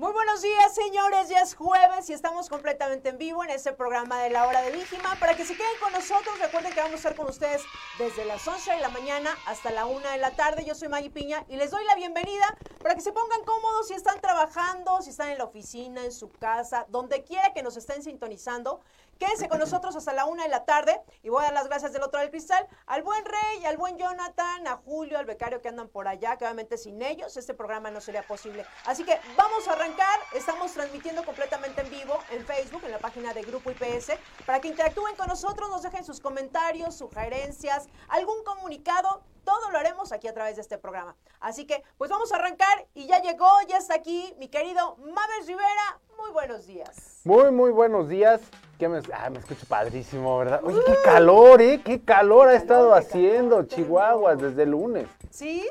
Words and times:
Muy 0.00 0.12
buenos 0.12 0.40
días, 0.40 0.74
señores. 0.74 1.28
Ya 1.28 1.40
es 1.40 1.54
jueves 1.54 2.08
y 2.08 2.14
estamos 2.14 2.48
completamente 2.48 3.10
en 3.10 3.18
vivo 3.18 3.44
en 3.44 3.50
este 3.50 3.74
programa 3.74 4.22
de 4.22 4.30
la 4.30 4.46
hora 4.46 4.62
de 4.62 4.70
Víjima. 4.70 5.14
Para 5.20 5.36
que 5.36 5.44
se 5.44 5.54
queden 5.54 5.78
con 5.78 5.92
nosotros, 5.92 6.38
recuerden 6.40 6.72
que 6.72 6.80
vamos 6.80 6.94
a 6.94 6.96
estar 6.96 7.14
con 7.14 7.28
ustedes 7.28 7.60
desde 7.98 8.24
las 8.24 8.48
11 8.48 8.72
de 8.72 8.80
la 8.80 8.88
mañana 8.88 9.36
hasta 9.44 9.70
la 9.70 9.84
1 9.84 10.08
de 10.08 10.16
la 10.16 10.30
tarde. 10.30 10.64
Yo 10.64 10.74
soy 10.74 10.88
Maggie 10.88 11.10
Piña 11.10 11.44
y 11.50 11.56
les 11.56 11.70
doy 11.70 11.84
la 11.84 11.96
bienvenida 11.96 12.56
para 12.82 12.94
que 12.94 13.02
se 13.02 13.12
pongan 13.12 13.44
cómodos 13.44 13.88
si 13.88 13.92
están 13.92 14.22
trabajando, 14.22 15.02
si 15.02 15.10
están 15.10 15.32
en 15.32 15.36
la 15.36 15.44
oficina, 15.44 16.02
en 16.02 16.12
su 16.12 16.30
casa, 16.30 16.86
donde 16.88 17.22
quiera 17.22 17.52
que 17.52 17.62
nos 17.62 17.76
estén 17.76 18.02
sintonizando. 18.02 18.80
Quédense 19.20 19.50
con 19.50 19.58
nosotros 19.58 19.94
hasta 19.96 20.14
la 20.14 20.24
una 20.24 20.44
de 20.44 20.48
la 20.48 20.64
tarde 20.64 20.98
y 21.22 21.28
voy 21.28 21.42
a 21.42 21.44
dar 21.44 21.52
las 21.52 21.68
gracias 21.68 21.92
del 21.92 22.02
otro 22.02 22.20
del 22.20 22.30
cristal 22.30 22.66
al 22.86 23.02
buen 23.02 23.22
Rey, 23.26 23.66
al 23.66 23.76
buen 23.76 23.98
Jonathan, 23.98 24.66
a 24.66 24.78
Julio, 24.78 25.18
al 25.18 25.26
becario 25.26 25.60
que 25.60 25.68
andan 25.68 25.88
por 25.88 26.08
allá, 26.08 26.38
que 26.38 26.46
obviamente 26.46 26.78
sin 26.78 27.02
ellos 27.02 27.36
este 27.36 27.52
programa 27.52 27.90
no 27.90 28.00
sería 28.00 28.22
posible. 28.22 28.64
Así 28.86 29.04
que 29.04 29.20
vamos 29.36 29.68
a 29.68 29.72
arrancar, 29.72 30.18
estamos 30.32 30.72
transmitiendo 30.72 31.22
completamente 31.22 31.82
en 31.82 31.90
vivo 31.90 32.18
en 32.30 32.46
Facebook, 32.46 32.82
en 32.86 32.92
la 32.92 32.98
página 32.98 33.34
de 33.34 33.42
Grupo 33.42 33.70
IPS, 33.70 34.12
para 34.46 34.58
que 34.58 34.68
interactúen 34.68 35.14
con 35.16 35.28
nosotros, 35.28 35.68
nos 35.68 35.82
dejen 35.82 36.02
sus 36.02 36.18
comentarios, 36.18 36.96
sugerencias, 36.96 37.88
algún 38.08 38.42
comunicado, 38.42 39.22
todo 39.44 39.70
lo 39.70 39.76
haremos 39.76 40.12
aquí 40.12 40.28
a 40.28 40.32
través 40.32 40.56
de 40.56 40.62
este 40.62 40.78
programa. 40.78 41.14
Así 41.40 41.66
que, 41.66 41.82
pues 41.98 42.10
vamos 42.10 42.32
a 42.32 42.36
arrancar 42.36 42.86
y 42.94 43.06
ya 43.06 43.20
llegó, 43.20 43.50
ya 43.68 43.76
está 43.76 43.96
aquí 43.96 44.34
mi 44.38 44.48
querido 44.48 44.96
Mames 44.96 45.46
Rivera. 45.46 46.00
Muy 46.16 46.30
buenos 46.30 46.66
días. 46.66 47.20
Muy, 47.24 47.50
muy 47.50 47.70
buenos 47.70 48.08
días. 48.08 48.40
¿Qué 48.80 48.88
me, 48.88 49.00
ah, 49.12 49.28
me 49.28 49.38
escucho 49.40 49.66
padrísimo, 49.68 50.38
¿verdad? 50.38 50.62
Oye, 50.64 50.80
qué 50.86 50.94
calor, 51.04 51.60
¿eh? 51.60 51.82
Qué 51.84 52.00
calor 52.00 52.48
ha 52.48 52.54
estado 52.54 52.94
haciendo 52.94 53.62
Chihuahua 53.64 54.36
desde 54.36 54.62
el 54.62 54.70
lunes. 54.70 55.06
¿Sí? 55.30 55.68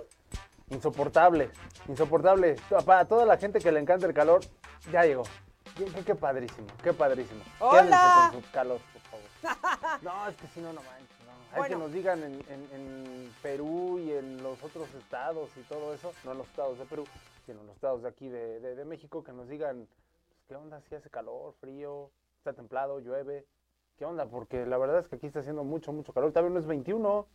Insoportable, 0.69 1.49
insoportable. 1.87 2.55
Para 2.85 3.05
toda 3.05 3.25
la 3.25 3.35
gente 3.37 3.57
que 3.59 3.71
le 3.71 3.80
encanta 3.80 4.05
el 4.05 4.13
calor, 4.13 4.41
ya 4.91 5.05
llegó. 5.05 5.23
Qué, 5.75 5.85
qué, 5.85 6.03
qué 6.03 6.13
padrísimo, 6.13 6.67
qué 6.83 6.93
padrísimo. 6.93 7.41
Hola. 7.59 8.30
Con 8.31 8.43
su 8.43 8.52
calor, 8.52 8.80
por 8.93 9.02
favor. 9.02 9.99
No, 10.03 10.27
es 10.27 10.35
que 10.35 10.47
si 10.49 10.59
no, 10.59 10.71
no 10.71 10.81
manches. 10.83 11.09
No. 11.25 11.31
Hay 11.53 11.57
Bueno. 11.61 11.77
que 11.77 11.83
nos 11.85 11.91
digan 11.93 12.19
en, 12.23 12.33
en- 12.47 12.69
en 12.75 13.33
Perú 13.41 13.97
y 13.97 14.11
en 14.11 14.43
los 14.43 14.61
otros 14.63 14.87
estados 14.93 15.49
y 15.57 15.61
todo 15.61 15.95
eso, 15.95 16.13
no 16.25 16.33
en 16.33 16.37
los 16.37 16.47
estados 16.47 16.77
de 16.77 16.85
Perú, 16.85 17.05
sino 17.47 17.61
en 17.61 17.65
los 17.65 17.75
estados 17.75 18.03
de 18.03 18.09
aquí 18.09 18.30
de, 18.30 18.59
de- 18.59 18.75
de 18.75 18.85
México, 18.85 19.23
que 19.23 19.31
nos 19.31 19.49
digan 19.49 19.87
pues, 20.27 20.39
qué 20.47 20.55
onda, 20.55 20.80
si 20.87 20.93
hace 20.93 21.09
calor, 21.09 21.55
frío, 21.59 22.11
está 22.39 22.53
templado, 22.53 22.99
llueve, 22.99 23.45
qué 23.97 24.05
onda, 24.05 24.25
porque 24.25 24.65
la 24.65 24.77
verdad 24.77 24.99
es 24.99 25.07
que 25.07 25.17
aquí 25.17 25.27
está 25.27 25.41
haciendo 25.41 25.63
mucho, 25.63 25.91
mucho 25.91 26.13
calor, 26.13 26.31
también 26.31 26.53
no 26.53 26.59
es 26.59 26.65
21. 26.65 27.27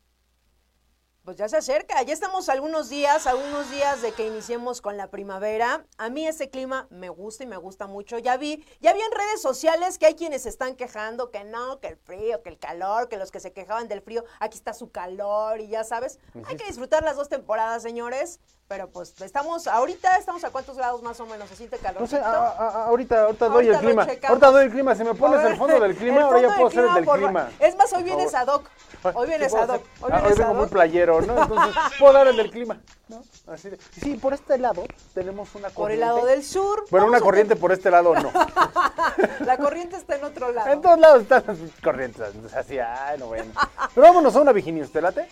Pues 1.25 1.39
ya 1.39 1.49
se 1.49 1.57
acerca, 1.57 2.03
ya 2.03 2.13
estamos 2.13 2.51
algunos 2.51 2.91
días, 2.91 3.27
algunos 3.27 3.71
días 3.71 4.03
de 4.03 4.13
que 4.13 4.27
iniciemos 4.27 4.83
con 4.83 4.99
la 4.99 5.11
primavera. 5.11 5.87
A 5.97 6.11
mí 6.11 6.27
ese 6.27 6.51
clima 6.51 6.87
me 6.91 7.09
gusta 7.09 7.45
y 7.45 7.47
me 7.47 7.57
gusta 7.57 7.87
mucho. 7.87 8.19
Ya 8.19 8.37
vi, 8.37 8.63
ya 8.81 8.93
vi 8.93 9.01
en 9.01 9.11
redes 9.11 9.41
sociales 9.41 9.99
que 9.99 10.05
hay 10.05 10.17
quienes 10.17 10.43
se 10.43 10.51
están 10.51 10.77
quejando 10.77 11.31
que 11.31 11.45
no, 11.45 11.81
que 11.81 11.89
el 11.89 11.97
frío, 11.97 12.43
que 12.43 12.51
el 12.51 12.59
calor, 12.59 13.09
que 13.09 13.17
los 13.17 13.31
que 13.31 13.41
se 13.41 13.55
quejaban 13.55 13.89
del 13.89 14.03
frío, 14.03 14.23
aquí 14.39 14.59
está 14.59 14.75
su 14.75 14.91
calor 14.91 15.61
y 15.63 15.69
ya 15.69 15.83
sabes. 15.83 16.19
Hay 16.45 16.57
que 16.57 16.67
disfrutar 16.67 17.03
las 17.03 17.17
dos 17.17 17.31
temporadas, 17.31 17.83
señores. 17.83 18.39
Pero 18.75 18.89
pues 18.89 19.15
estamos, 19.21 19.69
ahorita 19.69 20.17
estamos 20.17 20.43
a 20.43 20.51
cuántos 20.51 20.77
grados 20.77 21.01
más 21.01 21.21
o 21.21 21.27
menos, 21.27 21.49
se 21.49 21.55
siente 21.55 21.79
calor. 21.79 22.01
No 22.01 22.09
sé, 22.09 22.17
a- 22.17 22.29
a- 22.29 22.49
a- 22.49 22.85
ahorita, 22.87 23.23
ahorita 23.27 23.45
doy 23.47 23.55
Ahorita 23.69 23.79
el 23.79 23.85
clima, 23.87 24.03
ahorita 24.29 24.51
doy 24.51 24.65
el 24.65 24.71
clima, 24.73 24.95
si 24.97 25.05
me 25.05 25.15
pones 25.15 25.45
el 25.47 25.57
fondo 25.57 25.79
del 25.79 25.95
clima, 25.95 26.23
ahora 26.23 26.41
ya 26.41 26.55
puedo 26.57 26.67
hacer 26.67 26.85
el 26.87 26.95
del 26.95 27.05
por- 27.05 27.19
clima. 27.21 27.51
Es 27.61 27.77
más, 27.77 27.93
hoy 27.93 28.03
vienes 28.03 28.35
ad 28.35 28.49
hoc. 28.49 28.69
Hoy 29.15 29.29
vienes 29.29 29.55
ad 29.55 29.69
hoc. 29.69 29.83
Hoy 30.01 30.11
Ah, 30.13 30.19
vienes 30.23 30.39
vengo 30.39 30.55
muy 30.55 30.67
playero, 30.67 31.21
¿no? 31.21 31.41
Entonces, 31.41 31.75
puedo 32.01 32.13
dar 32.15 32.27
el 32.27 32.37
del 32.37 32.51
clima, 32.51 32.81
¿no? 33.07 33.23
Así 33.47 33.71
de, 33.71 33.79
sí, 34.03 34.17
por 34.17 34.35
este 34.35 34.59
lado 34.59 34.83
tenemos 35.15 35.55
una 35.55 35.71
corriente. 35.71 35.75
Por 35.77 35.91
el 35.93 36.01
lado 36.01 36.27
del 36.27 36.43
sur. 36.43 36.85
Bueno, 36.91 37.07
una 37.07 37.21
corriente 37.21 37.55
por 37.55 37.71
este 37.71 37.93
lado 37.93 38.13
no. 38.17 38.33
La 39.47 39.57
corriente 39.57 39.95
está 39.97 40.17
en 40.17 40.25
otro 40.25 40.51
lado. 40.51 40.69
En 40.73 40.81
todos 40.81 40.99
lados 40.99 41.23
están 41.23 41.45
las 41.47 41.59
corrientes. 41.81 42.27
Así, 42.57 42.77
ay, 42.81 43.19
no 43.21 43.27
bueno. 43.27 43.53
Pero 43.95 44.05
vámonos 44.05 44.35
a 44.35 44.41
una 44.41 44.51
Virginia, 44.51 44.83
¿usted 44.83 45.01
late? 45.01 45.29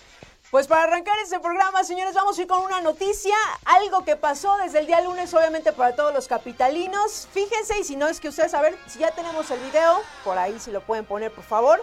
Pues 0.52 0.66
para 0.66 0.82
arrancar 0.82 1.18
este 1.20 1.40
programa, 1.40 1.82
señores, 1.82 2.12
vamos 2.12 2.38
a 2.38 2.42
ir 2.42 2.46
con 2.46 2.62
una 2.62 2.82
noticia, 2.82 3.34
algo 3.64 4.04
que 4.04 4.16
pasó 4.16 4.54
desde 4.58 4.80
el 4.80 4.86
día 4.86 5.00
lunes, 5.00 5.32
obviamente 5.32 5.72
para 5.72 5.96
todos 5.96 6.12
los 6.12 6.28
capitalinos. 6.28 7.26
Fíjense, 7.32 7.78
y 7.78 7.84
si 7.84 7.96
no 7.96 8.06
es 8.06 8.20
que 8.20 8.28
ustedes, 8.28 8.52
a 8.52 8.60
ver, 8.60 8.76
si 8.86 8.98
ya 8.98 9.12
tenemos 9.12 9.50
el 9.50 9.58
video, 9.60 10.02
por 10.22 10.36
ahí 10.36 10.60
si 10.60 10.70
lo 10.70 10.82
pueden 10.82 11.06
poner, 11.06 11.32
por 11.32 11.42
favor. 11.42 11.82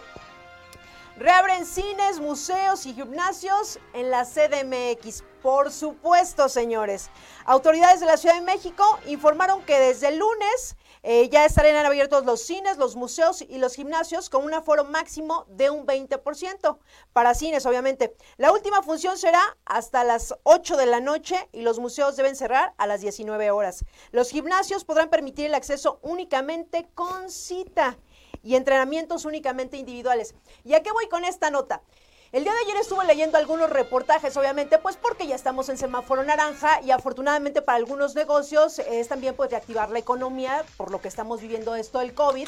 Reabren 1.18 1.66
cines, 1.66 2.20
museos 2.20 2.86
y 2.86 2.94
gimnasios 2.94 3.80
en 3.94 4.12
la 4.12 4.24
CDMX. 4.24 5.24
Por 5.42 5.72
supuesto, 5.72 6.48
señores. 6.48 7.10
Autoridades 7.46 8.02
de 8.02 8.06
la 8.06 8.18
Ciudad 8.18 8.36
de 8.36 8.42
México 8.42 9.00
informaron 9.08 9.64
que 9.64 9.80
desde 9.80 10.10
el 10.10 10.20
lunes 10.20 10.76
eh, 11.02 11.30
ya 11.30 11.46
estarán 11.46 11.86
abiertos 11.86 12.26
los 12.26 12.42
cines, 12.42 12.78
los 12.78 12.96
museos 12.96 13.42
y 13.42 13.58
los 13.58 13.76
gimnasios 13.76 14.30
con 14.30 14.44
un 14.44 14.54
aforo 14.54 14.84
máximo 14.84 15.46
de 15.50 15.70
un 15.70 15.86
20%. 15.86 16.78
Para 17.14 17.34
cines, 17.34 17.66
obviamente. 17.66 18.16
La 18.38 18.52
última 18.52 18.84
función 18.84 19.18
será 19.18 19.42
hasta 19.66 20.04
las 20.04 20.36
8 20.44 20.78
de 20.78 20.86
la 20.86 21.00
noche 21.00 21.48
y 21.52 21.62
los 21.62 21.80
museos 21.80 22.16
deben 22.18 22.36
cerrar 22.36 22.74
a 22.78 22.88
las 22.88 23.02
19 23.02 23.52
horas. 23.52 23.86
Los 24.12 24.30
gimnasios 24.30 24.84
podrán 24.84 25.10
permitir 25.10 25.46
el 25.46 25.56
acceso 25.56 26.00
únicamente 26.02 26.90
con 26.96 27.30
cita 27.30 27.98
y 28.44 28.56
entrenamientos 28.56 29.26
únicamente 29.26 29.78
individuales. 29.78 30.36
¿Y 30.64 30.74
a 30.74 30.84
qué 30.84 30.92
voy 30.92 31.08
con 31.08 31.24
esta 31.24 31.50
nota? 31.50 31.82
El 32.32 32.44
día 32.44 32.54
de 32.54 32.60
ayer 32.60 32.78
estuve 32.78 33.04
leyendo 33.06 33.40
algunos 33.40 33.72
reportajes, 33.72 34.38
obviamente, 34.38 34.78
pues 34.78 34.98
porque 34.98 35.26
ya 35.26 35.34
estamos 35.34 35.68
en 35.70 35.80
semáforo 35.80 36.24
naranja 36.24 36.80
y 36.82 36.92
afortunadamente 36.92 37.64
para 37.64 37.78
algunos 37.78 38.14
negocios 38.14 38.78
es 38.78 39.08
también 39.08 39.34
pues 39.34 39.50
reactivar 39.50 39.90
la 39.90 39.98
economía 39.98 40.64
por 40.78 40.92
lo 40.92 41.02
que 41.02 41.08
estamos 41.08 41.42
viviendo 41.42 41.74
esto 41.74 41.98
del 41.98 42.14
COVID. 42.14 42.48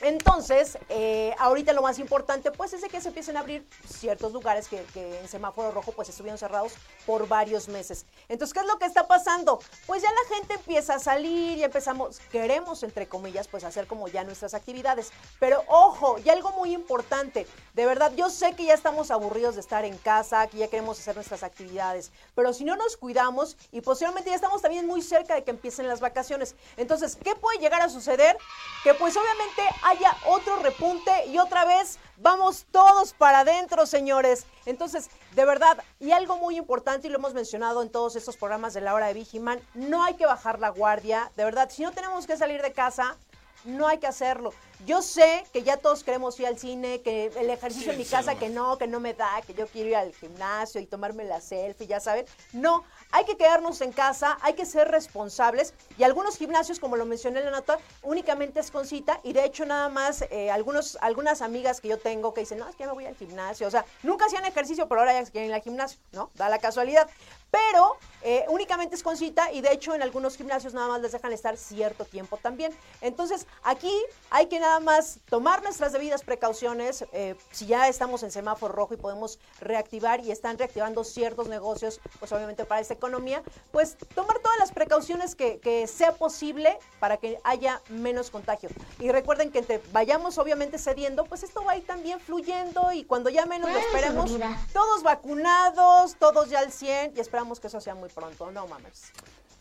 Entonces, 0.00 0.78
eh, 0.88 1.34
ahorita 1.38 1.72
lo 1.72 1.82
más 1.82 1.98
importante, 1.98 2.50
pues, 2.50 2.72
es 2.72 2.82
de 2.82 2.88
que 2.88 3.00
se 3.00 3.08
empiecen 3.08 3.36
a 3.36 3.40
abrir 3.40 3.66
ciertos 3.86 4.32
lugares 4.32 4.68
que, 4.68 4.82
que 4.94 5.20
en 5.20 5.28
semáforo 5.28 5.70
rojo, 5.70 5.92
pues, 5.92 6.08
estuvieron 6.08 6.38
cerrados 6.38 6.72
por 7.06 7.28
varios 7.28 7.68
meses. 7.68 8.06
Entonces, 8.28 8.54
¿qué 8.54 8.60
es 8.60 8.66
lo 8.66 8.78
que 8.78 8.86
está 8.86 9.06
pasando? 9.06 9.60
Pues 9.86 10.02
ya 10.02 10.08
la 10.10 10.36
gente 10.36 10.54
empieza 10.54 10.94
a 10.94 10.98
salir 10.98 11.58
y 11.58 11.64
empezamos, 11.64 12.18
queremos, 12.30 12.82
entre 12.82 13.06
comillas, 13.06 13.48
pues, 13.48 13.64
hacer 13.64 13.86
como 13.86 14.08
ya 14.08 14.24
nuestras 14.24 14.54
actividades. 14.54 15.12
Pero, 15.38 15.62
ojo, 15.66 16.16
y 16.24 16.30
algo 16.30 16.52
muy 16.52 16.72
importante, 16.72 17.46
de 17.74 17.86
verdad, 17.86 18.12
yo 18.16 18.30
sé 18.30 18.54
que 18.54 18.64
ya 18.64 18.74
estamos 18.74 19.10
aburridos 19.10 19.54
de 19.54 19.60
estar 19.60 19.84
en 19.84 19.96
casa, 19.98 20.46
que 20.46 20.58
ya 20.58 20.68
queremos 20.68 20.98
hacer 20.98 21.14
nuestras 21.14 21.42
actividades, 21.42 22.10
pero 22.34 22.52
si 22.52 22.64
no 22.64 22.76
nos 22.76 22.96
cuidamos 22.96 23.56
y 23.72 23.80
posiblemente 23.80 24.30
ya 24.30 24.36
estamos 24.36 24.62
también 24.62 24.86
muy 24.86 25.02
cerca 25.02 25.34
de 25.34 25.44
que 25.44 25.50
empiecen 25.50 25.88
las 25.88 26.00
vacaciones. 26.00 26.54
Entonces, 26.76 27.16
¿qué 27.16 27.34
puede 27.34 27.58
llegar 27.58 27.82
a 27.82 27.88
suceder? 27.88 28.36
Que 28.82 28.94
pues 28.94 29.16
obviamente 29.16 29.62
haya 29.90 30.16
otro 30.26 30.56
repunte 30.56 31.26
y 31.26 31.38
otra 31.38 31.64
vez 31.64 31.98
vamos 32.18 32.66
todos 32.70 33.12
para 33.12 33.40
adentro, 33.40 33.86
señores. 33.86 34.46
Entonces, 34.66 35.10
de 35.34 35.44
verdad, 35.44 35.82
y 35.98 36.12
algo 36.12 36.36
muy 36.36 36.56
importante, 36.56 37.08
y 37.08 37.10
lo 37.10 37.18
hemos 37.18 37.34
mencionado 37.34 37.82
en 37.82 37.90
todos 37.90 38.14
estos 38.14 38.36
programas 38.36 38.72
de 38.72 38.82
la 38.82 38.94
hora 38.94 39.08
de 39.08 39.14
Vigiman, 39.14 39.60
no 39.74 40.04
hay 40.04 40.14
que 40.14 40.26
bajar 40.26 40.60
la 40.60 40.68
guardia, 40.68 41.32
de 41.36 41.44
verdad, 41.44 41.70
si 41.70 41.82
no 41.82 41.92
tenemos 41.92 42.26
que 42.26 42.36
salir 42.36 42.62
de 42.62 42.72
casa, 42.72 43.16
no 43.64 43.86
hay 43.86 43.98
que 43.98 44.06
hacerlo. 44.06 44.52
Yo 44.86 45.02
sé 45.02 45.44
que 45.52 45.62
ya 45.62 45.76
todos 45.76 46.02
queremos 46.04 46.38
ir 46.40 46.46
al 46.46 46.58
cine, 46.58 47.02
que 47.02 47.26
el 47.26 47.50
ejercicio 47.50 47.92
en 47.92 47.98
mi 47.98 48.04
casa, 48.04 48.36
que 48.36 48.48
no, 48.48 48.78
que 48.78 48.86
no 48.86 49.00
me 49.00 49.12
da, 49.12 49.42
que 49.46 49.52
yo 49.52 49.66
quiero 49.66 49.90
ir 49.90 49.96
al 49.96 50.14
gimnasio 50.14 50.80
y 50.80 50.86
tomarme 50.86 51.24
la 51.24 51.40
selfie, 51.40 51.86
ya 51.86 52.00
saben. 52.00 52.24
No, 52.52 52.84
hay 53.12 53.24
que 53.24 53.36
quedarnos 53.36 53.80
en 53.80 53.92
casa, 53.92 54.38
hay 54.42 54.54
que 54.54 54.66
ser 54.66 54.88
responsables. 54.88 55.74
Y 55.98 56.04
algunos 56.04 56.36
gimnasios, 56.36 56.78
como 56.78 56.96
lo 56.96 57.06
mencioné 57.06 57.40
en 57.40 57.46
la 57.46 57.50
nota, 57.50 57.78
únicamente 58.02 58.60
es 58.60 58.70
con 58.70 58.86
cita. 58.86 59.20
Y 59.22 59.32
de 59.32 59.44
hecho, 59.44 59.66
nada 59.66 59.88
más, 59.88 60.22
eh, 60.30 60.50
algunos, 60.50 60.96
algunas 61.00 61.42
amigas 61.42 61.80
que 61.80 61.88
yo 61.88 61.98
tengo 61.98 62.32
que 62.34 62.40
dicen, 62.40 62.58
no, 62.58 62.68
es 62.68 62.76
que 62.76 62.84
ya 62.84 62.88
me 62.88 62.94
voy 62.94 63.06
al 63.06 63.16
gimnasio. 63.16 63.66
O 63.66 63.70
sea, 63.70 63.84
nunca 64.02 64.26
hacían 64.26 64.44
ejercicio, 64.44 64.88
pero 64.88 65.00
ahora 65.00 65.12
ya 65.12 65.30
quieren 65.30 65.50
ir 65.50 65.54
al 65.54 65.62
gimnasio, 65.62 65.98
¿no? 66.12 66.30
Da 66.34 66.48
la 66.48 66.58
casualidad. 66.58 67.08
Pero 67.50 67.96
eh, 68.22 68.44
únicamente 68.48 68.94
es 68.94 69.02
con 69.02 69.16
cita 69.16 69.50
y 69.52 69.60
de 69.60 69.72
hecho 69.72 69.94
en 69.94 70.02
algunos 70.02 70.36
gimnasios 70.36 70.74
nada 70.74 70.88
más 70.88 71.00
les 71.00 71.12
dejan 71.12 71.32
estar 71.32 71.56
cierto 71.56 72.04
tiempo 72.04 72.36
también. 72.36 72.72
Entonces, 73.00 73.46
aquí 73.62 73.92
hay 74.30 74.46
que 74.46 74.60
nada 74.60 74.78
más 74.80 75.18
tomar 75.28 75.62
nuestras 75.62 75.92
debidas 75.92 76.22
precauciones. 76.22 77.04
eh, 77.12 77.34
si 77.50 77.66
ya 77.66 77.88
estamos 77.88 78.22
en 78.22 78.30
semáforo 78.30 78.72
rojo 78.72 78.94
y 78.94 78.96
podemos 78.96 79.38
reactivar 79.60 80.20
y 80.20 80.30
están 80.30 80.58
reactivando 80.58 81.04
ciertos 81.04 81.48
negocios, 81.48 82.00
pues 82.18 82.30
obviamente 82.32 82.64
para 82.64 82.80
esta 82.80 82.94
economía, 82.94 83.42
pues 83.72 83.96
tomar 84.14 84.38
todas 84.40 84.58
las 84.58 84.72
precauciones 84.72 85.34
que, 85.34 85.58
que 85.58 85.86
sea 85.86 86.12
posible 86.12 86.78
para 86.98 87.16
que 87.16 87.38
haya 87.44 87.80
menos 87.88 88.30
contagio. 88.30 88.68
Y 88.98 89.10
recuerden 89.10 89.50
que 89.50 89.58
entre 89.58 89.80
vayamos 89.92 90.38
obviamente 90.38 90.78
cediendo, 90.78 91.24
pues 91.24 91.42
esto 91.42 91.64
va 91.64 91.72
a 91.72 91.76
ir 91.76 91.86
también 91.86 92.20
fluyendo 92.20 92.92
y 92.92 93.04
cuando 93.04 93.30
ya 93.30 93.46
menos 93.46 93.70
lo 93.70 93.78
esperemos, 93.78 94.30
todos 94.72 95.02
vacunados, 95.02 96.16
todos 96.16 96.50
ya 96.50 96.60
al 96.60 96.72
100 96.72 97.14
y 97.16 97.20
esperamos 97.20 97.39
que 97.60 97.66
eso 97.66 97.80
sea 97.80 97.94
muy 97.94 98.08
pronto, 98.10 98.50
¿no, 98.50 98.66
mamers? 98.66 99.12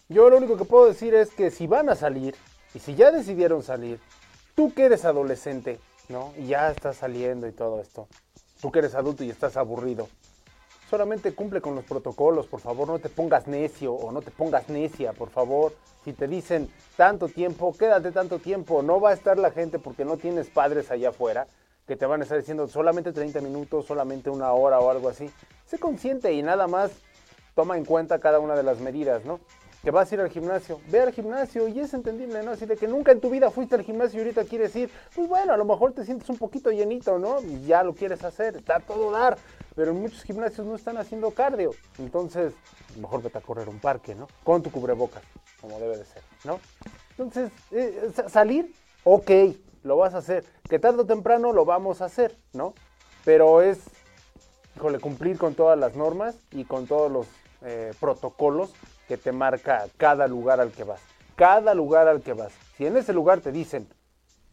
Yo 0.10 0.30
lo 0.30 0.38
único 0.38 0.58
que 0.58 0.66
puedo 0.66 0.88
decir 0.88 1.14
es 1.14 1.30
que 1.30 1.50
si 1.50 1.66
van 1.68 1.90
a 1.90 1.96
salir 1.96 2.36
y 2.74 2.80
si 2.80 2.96
ya 2.96 3.12
decidieron 3.12 3.64
salir, 3.64 4.00
tú 4.54 4.74
que 4.74 4.86
eres 4.86 5.06
adolescente, 5.06 5.80
¿no? 6.10 6.34
Y 6.38 6.48
ya 6.48 6.72
estás 6.72 6.98
saliendo 6.98 7.48
y 7.48 7.52
todo 7.52 7.80
esto, 7.82 8.08
tú 8.62 8.72
que 8.72 8.80
eres 8.80 8.96
adulto 8.96 9.24
y 9.24 9.30
estás 9.30 9.56
aburrido, 9.56 10.10
solamente 10.90 11.34
cumple 11.34 11.62
con 11.62 11.76
los 11.76 11.86
protocolos, 11.86 12.48
por 12.48 12.60
favor, 12.60 12.88
no 12.88 13.00
te 13.00 13.10
pongas 13.10 13.48
necio 13.48 13.94
o 13.94 14.12
no 14.12 14.22
te 14.22 14.32
pongas 14.32 14.68
necia, 14.70 15.14
por 15.14 15.30
favor. 15.30 15.74
Si 16.04 16.14
te 16.14 16.28
dicen 16.28 16.70
tanto 16.98 17.28
tiempo, 17.30 17.76
quédate 17.78 18.12
tanto 18.12 18.40
tiempo, 18.40 18.82
no 18.82 19.00
va 19.00 19.12
a 19.12 19.14
estar 19.14 19.38
la 19.38 19.52
gente 19.52 19.80
porque 19.80 20.06
no 20.06 20.18
tienes 20.18 20.50
padres 20.50 20.92
allá 20.92 21.10
afuera 21.10 21.48
que 21.88 21.96
te 21.96 22.06
van 22.06 22.22
a 22.22 22.24
estar 22.24 22.38
diciendo 22.38 22.68
solamente 22.68 23.12
30 23.12 23.42
minutos, 23.42 23.86
solamente 23.88 24.30
una 24.30 24.52
hora 24.54 24.80
o 24.80 24.92
algo 24.92 25.10
así. 25.10 25.30
Sé 25.66 25.80
consciente 25.80 26.32
y 26.34 26.44
nada 26.44 26.68
más 26.68 26.92
toma 27.60 27.76
en 27.76 27.84
cuenta 27.84 28.20
cada 28.20 28.40
una 28.40 28.56
de 28.56 28.64
las 28.64 28.80
medidas, 28.80 29.26
¿no? 29.26 29.42
Que 29.84 29.92
vas 29.92 30.10
a 30.10 30.16
ir 30.16 30.22
al 30.22 30.30
gimnasio, 30.30 30.80
ve 30.90 31.02
al 31.02 31.12
gimnasio 31.12 31.68
y 31.68 31.82
es 31.82 31.94
entendible, 31.94 32.42
¿no? 32.42 32.52
Así 32.52 32.66
de 32.66 32.78
que 32.78 32.88
nunca 32.88 33.12
en 33.12 33.20
tu 33.20 33.30
vida 33.30 33.52
fuiste 33.52 33.76
al 33.76 33.84
gimnasio 33.84 34.18
y 34.20 34.24
ahorita 34.24 34.46
quieres 34.46 34.74
ir, 34.78 34.90
pues 35.14 35.28
bueno, 35.28 35.52
a 35.52 35.58
lo 35.58 35.66
mejor 35.66 35.92
te 35.92 36.06
sientes 36.06 36.30
un 36.30 36.38
poquito 36.38 36.72
llenito, 36.72 37.20
¿no? 37.20 37.42
Y 37.42 37.66
ya 37.66 37.84
lo 37.84 37.94
quieres 37.94 38.24
hacer, 38.24 38.56
está 38.56 38.80
todo 38.80 39.12
dar, 39.12 39.38
pero 39.76 39.92
en 39.92 40.00
muchos 40.00 40.24
gimnasios 40.24 40.66
no 40.66 40.74
están 40.74 40.96
haciendo 40.96 41.32
cardio, 41.32 41.72
entonces 41.98 42.54
mejor 42.98 43.22
vete 43.22 43.40
a 43.40 43.42
correr 43.42 43.68
un 43.68 43.80
parque, 43.80 44.16
¿no? 44.16 44.30
Con 44.46 44.64
tu 44.64 44.72
cubrebocas, 44.72 45.24
como 45.60 45.78
debe 45.82 45.98
de 45.98 46.06
ser, 46.06 46.24
¿no? 46.46 46.62
Entonces, 47.12 47.52
eh, 47.72 48.10
sa- 48.16 48.30
salir, 48.30 48.74
ok, 49.04 49.32
lo 49.84 49.98
vas 49.98 50.14
a 50.14 50.20
hacer, 50.20 50.46
que 50.70 50.80
tarde 50.80 51.02
o 51.02 51.06
temprano 51.06 51.52
lo 51.52 51.66
vamos 51.66 52.02
a 52.02 52.06
hacer, 52.06 52.38
¿no? 52.54 52.74
Pero 53.26 53.62
es 53.62 53.80
híjole, 54.78 55.00
cumplir 55.00 55.38
con 55.38 55.56
todas 55.56 55.78
las 55.78 55.98
normas 55.98 56.38
y 56.52 56.64
con 56.64 56.88
todos 56.88 57.12
los 57.12 57.28
eh, 57.64 57.94
protocolos 58.00 58.72
que 59.08 59.18
te 59.18 59.32
marca 59.32 59.86
cada 59.98 60.28
lugar 60.28 60.60
al 60.60 60.72
que 60.72 60.84
vas. 60.84 61.02
Cada 61.36 61.74
lugar 61.74 62.08
al 62.08 62.22
que 62.22 62.34
vas. 62.34 62.52
Si 62.78 62.86
en 62.86 62.98
ese 62.98 63.14
lugar 63.14 63.42
te 63.42 63.52
dicen, 63.52 63.88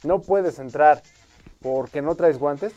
no 0.03 0.21
puedes 0.21 0.59
entrar 0.59 1.03
porque 1.63 2.03
no 2.03 2.15
traes 2.15 2.39
guantes, 2.39 2.73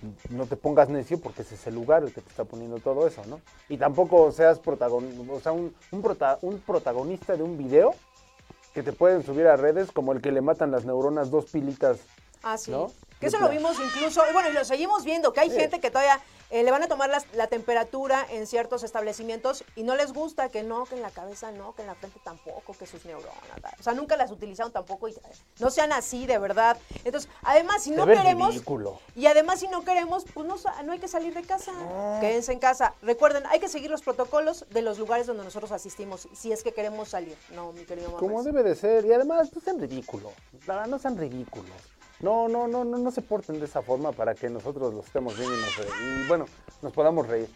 pues, 0.00 0.30
no 0.30 0.46
te 0.46 0.56
pongas 0.56 0.88
necio 0.88 1.20
porque 1.20 1.42
ese 1.42 1.54
es 1.56 1.66
el 1.66 1.74
lugar 1.74 2.02
el 2.04 2.12
que 2.12 2.20
te 2.20 2.28
está 2.28 2.44
poniendo 2.44 2.78
todo 2.78 3.06
eso, 3.06 3.22
¿no? 3.26 3.40
Y 3.68 3.76
tampoco 3.76 4.30
seas 4.32 4.60
protagon- 4.62 5.28
o 5.30 5.40
sea, 5.40 5.52
un, 5.52 5.74
un 5.92 6.02
prota- 6.02 6.38
un 6.42 6.58
protagonista 6.60 7.36
de 7.36 7.42
un 7.42 7.56
video 7.56 7.94
que 8.72 8.82
te 8.82 8.92
pueden 8.92 9.22
subir 9.22 9.46
a 9.46 9.56
redes 9.56 9.92
como 9.92 10.12
el 10.12 10.20
que 10.20 10.32
le 10.32 10.40
matan 10.40 10.70
las 10.70 10.84
neuronas 10.84 11.30
dos 11.30 11.46
pilitas 11.46 11.98
Ah, 12.42 12.58
sí. 12.58 12.70
¿No? 12.72 12.90
Que 13.24 13.28
eso 13.36 13.38
lo 13.38 13.48
vimos 13.48 13.76
incluso, 13.80 14.22
y 14.28 14.32
bueno, 14.32 14.48
y 14.50 14.52
lo 14.52 14.64
seguimos 14.64 15.04
viendo, 15.04 15.32
que 15.32 15.40
hay 15.40 15.50
gente 15.50 15.80
que 15.80 15.90
todavía 15.90 16.20
eh, 16.50 16.62
le 16.62 16.70
van 16.70 16.82
a 16.84 16.88
tomar 16.88 17.08
las- 17.10 17.26
la 17.34 17.46
temperatura 17.48 18.24
en 18.30 18.46
ciertos 18.46 18.84
establecimientos 18.84 19.64
y 19.74 19.82
no 19.82 19.96
les 19.96 20.12
gusta 20.12 20.50
que 20.50 20.62
no, 20.62 20.84
que 20.84 20.94
en 20.94 21.02
la 21.02 21.10
cabeza 21.10 21.50
no, 21.50 21.74
que 21.74 21.82
en 21.82 21.88
la 21.88 21.94
frente 21.96 22.20
tampoco, 22.22 22.74
que 22.78 22.86
sus 22.86 23.04
neuronas. 23.06 23.34
O 23.80 23.82
sea, 23.82 23.94
nunca 23.94 24.16
las 24.16 24.30
utilizaron 24.30 24.70
tampoco 24.70 25.08
y 25.08 25.16
no 25.58 25.70
sean 25.70 25.92
así, 25.92 26.26
de 26.26 26.38
verdad. 26.38 26.76
Entonces, 27.04 27.28
además, 27.42 27.82
si 27.82 27.90
no 27.90 28.06
queremos... 28.06 28.52
ridículo. 28.54 29.00
Y 29.16 29.26
además, 29.26 29.58
si 29.60 29.68
no 29.68 29.84
queremos, 29.84 30.24
pues 30.32 30.46
no, 30.46 30.54
no 30.84 30.92
hay 30.92 30.98
que 31.00 31.08
salir 31.08 31.34
de 31.34 31.42
casa. 31.42 31.72
Quédense 32.20 32.52
en 32.52 32.58
casa. 32.60 32.94
Recuerden, 33.02 33.44
hay 33.46 33.58
que 33.58 33.68
seguir 33.68 33.90
los 33.90 34.02
protocolos 34.02 34.64
de 34.70 34.82
los 34.82 34.98
lugares 34.98 35.26
donde 35.26 35.42
nosotros 35.44 35.72
asistimos, 35.72 36.28
si 36.34 36.52
es 36.52 36.62
que 36.62 36.72
queremos 36.72 37.08
salir. 37.08 37.36
No, 37.52 37.72
mi 37.72 37.84
querido 37.84 38.08
mamá. 38.08 38.20
Como 38.20 38.42
debe 38.44 38.62
de 38.62 38.76
ser. 38.76 39.04
Y 39.06 39.12
además, 39.12 39.50
no 39.52 39.60
sean 39.60 39.80
ridículos. 39.80 40.32
No 40.88 40.98
sean 41.00 41.16
ridículos. 41.16 41.70
No, 42.20 42.48
no, 42.48 42.66
no, 42.68 42.84
no, 42.84 42.98
no 42.98 43.10
se 43.10 43.22
porten 43.22 43.58
de 43.58 43.66
esa 43.66 43.82
forma 43.82 44.12
para 44.12 44.34
que 44.34 44.48
nosotros 44.48 44.94
los 44.94 45.06
estemos 45.06 45.36
viendo 45.36 45.56
y, 45.56 45.60
nos, 45.60 45.70
y, 46.00 46.28
bueno, 46.28 46.46
nos 46.82 46.92
podamos 46.92 47.26
reír. 47.26 47.48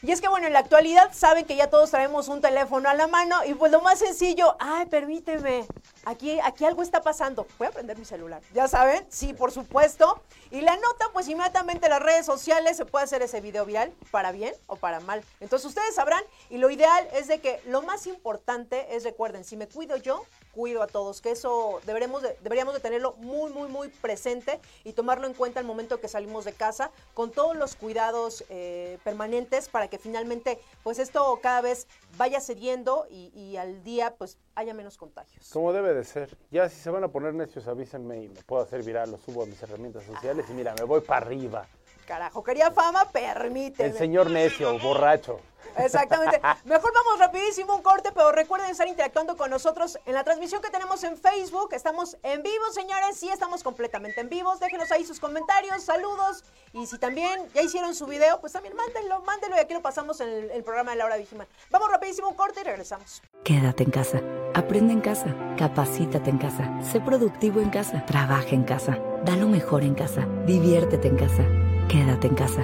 Y 0.00 0.12
es 0.12 0.20
que 0.20 0.28
bueno, 0.28 0.46
en 0.46 0.52
la 0.52 0.60
actualidad 0.60 1.10
saben 1.12 1.44
que 1.44 1.56
ya 1.56 1.70
todos 1.70 1.90
traemos 1.90 2.28
un 2.28 2.40
teléfono 2.40 2.88
a 2.88 2.94
la 2.94 3.08
mano 3.08 3.44
y 3.44 3.54
pues 3.54 3.72
lo 3.72 3.80
más 3.80 3.98
sencillo, 3.98 4.56
ay, 4.60 4.86
permíteme, 4.86 5.66
aquí, 6.04 6.38
aquí 6.38 6.64
algo 6.64 6.82
está 6.82 7.02
pasando. 7.02 7.48
Voy 7.58 7.66
a 7.66 7.72
prender 7.72 7.98
mi 7.98 8.04
celular, 8.04 8.40
ya 8.54 8.68
saben, 8.68 9.04
sí, 9.08 9.34
por 9.34 9.50
supuesto. 9.50 10.22
Y 10.52 10.60
la 10.60 10.76
nota, 10.76 11.06
pues 11.12 11.28
inmediatamente 11.28 11.86
en 11.86 11.90
las 11.90 12.02
redes 12.02 12.24
sociales 12.24 12.76
se 12.76 12.86
puede 12.86 13.06
hacer 13.06 13.22
ese 13.22 13.40
video 13.40 13.66
viral, 13.66 13.92
para 14.12 14.30
bien 14.30 14.54
o 14.68 14.76
para 14.76 15.00
mal. 15.00 15.24
Entonces 15.40 15.66
ustedes 15.66 15.96
sabrán 15.96 16.22
y 16.48 16.58
lo 16.58 16.70
ideal 16.70 17.08
es 17.12 17.26
de 17.26 17.40
que 17.40 17.60
lo 17.66 17.82
más 17.82 18.06
importante 18.06 18.94
es, 18.94 19.02
recuerden, 19.02 19.42
si 19.42 19.56
me 19.56 19.66
cuido 19.66 19.96
yo, 19.96 20.24
cuido 20.54 20.82
a 20.82 20.86
todos, 20.86 21.20
que 21.20 21.30
eso 21.30 21.80
deberemos 21.86 22.22
de- 22.22 22.36
deberíamos 22.42 22.74
de 22.74 22.80
tenerlo 22.80 23.14
muy, 23.18 23.52
muy, 23.52 23.68
muy 23.68 23.88
presente 23.88 24.60
y 24.84 24.92
tomarlo 24.92 25.26
en 25.26 25.34
cuenta 25.34 25.60
al 25.60 25.66
momento 25.66 26.00
que 26.00 26.08
salimos 26.08 26.44
de 26.44 26.52
casa, 26.52 26.90
con 27.14 27.30
todos 27.30 27.56
los 27.56 27.76
cuidados 27.76 28.44
eh, 28.48 28.98
permanentes 29.04 29.68
para 29.68 29.88
que 29.88 29.98
finalmente, 29.98 30.58
pues 30.82 30.98
esto 30.98 31.38
cada 31.42 31.60
vez 31.60 31.86
vaya 32.16 32.40
cediendo 32.40 33.06
y, 33.10 33.56
al 33.56 33.82
día, 33.84 34.14
pues 34.16 34.38
haya 34.54 34.74
menos 34.74 34.96
contagios. 34.96 35.48
Como 35.52 35.72
debe 35.72 35.94
de 35.94 36.04
ser. 36.04 36.36
Ya 36.50 36.68
si 36.68 36.76
se 36.80 36.90
van 36.90 37.04
a 37.04 37.08
poner 37.08 37.34
necios, 37.34 37.66
avísenme 37.68 38.24
y 38.24 38.28
me 38.28 38.42
puedo 38.42 38.62
hacer 38.62 38.82
viral, 38.82 39.10
lo 39.10 39.18
subo 39.18 39.42
a 39.42 39.46
mis 39.46 39.62
herramientas 39.62 40.04
sociales 40.04 40.46
y 40.48 40.52
mira, 40.52 40.74
me 40.78 40.84
voy 40.84 41.00
para 41.00 41.26
arriba. 41.26 41.66
Carajo, 42.08 42.42
quería 42.42 42.70
fama, 42.70 43.04
permíteme. 43.12 43.90
El 43.90 43.94
señor 43.94 44.30
necio, 44.30 44.78
borracho. 44.78 45.40
Exactamente. 45.76 46.40
Mejor 46.64 46.90
vamos 46.94 47.18
rapidísimo 47.18 47.76
un 47.76 47.82
corte, 47.82 48.10
pero 48.14 48.32
recuerden 48.32 48.70
estar 48.70 48.88
interactuando 48.88 49.36
con 49.36 49.50
nosotros 49.50 49.98
en 50.06 50.14
la 50.14 50.24
transmisión 50.24 50.62
que 50.62 50.70
tenemos 50.70 51.04
en 51.04 51.18
Facebook. 51.18 51.74
Estamos 51.74 52.16
en 52.22 52.42
vivo, 52.42 52.64
señores. 52.72 53.18
Sí, 53.18 53.28
estamos 53.28 53.62
completamente 53.62 54.22
en 54.22 54.30
vivos. 54.30 54.58
Déjenos 54.58 54.90
ahí 54.90 55.04
sus 55.04 55.20
comentarios, 55.20 55.82
saludos. 55.82 56.44
Y 56.72 56.86
si 56.86 56.96
también 56.96 57.46
ya 57.52 57.60
hicieron 57.60 57.94
su 57.94 58.06
video, 58.06 58.40
pues 58.40 58.54
también 58.54 58.74
mándenlo, 58.74 59.20
mándenlo 59.20 59.56
y 59.56 59.60
aquí 59.60 59.74
lo 59.74 59.82
pasamos 59.82 60.18
en 60.22 60.30
el, 60.30 60.50
el 60.50 60.64
programa 60.64 60.92
de 60.92 60.96
Laura 60.96 61.18
Vigiman. 61.18 61.46
Vamos 61.70 61.90
rapidísimo 61.90 62.28
un 62.28 62.36
corte 62.36 62.62
y 62.62 62.64
regresamos. 62.64 63.20
Quédate 63.44 63.82
en 63.82 63.90
casa. 63.90 64.22
Aprende 64.54 64.94
en 64.94 65.02
casa. 65.02 65.26
Capacítate 65.58 66.30
en 66.30 66.38
casa. 66.38 66.70
Sé 66.90 67.00
productivo 67.00 67.60
en 67.60 67.68
casa. 67.68 68.06
Trabaja 68.06 68.48
en 68.50 68.64
casa. 68.64 68.98
Da 69.24 69.36
lo 69.36 69.46
mejor 69.46 69.82
en 69.82 69.94
casa. 69.94 70.26
Diviértete 70.46 71.08
en 71.08 71.16
casa. 71.18 71.67
Quédate 71.88 72.26
en 72.26 72.34
casa. 72.34 72.62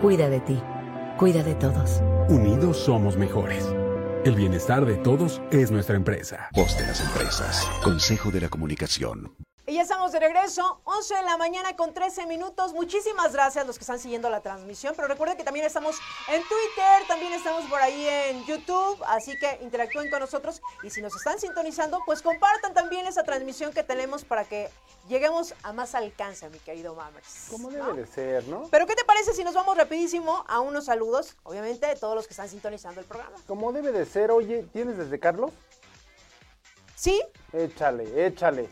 Cuida 0.00 0.28
de 0.28 0.38
ti. 0.40 0.62
Cuida 1.18 1.42
de 1.42 1.56
todos. 1.56 2.00
Unidos 2.28 2.76
somos 2.76 3.16
mejores. 3.16 3.68
El 4.24 4.36
bienestar 4.36 4.86
de 4.86 4.94
todos 4.94 5.42
es 5.50 5.72
nuestra 5.72 5.96
empresa. 5.96 6.48
Voz 6.54 6.78
de 6.78 6.86
las 6.86 7.00
empresas. 7.00 7.68
Consejo 7.82 8.30
de 8.30 8.42
la 8.42 8.48
comunicación. 8.48 9.32
Y 9.64 9.74
ya 9.74 9.82
estamos 9.82 10.10
de 10.10 10.18
regreso, 10.18 10.80
11 10.84 11.14
de 11.14 11.22
la 11.22 11.36
mañana 11.36 11.76
con 11.76 11.94
13 11.94 12.26
minutos. 12.26 12.72
Muchísimas 12.72 13.32
gracias 13.32 13.62
a 13.62 13.66
los 13.66 13.78
que 13.78 13.82
están 13.82 14.00
siguiendo 14.00 14.28
la 14.28 14.40
transmisión. 14.40 14.92
Pero 14.96 15.06
recuerden 15.06 15.36
que 15.36 15.44
también 15.44 15.64
estamos 15.64 16.00
en 16.28 16.42
Twitter, 16.42 17.06
también 17.06 17.32
estamos 17.32 17.64
por 17.66 17.80
ahí 17.80 18.04
en 18.08 18.44
YouTube. 18.44 19.00
Así 19.06 19.38
que 19.38 19.60
interactúen 19.62 20.10
con 20.10 20.18
nosotros. 20.18 20.60
Y 20.82 20.90
si 20.90 21.00
nos 21.00 21.14
están 21.14 21.38
sintonizando, 21.38 22.00
pues 22.04 22.22
compartan 22.22 22.74
también 22.74 23.06
esa 23.06 23.22
transmisión 23.22 23.72
que 23.72 23.84
tenemos 23.84 24.24
para 24.24 24.44
que 24.44 24.68
lleguemos 25.08 25.54
a 25.62 25.72
más 25.72 25.94
alcance, 25.94 26.48
mi 26.50 26.58
querido 26.58 26.96
Mammers. 26.96 27.46
Como 27.48 27.70
¿no? 27.70 27.86
debe 27.86 28.00
de 28.02 28.06
ser, 28.08 28.48
¿no? 28.48 28.66
Pero 28.68 28.88
¿qué 28.88 28.96
te 28.96 29.04
parece 29.04 29.32
si 29.32 29.44
nos 29.44 29.54
vamos 29.54 29.76
rapidísimo 29.76 30.44
a 30.48 30.58
unos 30.58 30.86
saludos? 30.86 31.36
Obviamente 31.44 31.86
de 31.86 31.94
todos 31.94 32.16
los 32.16 32.26
que 32.26 32.32
están 32.32 32.48
sintonizando 32.48 33.00
el 33.00 33.06
programa. 33.06 33.36
Como 33.46 33.72
debe 33.72 33.92
de 33.92 34.06
ser. 34.06 34.32
Oye, 34.32 34.66
¿tienes 34.72 34.98
desde 34.98 35.20
Carlos? 35.20 35.52
Sí, 36.96 37.20
Échale, 37.52 38.26
échale. 38.26 38.68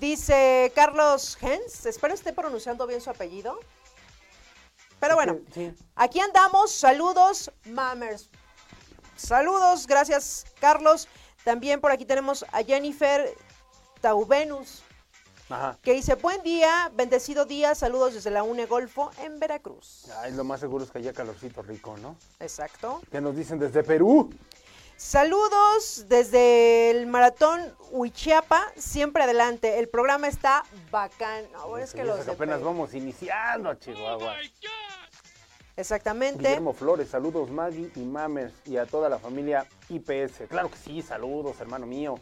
Dice 0.00 0.72
Carlos 0.74 1.36
Hens. 1.40 1.86
Espero 1.86 2.14
esté 2.14 2.32
pronunciando 2.32 2.86
bien 2.86 3.00
su 3.00 3.10
apellido. 3.10 3.58
Pero 5.00 5.14
bueno. 5.14 5.38
Sí. 5.52 5.74
Aquí 5.94 6.20
andamos, 6.20 6.72
saludos, 6.72 7.50
Mammers. 7.64 8.28
Saludos, 9.16 9.86
gracias, 9.86 10.46
Carlos. 10.60 11.08
También 11.44 11.80
por 11.80 11.92
aquí 11.92 12.04
tenemos 12.04 12.44
a 12.52 12.62
Jennifer 12.62 13.32
Taubenus, 14.00 14.82
Ajá. 15.48 15.78
que 15.82 15.92
dice, 15.92 16.14
buen 16.16 16.42
día, 16.42 16.90
bendecido 16.94 17.44
día, 17.44 17.74
saludos 17.74 18.14
desde 18.14 18.30
la 18.30 18.42
UNE 18.42 18.66
Golfo 18.66 19.10
en 19.22 19.38
Veracruz. 19.38 20.06
Ay, 20.18 20.32
lo 20.32 20.44
más 20.44 20.60
seguro 20.60 20.84
es 20.84 20.90
que 20.90 20.98
haya 20.98 21.12
calorcito 21.12 21.62
rico, 21.62 21.96
¿no? 21.98 22.16
Exacto. 22.40 23.00
¿Qué 23.10 23.20
nos 23.20 23.36
dicen 23.36 23.58
desde 23.58 23.82
Perú? 23.84 24.30
Saludos 24.96 26.06
desde 26.08 26.90
el 26.90 27.06
maratón 27.06 27.60
Huichiapa, 27.90 28.72
siempre 28.76 29.24
adelante. 29.24 29.78
El 29.78 29.88
programa 29.88 30.26
está 30.26 30.64
bacán. 30.90 31.44
Ahora 31.54 31.84
es 31.84 31.92
que 31.92 32.02
los 32.02 32.26
apenas 32.26 32.62
vamos 32.62 32.94
iniciando, 32.94 33.74
Chihuahua. 33.74 34.36
Exactamente. 35.76 36.42
Guillermo 36.42 36.72
Flores, 36.72 37.10
saludos 37.10 37.50
Maggie 37.50 37.90
y 37.94 38.00
Mamers 38.00 38.54
y 38.64 38.78
a 38.78 38.86
toda 38.86 39.10
la 39.10 39.18
familia 39.18 39.66
IPS. 39.90 40.48
Claro 40.48 40.70
que 40.70 40.78
sí, 40.78 41.02
saludos, 41.02 41.60
hermano 41.60 41.84
mío. 41.86 42.18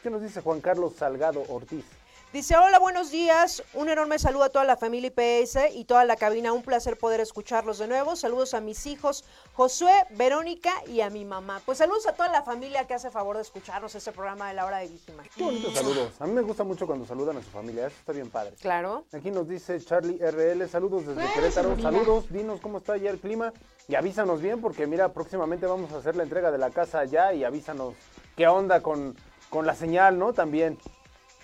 ¿Qué 0.00 0.10
nos 0.10 0.22
dice 0.22 0.40
Juan 0.42 0.60
Carlos 0.60 0.94
Salgado 0.96 1.42
Ortiz? 1.48 1.84
Dice, 2.32 2.56
hola, 2.56 2.78
buenos 2.78 3.10
días. 3.10 3.60
Un 3.74 3.88
enorme 3.88 4.16
saludo 4.20 4.44
a 4.44 4.50
toda 4.50 4.64
la 4.64 4.76
familia 4.76 5.10
IPS 5.12 5.74
y 5.74 5.84
toda 5.84 6.04
la 6.04 6.14
cabina. 6.14 6.52
Un 6.52 6.62
placer 6.62 6.96
poder 6.96 7.18
escucharlos 7.18 7.78
de 7.78 7.88
nuevo. 7.88 8.14
Saludos 8.14 8.54
a 8.54 8.60
mis 8.60 8.86
hijos, 8.86 9.24
Josué, 9.54 9.92
Verónica 10.10 10.72
y 10.86 11.00
a 11.00 11.10
mi 11.10 11.24
mamá. 11.24 11.60
Pues 11.66 11.78
saludos 11.78 12.06
a 12.06 12.12
toda 12.12 12.28
la 12.28 12.44
familia 12.44 12.86
que 12.86 12.94
hace 12.94 13.10
favor 13.10 13.34
de 13.34 13.42
escucharnos 13.42 13.96
este 13.96 14.12
programa 14.12 14.48
de 14.48 14.54
la 14.54 14.64
hora 14.64 14.78
de 14.78 14.86
víctima. 14.86 15.24
Qué 15.34 15.42
bonitos 15.42 15.74
saludos. 15.74 16.12
A 16.20 16.26
mí 16.28 16.32
me 16.32 16.42
gusta 16.42 16.62
mucho 16.62 16.86
cuando 16.86 17.04
saludan 17.04 17.36
a 17.36 17.42
su 17.42 17.50
familia. 17.50 17.88
Eso 17.88 17.96
está 17.98 18.12
bien 18.12 18.30
padre. 18.30 18.54
Claro. 18.60 19.06
Aquí 19.12 19.32
nos 19.32 19.48
dice 19.48 19.80
Charlie 19.80 20.18
RL, 20.18 20.68
saludos 20.68 21.08
desde 21.08 21.32
Querétaro. 21.32 21.80
Saludos, 21.80 22.30
dinos 22.30 22.60
cómo 22.60 22.78
está 22.78 22.96
ya 22.96 23.10
el 23.10 23.18
clima 23.18 23.52
y 23.88 23.96
avísanos 23.96 24.40
bien 24.40 24.60
porque 24.60 24.86
mira, 24.86 25.08
próximamente 25.08 25.66
vamos 25.66 25.90
a 25.90 25.96
hacer 25.96 26.14
la 26.14 26.22
entrega 26.22 26.52
de 26.52 26.58
la 26.58 26.70
casa 26.70 27.00
allá 27.00 27.32
y 27.32 27.42
avísanos 27.42 27.94
qué 28.36 28.46
onda 28.46 28.80
con, 28.82 29.16
con 29.48 29.66
la 29.66 29.74
señal, 29.74 30.16
¿no? 30.16 30.32
También. 30.32 30.78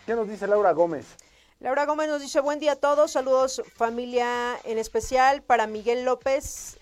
¿Qué 0.07 0.15
nos 0.15 0.29
dice 0.29 0.47
Laura 0.47 0.71
Gómez? 0.71 1.05
Laura 1.59 1.85
Gómez 1.85 2.09
nos 2.09 2.23
dice 2.23 2.39
buen 2.39 2.61
día 2.61 2.73
a 2.73 2.77
todos, 2.77 3.11
saludos 3.11 3.61
familia 3.75 4.57
en 4.63 4.79
especial 4.79 5.43
para 5.43 5.67
Miguel 5.67 6.05
López, 6.05 6.79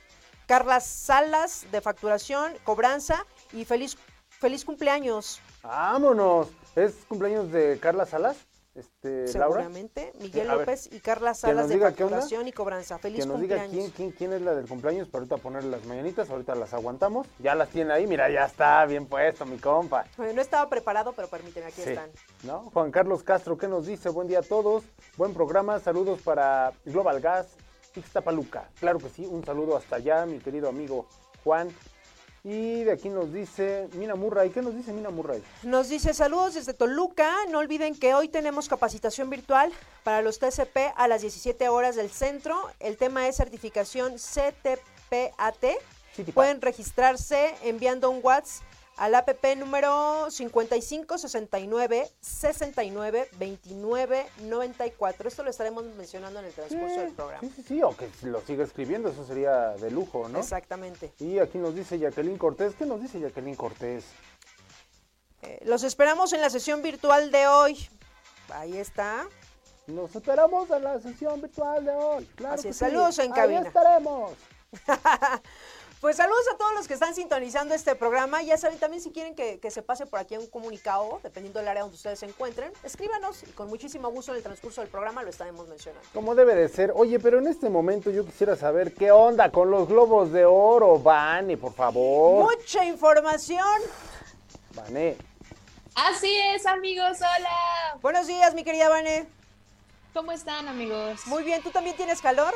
Carla 0.47 0.79
Salas 0.81 1.67
de 1.73 1.81
facturación, 1.81 2.53
cobranza 2.65 3.25
y 3.55 3.65
feliz, 3.65 3.97
feliz 4.29 4.67
cumpleaños. 4.67 5.41
Vámonos. 5.63 6.49
¿Es 6.77 6.97
cumpleaños 7.09 7.51
de 7.51 7.79
Carla 7.81 8.05
Salas? 8.05 8.37
Este, 8.75 9.27
Laura. 9.39 9.63
Seguramente, 9.63 10.13
Miguel 10.21 10.49
ver, 10.49 10.59
López 10.59 10.89
y 10.93 10.99
Carla 10.99 11.33
Salas 11.35 11.69
de 11.69 11.79
facturación 11.79 12.49
y 12.49 12.53
cobranza. 12.53 12.99
Feliz 12.99 13.21
Que 13.21 13.27
nos 13.27 13.41
diga 13.41 13.65
quién, 13.71 13.91
quién, 13.91 14.11
quién 14.11 14.33
es 14.33 14.43
la 14.43 14.55
del 14.55 14.67
cumpleaños 14.67 15.09
para 15.09 15.21
ahorita 15.21 15.37
ponerle 15.37 15.71
las 15.71 15.85
mañanitas, 15.87 16.29
ahorita 16.29 16.57
las 16.57 16.75
aguantamos. 16.75 17.29
Ya 17.39 17.55
las 17.55 17.69
tiene 17.69 17.93
ahí, 17.93 18.07
mira, 18.07 18.29
ya 18.29 18.47
está 18.47 18.85
bien 18.87 19.07
puesto 19.07 19.47
mi 19.47 19.59
compa. 19.59 20.07
Bueno, 20.17 20.33
no 20.33 20.43
estaba 20.43 20.69
preparado, 20.69 21.13
pero 21.13 21.29
permíteme, 21.29 21.67
aquí 21.67 21.83
Sí. 21.83 21.91
están. 21.91 22.11
¿No? 22.43 22.71
Juan 22.73 22.91
Carlos 22.91 23.23
Castro, 23.23 23.57
¿qué 23.57 23.69
nos 23.69 23.87
dice? 23.87 24.09
Buen 24.09 24.27
día 24.27 24.41
a 24.41 24.43
todos, 24.43 24.83
buen 25.17 25.35
programa, 25.35 25.79
saludos 25.79 26.21
para 26.23 26.73
Global 26.85 27.21
Gas, 27.21 27.47
Ixtapaluca. 27.95 28.69
Claro 28.81 28.99
que 28.99 29.09
sí, 29.09 29.25
un 29.25 29.45
saludo 29.45 29.77
hasta 29.77 29.97
allá, 29.97 30.27
mi 30.27 30.41
querido 30.41 30.69
amigo 30.69 31.07
Juan. 31.45 31.69
Y 32.47 32.85
de 32.85 32.93
aquí 32.93 33.09
nos 33.09 33.33
dice 33.33 33.89
Mina 33.95 34.17
Murray, 34.17 34.51
¿qué 34.51 34.61
nos 34.61 34.77
dice 34.77 34.93
Mina 34.93 35.09
Murray? 35.09 35.43
Nos 35.63 35.89
dice 35.89 36.13
saludos 36.13 36.53
desde 36.53 36.75
Toluca. 36.75 37.35
No 37.51 37.59
olviden 37.59 37.99
que 37.99 38.15
hoy 38.15 38.29
tenemos 38.29 38.69
capacitación 38.69 39.31
virtual 39.31 39.73
para 40.03 40.21
los 40.21 40.39
TCP 40.39 40.93
a 40.95 41.09
las 41.09 41.23
17 41.23 41.71
horas 41.71 41.97
del 41.97 42.11
centro. 42.11 42.71
El 42.81 42.99
tema 42.99 43.27
es 43.29 43.37
certificación 43.37 44.17
CTPAT. 44.17 45.65
Pueden 46.35 46.61
registrarse 46.61 47.55
enviando 47.63 48.11
un 48.11 48.21
WhatsApp 48.23 48.63
al 48.97 49.15
APP 49.15 49.57
número 49.57 50.31
5569 50.31 52.11
69 52.21 53.29
29 53.39 54.27
94. 54.43 55.29
Esto 55.29 55.43
lo 55.43 55.51
estaremos 55.51 55.85
mencionando 55.97 56.41
en 56.41 56.47
el 56.47 56.53
transcurso 56.53 57.01
del 57.01 57.13
programa. 57.13 57.41
Sí, 57.41 57.53
sí, 57.57 57.63
sí, 57.63 57.83
o 57.83 57.97
que 57.97 58.09
lo 58.23 58.41
siga 58.43 58.65
escribiendo, 58.65 59.09
eso 59.09 59.27
sería 59.27 59.71
de 59.71 59.91
lujo, 59.91 60.29
¿no? 60.29 60.39
Exactamente. 60.39 61.13
Y 61.19 61.39
aquí 61.39 61.59
nos 61.59 61.75
dice 61.75 61.99
Jacqueline 61.99 62.39
Cortés, 62.39 62.75
¿qué 62.77 62.87
nos 62.87 63.01
dice 63.01 63.21
Jacqueline 63.21 63.57
Cortés? 63.57 64.05
Eh, 65.43 65.61
los 65.65 65.83
esperamos 65.83 66.33
en 66.33 66.41
la 66.41 66.51
sesión 66.51 66.83
virtual 66.83 67.31
de 67.31 67.47
hoy. 67.47 67.89
Ahí 68.51 68.77
está. 68.79 69.27
Nos 69.87 70.15
esperamos 70.17 70.71
en 70.71 70.83
la 70.85 70.99
sesión 71.01 71.43
virtual 71.43 71.85
de 71.85 71.93
hoy. 71.93 72.25
Claro 72.37 72.55
Así 72.55 72.63
que 72.65 72.69
es, 72.71 72.77
sí. 72.77 72.81
saludos 72.85 73.19
en 73.19 73.33
Ahí 73.33 73.39
cabina. 73.39 73.61
estaremos. 73.67 74.33
Pues 76.05 76.19
saludos 76.19 76.45
a 76.53 76.59
todos 76.59 76.75
los 76.75 76.87
que 76.87 76.93
están 76.93 77.15
sintonizando 77.15 77.75
este 77.75 77.95
programa. 77.95 78.43
Ya 78.43 78.59
saben, 78.59 78.79
también 78.79 79.03
si 79.03 79.11
quieren 79.11 79.35
que, 79.35 79.59
que 79.59 79.71
se 79.71 79.81
pase 79.81 80.05
por 80.05 80.19
aquí 80.19 80.37
un 80.37 80.47
comunicado, 80.47 81.19
dependiendo 81.23 81.61
del 81.61 81.69
área 81.69 81.81
donde 81.81 81.97
ustedes 81.97 82.19
se 82.19 82.27
encuentren, 82.27 82.71
escríbanos 82.83 83.43
y 83.45 83.47
con 83.53 83.69
muchísimo 83.69 84.11
gusto 84.11 84.33
en 84.33 84.37
el 84.37 84.43
transcurso 84.43 84.83
del 84.83 84.91
programa 84.91 85.23
lo 85.23 85.31
estaremos 85.31 85.67
mencionando. 85.67 86.07
Como 86.13 86.35
debe 86.35 86.55
de 86.57 86.69
ser. 86.69 86.93
Oye, 86.95 87.19
pero 87.21 87.39
en 87.39 87.47
este 87.47 87.71
momento 87.71 88.11
yo 88.11 88.23
quisiera 88.27 88.55
saber 88.55 88.93
qué 88.93 89.13
onda 89.13 89.51
con 89.51 89.71
los 89.71 89.89
globos 89.89 90.31
de 90.31 90.45
oro, 90.45 90.99
Vane, 90.99 91.57
por 91.57 91.73
favor. 91.73 92.55
Mucha 92.55 92.85
información. 92.85 93.65
Vane. 94.75 95.17
Así 95.95 96.37
es, 96.55 96.67
amigos, 96.67 97.17
hola. 97.17 97.99
Buenos 98.03 98.27
días, 98.27 98.53
mi 98.53 98.63
querida 98.63 98.91
Vane. 98.91 99.27
¿Cómo 100.13 100.33
están, 100.33 100.69
amigos? 100.69 101.27
Muy 101.29 101.45
bien, 101.45 101.63
¿tú 101.63 101.71
también 101.71 101.97
tienes 101.97 102.21
calor? 102.21 102.53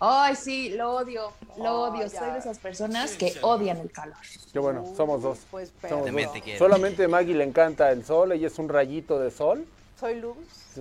Ay, 0.00 0.36
sí, 0.36 0.70
lo 0.70 0.92
odio, 0.94 1.32
lo 1.56 1.80
odio. 1.82 2.06
ya. 2.06 2.18
Soy 2.20 2.30
de 2.30 2.38
esas 2.38 2.58
personas 2.58 3.12
que 3.16 3.34
odian 3.42 3.78
el 3.78 3.90
calor. 3.90 4.16
Qué 4.52 4.58
bueno, 4.58 4.84
somos 4.96 5.22
dos. 5.22 5.38
Pues 5.50 5.72
Somos 5.88 6.10
dos. 6.12 6.32
Solamente 6.58 7.04
a 7.04 7.08
Maggie 7.08 7.34
le 7.34 7.44
encanta 7.44 7.90
el 7.90 8.04
sol, 8.04 8.32
ella 8.32 8.46
es 8.46 8.58
un 8.58 8.68
rayito 8.68 9.18
de 9.18 9.30
sol. 9.30 9.66
Soy 9.98 10.20
Luz. 10.20 10.36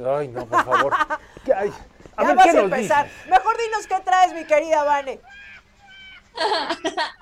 Ay, 0.05 0.27
no, 0.27 0.45
por 0.45 0.63
favor. 0.63 0.93
¿Qué 1.45 1.53
hay? 1.53 1.71
A 2.15 2.21
ya 2.21 2.27
ver, 2.27 2.35
vas 2.35 2.45
¿qué 2.45 2.57
a 2.57 2.61
empezar. 2.61 3.05
dices? 3.07 3.27
Mejor 3.29 3.57
dinos 3.57 3.87
qué 3.87 3.99
traes, 4.03 4.33
mi 4.33 4.45
querida 4.45 4.83
Vane. 4.83 5.19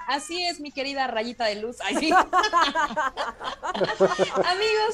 Así 0.08 0.46
es, 0.46 0.60
mi 0.60 0.72
querida 0.72 1.08
rayita 1.08 1.46
de 1.46 1.56
luz. 1.56 1.78
Ay, 1.84 1.96
sí. 1.96 2.12
Amigos, 2.12 2.26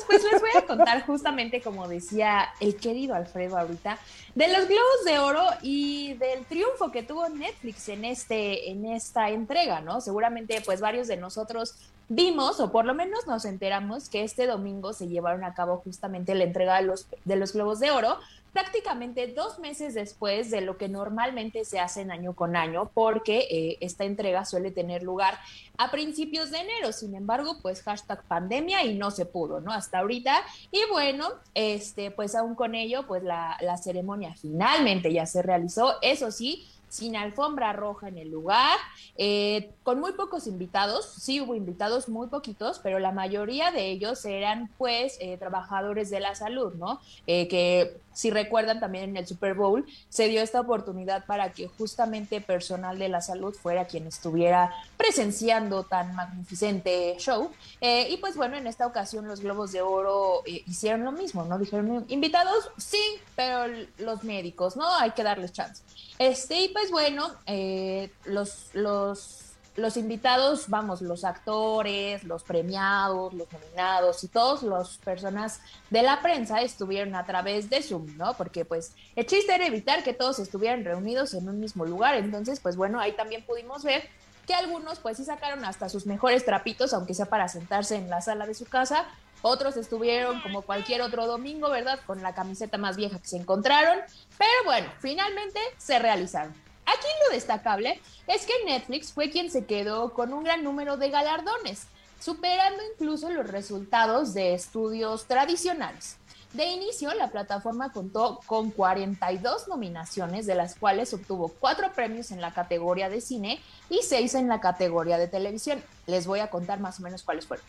pues 0.08 0.24
les 0.24 0.40
voy 0.40 0.52
a 0.58 0.66
contar 0.66 1.06
justamente 1.06 1.62
como 1.62 1.88
decía 1.88 2.50
el 2.60 2.76
querido 2.76 3.16
Alfredo 3.16 3.58
ahorita, 3.58 3.98
de 4.36 4.48
los 4.48 4.68
globos 4.68 5.06
de 5.06 5.20
oro 5.20 5.46
y 5.62 6.14
del 6.14 6.46
triunfo 6.46 6.92
que 6.92 7.04
tuvo 7.04 7.30
Netflix 7.30 7.90
en 7.90 8.06
este 8.06 8.72
en 8.72 8.86
esta 8.86 9.30
entrega, 9.30 9.82
¿no? 9.82 10.02
Seguramente 10.02 10.62
pues 10.66 10.80
varios 10.82 11.08
de 11.08 11.18
nosotros 11.18 11.76
vimos 12.08 12.60
o 12.60 12.72
por 12.72 12.86
lo 12.86 12.94
menos 12.94 13.26
nos 13.28 13.46
enteramos 13.46 14.10
que 14.10 14.24
este 14.24 14.46
domingo 14.46 14.94
se 14.94 15.08
llevaron 15.08 15.44
a 15.44 15.54
cabo 15.54 15.78
justamente 15.78 16.36
la 16.36 16.44
entrega 16.44 16.76
de 16.78 16.84
los 16.84 17.08
de 17.26 17.36
los 17.36 17.54
globos 17.54 17.80
de 17.80 17.92
oro 17.92 18.18
prácticamente 18.54 19.28
dos 19.28 19.60
meses 19.60 19.94
después 19.94 20.52
de 20.52 20.62
lo 20.62 20.78
que 20.78 20.90
normalmente 20.90 21.64
se 21.66 21.80
hace 21.80 22.02
en 22.02 22.12
año 22.12 22.34
con 22.34 22.56
año, 22.56 22.92
porque 22.94 23.48
eh, 23.50 23.78
esta 23.82 24.04
entrega 24.04 24.46
suele 24.46 24.72
tener 24.72 25.04
lugar 25.04 25.38
a 25.78 25.92
principios 25.92 26.52
de 26.52 26.60
enero. 26.60 26.92
Sin 26.92 27.16
embargo, 27.16 27.58
pues 27.62 27.82
hashtag 27.84 28.24
pandemia 28.24 28.84
y 28.84 28.98
no 28.98 29.12
se 29.12 29.26
pudo, 29.26 29.62
¿no? 29.62 29.72
Hasta 29.72 30.00
ahorita. 30.00 30.42
Y 30.72 30.82
bueno, 30.92 31.30
este, 31.54 32.12
pues 32.12 32.36
aún 32.36 32.56
con 32.56 32.76
ello, 32.76 33.08
pues 33.08 33.24
la, 33.24 33.58
la 33.62 33.78
ceremonia 33.78 34.36
finalmente 34.36 35.12
ya 35.12 35.26
se 35.26 35.42
realizó. 35.42 35.96
Eso 36.02 36.32
sí, 36.32 36.68
sin 36.92 37.16
alfombra 37.16 37.72
roja 37.72 38.10
en 38.10 38.18
el 38.18 38.30
lugar, 38.30 38.78
eh, 39.16 39.72
con 39.84 40.02
muy 40.02 40.12
pocos 40.12 40.46
invitados, 40.46 41.10
sí 41.18 41.40
hubo 41.40 41.56
invitados 41.56 42.10
muy 42.10 42.28
poquitos, 42.28 42.80
pero 42.80 43.00
la 43.00 43.14
mayoría 43.14 43.72
de 43.72 43.92
ellos 43.92 44.26
eran 44.26 44.70
pues 44.78 45.16
eh, 45.22 45.38
trabajadores 45.38 46.10
de 46.10 46.20
la 46.20 46.36
salud, 46.36 46.74
¿no? 46.74 47.00
Eh, 47.28 47.48
que 47.48 47.98
si 48.12 48.30
recuerdan 48.30 48.82
también 48.82 49.12
en 49.12 49.16
el 49.16 49.26
Super 49.26 49.54
Bowl 49.54 49.86
se 50.10 50.28
dio 50.28 50.42
esta 50.42 50.60
oportunidad 50.60 51.26
para 51.26 51.54
que 51.54 51.70
justamente 51.70 52.42
personal 52.42 53.00
de 53.00 53.08
la 53.08 53.22
salud 53.22 53.54
fuera 53.56 53.86
quien 53.86 54.06
estuviera 54.06 54.74
presenciando 54.98 55.84
tan 55.84 56.14
magnificente 56.14 57.16
show. 57.20 57.50
Y 57.80 58.18
pues 58.18 58.36
bueno, 58.36 58.58
en 58.58 58.68
esta 58.68 58.86
ocasión 58.86 59.30
los 59.30 59.40
Globos 59.40 59.72
de 59.72 59.82
Oro 59.82 60.44
hicieron 60.46 61.06
lo 61.06 61.14
mismo, 61.14 61.46
¿no? 61.46 61.58
Dijeron, 61.58 62.06
invitados, 62.10 62.70
sí, 62.76 63.02
pero 63.38 63.74
los 63.98 64.26
médicos, 64.26 64.76
¿no? 64.76 64.86
Hay 64.98 65.12
que 65.12 65.24
darles 65.24 65.54
chance. 65.54 65.82
Este, 66.22 66.66
y 66.66 66.68
pues 66.68 66.81
bueno, 66.90 67.30
eh, 67.46 68.10
los, 68.26 68.70
los, 68.74 69.52
los 69.76 69.98
invitados, 69.98 70.70
vamos, 70.70 71.02
los 71.02 71.24
actores, 71.24 72.24
los 72.24 72.44
premiados, 72.44 73.34
los 73.34 73.48
nominados 73.52 74.24
y 74.24 74.28
todas 74.28 74.64
las 74.64 74.98
personas 74.98 75.62
de 75.90 76.02
la 76.02 76.22
prensa 76.22 76.62
estuvieron 76.62 77.16
a 77.16 77.26
través 77.26 77.70
de 77.70 77.82
Zoom, 77.82 78.18
¿no? 78.18 78.34
Porque 78.36 78.66
pues 78.66 78.94
el 79.16 79.26
chiste 79.26 79.54
era 79.54 79.66
evitar 79.66 80.04
que 80.04 80.14
todos 80.14 80.40
estuvieran 80.40 80.84
reunidos 80.84 81.34
en 81.34 81.48
un 81.48 81.60
mismo 81.60 81.86
lugar. 81.86 82.16
Entonces, 82.16 82.60
pues 82.60 82.76
bueno, 82.76 83.00
ahí 83.00 83.14
también 83.14 83.46
pudimos 83.46 83.84
ver 83.84 84.10
que 84.46 84.54
algunos 84.54 85.00
pues 85.00 85.18
sí 85.18 85.26
sacaron 85.26 85.64
hasta 85.66 85.88
sus 85.90 86.06
mejores 86.06 86.44
trapitos, 86.46 86.94
aunque 86.94 87.14
sea 87.14 87.28
para 87.28 87.48
sentarse 87.48 87.96
en 87.96 88.10
la 88.10 88.22
sala 88.22 88.46
de 88.46 88.54
su 88.54 88.66
casa. 88.66 89.06
Otros 89.44 89.76
estuvieron 89.78 90.42
como 90.42 90.62
cualquier 90.62 91.02
otro 91.02 91.26
domingo, 91.26 91.70
¿verdad? 91.70 92.00
Con 92.06 92.22
la 92.22 92.34
camiseta 92.34 92.78
más 92.78 92.96
vieja 92.96 93.20
que 93.20 93.28
se 93.28 93.38
encontraron. 93.38 94.00
Pero 94.38 94.52
bueno, 94.66 94.88
finalmente 95.00 95.60
se 95.78 95.98
realizaron. 95.98 96.54
Aquí 96.92 97.08
lo 97.28 97.34
destacable 97.34 98.02
es 98.28 98.46
que 98.46 98.54
Netflix 98.66 99.14
fue 99.14 99.30
quien 99.30 99.50
se 99.50 99.66
quedó 99.66 100.14
con 100.14 100.34
un 100.34 100.44
gran 100.44 100.64
número 100.64 100.98
de 100.98 101.10
galardones, 101.10 101.88
superando 102.20 102.82
incluso 102.94 103.30
los 103.30 103.48
resultados 103.48 104.34
de 104.34 104.54
estudios 104.54 105.26
tradicionales. 105.26 106.18
De 106.54 106.66
inicio, 106.66 107.14
la 107.14 107.30
plataforma 107.30 107.94
contó 107.94 108.42
con 108.46 108.72
42 108.72 109.70
nominaciones, 109.70 110.46
de 110.46 110.56
las 110.56 110.76
cuales 110.76 111.14
obtuvo 111.14 111.48
4 111.48 111.94
premios 111.94 112.32
en 112.32 112.42
la 112.42 112.54
categoría 112.54 113.10
de 113.10 113.22
cine 113.22 113.62
y 113.90 114.02
6 114.04 114.36
en 114.36 114.50
la 114.50 114.60
categoría 114.60 115.18
de 115.18 115.30
televisión. 115.30 115.82
Les 116.08 116.28
voy 116.28 116.40
a 116.40 116.50
contar 116.50 116.82
más 116.82 117.00
o 117.00 117.04
menos 117.04 117.24
cuáles 117.24 117.48
fueron. 117.48 117.66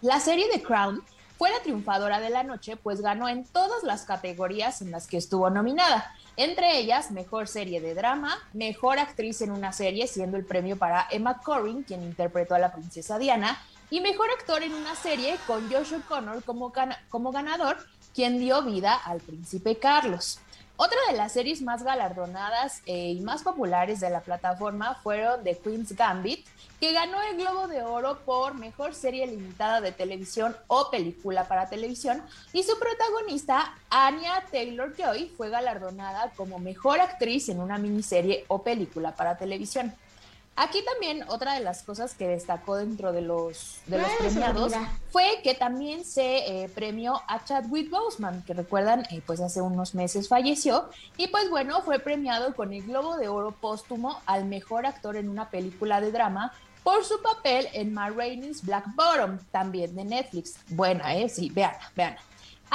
La 0.00 0.20
serie 0.20 0.46
The 0.52 0.62
Crown 0.62 1.02
fue 1.36 1.50
la 1.50 1.60
triunfadora 1.60 2.20
de 2.20 2.30
la 2.30 2.44
noche, 2.44 2.76
pues 2.76 3.00
ganó 3.00 3.28
en 3.28 3.44
todas 3.44 3.82
las 3.82 4.04
categorías 4.04 4.80
en 4.80 4.92
las 4.92 5.08
que 5.08 5.16
estuvo 5.16 5.50
nominada, 5.50 6.14
entre 6.36 6.78
ellas 6.78 7.10
Mejor 7.10 7.48
Serie 7.48 7.80
de 7.80 7.94
Drama, 7.94 8.38
Mejor 8.52 8.98
Actriz 8.98 9.40
en 9.42 9.50
una 9.50 9.72
Serie, 9.72 10.06
siendo 10.06 10.36
el 10.36 10.44
premio 10.44 10.76
para 10.76 11.06
Emma 11.10 11.38
Corrin, 11.38 11.82
quien 11.82 12.02
interpretó 12.02 12.54
a 12.54 12.58
la 12.58 12.72
princesa 12.72 13.18
Diana, 13.18 13.62
y 13.90 14.00
Mejor 14.00 14.28
Actor 14.30 14.62
en 14.62 14.74
una 14.74 14.94
Serie, 14.96 15.36
con 15.46 15.70
Josh 15.70 15.94
O'Connor 15.94 16.42
como, 16.42 16.72
como 17.08 17.32
ganador, 17.32 17.76
quien 18.14 18.38
dio 18.38 18.62
vida 18.62 18.94
al 18.94 19.20
príncipe 19.20 19.76
Carlos. 19.76 20.40
Otra 20.76 20.98
de 21.08 21.16
las 21.16 21.30
series 21.30 21.62
más 21.62 21.84
galardonadas 21.84 22.82
eh, 22.86 23.12
y 23.12 23.20
más 23.20 23.44
populares 23.44 24.00
de 24.00 24.10
la 24.10 24.22
plataforma 24.22 24.96
fueron 24.96 25.44
The 25.44 25.56
Queen's 25.58 25.94
Gambit, 25.94 26.44
que 26.80 26.92
ganó 26.92 27.22
el 27.22 27.36
Globo 27.36 27.68
de 27.68 27.82
Oro 27.82 28.18
por 28.24 28.54
Mejor 28.54 28.92
Serie 28.92 29.24
Limitada 29.28 29.80
de 29.80 29.92
Televisión 29.92 30.56
o 30.66 30.90
Película 30.90 31.46
para 31.46 31.68
Televisión, 31.68 32.24
y 32.52 32.64
su 32.64 32.76
protagonista, 32.76 33.72
Anya 33.88 34.44
Taylor-Joy, 34.50 35.32
fue 35.36 35.48
galardonada 35.48 36.32
como 36.36 36.58
Mejor 36.58 36.98
Actriz 36.98 37.48
en 37.48 37.60
una 37.60 37.78
miniserie 37.78 38.44
o 38.48 38.64
película 38.64 39.14
para 39.14 39.38
televisión. 39.38 39.94
Aquí 40.56 40.84
también 40.84 41.24
otra 41.28 41.54
de 41.54 41.60
las 41.60 41.82
cosas 41.82 42.14
que 42.14 42.28
destacó 42.28 42.76
dentro 42.76 43.12
de 43.12 43.22
los, 43.22 43.78
de 43.86 43.98
los 43.98 44.08
premiados 44.18 44.72
fue 45.10 45.40
que 45.42 45.54
también 45.54 46.04
se 46.04 46.62
eh, 46.62 46.68
premió 46.68 47.20
a 47.26 47.44
Chadwick 47.44 47.90
Boseman, 47.90 48.44
que 48.44 48.54
recuerdan, 48.54 49.04
eh, 49.10 49.20
pues 49.26 49.40
hace 49.40 49.60
unos 49.60 49.96
meses 49.96 50.28
falleció, 50.28 50.88
y 51.16 51.26
pues 51.26 51.50
bueno, 51.50 51.82
fue 51.82 51.98
premiado 51.98 52.54
con 52.54 52.72
el 52.72 52.84
Globo 52.84 53.16
de 53.16 53.26
Oro 53.26 53.50
póstumo 53.50 54.20
al 54.26 54.44
mejor 54.44 54.86
actor 54.86 55.16
en 55.16 55.28
una 55.28 55.50
película 55.50 56.00
de 56.00 56.12
drama 56.12 56.52
por 56.84 57.04
su 57.04 57.20
papel 57.20 57.66
en 57.72 57.92
Ma 57.92 58.10
Rainey's 58.10 58.64
Black 58.64 58.84
Bottom, 58.94 59.38
también 59.50 59.96
de 59.96 60.04
Netflix. 60.04 60.54
Buena, 60.68 61.16
¿eh? 61.16 61.28
Sí, 61.28 61.50
vean, 61.50 61.74
vean. 61.96 62.16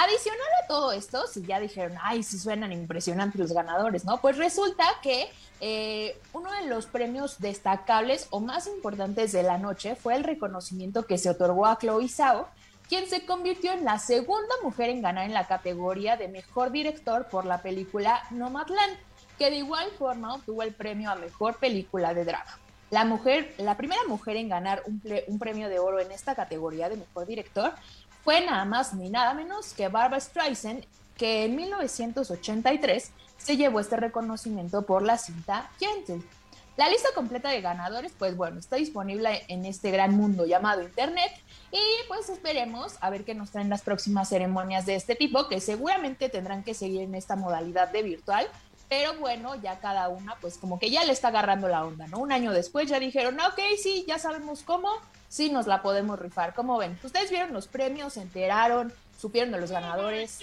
Adicional 0.02 0.48
a 0.64 0.68
todo 0.68 0.94
esto, 0.94 1.28
si 1.28 1.42
ya 1.42 1.60
dijeron, 1.60 1.98
ay, 2.02 2.24
sí 2.24 2.40
suenan 2.40 2.72
impresionantes 2.72 3.38
los 3.38 3.52
ganadores, 3.52 4.06
¿no? 4.06 4.22
Pues 4.22 4.38
resulta 4.38 4.86
que 5.04 5.30
eh, 5.60 6.18
uno 6.32 6.50
de 6.54 6.68
los 6.68 6.86
premios 6.86 7.42
destacables 7.42 8.28
o 8.30 8.40
más 8.40 8.68
importantes 8.68 9.34
de 9.34 9.44
la 9.44 9.58
noche 9.58 9.98
fue 9.98 10.16
el 10.16 10.24
reconocimiento 10.24 11.06
que 11.06 11.18
se 11.18 11.30
otorgó 11.30 11.66
a 11.66 11.78
Chloe 11.78 12.08
Zhao, 12.08 12.48
quien 12.88 13.10
se 13.10 13.26
convirtió 13.26 13.74
en 13.74 13.84
la 13.84 14.00
segunda 14.00 14.56
mujer 14.64 14.90
en 14.90 15.02
ganar 15.02 15.26
en 15.26 15.34
la 15.34 15.48
categoría 15.48 16.16
de 16.16 16.30
mejor 16.30 16.72
director 16.72 17.28
por 17.28 17.44
la 17.44 17.62
película 17.62 18.24
Nomadland, 18.32 18.98
que 19.38 19.50
de 19.50 19.58
igual 19.58 19.92
forma 19.98 20.34
obtuvo 20.34 20.64
el 20.64 20.74
premio 20.74 21.12
a 21.12 21.16
mejor 21.16 21.58
película 21.58 22.14
de 22.14 22.24
drama. 22.24 22.58
La 22.90 23.04
mujer, 23.04 23.54
la 23.58 23.76
primera 23.76 24.02
mujer 24.08 24.38
en 24.38 24.48
ganar 24.48 24.82
un, 24.88 25.02
un 25.28 25.40
premio 25.40 25.68
de 25.68 25.78
oro 25.78 26.00
en 26.00 26.12
esta 26.14 26.36
categoría 26.36 26.88
de 26.88 26.96
mejor 26.96 27.28
director 27.28 27.74
fue 28.24 28.46
nada 28.46 28.66
más 28.66 28.94
ni 28.94 29.10
nada 29.10 29.34
menos 29.34 29.74
que 29.74 29.88
Barbara 29.88 30.20
Streisand, 30.20 30.86
que 31.18 31.46
en 31.46 31.56
1983 31.56 33.12
se 33.38 33.58
llevó 33.58 33.80
este 33.80 33.98
reconocimiento 33.98 34.86
por 34.86 35.02
la 35.04 35.18
cinta 35.18 35.70
Gentle. 35.80 36.22
La 36.78 36.90
lista 36.90 37.10
completa 37.14 37.50
de 37.50 37.60
ganadores, 37.60 38.14
pues 38.18 38.38
bueno, 38.38 38.58
está 38.58 38.78
disponible 38.78 39.44
en 39.50 39.66
este 39.66 39.92
gran 39.92 40.16
mundo 40.16 40.46
llamado 40.46 40.82
Internet 40.82 41.30
y 41.74 42.08
pues 42.08 42.30
esperemos 42.30 42.96
a 43.02 43.10
ver 43.10 43.26
qué 43.26 43.36
nos 43.36 43.52
traen 43.52 43.70
las 43.70 43.82
próximas 43.82 44.30
ceremonias 44.30 44.86
de 44.86 44.96
este 44.96 45.16
tipo, 45.16 45.50
que 45.50 45.60
seguramente 45.60 46.30
tendrán 46.30 46.64
que 46.64 46.74
seguir 46.74 47.02
en 47.02 47.16
esta 47.16 47.36
modalidad 47.36 47.90
de 47.90 48.04
virtual, 48.04 48.48
pero 48.88 49.14
bueno, 49.20 49.56
ya 49.56 49.80
cada 49.80 50.08
una 50.08 50.36
pues 50.38 50.58
como 50.58 50.80
que 50.80 50.90
ya 50.90 51.04
le 51.04 51.12
está 51.12 51.28
agarrando 51.28 51.68
la 51.68 51.84
onda, 51.84 52.08
¿no? 52.08 52.20
Un 52.20 52.32
año 52.32 52.54
después 52.54 52.88
ya 52.90 52.98
dijeron, 52.98 53.38
ok, 53.40 53.60
sí, 53.82 54.06
ya 54.08 54.18
sabemos 54.18 54.64
cómo, 54.64 54.90
sí 55.30 55.50
nos 55.50 55.68
la 55.68 55.82
podemos 55.82 56.20
rifar. 56.20 56.54
¿Cómo 56.54 56.78
ven? 56.78 57.00
¿Ustedes 57.02 57.30
vieron 57.30 57.54
los 57.54 57.68
premios, 57.68 58.14
se 58.14 58.22
enteraron, 58.22 58.92
supieron 59.18 59.52
de 59.54 59.62
los 59.62 59.72
ganadores? 59.72 60.40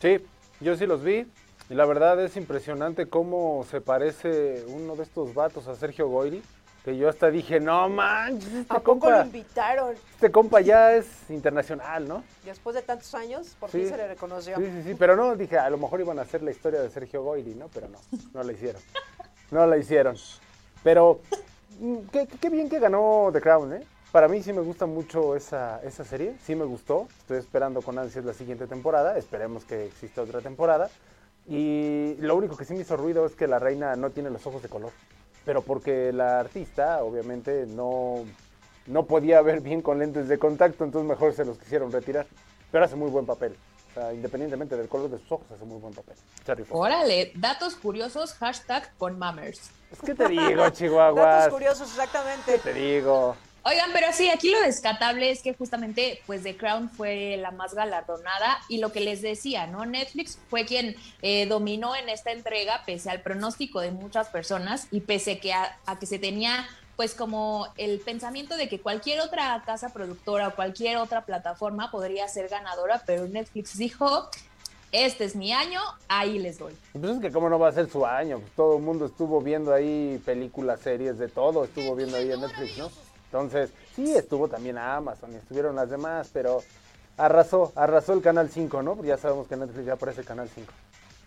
Sí, 0.00 0.18
yo 0.60 0.76
sí 0.76 0.86
los 0.86 1.04
vi. 1.04 1.26
Y 1.70 1.74
la 1.74 1.86
verdad 1.86 2.20
es 2.22 2.36
impresionante 2.36 3.06
cómo 3.06 3.64
se 3.70 3.80
parece 3.80 4.64
uno 4.68 4.96
de 4.96 5.04
estos 5.04 5.32
vatos 5.32 5.68
a 5.68 5.76
Sergio 5.76 6.08
Goyri. 6.08 6.42
Que 6.84 6.98
yo 6.98 7.08
hasta 7.08 7.30
dije, 7.30 7.60
no 7.60 7.88
manches, 7.88 8.52
este 8.52 8.76
¿A 8.76 8.78
poco 8.78 9.10
lo 9.10 9.22
invitaron? 9.22 9.94
Este 10.12 10.30
compa 10.30 10.60
ya 10.60 10.92
es 10.94 11.06
internacional, 11.30 12.06
¿no? 12.06 12.22
Después 12.44 12.76
de 12.76 12.82
tantos 12.82 13.14
años, 13.14 13.56
por 13.58 13.70
fin 13.70 13.88
se 13.88 13.96
le 13.96 14.06
reconoció. 14.06 14.58
Sí, 14.58 14.66
sí, 14.66 14.82
sí, 14.88 14.94
pero 14.94 15.16
no, 15.16 15.34
dije, 15.34 15.56
a 15.56 15.70
lo 15.70 15.78
mejor 15.78 16.00
iban 16.00 16.18
a 16.18 16.22
hacer 16.22 16.42
la 16.42 16.50
historia 16.50 16.82
de 16.82 16.90
Sergio 16.90 17.22
Goyri, 17.22 17.54
¿no? 17.54 17.68
Pero 17.68 17.88
no, 17.88 17.98
no 18.34 18.42
la 18.42 18.52
hicieron. 18.52 18.82
No 19.50 19.66
la 19.66 19.78
hicieron. 19.78 20.16
Pero, 20.82 21.22
mm, 21.80 21.96
qué, 22.12 22.26
qué 22.26 22.50
bien 22.50 22.68
que 22.68 22.78
ganó 22.78 23.30
The 23.32 23.40
Crown, 23.40 23.72
¿eh? 23.72 23.86
Para 24.14 24.28
mí 24.28 24.40
sí 24.44 24.52
me 24.52 24.60
gusta 24.60 24.86
mucho 24.86 25.34
esa, 25.34 25.80
esa 25.82 26.04
serie, 26.04 26.36
sí 26.46 26.54
me 26.54 26.64
gustó. 26.64 27.08
Estoy 27.18 27.38
esperando 27.38 27.82
con 27.82 27.98
ansias 27.98 28.24
la 28.24 28.32
siguiente 28.32 28.68
temporada, 28.68 29.18
esperemos 29.18 29.64
que 29.64 29.86
exista 29.86 30.22
otra 30.22 30.40
temporada. 30.40 30.88
Y 31.48 32.14
lo 32.20 32.36
único 32.36 32.56
que 32.56 32.64
sí 32.64 32.74
me 32.74 32.82
hizo 32.82 32.96
ruido 32.96 33.26
es 33.26 33.34
que 33.34 33.48
la 33.48 33.58
reina 33.58 33.96
no 33.96 34.10
tiene 34.10 34.30
los 34.30 34.46
ojos 34.46 34.62
de 34.62 34.68
color. 34.68 34.92
Pero 35.44 35.62
porque 35.62 36.12
la 36.12 36.38
artista, 36.38 37.02
obviamente, 37.02 37.66
no, 37.66 38.24
no 38.86 39.04
podía 39.04 39.42
ver 39.42 39.60
bien 39.60 39.82
con 39.82 39.98
lentes 39.98 40.28
de 40.28 40.38
contacto, 40.38 40.84
entonces 40.84 41.08
mejor 41.08 41.32
se 41.32 41.44
los 41.44 41.58
quisieron 41.58 41.90
retirar. 41.90 42.28
Pero 42.70 42.84
hace 42.84 42.94
muy 42.94 43.10
buen 43.10 43.26
papel. 43.26 43.56
O 43.90 43.94
sea, 43.94 44.14
independientemente 44.14 44.76
del 44.76 44.86
color 44.86 45.10
de 45.10 45.18
sus 45.18 45.32
ojos, 45.32 45.50
hace 45.50 45.64
muy 45.64 45.80
buen 45.80 45.92
papel. 45.92 46.14
Órale, 46.70 47.32
datos 47.34 47.74
curiosos, 47.74 48.34
hashtag 48.34 48.96
con 48.96 49.18
mammers. 49.18 49.72
Es 49.90 49.98
que 49.98 50.14
te 50.14 50.28
digo, 50.28 50.68
Chihuahua. 50.70 51.20
datos 51.20 51.52
curiosos, 51.52 51.90
exactamente. 51.90 52.52
¿Qué 52.52 52.58
te 52.58 52.74
digo? 52.74 53.34
Oigan, 53.66 53.92
pero 53.94 54.08
sí, 54.12 54.28
aquí 54.28 54.50
lo 54.50 54.60
descatable 54.60 55.30
es 55.30 55.40
que 55.40 55.54
justamente, 55.54 56.20
pues 56.26 56.42
The 56.42 56.54
Crown 56.54 56.90
fue 56.90 57.38
la 57.38 57.50
más 57.50 57.72
galardonada 57.72 58.58
y 58.68 58.76
lo 58.76 58.92
que 58.92 59.00
les 59.00 59.22
decía, 59.22 59.66
¿no? 59.66 59.86
Netflix 59.86 60.38
fue 60.50 60.66
quien 60.66 60.94
eh, 61.22 61.46
dominó 61.46 61.96
en 61.96 62.10
esta 62.10 62.30
entrega, 62.30 62.82
pese 62.84 63.08
al 63.08 63.22
pronóstico 63.22 63.80
de 63.80 63.90
muchas 63.90 64.28
personas 64.28 64.86
y 64.90 65.00
pese 65.00 65.38
que 65.38 65.54
a, 65.54 65.78
que 65.98 66.04
se 66.04 66.18
tenía 66.18 66.68
pues 66.96 67.14
como 67.14 67.66
el 67.78 68.00
pensamiento 68.00 68.54
de 68.58 68.68
que 68.68 68.82
cualquier 68.82 69.22
otra 69.22 69.62
casa 69.64 69.88
productora 69.88 70.48
o 70.48 70.54
cualquier 70.54 70.98
otra 70.98 71.24
plataforma 71.24 71.90
podría 71.90 72.28
ser 72.28 72.48
ganadora, 72.48 73.02
pero 73.06 73.26
Netflix 73.26 73.78
dijo, 73.78 74.28
este 74.92 75.24
es 75.24 75.34
mi 75.34 75.54
año, 75.54 75.80
ahí 76.06 76.38
les 76.38 76.58
doy. 76.58 76.76
Pues 76.92 77.16
es 77.16 77.18
que 77.18 77.32
cómo 77.32 77.48
no 77.48 77.58
va 77.58 77.68
a 77.68 77.72
ser 77.72 77.90
su 77.90 78.04
año, 78.04 78.40
pues 78.40 78.52
todo 78.52 78.76
el 78.76 78.82
mundo 78.82 79.06
estuvo 79.06 79.40
viendo 79.40 79.72
ahí 79.72 80.20
películas, 80.24 80.80
series, 80.80 81.18
de 81.18 81.28
todo, 81.28 81.64
estuvo 81.64 81.96
viendo 81.96 82.18
ahí 82.18 82.30
en 82.30 82.42
Netflix, 82.42 82.76
¿no? 82.76 82.90
Entonces, 83.34 83.70
sí, 83.96 84.14
estuvo 84.14 84.46
también 84.46 84.78
a 84.78 84.94
Amazon 84.94 85.32
y 85.32 85.34
estuvieron 85.34 85.74
las 85.74 85.90
demás, 85.90 86.30
pero 86.32 86.62
arrasó, 87.16 87.72
arrasó 87.74 88.12
el 88.12 88.22
Canal 88.22 88.48
5, 88.48 88.80
¿no? 88.80 88.94
Porque 88.94 89.08
ya 89.08 89.18
sabemos 89.18 89.48
que 89.48 89.56
Netflix 89.56 89.86
ya 89.86 89.94
aparece 89.94 90.22
Canal 90.22 90.48
5. 90.54 90.72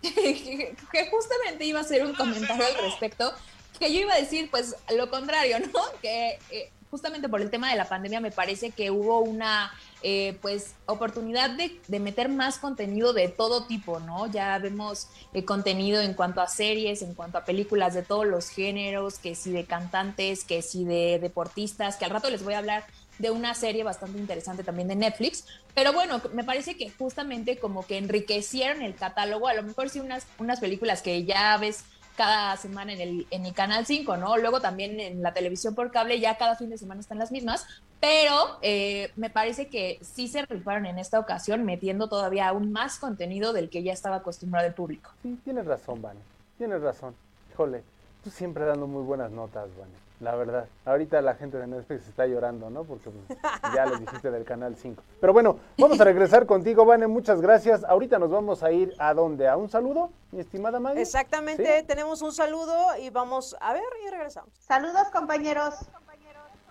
que 0.00 1.10
justamente 1.10 1.66
iba 1.66 1.80
a 1.80 1.82
hacer 1.82 2.02
un 2.06 2.14
comentario 2.14 2.64
al 2.64 2.82
respecto, 2.82 3.30
que 3.78 3.92
yo 3.92 4.00
iba 4.00 4.14
a 4.14 4.18
decir, 4.18 4.50
pues, 4.50 4.74
lo 4.96 5.10
contrario, 5.10 5.58
¿no? 5.60 5.82
Que 6.00 6.38
eh, 6.50 6.72
justamente 6.90 7.28
por 7.28 7.40
el 7.40 7.50
tema 7.50 7.70
de 7.70 7.76
la 7.76 7.88
pandemia 7.88 8.20
me 8.20 8.30
parece 8.30 8.70
que 8.70 8.90
hubo 8.90 9.20
una 9.20 9.72
eh, 10.02 10.38
pues 10.40 10.74
oportunidad 10.86 11.50
de, 11.50 11.98
meter 11.98 12.28
más 12.28 12.58
contenido 12.58 13.12
de 13.12 13.28
todo 13.28 13.66
tipo, 13.66 13.98
¿no? 14.00 14.26
Ya 14.30 14.58
vemos 14.58 15.08
eh, 15.32 15.44
contenido 15.44 16.00
en 16.00 16.14
cuanto 16.14 16.40
a 16.40 16.46
series, 16.46 17.02
en 17.02 17.14
cuanto 17.14 17.38
a 17.38 17.44
películas 17.44 17.94
de 17.94 18.02
todos 18.02 18.26
los 18.26 18.48
géneros, 18.48 19.18
que 19.18 19.34
si 19.34 19.50
de 19.50 19.64
cantantes, 19.64 20.44
que 20.44 20.62
si 20.62 20.84
de 20.84 21.18
deportistas, 21.18 21.96
que 21.96 22.04
al 22.04 22.12
rato 22.12 22.30
les 22.30 22.44
voy 22.44 22.54
a 22.54 22.58
hablar 22.58 22.84
de 23.18 23.30
una 23.32 23.54
serie 23.54 23.82
bastante 23.82 24.18
interesante 24.18 24.62
también 24.62 24.86
de 24.86 24.94
Netflix, 24.94 25.44
pero 25.74 25.92
bueno, 25.92 26.20
me 26.32 26.44
parece 26.44 26.76
que 26.76 26.90
justamente 26.90 27.58
como 27.58 27.84
que 27.84 27.98
enriquecieron 27.98 28.82
el 28.82 28.94
catálogo, 28.94 29.48
a 29.48 29.54
lo 29.54 29.64
mejor 29.64 29.90
sí 29.90 29.98
unas, 29.98 30.26
unas 30.38 30.60
películas 30.60 31.02
que 31.02 31.24
ya 31.24 31.56
ves 31.56 31.84
cada 32.18 32.56
semana 32.56 32.92
en 32.92 33.00
el, 33.00 33.26
en 33.30 33.46
el 33.46 33.54
Canal 33.54 33.86
5, 33.86 34.16
¿no? 34.16 34.36
Luego 34.38 34.60
también 34.60 34.98
en 34.98 35.22
la 35.22 35.32
televisión 35.32 35.76
por 35.76 35.92
cable 35.92 36.18
ya 36.18 36.36
cada 36.36 36.56
fin 36.56 36.68
de 36.68 36.76
semana 36.76 37.00
están 37.00 37.16
las 37.16 37.30
mismas, 37.30 37.64
pero 38.00 38.58
eh, 38.60 39.12
me 39.14 39.30
parece 39.30 39.68
que 39.68 40.00
sí 40.02 40.26
se 40.26 40.44
rifaron 40.44 40.86
en 40.86 40.98
esta 40.98 41.20
ocasión 41.20 41.64
metiendo 41.64 42.08
todavía 42.08 42.48
aún 42.48 42.72
más 42.72 42.98
contenido 42.98 43.52
del 43.52 43.70
que 43.70 43.84
ya 43.84 43.92
estaba 43.92 44.16
acostumbrado 44.16 44.66
el 44.66 44.74
público. 44.74 45.12
Sí, 45.22 45.38
tienes 45.44 45.64
razón, 45.64 46.02
Vane, 46.02 46.18
tienes 46.58 46.82
razón. 46.82 47.14
Híjole, 47.52 47.84
tú 48.24 48.30
siempre 48.30 48.64
dando 48.64 48.88
muy 48.88 49.04
buenas 49.04 49.30
notas, 49.30 49.68
Vane. 49.78 50.07
La 50.20 50.34
verdad, 50.34 50.66
ahorita 50.84 51.22
la 51.22 51.34
gente 51.34 51.58
de 51.58 51.68
Netflix 51.68 52.08
está 52.08 52.26
llorando, 52.26 52.70
¿no? 52.70 52.82
Porque 52.82 53.08
pues, 53.08 53.38
ya 53.74 53.86
les 53.86 54.00
dijiste 54.00 54.32
del 54.32 54.44
canal 54.44 54.74
5. 54.74 55.00
Pero 55.20 55.32
bueno, 55.32 55.60
vamos 55.78 56.00
a 56.00 56.04
regresar 56.04 56.44
contigo, 56.44 56.84
Vane. 56.84 57.06
Muchas 57.06 57.40
gracias. 57.40 57.84
Ahorita 57.84 58.18
nos 58.18 58.30
vamos 58.30 58.64
a 58.64 58.72
ir 58.72 58.92
a 58.98 59.14
dónde? 59.14 59.46
¿A 59.46 59.56
un 59.56 59.68
saludo, 59.68 60.10
mi 60.32 60.40
estimada 60.40 60.80
Maggie? 60.80 61.02
Exactamente, 61.02 61.84
tenemos 61.84 62.20
un 62.22 62.32
saludo 62.32 62.96
y 63.00 63.10
vamos 63.10 63.56
a 63.60 63.72
ver 63.72 63.84
y 64.04 64.10
regresamos. 64.10 64.52
Saludos, 64.58 65.08
compañeros. 65.12 65.74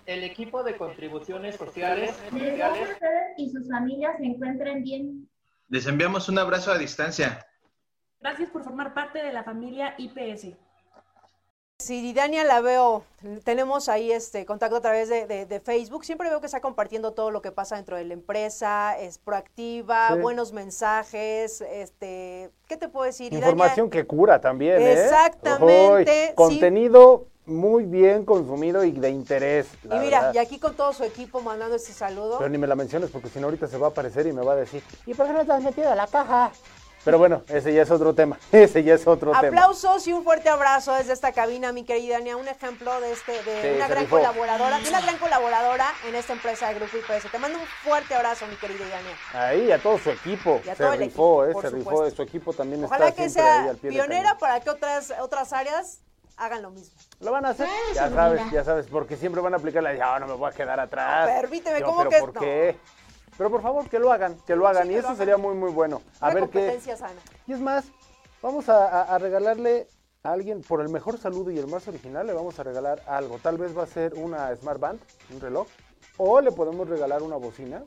El 0.05 0.23
equipo 0.23 0.63
de 0.63 0.77
contribuciones 0.77 1.55
sociales. 1.55 2.15
sociales. 2.15 2.89
ustedes 2.91 3.33
y 3.38 3.49
sus 3.49 3.69
familias 3.69 4.17
se 4.17 4.25
encuentren 4.25 4.83
bien. 4.83 5.29
Les 5.69 5.86
enviamos 5.86 6.29
un 6.29 6.39
abrazo 6.39 6.71
a 6.71 6.77
distancia. 6.77 7.45
Gracias 8.19 8.49
por 8.49 8.63
formar 8.63 8.93
parte 8.93 9.21
de 9.21 9.31
la 9.31 9.43
familia 9.43 9.95
IPS. 9.97 10.55
Si 11.80 12.12
Dania 12.12 12.44
la 12.44 12.60
veo, 12.60 13.04
tenemos 13.44 13.88
ahí 13.88 14.12
este 14.12 14.48
contacto 14.48 14.78
a 14.78 14.82
través 14.82 15.10
de, 15.10 15.62
Facebook, 15.63 16.06
siempre 16.06 16.28
veo 16.28 16.40
que 16.40 16.48
está 16.48 16.60
compartiendo 16.60 17.12
todo 17.12 17.30
lo 17.30 17.44
que 17.44 17.52
pasa 17.52 17.76
dentro 17.76 17.96
de 17.96 18.04
la 18.04 18.16
empresa, 18.16 18.98
es 18.98 19.20
proactiva, 19.20 20.16
buenos 20.16 20.54
mensajes, 20.54 21.62
este, 21.62 22.50
¿qué 22.68 22.78
te 22.78 22.90
puedo 22.90 23.06
decir? 23.06 23.32
Información 23.32 23.92
que 23.92 24.08
cura 24.08 24.42
también, 24.42 24.82
¿eh? 24.82 25.04
Exactamente. 25.04 26.34
contenido 26.34 27.28
muy 27.46 27.86
bien 27.86 28.26
consumido 28.26 28.84
y 28.84 28.92
de 28.92 29.12
interés. 29.12 29.68
Y 29.84 29.88
mira, 30.00 30.22
verdad. 30.22 30.34
y 30.34 30.38
aquí 30.40 30.58
con 30.58 30.76
todo 30.76 30.94
su 30.94 31.04
equipo 31.04 31.42
mandando 31.42 31.76
este 31.76 31.94
saludo. 31.94 32.40
Pero 32.40 32.50
ni 32.50 32.58
me 32.58 32.66
la 32.66 32.76
menciones 32.76 33.12
porque 33.12 33.30
si 33.30 33.40
no 33.40 33.46
ahorita 33.46 33.68
se 33.68 33.78
va 33.78 33.88
a 33.88 33.90
aparecer 33.92 34.26
y 34.26 34.34
me 34.34 34.44
va 34.44 34.54
a 34.54 34.58
decir, 34.58 34.82
¿y 35.06 35.13
por 35.13 35.28
qué 35.28 35.34
no 35.34 35.46
te 35.46 35.52
has 35.52 35.63
metido 35.63 35.92
a 35.92 35.96
la 35.96 36.08
caja? 36.08 36.52
Pero 37.08 37.20
bueno, 37.20 37.41
ese 37.48 37.74
ya 37.74 37.84
es 37.84 37.89
otro 37.89 38.13
tema. 38.13 38.38
Ese 38.52 38.84
ya 38.84 38.96
es 38.96 39.08
otro 39.08 39.32
tema. 39.32 39.48
Aplausos 39.48 40.06
y 40.08 40.12
un 40.12 40.26
fuerte 40.26 40.50
abrazo 40.50 40.91
desde 40.93 41.13
esta 41.13 41.32
cabina, 41.32 41.72
mi 41.72 41.86
querida 41.86 42.17
Ania. 42.17 42.36
Un 42.36 42.50
ejemplo 42.50 43.00
de 43.00 43.13
este, 43.13 43.32
de 43.43 43.62
Sí, 43.62 43.67
una 43.78 43.88
gran 43.88 44.04
rifó. 44.04 44.17
colaboradora, 44.17 44.78
de 44.80 44.89
una 44.89 45.00
gran 45.00 45.17
colaboradora 45.17 45.86
en 46.06 46.15
esta 46.15 46.34
empresa 46.34 46.67
de 46.67 46.74
Grupo 46.74 46.98
IPS. 46.98 47.32
Te 47.32 47.39
mando 47.39 47.60
un 47.60 47.65
fuerte 47.65 48.13
abrazo, 48.13 48.46
mi 48.48 48.58
querida 48.58 48.84
Ania. 48.84 49.15
Ahí, 49.34 49.72
a 49.72 49.80
todo 49.82 49.98
su 49.98 50.10
equipo. 50.10 50.60
Y 50.65 50.70
a 50.70 50.76
se 50.76 50.84
todo 50.84 50.91
el 50.93 51.00
rifó, 51.00 51.46
equipo, 51.46 51.46
eh, 51.46 51.54
por 51.54 51.62
se 51.63 51.70
rifó. 51.70 52.12
Su 52.12 52.22
equipo 52.24 52.52
también 52.52 52.84
Ojalá 52.84 53.08
está 53.08 53.24
que 53.24 53.30
siempre 53.30 53.52
ahí 53.52 53.62
sea 53.62 53.70
al 53.72 53.78
pie 53.78 53.89
pionera 53.91 54.38
para 54.38 54.60
que 54.60 54.70
otras, 54.70 55.13
otras 55.22 55.54
áreas 55.54 56.02
hagan 56.36 56.62
lo 56.62 56.72
mismo. 56.72 56.93
Lo 57.20 57.32
van 57.32 57.46
a 57.46 57.50
hacer, 57.50 57.67
ya 57.96 58.10
sabes, 58.10 58.41
ya 58.52 58.63
sabes, 58.63 58.86
porque 58.91 59.15
siempre 59.15 59.41
van 59.41 59.54
a 59.54 59.58
aplicar 59.58 59.82
la 59.82 59.89
de, 59.91 60.02
"Ah, 60.02 60.20
no 60.20 60.28
me 60.28 60.34
voy 60.34 60.52
a 60.52 60.54
quedar 60.54 60.80
atrás. 60.80 61.28
permíteme, 61.28 61.80
Yo, 61.80 61.86
¿cómo 61.88 61.98
pero 62.00 62.10
que 62.12 62.20
¿por 62.20 62.34
no? 62.36 62.41
qué? 62.41 62.78
Pero 63.38 63.50
por 63.52 63.62
favor, 63.62 63.88
que 63.89 64.00
lo 64.00 64.12
hagan, 64.12 64.36
que 64.47 64.56
lo 64.56 64.67
hagan. 64.67 64.88
Sí, 64.88 64.93
y 64.93 64.95
eso 64.97 65.15
sería 65.15 65.38
muy, 65.38 65.54
muy 65.56 65.71
bueno. 65.71 66.02
A 66.19 66.26
Una 66.28 66.34
ver 66.36 66.43
qué. 66.50 66.60
competencia 66.60 66.97
sana. 66.97 67.19
Y 67.45 67.54
es 67.54 67.60
más, 67.60 67.86
vamos 68.41 68.67
a, 68.69 68.88
a- 68.88 69.15
a 69.15 69.17
regalarle 69.19 69.88
a 70.23 70.32
alguien, 70.32 70.62
por 70.62 70.82
el 70.82 70.89
mejor 70.89 71.17
saludo 71.19 71.52
y 71.52 71.60
el 71.60 71.67
más 71.67 71.88
original, 71.88 72.26
le 72.26 72.34
vamos 72.34 72.58
a 72.60 72.63
regalar 72.63 73.02
algo. 73.08 73.38
Tal 73.38 73.58
vez 73.58 73.78
va 73.78 73.84
a 73.84 73.88
ser 73.88 74.13
una 74.15 74.54
Smart 74.56 74.80
Band, 74.80 75.00
un 75.34 75.39
reloj, 75.39 75.67
o 76.17 76.41
le 76.41 76.52
podemos 76.52 76.89
regalar 76.89 77.21
una 77.21 77.36
bocina, 77.36 77.84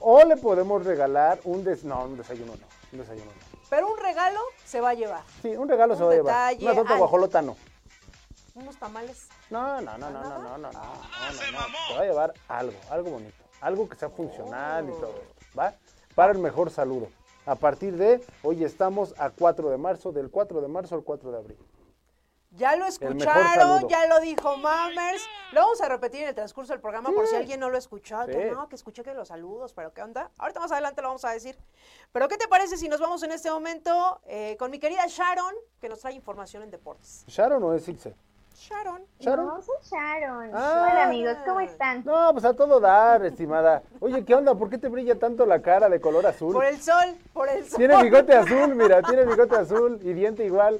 o 0.00 0.24
le 0.24 0.36
podemos 0.36 0.84
regalar 0.84 1.38
un 1.44 1.62
des... 1.62 1.84
No, 1.84 2.04
un 2.04 2.16
desayuno 2.16 2.52
no, 2.56 2.66
un 2.92 2.98
desayuno 2.98 3.26
no. 3.26 3.60
Pero 3.70 3.88
un 3.92 3.96
regalo 3.98 4.40
se 4.64 4.80
va 4.80 4.90
a 4.90 4.94
llevar. 4.94 5.22
Sí, 5.42 5.50
un 5.56 5.68
regalo 5.68 5.94
se 5.96 6.02
va 6.02 6.10
a 6.10 6.14
llevar. 6.16 6.56
Una 6.60 6.74
torta 6.74 6.96
guajolota 6.96 7.42
no. 7.42 7.56
Unos 8.54 8.76
tamales. 8.76 9.28
No, 9.48 9.80
no, 9.80 9.96
no, 9.96 10.10
no, 10.10 10.20
no, 10.22 10.28
no, 10.28 10.38
no, 10.38 10.58
no, 10.58 10.58
no, 10.58 10.72
no, 10.72 10.72
no. 10.72 11.88
Se 11.88 11.94
va 11.94 12.00
a 12.00 12.04
llevar 12.04 12.34
algo, 12.48 12.76
algo 12.90 13.10
bonito, 13.10 13.39
algo 13.60 13.88
que 13.88 13.96
sea 13.96 14.08
funcional 14.10 14.88
y 14.88 14.92
todo 14.92 15.14
¿va? 15.58 15.74
Para 16.14 16.32
el 16.32 16.38
mejor 16.38 16.70
saludo. 16.70 17.08
A 17.46 17.54
partir 17.54 17.96
de, 17.96 18.20
hoy 18.42 18.64
estamos 18.64 19.14
a 19.18 19.30
4 19.30 19.70
de 19.70 19.78
marzo, 19.78 20.12
del 20.12 20.30
4 20.30 20.60
de 20.60 20.68
marzo 20.68 20.94
al 20.94 21.02
4 21.02 21.30
de 21.32 21.38
abril. 21.38 21.58
Ya 22.52 22.74
lo 22.74 22.84
escucharon, 22.84 23.88
ya 23.88 24.06
lo 24.08 24.18
dijo 24.20 24.56
Mammers. 24.56 25.22
Lo 25.52 25.60
vamos 25.60 25.80
a 25.80 25.88
repetir 25.88 26.22
en 26.22 26.28
el 26.28 26.34
transcurso 26.34 26.72
del 26.72 26.80
programa 26.80 27.10
por 27.12 27.26
si 27.28 27.36
alguien 27.36 27.60
no 27.60 27.70
lo 27.70 27.78
escuchó. 27.78 28.26
Que 28.26 28.48
Sí. 28.48 28.54
no, 28.54 28.68
que 28.68 28.74
escuché 28.74 29.04
que 29.04 29.14
los 29.14 29.28
saludos, 29.28 29.72
pero 29.72 29.92
¿qué 29.92 30.02
onda? 30.02 30.32
Ahorita 30.36 30.58
más 30.58 30.72
adelante 30.72 31.00
lo 31.00 31.08
vamos 31.08 31.24
a 31.24 31.30
decir. 31.30 31.56
Pero 32.10 32.26
¿qué 32.26 32.36
te 32.36 32.48
parece 32.48 32.76
si 32.76 32.88
nos 32.88 33.00
vamos 33.00 33.22
en 33.22 33.30
este 33.30 33.50
momento 33.50 34.20
eh, 34.24 34.56
con 34.58 34.70
mi 34.72 34.80
querida 34.80 35.06
Sharon, 35.06 35.54
que 35.80 35.88
nos 35.88 36.00
trae 36.00 36.14
información 36.14 36.64
en 36.64 36.70
deportes? 36.72 37.24
¿Sharon 37.28 37.62
o 37.62 37.72
es 37.72 37.86
Ilse? 37.88 38.16
Sharon. 38.60 39.00
Sharon. 39.18 39.46
No, 39.46 39.62
soy 39.62 39.74
Sharon. 39.90 40.50
Ah. 40.52 40.88
Hola 40.90 41.04
amigos, 41.04 41.34
¿cómo 41.46 41.60
están? 41.60 42.02
No, 42.04 42.30
pues 42.32 42.44
a 42.44 42.52
todo 42.52 42.78
dar, 42.78 43.24
estimada. 43.24 43.82
Oye, 44.00 44.22
¿qué 44.22 44.34
onda? 44.34 44.54
¿Por 44.54 44.68
qué 44.68 44.76
te 44.76 44.88
brilla 44.88 45.18
tanto 45.18 45.46
la 45.46 45.62
cara 45.62 45.88
de 45.88 45.98
color 45.98 46.26
azul? 46.26 46.52
Por 46.52 46.66
el 46.66 46.78
sol, 46.78 47.16
por 47.32 47.48
el 47.48 47.64
sol. 47.66 47.78
Tiene 47.78 48.02
bigote 48.02 48.34
azul, 48.34 48.74
mira, 48.74 49.00
tiene 49.00 49.24
bigote 49.24 49.56
azul 49.56 49.98
y 50.02 50.12
diente 50.12 50.44
igual. 50.44 50.78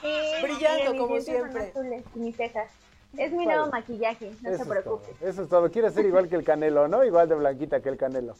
Sí, 0.00 0.12
Brillando 0.42 0.98
como 0.98 1.20
siempre. 1.20 1.68
azules 1.68 2.04
y 2.16 2.18
mis 2.18 2.36
cejas. 2.36 2.68
Es 3.16 3.30
mi 3.30 3.46
Vale. 3.46 3.58
nuevo 3.58 3.70
maquillaje, 3.70 4.32
no 4.42 4.50
Eso 4.50 4.64
se 4.64 4.78
es 4.78 4.84
todo, 4.84 5.02
Eso 5.20 5.42
es 5.42 5.48
todo. 5.48 5.70
Quiere 5.70 5.90
ser 5.92 6.04
igual 6.06 6.28
que 6.28 6.34
el 6.34 6.42
Canelo, 6.42 6.88
¿no? 6.88 7.04
Igual 7.04 7.28
de 7.28 7.36
blanquita 7.36 7.80
que 7.80 7.90
el 7.90 7.96
Canelo. 7.96 8.34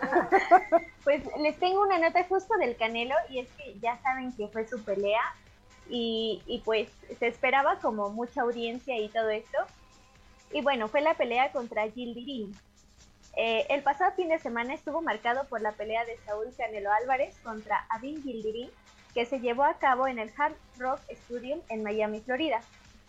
Pues 1.04 1.22
les 1.38 1.58
tengo 1.58 1.82
una 1.82 1.98
nota 1.98 2.24
justo 2.24 2.56
del 2.56 2.76
Canelo 2.76 3.14
y 3.28 3.40
es 3.40 3.48
que 3.58 3.78
ya 3.78 3.98
saben 3.98 4.32
que 4.32 4.48
fue 4.48 4.66
su 4.66 4.82
pelea 4.82 5.20
y, 5.88 6.62
pues 6.64 6.88
se 7.18 7.26
esperaba 7.26 7.78
como 7.78 8.10
mucha 8.10 8.42
audiencia 8.42 8.98
y 8.98 9.08
todo 9.08 9.28
esto. 9.30 9.58
Y 10.52 10.62
bueno, 10.62 10.88
fue 10.88 11.00
la 11.00 11.14
pelea 11.14 11.52
contra 11.52 11.90
Gildirim. 11.90 12.52
Eh, 13.36 13.66
el 13.68 13.82
pasado 13.82 14.12
fin 14.12 14.28
de 14.28 14.38
semana 14.38 14.74
estuvo 14.74 15.02
marcado 15.02 15.44
por 15.48 15.60
la 15.60 15.72
pelea 15.72 16.04
de 16.04 16.16
Saúl 16.24 16.54
Canelo 16.56 16.92
Álvarez 16.92 17.36
contra 17.40 17.84
Adin 17.90 18.22
Gildirim, 18.22 18.70
que 19.12 19.26
se 19.26 19.40
llevó 19.40 19.64
a 19.64 19.78
cabo 19.78 20.06
en 20.06 20.18
el 20.18 20.30
Hard 20.36 20.54
Rock 20.78 21.00
Stadium 21.08 21.60
en 21.68 21.82
Miami, 21.82 22.20
Florida. 22.20 22.60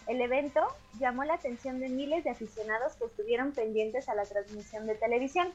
El 0.08 0.22
evento 0.22 0.62
llamó 1.00 1.24
la 1.24 1.36
atención 1.36 1.80
de 1.80 1.90
miles 1.90 2.24
de 2.24 2.32
aficionados 2.32 2.94
que 2.96 3.06
estuvieron 3.06 3.52
pendientes 3.52 4.08
a 4.10 4.16
la 4.16 4.24
transmisión 4.24 4.86
de 4.88 4.96
televisión. 4.96 5.52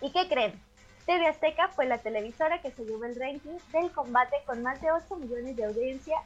¿Y 0.00 0.12
qué 0.12 0.28
creen? 0.28 0.52
TV 1.06 1.26
Azteca 1.26 1.68
fue 1.68 1.86
la 1.86 1.98
televisora 1.98 2.60
que 2.60 2.72
se 2.72 2.84
llevó 2.84 3.04
el 3.04 3.14
ranking 3.16 3.58
del 3.72 3.90
combate 3.92 4.36
con 4.44 4.62
más 4.62 4.80
de 4.80 4.90
8 4.90 5.16
millones 5.16 5.56
de 5.56 5.64
audiencia 5.64 6.16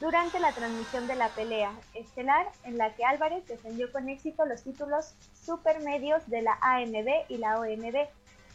durante 0.00 0.38
la 0.38 0.52
transmisión 0.52 1.06
de 1.06 1.16
la 1.16 1.28
pelea 1.30 1.72
estelar 1.94 2.46
en 2.64 2.78
la 2.78 2.94
que 2.94 3.04
Álvarez 3.04 3.46
defendió 3.46 3.90
con 3.90 4.08
éxito 4.08 4.46
los 4.46 4.62
títulos 4.62 5.14
supermedios 5.44 6.28
de 6.28 6.42
la 6.42 6.56
AMB 6.60 7.08
y 7.28 7.38
la 7.38 7.58
OMB, 7.58 8.06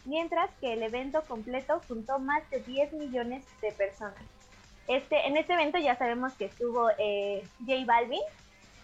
mientras 0.05 0.49
que 0.61 0.73
el 0.73 0.83
evento 0.83 1.23
completo 1.23 1.81
juntó 1.87 2.19
más 2.19 2.49
de 2.49 2.59
10 2.61 2.93
millones 2.93 3.43
de 3.61 3.71
personas. 3.71 4.23
Este, 4.87 5.27
en 5.27 5.37
este 5.37 5.53
evento 5.53 5.77
ya 5.77 5.95
sabemos 5.97 6.33
que 6.33 6.45
estuvo 6.45 6.89
eh, 6.97 7.43
J 7.59 7.85
Balvin, 7.85 8.21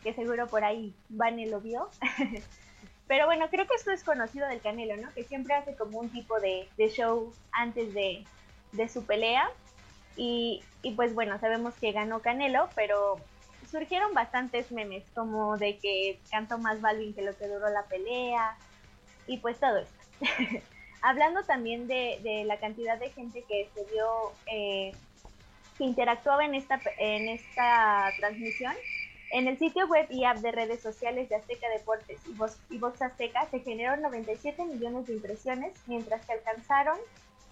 que 0.04 0.14
seguro 0.14 0.48
por 0.48 0.64
ahí 0.64 0.94
Vane 1.10 1.48
lo 1.48 1.62
vio. 1.62 1.90
Pero 3.08 3.26
bueno, 3.26 3.50
creo 3.50 3.68
que 3.68 3.76
esto 3.76 3.92
es 3.92 4.04
conocido 4.04 4.48
del 4.48 4.62
Canelo, 4.62 4.96
¿no? 4.98 5.12
Que 5.14 5.24
siempre 5.24 5.56
hace 5.56 5.76
como 5.76 6.00
un 6.00 6.10
tipo 6.10 6.40
de, 6.40 6.70
show 6.90 7.34
antes 7.52 7.94
de 7.94 8.90
su 8.90 9.04
pelea. 9.04 9.50
Y, 10.22 10.62
y 10.82 10.92
pues 10.92 11.16
bueno, 11.16 11.40
sabemos 11.40 11.74
que 11.76 11.94
ganó 11.94 12.20
Canelo, 12.20 12.68
pero 12.76 13.16
surgieron 13.72 14.14
bastantes 14.14 14.70
memes, 14.70 15.06
como 15.16 15.58
de 15.58 15.78
que 15.78 16.20
cantó 16.30 16.58
más 16.58 16.82
Balvin 16.82 17.14
que 17.14 17.22
lo 17.22 17.38
que 17.38 17.48
duró 17.48 17.70
la 17.70 17.84
pelea, 17.84 18.58
y 19.28 19.38
pues 19.38 19.58
todo 19.62 19.78
esto. 19.78 19.96
Hablando 21.02 21.44
también 21.44 21.88
de, 21.88 22.20
de 22.22 22.44
la 22.44 22.58
cantidad 22.58 23.00
de 23.00 23.12
gente 23.12 23.46
que 23.48 23.70
se 23.74 23.86
vio, 23.94 24.34
eh, 24.52 24.92
que 25.78 25.86
interactuaba 25.86 26.44
en 26.44 26.54
esta, 26.54 26.82
en 26.98 27.30
esta 27.30 28.12
transmisión, 28.18 28.74
en 29.32 29.48
el 29.48 29.58
sitio 29.58 29.88
web 29.88 30.06
y 30.10 30.26
app 30.26 30.40
de 30.40 30.52
redes 30.52 30.82
sociales 30.82 31.30
de 31.30 31.38
Azteca 31.38 31.70
Deportes 31.70 32.20
y 32.28 32.34
Vox, 32.34 32.60
y 32.70 32.78
Vox 32.78 33.02
Azteca 33.02 33.48
se 33.52 33.62
generaron 33.62 34.02
97 34.02 34.66
millones 34.66 35.08
de 35.08 35.14
impresiones, 35.14 35.72
mientras 35.88 36.26
que 36.26 36.34
alcanzaron 36.34 36.98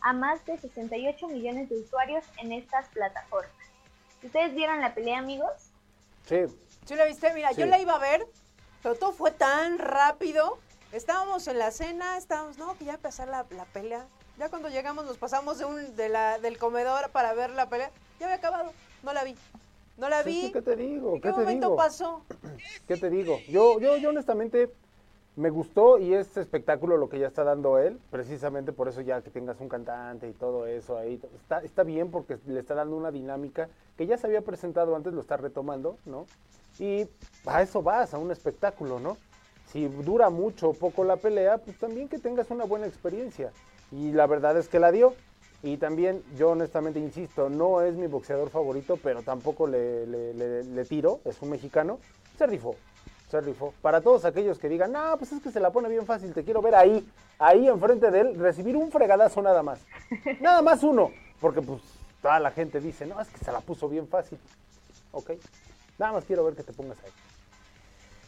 a 0.02 0.14
más 0.14 0.46
de 0.46 0.58
68 0.58 1.28
millones 1.28 1.70
de 1.70 1.78
usuarios 1.80 2.24
en 2.38 2.52
estas 2.52 2.88
plataformas. 2.90 3.52
¿Ustedes 4.24 4.54
vieron 4.56 4.82
la 4.82 4.94
pelea, 4.94 5.20
amigos? 5.20 5.52
Sí. 6.26 6.38
¿Sí 6.86 6.96
la 6.96 7.06
viste? 7.06 7.34
Mira, 7.34 7.52
yo 7.52 7.66
la 7.66 7.80
iba 7.80 7.96
a 7.96 8.00
ver, 8.00 8.26
pero 8.84 8.96
todo 8.96 9.12
fue 9.12 9.32
tan 9.32 9.78
rápido. 9.80 10.58
Estábamos 10.92 11.48
en 11.48 11.60
la 11.60 11.72
cena, 11.72 12.18
estábamos, 12.18 12.58
no, 12.58 12.78
que 12.78 12.86
ya 12.86 12.94
empezó 12.96 13.26
la, 13.26 13.46
la 13.50 13.66
pelea. 13.66 14.06
Ya 14.38 14.50
cuando 14.50 14.70
llegamos 14.70 15.06
nos 15.06 15.18
pasamos 15.18 15.58
de 15.58 15.66
un, 15.66 15.96
de 15.96 16.10
la, 16.10 16.40
del 16.40 16.58
comedor 16.58 17.10
para 17.12 17.34
ver 17.34 17.50
la 17.52 17.70
pelea. 17.70 17.92
Ya 18.20 18.28
había 18.28 18.38
acabado, 18.38 18.72
no 19.04 19.14
la 19.14 19.24
vi. 19.24 19.36
No 19.98 20.10
la 20.10 20.24
Sí, 20.24 20.30
vi. 20.46 20.52
¿Qué 20.52 20.62
te 20.62 20.76
digo? 20.76 21.16
¿En 21.16 21.22
¿Qué 21.22 21.28
qué 21.30 21.34
te 21.34 21.40
momento 21.40 21.68
digo? 21.68 21.76
pasó? 21.76 22.24
¿Qué 22.88 22.98
te 22.98 23.10
digo? 23.10 23.40
Yo, 23.50 23.80
yo, 23.80 23.98
yo 23.98 24.10
honestamente 24.10 24.72
me 25.38 25.52
gustó 25.52 26.00
y 26.00 26.16
este 26.16 26.42
espectáculo 26.42 26.98
lo 26.98 27.10
que 27.10 27.20
ya 27.20 27.28
está 27.28 27.44
dando 27.44 27.78
él, 27.78 28.00
precisamente 28.10 28.74
por 28.74 28.88
eso 28.88 29.02
ya 29.02 29.22
que 29.22 29.30
tengas 29.30 29.62
un 29.62 29.70
cantante 29.70 30.28
y 30.28 30.34
todo 30.34 30.66
eso 30.66 30.98
ahí, 30.98 31.22
está, 31.36 31.60
está 31.60 31.84
bien 31.84 32.10
porque 32.10 32.40
le 32.48 32.60
está 32.60 32.74
dando 32.74 32.96
una 32.98 33.12
dinámica 33.12 33.70
que 33.96 34.08
ya 34.08 34.18
se 34.18 34.26
había 34.26 34.42
presentado 34.42 34.96
antes, 34.96 35.14
lo 35.14 35.22
está 35.22 35.38
retomando, 35.38 35.98
¿no? 36.06 36.26
Y 36.80 37.08
a 37.46 37.62
eso 37.62 37.84
vas, 37.84 38.16
a 38.16 38.18
un 38.18 38.32
espectáculo, 38.32 39.00
¿no? 39.00 39.16
Si 39.72 39.88
dura 39.88 40.32
mucho 40.32 40.70
o 40.70 40.74
poco 40.74 41.04
la 41.04 41.18
pelea, 41.18 41.60
pues 41.60 41.78
también 41.78 42.08
que 42.08 42.18
tengas 42.18 42.50
una 42.50 42.66
buena 42.66 42.88
experiencia. 42.88 43.52
Y 43.92 44.14
la 44.14 44.26
verdad 44.26 44.58
es 44.58 44.68
que 44.68 44.80
la 44.80 44.92
dio. 44.92 45.14
Y 45.62 45.78
también, 45.78 46.24
yo 46.36 46.52
honestamente 46.52 47.00
insisto, 47.00 47.50
no 47.50 47.82
es 47.82 47.96
mi 47.96 48.08
boxeador 48.08 48.50
favorito, 48.50 48.98
pero 49.04 49.24
tampoco 49.24 49.68
le- 49.68 50.06
le 50.06 50.86
tiro, 50.86 51.20
es 51.26 51.42
un 51.42 51.50
mexicano, 51.50 52.00
se 52.38 52.46
rifó, 52.46 52.76
se 53.30 53.42
rifó. 53.42 53.74
Para 53.82 54.02
todos 54.02 54.26
aquellos 54.26 54.58
que 54.58 54.70
digan, 54.70 54.92
no, 54.92 55.18
pues 55.18 55.32
es 55.32 55.42
que 55.42 55.52
se 55.52 55.60
la 55.60 55.72
pone 55.72 55.90
bien 55.90 56.06
fácil, 56.06 56.34
te 56.34 56.44
quiero 56.44 56.62
ver 56.62 56.76
ahí, 56.76 57.08
ahí 57.40 57.68
enfrente 57.68 58.10
de 58.12 58.22
él, 58.22 58.40
recibir 58.40 58.76
un 58.76 58.92
fregadazo 58.92 59.42
nada 59.42 59.64
más. 59.64 59.80
Nada 60.42 60.62
más 60.62 60.84
uno, 60.84 61.12
porque 61.40 61.62
pues 61.62 61.82
toda 62.22 62.40
la 62.40 62.52
gente 62.52 62.80
dice, 62.80 63.06
no, 63.06 63.20
es 63.20 63.28
que 63.28 63.44
se 63.44 63.52
la 63.52 63.60
puso 63.60 63.90
bien 63.90 64.08
fácil. 64.08 64.40
Ok, 65.12 65.32
nada 65.98 66.14
más 66.14 66.26
quiero 66.26 66.44
ver 66.44 66.54
que 66.54 66.64
te 66.64 66.74
pongas 66.74 66.98
ahí. 67.04 67.12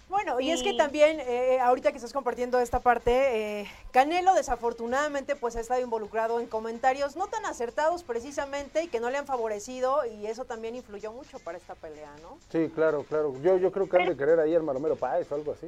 Bueno, 0.10 0.39
y 0.39 0.50
es 0.50 0.63
que 0.63 0.74
también, 0.74 1.19
eh, 1.19 1.60
ahorita 1.62 1.91
que 1.91 1.98
estás 1.98 2.13
compartiendo 2.13 2.60
esta 2.60 2.80
parte, 2.80 3.62
eh, 3.62 3.72
Canelo 3.91 4.34
desafortunadamente 4.34 5.36
pues 5.36 5.56
ha 5.56 5.60
estado 5.60 5.82
involucrado 5.82 6.39
en 6.39 6.48
comentarios 6.48 7.15
no 7.15 7.28
tan 7.28 7.45
acertados 7.45 8.04
precisamente 8.04 8.84
y 8.84 8.88
que 8.88 9.00
no 9.00 9.12
le 9.12 9.19
han 9.19 9.28
favorecido 9.28 10.04
y 10.08 10.26
eso 10.26 10.45
también 10.45 10.76
influyó 10.76 11.13
mucho 11.13 11.38
para 11.38 11.60
esta 11.60 11.76
pelea, 11.76 12.12
¿no? 12.24 12.39
Sí, 12.52 12.72
claro, 12.74 13.04
claro. 13.04 13.39
Yo, 13.43 13.58
yo 13.58 13.72
creo 13.72 13.88
que 13.88 13.98
han 13.98 14.10
de 14.10 14.17
querer 14.17 14.39
ahí 14.39 14.56
al 14.56 14.63
Maromero 14.63 14.95
Páez 14.95 15.32
o 15.32 15.36
algo 15.36 15.52
así. 15.52 15.67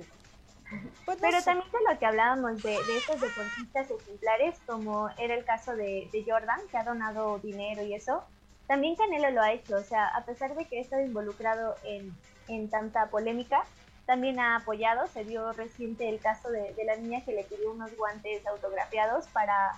Pues 1.05 1.17
no 1.17 1.21
Pero 1.21 1.37
sé. 1.39 1.45
también 1.45 1.69
de 1.71 1.93
lo 1.93 1.99
que 1.99 2.05
hablábamos 2.07 2.63
de, 2.63 2.71
de 2.71 2.97
estos 2.97 3.21
deportistas 3.21 3.91
ejemplares, 3.91 4.57
como 4.65 5.09
era 5.19 5.35
el 5.35 5.45
caso 5.45 5.75
de, 5.75 6.09
de 6.11 6.25
Jordan, 6.27 6.59
que 6.71 6.77
ha 6.77 6.83
donado 6.83 7.37
dinero 7.39 7.83
y 7.83 7.93
eso, 7.93 8.23
también 8.67 8.95
Canelo 8.95 9.29
lo 9.29 9.41
ha 9.41 9.51
hecho, 9.51 9.75
o 9.75 9.83
sea, 9.83 10.07
a 10.07 10.25
pesar 10.25 10.55
de 10.55 10.65
que 10.65 10.79
ha 10.79 10.81
estado 10.81 11.03
involucrado 11.03 11.75
en, 11.83 12.11
en 12.47 12.69
tanta 12.69 13.07
polémica, 13.09 13.65
también 14.11 14.41
ha 14.41 14.57
apoyado. 14.57 15.07
Se 15.07 15.23
vio 15.23 15.53
reciente 15.53 16.09
el 16.09 16.19
caso 16.19 16.49
de, 16.49 16.73
de, 16.73 16.83
la 16.83 16.97
niña 16.97 17.23
que 17.23 17.31
le 17.31 17.45
pidió 17.45 17.71
unos 17.71 17.95
guantes 17.95 18.45
autografiados 18.45 19.27
para, 19.27 19.71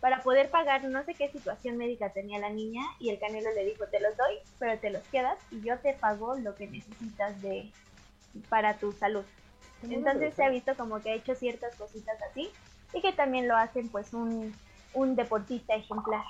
para 0.00 0.22
poder 0.22 0.50
pagar, 0.50 0.84
no 0.84 1.02
sé 1.04 1.14
qué 1.14 1.30
situación 1.30 1.78
médica 1.78 2.10
tenía 2.10 2.38
la 2.38 2.50
niña, 2.50 2.82
y 2.98 3.08
el 3.08 3.18
Canelo 3.18 3.50
le 3.54 3.64
dijo, 3.64 3.86
te 3.86 4.00
los 4.00 4.14
doy, 4.18 4.34
pero 4.58 4.78
te 4.78 4.90
los 4.90 5.02
quedas 5.04 5.38
y 5.50 5.62
yo 5.62 5.78
te 5.78 5.94
pago 5.94 6.34
lo 6.34 6.54
que 6.54 6.66
necesitas 6.66 7.40
de 7.40 7.72
para 8.50 8.76
tu 8.76 8.92
salud. 8.92 9.24
Entonces 9.82 10.34
se 10.34 10.44
ha 10.44 10.50
visto 10.50 10.74
como 10.76 11.00
que 11.00 11.12
ha 11.12 11.14
hecho 11.14 11.34
ciertas 11.34 11.74
cositas 11.76 12.20
así 12.30 12.50
y 12.92 13.00
que 13.00 13.14
también 13.14 13.48
lo 13.48 13.56
hacen 13.56 13.88
pues 13.88 14.12
un, 14.12 14.54
un 14.92 15.16
deportista 15.16 15.74
ejemplar. 15.74 16.24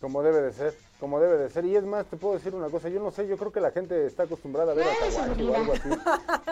Como 0.00 0.24
debe 0.24 0.42
de 0.42 0.52
ser, 0.52 0.76
como 1.02 1.18
debe 1.18 1.36
de 1.36 1.50
ser. 1.50 1.64
Y 1.64 1.74
es 1.74 1.82
más, 1.82 2.06
te 2.06 2.16
puedo 2.16 2.34
decir 2.34 2.54
una 2.54 2.68
cosa, 2.68 2.88
yo 2.88 3.00
no 3.00 3.10
sé, 3.10 3.26
yo 3.26 3.36
creo 3.36 3.50
que 3.50 3.58
la 3.58 3.72
gente 3.72 4.06
está 4.06 4.22
acostumbrada 4.22 4.70
a 4.70 4.74
ver 4.76 4.86
a 4.86 5.10
Tahuachi 5.10 5.42
o 5.42 5.56
algo 5.56 5.72
así, 5.72 5.88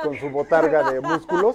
con 0.03 0.19
su 0.19 0.29
botarga 0.29 0.91
de 0.91 1.01
músculos, 1.01 1.55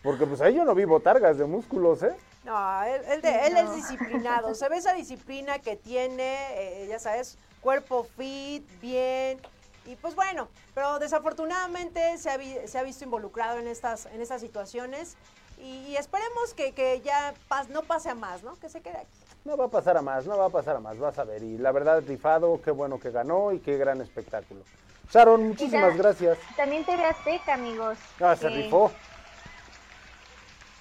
porque 0.00 0.26
pues 0.26 0.40
ahí 0.40 0.54
yo 0.54 0.64
no 0.64 0.72
vi 0.72 0.84
botargas 0.84 1.38
de 1.38 1.44
músculos, 1.44 2.04
¿eh? 2.04 2.14
No, 2.44 2.84
él, 2.84 3.02
él, 3.08 3.20
de, 3.20 3.46
él 3.48 3.56
es 3.56 3.74
disciplinado, 3.74 4.54
se 4.54 4.68
ve 4.68 4.76
esa 4.76 4.92
disciplina 4.92 5.58
que 5.58 5.74
tiene, 5.74 6.36
eh, 6.52 6.86
ya 6.88 7.00
sabes, 7.00 7.36
cuerpo 7.60 8.06
fit, 8.16 8.62
bien, 8.80 9.40
y 9.84 9.96
pues 9.96 10.14
bueno, 10.14 10.46
pero 10.72 11.00
desafortunadamente 11.00 12.16
se 12.16 12.30
ha, 12.30 12.38
se 12.68 12.78
ha 12.78 12.84
visto 12.84 13.02
involucrado 13.02 13.58
en 13.58 13.66
estas, 13.66 14.06
en 14.06 14.20
estas 14.20 14.40
situaciones 14.40 15.16
y, 15.58 15.78
y 15.88 15.96
esperemos 15.96 16.54
que, 16.54 16.70
que 16.70 17.00
ya 17.00 17.34
pas, 17.48 17.68
no 17.70 17.82
pase 17.82 18.10
a 18.10 18.14
más, 18.14 18.44
¿no? 18.44 18.54
Que 18.60 18.68
se 18.68 18.80
quede 18.82 18.98
aquí. 18.98 19.25
No 19.46 19.56
va 19.56 19.66
a 19.66 19.68
pasar 19.68 19.96
a 19.96 20.02
más, 20.02 20.26
no 20.26 20.36
va 20.36 20.46
a 20.46 20.50
pasar 20.50 20.74
a 20.74 20.80
más, 20.80 20.98
vas 20.98 21.16
a 21.20 21.24
ver. 21.24 21.40
Y 21.44 21.56
la 21.56 21.70
verdad, 21.70 22.02
rifado, 22.04 22.60
qué 22.60 22.72
bueno 22.72 22.98
que 22.98 23.12
ganó 23.12 23.52
y 23.52 23.60
qué 23.60 23.76
gran 23.76 24.00
espectáculo. 24.00 24.62
Sharon, 25.08 25.50
muchísimas 25.50 25.92
ya, 25.92 26.02
gracias. 26.02 26.38
También 26.56 26.84
TV 26.84 27.04
Azteca, 27.04 27.54
amigos. 27.54 27.96
Ah, 28.18 28.34
se 28.34 28.48
que... 28.48 28.54
rifó. 28.56 28.90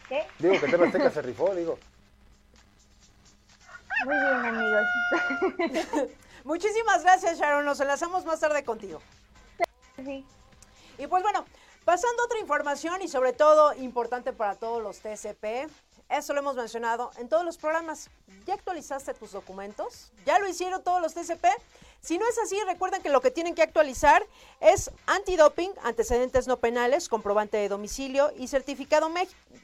¿Qué? 0.10 0.26
Digo 0.40 0.60
que 0.60 0.68
TV 0.68 0.86
Azteca 0.88 1.12
se 1.12 1.22
rifó, 1.22 1.54
digo. 1.54 1.78
Muy 4.04 4.16
bien, 4.16 4.46
amigos. 4.46 6.10
Muchísimas 6.44 7.04
gracias, 7.04 7.38
Sharon. 7.38 7.66
Nos 7.66 7.80
enlazamos 7.80 8.26
más 8.26 8.40
tarde 8.40 8.64
contigo. 8.64 9.00
Sí. 10.04 10.26
Y 10.98 11.06
pues 11.06 11.22
bueno, 11.22 11.46
pasando 11.86 12.24
a 12.24 12.26
otra 12.26 12.40
información 12.40 13.04
y 13.04 13.10
sobre 13.10 13.34
todo 13.34 13.76
importante 13.76 14.34
para 14.34 14.56
todos 14.56 14.82
los 14.82 15.02
TCP, 15.02 15.70
eso 16.10 16.34
lo 16.34 16.40
hemos 16.40 16.56
mencionado 16.56 17.12
en 17.18 17.28
todos 17.30 17.44
los 17.44 17.58
programas. 17.58 18.10
¿Ya 18.46 18.54
actualizaste 18.54 19.14
tus 19.16 19.32
documentos? 19.32 20.12
¿Ya 20.26 20.38
lo 20.38 20.48
hicieron 20.48 20.84
todos 20.84 21.02
los 21.02 21.14
TCP? 21.14 21.46
Si 22.00 22.20
no 22.20 22.28
es 22.30 22.38
así, 22.38 22.56
recuerden 22.68 23.02
que 23.02 23.10
lo 23.10 23.20
que 23.22 23.32
tienen 23.32 23.56
que 23.56 23.64
actualizar 23.64 24.24
es 24.60 24.92
antidoping, 25.08 25.72
antecedentes 25.82 26.46
no 26.46 26.58
penales, 26.58 27.10
comprobante 27.10 27.58
de 27.58 27.68
domicilio 27.68 28.32
y 28.38 28.48
certificado, 28.48 29.12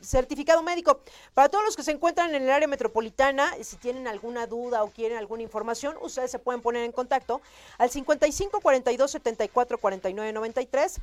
certificado 0.01 0.63
médico. 0.63 1.01
Para 1.35 1.49
todos 1.49 1.63
los 1.63 1.75
que 1.75 1.83
se 1.83 1.91
encuentran 1.91 2.33
en 2.33 2.41
el 2.41 2.49
área 2.49 2.67
metropolitana, 2.67 3.53
si 3.61 3.77
tienen 3.77 4.07
alguna 4.07 4.47
duda 4.47 4.83
o 4.83 4.89
quieren 4.89 5.19
alguna 5.19 5.43
información, 5.43 5.95
ustedes 6.01 6.31
se 6.31 6.39
pueden 6.39 6.63
poner 6.63 6.83
en 6.83 6.91
contacto 6.91 7.41
al 7.77 7.91
55 7.91 8.59
42 8.61 9.11
74 9.11 9.77
49 9.77 10.33
93 10.33 10.99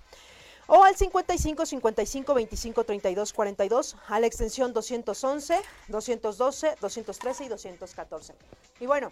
o 0.68 0.84
al 0.84 0.96
55 0.96 1.66
55 1.66 2.34
25 2.34 2.84
32 2.84 3.32
42 3.32 3.96
a 4.06 4.20
la 4.20 4.26
extensión 4.26 4.72
211, 4.72 5.60
212, 5.88 6.76
213 6.80 7.44
y 7.44 7.48
214. 7.48 8.34
Y 8.78 8.86
bueno, 8.86 9.10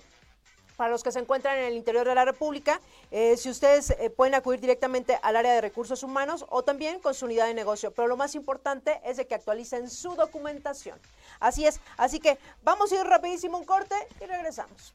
para 0.76 0.90
los 0.90 1.02
que 1.02 1.10
se 1.10 1.18
encuentran 1.18 1.56
en 1.56 1.64
el 1.64 1.74
interior 1.74 2.06
de 2.06 2.14
la 2.14 2.26
República, 2.26 2.80
eh, 3.10 3.36
si 3.38 3.48
ustedes 3.48 3.90
eh, 3.90 4.10
pueden 4.10 4.34
acudir 4.34 4.60
directamente 4.60 5.18
al 5.22 5.36
área 5.36 5.54
de 5.54 5.62
recursos 5.62 6.02
humanos 6.02 6.44
o 6.50 6.62
también 6.62 7.00
con 7.00 7.14
su 7.14 7.24
unidad 7.24 7.46
de 7.46 7.54
negocio. 7.54 7.90
Pero 7.92 8.06
lo 8.08 8.16
más 8.18 8.34
importante 8.34 9.00
es 9.04 9.16
de 9.16 9.26
que 9.26 9.34
actualicen 9.34 9.88
su 9.88 10.14
documentación. 10.14 11.00
Así 11.40 11.66
es, 11.66 11.80
así 11.96 12.20
que 12.20 12.38
vamos 12.62 12.92
a 12.92 12.96
ir 12.96 13.06
rapidísimo 13.06 13.56
un 13.56 13.64
corte 13.64 13.94
y 14.20 14.26
regresamos. 14.26 14.94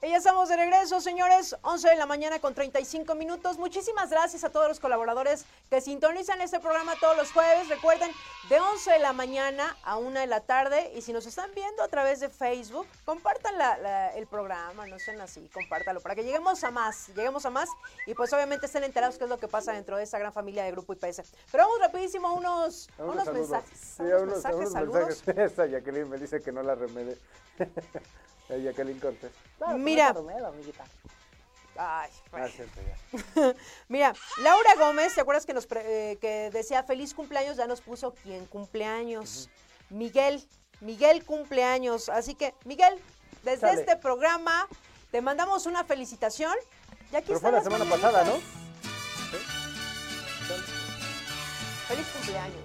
Y 0.00 0.10
ya 0.10 0.18
estamos 0.18 0.48
de 0.48 0.56
regreso, 0.56 1.00
señores. 1.00 1.56
11 1.62 1.88
de 1.88 1.96
la 1.96 2.06
mañana 2.06 2.38
con 2.38 2.54
35 2.54 3.16
minutos. 3.16 3.58
Muchísimas 3.58 4.10
gracias 4.10 4.44
a 4.44 4.50
todos 4.50 4.68
los 4.68 4.78
colaboradores 4.78 5.44
que 5.68 5.80
sintonizan 5.80 6.40
este 6.40 6.60
programa 6.60 6.94
todos 7.00 7.16
los 7.16 7.32
jueves. 7.32 7.68
Recuerden, 7.68 8.08
de 8.48 8.60
11 8.60 8.92
de 8.92 8.98
la 9.00 9.12
mañana 9.12 9.76
a 9.82 9.96
1 9.96 10.20
de 10.20 10.26
la 10.28 10.40
tarde. 10.42 10.92
Y 10.94 11.02
si 11.02 11.12
nos 11.12 11.26
están 11.26 11.50
viendo 11.52 11.82
a 11.82 11.88
través 11.88 12.20
de 12.20 12.28
Facebook, 12.28 12.86
compartan 13.04 13.58
la, 13.58 13.76
la, 13.78 14.14
el 14.14 14.28
programa, 14.28 14.86
no 14.86 15.00
sean 15.00 15.20
así, 15.20 15.48
compártalo 15.52 16.00
para 16.00 16.14
que 16.14 16.22
lleguemos 16.22 16.62
a 16.62 16.70
más, 16.70 17.08
lleguemos 17.08 17.44
a 17.44 17.50
más. 17.50 17.68
Y 18.06 18.14
pues 18.14 18.32
obviamente 18.32 18.66
estén 18.66 18.84
enterados 18.84 19.18
qué 19.18 19.24
es 19.24 19.30
lo 19.30 19.38
que 19.38 19.48
pasa 19.48 19.72
dentro 19.72 19.96
de 19.96 20.04
esta 20.04 20.18
gran 20.20 20.32
familia 20.32 20.62
de 20.62 20.70
Grupo 20.70 20.92
IPS. 20.92 21.22
Pero 21.50 21.64
vamos 21.64 21.80
rapidísimo 21.80 22.28
a 22.28 22.32
unos, 22.34 22.88
A 22.98 23.02
unos 23.02 23.14
unos 23.14 23.24
saludos. 23.24 23.50
mensajes. 23.50 23.80
Sí, 23.96 24.02
unos 24.04 24.14
a 24.14 24.18
unos, 24.22 24.32
mensajes, 24.34 24.72
saludos. 24.72 25.26
mensajes. 25.26 25.56
Jacqueline 25.72 26.08
me 26.08 26.18
dice 26.18 26.40
que 26.40 26.52
no 26.52 26.62
la 26.62 26.76
remede. 26.76 27.18
Eh, 28.48 28.62
Jacqueline 28.62 28.98
Cortés. 29.00 29.30
Mira. 29.76 30.14
Ay, 31.80 32.10
Ah, 32.32 32.48
cierto, 32.48 32.80
ya. 32.82 33.54
Mira, 33.88 34.12
Laura 34.42 34.74
Gómez, 34.78 35.14
¿te 35.14 35.20
acuerdas 35.20 35.46
que 35.46 35.54
nos 35.54 35.66
pre- 35.66 36.12
eh, 36.12 36.16
que 36.18 36.50
decía 36.50 36.82
feliz 36.82 37.14
cumpleaños? 37.14 37.56
Ya 37.56 37.66
nos 37.68 37.80
puso 37.80 38.14
quién 38.22 38.46
cumpleaños. 38.46 39.48
Miguel, 39.90 40.44
Miguel 40.80 41.24
cumpleaños. 41.24 42.08
Así 42.08 42.34
que, 42.34 42.52
Miguel, 42.64 42.98
desde 43.44 43.60
Sale. 43.60 43.80
este 43.80 43.96
programa 43.96 44.66
te 45.12 45.20
mandamos 45.22 45.66
una 45.66 45.84
felicitación. 45.84 46.54
Y 47.12 47.16
aquí 47.16 47.28
Pero 47.28 47.40
fue 47.40 47.52
la 47.52 47.62
semana 47.62 47.84
mañanitas. 47.84 48.12
pasada, 48.12 48.24
¿no? 48.28 48.40
Feliz 51.86 52.06
cumpleaños. 52.08 52.64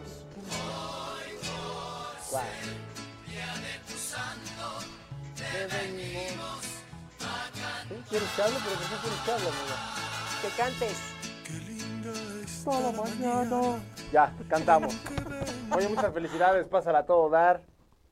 ¿Quieres 8.09 8.29
que 8.35 8.41
hable? 8.41 8.55
¿Pero 8.63 8.75
por 8.75 8.87
qué 8.89 8.95
quieres 9.01 9.19
que 9.23 9.31
hable, 9.31 9.47
amiga? 9.49 9.75
Que 10.41 10.49
cantes. 10.57 10.97
Toda 12.63 12.91
mañana. 12.91 13.79
Ya, 14.11 14.33
cantamos. 14.49 14.95
Oye, 15.75 15.89
muchas 15.89 16.13
felicidades, 16.13 16.67
pásala 16.67 16.99
a 16.99 17.05
todo 17.05 17.29
dar. 17.29 17.61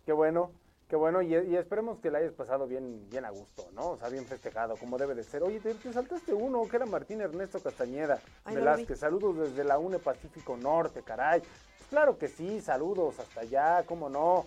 Qué 0.05 0.13
bueno, 0.13 0.51
qué 0.87 0.95
bueno. 0.95 1.21
Y, 1.23 1.33
y 1.33 1.55
esperemos 1.55 1.99
que 1.99 2.11
la 2.11 2.19
hayas 2.19 2.33
pasado 2.33 2.67
bien, 2.67 3.09
bien 3.09 3.25
a 3.25 3.31
gusto, 3.31 3.67
¿no? 3.73 3.91
O 3.91 3.97
sea, 3.97 4.09
bien 4.09 4.25
festejado, 4.25 4.77
como 4.77 4.97
debe 4.99 5.15
de 5.15 5.23
ser. 5.23 5.41
Oye, 5.41 5.59
te, 5.59 5.73
te 5.73 5.91
saltaste 5.93 6.33
uno, 6.33 6.67
que 6.67 6.75
era 6.75 6.85
Martín 6.85 7.21
Ernesto 7.21 7.59
Castañeda 7.59 8.19
Ay, 8.45 8.55
Velázquez. 8.55 8.99
Saludos 8.99 9.37
desde 9.37 9.63
la 9.63 9.79
UNE 9.79 9.97
Pacífico 9.99 10.57
Norte, 10.57 11.01
caray. 11.01 11.41
Pues 11.41 11.89
claro 11.89 12.17
que 12.19 12.27
sí, 12.27 12.61
saludos 12.61 13.19
hasta 13.19 13.41
allá, 13.41 13.83
cómo 13.85 14.09
no. 14.09 14.45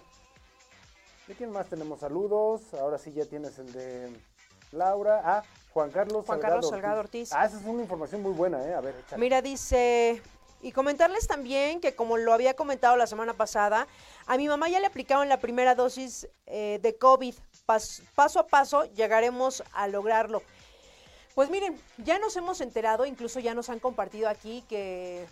¿De 1.26 1.34
quién 1.34 1.50
más 1.50 1.66
tenemos 1.68 2.00
saludos? 2.00 2.62
Ahora 2.74 2.98
sí 2.98 3.12
ya 3.12 3.24
tienes 3.24 3.58
el 3.58 3.72
de 3.72 4.10
Laura. 4.72 5.22
Ah, 5.24 5.42
Juan 5.72 5.90
Carlos 5.90 6.24
Juan 6.26 6.38
Carlos 6.40 6.68
Salgado 6.68 7.00
Ortiz. 7.00 7.32
Ah, 7.32 7.46
esa 7.46 7.58
es 7.58 7.64
una 7.64 7.82
información 7.82 8.22
muy 8.22 8.32
buena, 8.32 8.62
¿eh? 8.64 8.74
A 8.74 8.80
ver, 8.80 8.94
échale. 9.06 9.20
Mira, 9.20 9.40
dice, 9.40 10.20
y 10.60 10.72
comentarles 10.72 11.26
también 11.26 11.80
que 11.80 11.94
como 11.94 12.18
lo 12.18 12.32
había 12.34 12.54
comentado 12.54 12.96
la 12.96 13.06
semana 13.06 13.32
pasada, 13.34 13.86
a 14.26 14.36
mi 14.36 14.48
mamá 14.48 14.68
ya 14.68 14.80
le 14.80 14.86
aplicaron 14.86 15.28
la 15.28 15.38
primera 15.40 15.74
dosis 15.74 16.28
eh, 16.46 16.78
de 16.82 16.96
COVID. 16.96 17.34
Pas- 17.66 18.02
paso 18.14 18.40
a 18.40 18.46
paso 18.46 18.84
llegaremos 18.92 19.62
a 19.72 19.88
lograrlo. 19.88 20.42
Pues 21.34 21.48
miren, 21.50 21.80
ya 21.98 22.18
nos 22.18 22.36
hemos 22.36 22.60
enterado, 22.60 23.06
incluso 23.06 23.40
ya 23.40 23.54
nos 23.54 23.70
han 23.70 23.80
compartido 23.80 24.28
aquí 24.28 24.62
que 24.68 25.26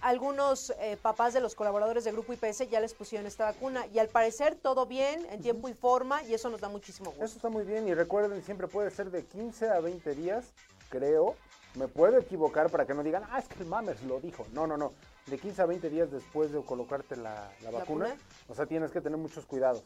algunos 0.00 0.70
eh, 0.78 0.96
papás 1.00 1.34
de 1.34 1.40
los 1.40 1.54
colaboradores 1.54 2.04
de 2.04 2.12
Grupo 2.12 2.32
IPS 2.32 2.70
ya 2.70 2.80
les 2.80 2.94
pusieron 2.94 3.26
esta 3.26 3.44
vacuna 3.44 3.86
y 3.92 3.98
al 3.98 4.08
parecer 4.08 4.54
todo 4.54 4.86
bien, 4.86 5.26
en 5.30 5.42
tiempo 5.42 5.68
y 5.68 5.74
forma 5.74 6.22
y 6.22 6.34
eso 6.34 6.48
nos 6.48 6.60
da 6.60 6.68
muchísimo 6.68 7.10
gusto. 7.10 7.24
Eso 7.24 7.36
está 7.36 7.48
muy 7.48 7.64
bien 7.64 7.88
y 7.88 7.94
recuerden, 7.94 8.42
siempre 8.42 8.68
puede 8.68 8.90
ser 8.90 9.10
de 9.10 9.24
15 9.24 9.70
a 9.70 9.80
20 9.80 10.14
días, 10.14 10.52
creo. 10.88 11.36
Me 11.74 11.86
puedo 11.86 12.18
equivocar 12.18 12.70
para 12.70 12.86
que 12.86 12.94
no 12.94 13.02
digan, 13.02 13.24
ah, 13.30 13.38
es 13.38 13.46
que 13.46 13.62
el 13.62 13.66
Mammers 13.66 14.02
lo 14.02 14.20
dijo. 14.20 14.46
No, 14.52 14.66
no, 14.66 14.76
no. 14.76 14.92
De 15.26 15.38
15 15.38 15.62
a 15.62 15.66
20 15.66 15.90
días 15.90 16.10
después 16.10 16.50
de 16.50 16.60
colocarte 16.62 17.14
la, 17.14 17.50
la 17.62 17.70
vacuna, 17.70 18.06
vacuna? 18.06 18.22
o 18.48 18.54
sea, 18.54 18.66
tienes 18.66 18.90
que 18.90 19.00
tener 19.00 19.18
muchos 19.18 19.44
cuidados, 19.44 19.84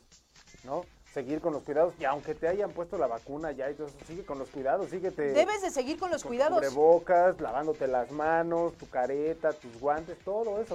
¿no? 0.64 0.84
Seguir 1.12 1.42
con 1.42 1.52
los 1.52 1.62
cuidados 1.62 1.92
y 1.98 2.06
aunque 2.06 2.34
te 2.34 2.48
hayan 2.48 2.70
puesto 2.70 2.96
la 2.96 3.06
vacuna 3.06 3.52
ya, 3.52 3.68
entonces 3.68 3.94
sigue 4.06 4.24
con 4.24 4.38
los 4.38 4.48
cuidados, 4.48 4.88
síguete. 4.88 5.32
Debes 5.32 5.60
de 5.60 5.70
seguir 5.70 5.98
con 5.98 6.10
los 6.10 6.22
con 6.22 6.30
cuidados. 6.30 6.58
Cubrebocas, 6.58 7.38
lavándote 7.38 7.86
las 7.86 8.10
manos, 8.10 8.72
tu 8.78 8.88
careta, 8.88 9.52
tus 9.52 9.78
guantes, 9.78 10.18
todo 10.24 10.58
eso. 10.62 10.74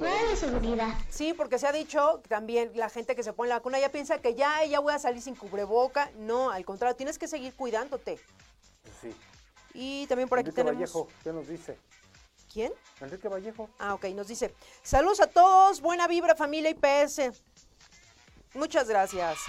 Sí, 1.09 1.33
porque 1.33 1.57
se 1.57 1.65
ha 1.65 1.71
dicho 1.71 2.19
que 2.21 2.29
también 2.29 2.71
la 2.75 2.89
gente 2.89 3.15
que 3.15 3.23
se 3.23 3.33
pone 3.33 3.49
la 3.49 3.55
vacuna 3.55 3.79
ya 3.79 3.91
piensa 3.91 4.19
que 4.19 4.35
ya, 4.35 4.63
ya 4.65 4.79
voy 4.79 4.93
a 4.93 4.99
salir 4.99 5.23
sin 5.23 5.35
cubreboca. 5.35 6.11
No, 6.17 6.51
al 6.51 6.63
contrario, 6.65 6.95
tienes 6.95 7.17
que 7.17 7.27
seguir 7.27 7.55
cuidándote. 7.55 8.19
Pues 8.83 8.95
sí. 9.01 9.15
Y 9.73 10.05
también 10.05 10.29
por 10.29 10.37
aquí 10.37 10.49
Enrique 10.49 10.61
tenemos... 10.63 10.79
Vallejo, 10.79 11.07
¿qué 11.23 11.33
nos 11.33 11.47
dice? 11.47 11.79
¿Quién? 12.53 12.71
Enrique 13.01 13.27
Vallejo. 13.27 13.69
Ah, 13.79 13.95
ok, 13.95 14.05
nos 14.09 14.27
dice, 14.27 14.53
saludos 14.83 15.19
a 15.19 15.27
todos, 15.27 15.81
buena 15.81 16.07
vibra 16.07 16.35
familia 16.35 16.69
IPS. 16.69 17.41
Muchas 18.53 18.87
gracias. 18.87 19.39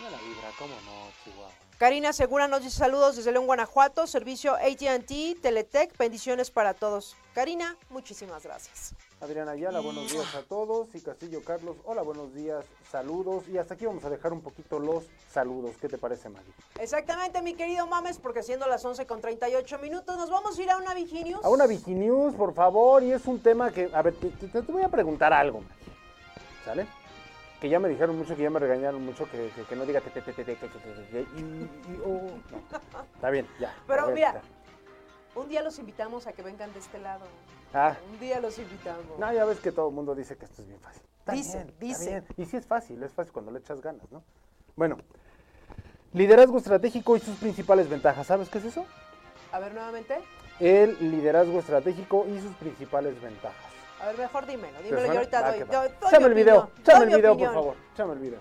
Buena 0.00 0.16
vibra, 0.18 0.48
cómo 0.58 0.74
no, 0.86 1.10
Chihuahua. 1.24 1.50
Karina 1.78 2.12
Segura 2.12 2.46
nos 2.46 2.62
dice 2.62 2.76
saludos 2.76 3.16
desde 3.16 3.32
León, 3.32 3.46
Guanajuato, 3.46 4.06
servicio 4.06 4.54
AT&T, 4.54 5.36
Teletec, 5.40 5.96
bendiciones 5.96 6.50
para 6.50 6.74
todos. 6.74 7.16
Karina, 7.34 7.74
muchísimas 7.88 8.42
gracias. 8.44 8.94
Adriana 9.22 9.52
Ayala, 9.52 9.80
buenos 9.80 10.10
días 10.12 10.34
a 10.34 10.42
todos. 10.42 10.94
Y 10.94 11.00
Castillo 11.00 11.42
Carlos, 11.44 11.76
hola, 11.84 12.02
buenos 12.02 12.34
días, 12.34 12.64
saludos. 12.90 13.44
Y 13.48 13.56
hasta 13.58 13.74
aquí 13.74 13.86
vamos 13.86 14.04
a 14.04 14.10
dejar 14.10 14.32
un 14.32 14.40
poquito 14.42 14.78
los 14.78 15.04
saludos. 15.32 15.72
¿Qué 15.80 15.88
te 15.88 15.96
parece, 15.98 16.28
Maggie? 16.28 16.52
Exactamente, 16.78 17.40
mi 17.42 17.54
querido 17.54 17.86
Mames, 17.86 18.18
porque 18.18 18.42
siendo 18.42 18.66
las 18.66 18.84
11 18.84 19.06
con 19.06 19.20
38 19.22 19.78
minutos, 19.78 20.16
nos 20.18 20.28
vamos 20.30 20.58
a 20.58 20.62
ir 20.62 20.70
a 20.70 20.76
una 20.78 20.92
Viginius. 20.94 21.42
A 21.44 21.48
una 21.50 21.66
Viginews, 21.66 22.34
por 22.34 22.52
favor. 22.54 23.02
Y 23.02 23.12
es 23.12 23.24
un 23.26 23.42
tema 23.42 23.70
que, 23.70 23.90
a 23.92 24.02
ver, 24.02 24.14
te, 24.16 24.28
te- 24.28 24.48
te 24.48 24.72
voy 24.72 24.82
a 24.82 24.88
preguntar 24.88 25.32
algo, 25.32 25.60
Maggie. 25.60 25.92
¿Sale? 26.64 26.86
que 27.60 27.68
ya 27.68 27.78
me 27.78 27.88
dijeron 27.88 28.16
mucho, 28.16 28.34
que 28.34 28.42
ya 28.42 28.50
me 28.50 28.58
regañaron 28.58 29.04
mucho, 29.04 29.30
que, 29.30 29.50
que, 29.54 29.62
que 29.64 29.76
no 29.76 29.84
diga 29.84 30.00
te, 30.00 30.10
te, 30.10 30.22
te, 30.22 30.32
te, 30.32 30.44
te, 30.44 30.56
te, 30.56 30.66
te, 30.68 31.20
y, 31.20 31.40
y 31.40 32.00
oh, 32.04 32.30
no. 32.50 33.02
Está 33.14 33.30
bien, 33.30 33.46
ya. 33.60 33.74
Pero 33.86 34.10
mira, 34.10 34.40
un 35.34 35.48
día 35.48 35.62
los 35.62 35.78
invitamos 35.78 36.26
a 36.26 36.32
que 36.32 36.42
vengan 36.42 36.72
de 36.72 36.78
este 36.78 36.98
lado. 36.98 37.26
Ah. 37.74 37.96
Un 38.10 38.18
día 38.18 38.40
los 38.40 38.58
invitamos. 38.58 39.18
No, 39.18 39.32
ya 39.32 39.44
ves 39.44 39.60
que 39.60 39.72
todo 39.72 39.88
el 39.88 39.94
mundo 39.94 40.14
dice 40.14 40.36
que 40.36 40.46
esto 40.46 40.62
es 40.62 40.68
bien 40.68 40.80
fácil. 40.80 41.02
Está 41.18 41.32
dicen, 41.32 41.66
bien, 41.78 41.92
dicen. 41.92 42.16
Está 42.16 42.34
bien. 42.34 42.46
Y 42.48 42.50
sí 42.50 42.56
es 42.56 42.66
fácil, 42.66 43.02
es 43.02 43.12
fácil 43.12 43.32
cuando 43.32 43.52
le 43.52 43.58
echas 43.58 43.80
ganas, 43.82 44.10
¿no? 44.10 44.24
Bueno, 44.74 44.96
liderazgo 46.14 46.56
estratégico 46.56 47.16
y 47.16 47.20
sus 47.20 47.36
principales 47.36 47.88
ventajas. 47.88 48.26
¿Sabes 48.26 48.48
qué 48.48 48.58
es 48.58 48.64
eso? 48.64 48.86
A 49.52 49.58
ver, 49.58 49.74
nuevamente. 49.74 50.18
El 50.58 50.96
liderazgo 51.10 51.58
estratégico 51.58 52.26
y 52.26 52.40
sus 52.40 52.54
principales 52.54 53.20
ventajas. 53.20 53.69
A 54.02 54.06
ver, 54.06 54.18
mejor 54.18 54.46
dímelo, 54.46 54.78
¿Te 54.78 54.84
dímelo 54.84 55.06
yo 55.06 55.12
ahorita 55.12 55.40
Va 55.42 55.50
doy. 55.52 55.58
doy- 55.60 56.18
mi 56.20 56.24
el 56.26 56.34
video, 56.34 56.70
doy 56.84 57.02
el 57.02 57.16
video, 57.16 57.32
opinión. 57.32 57.52
por 57.54 57.62
favor. 57.62 57.76
Échame 57.92 58.12
el 58.14 58.18
video. 58.18 58.38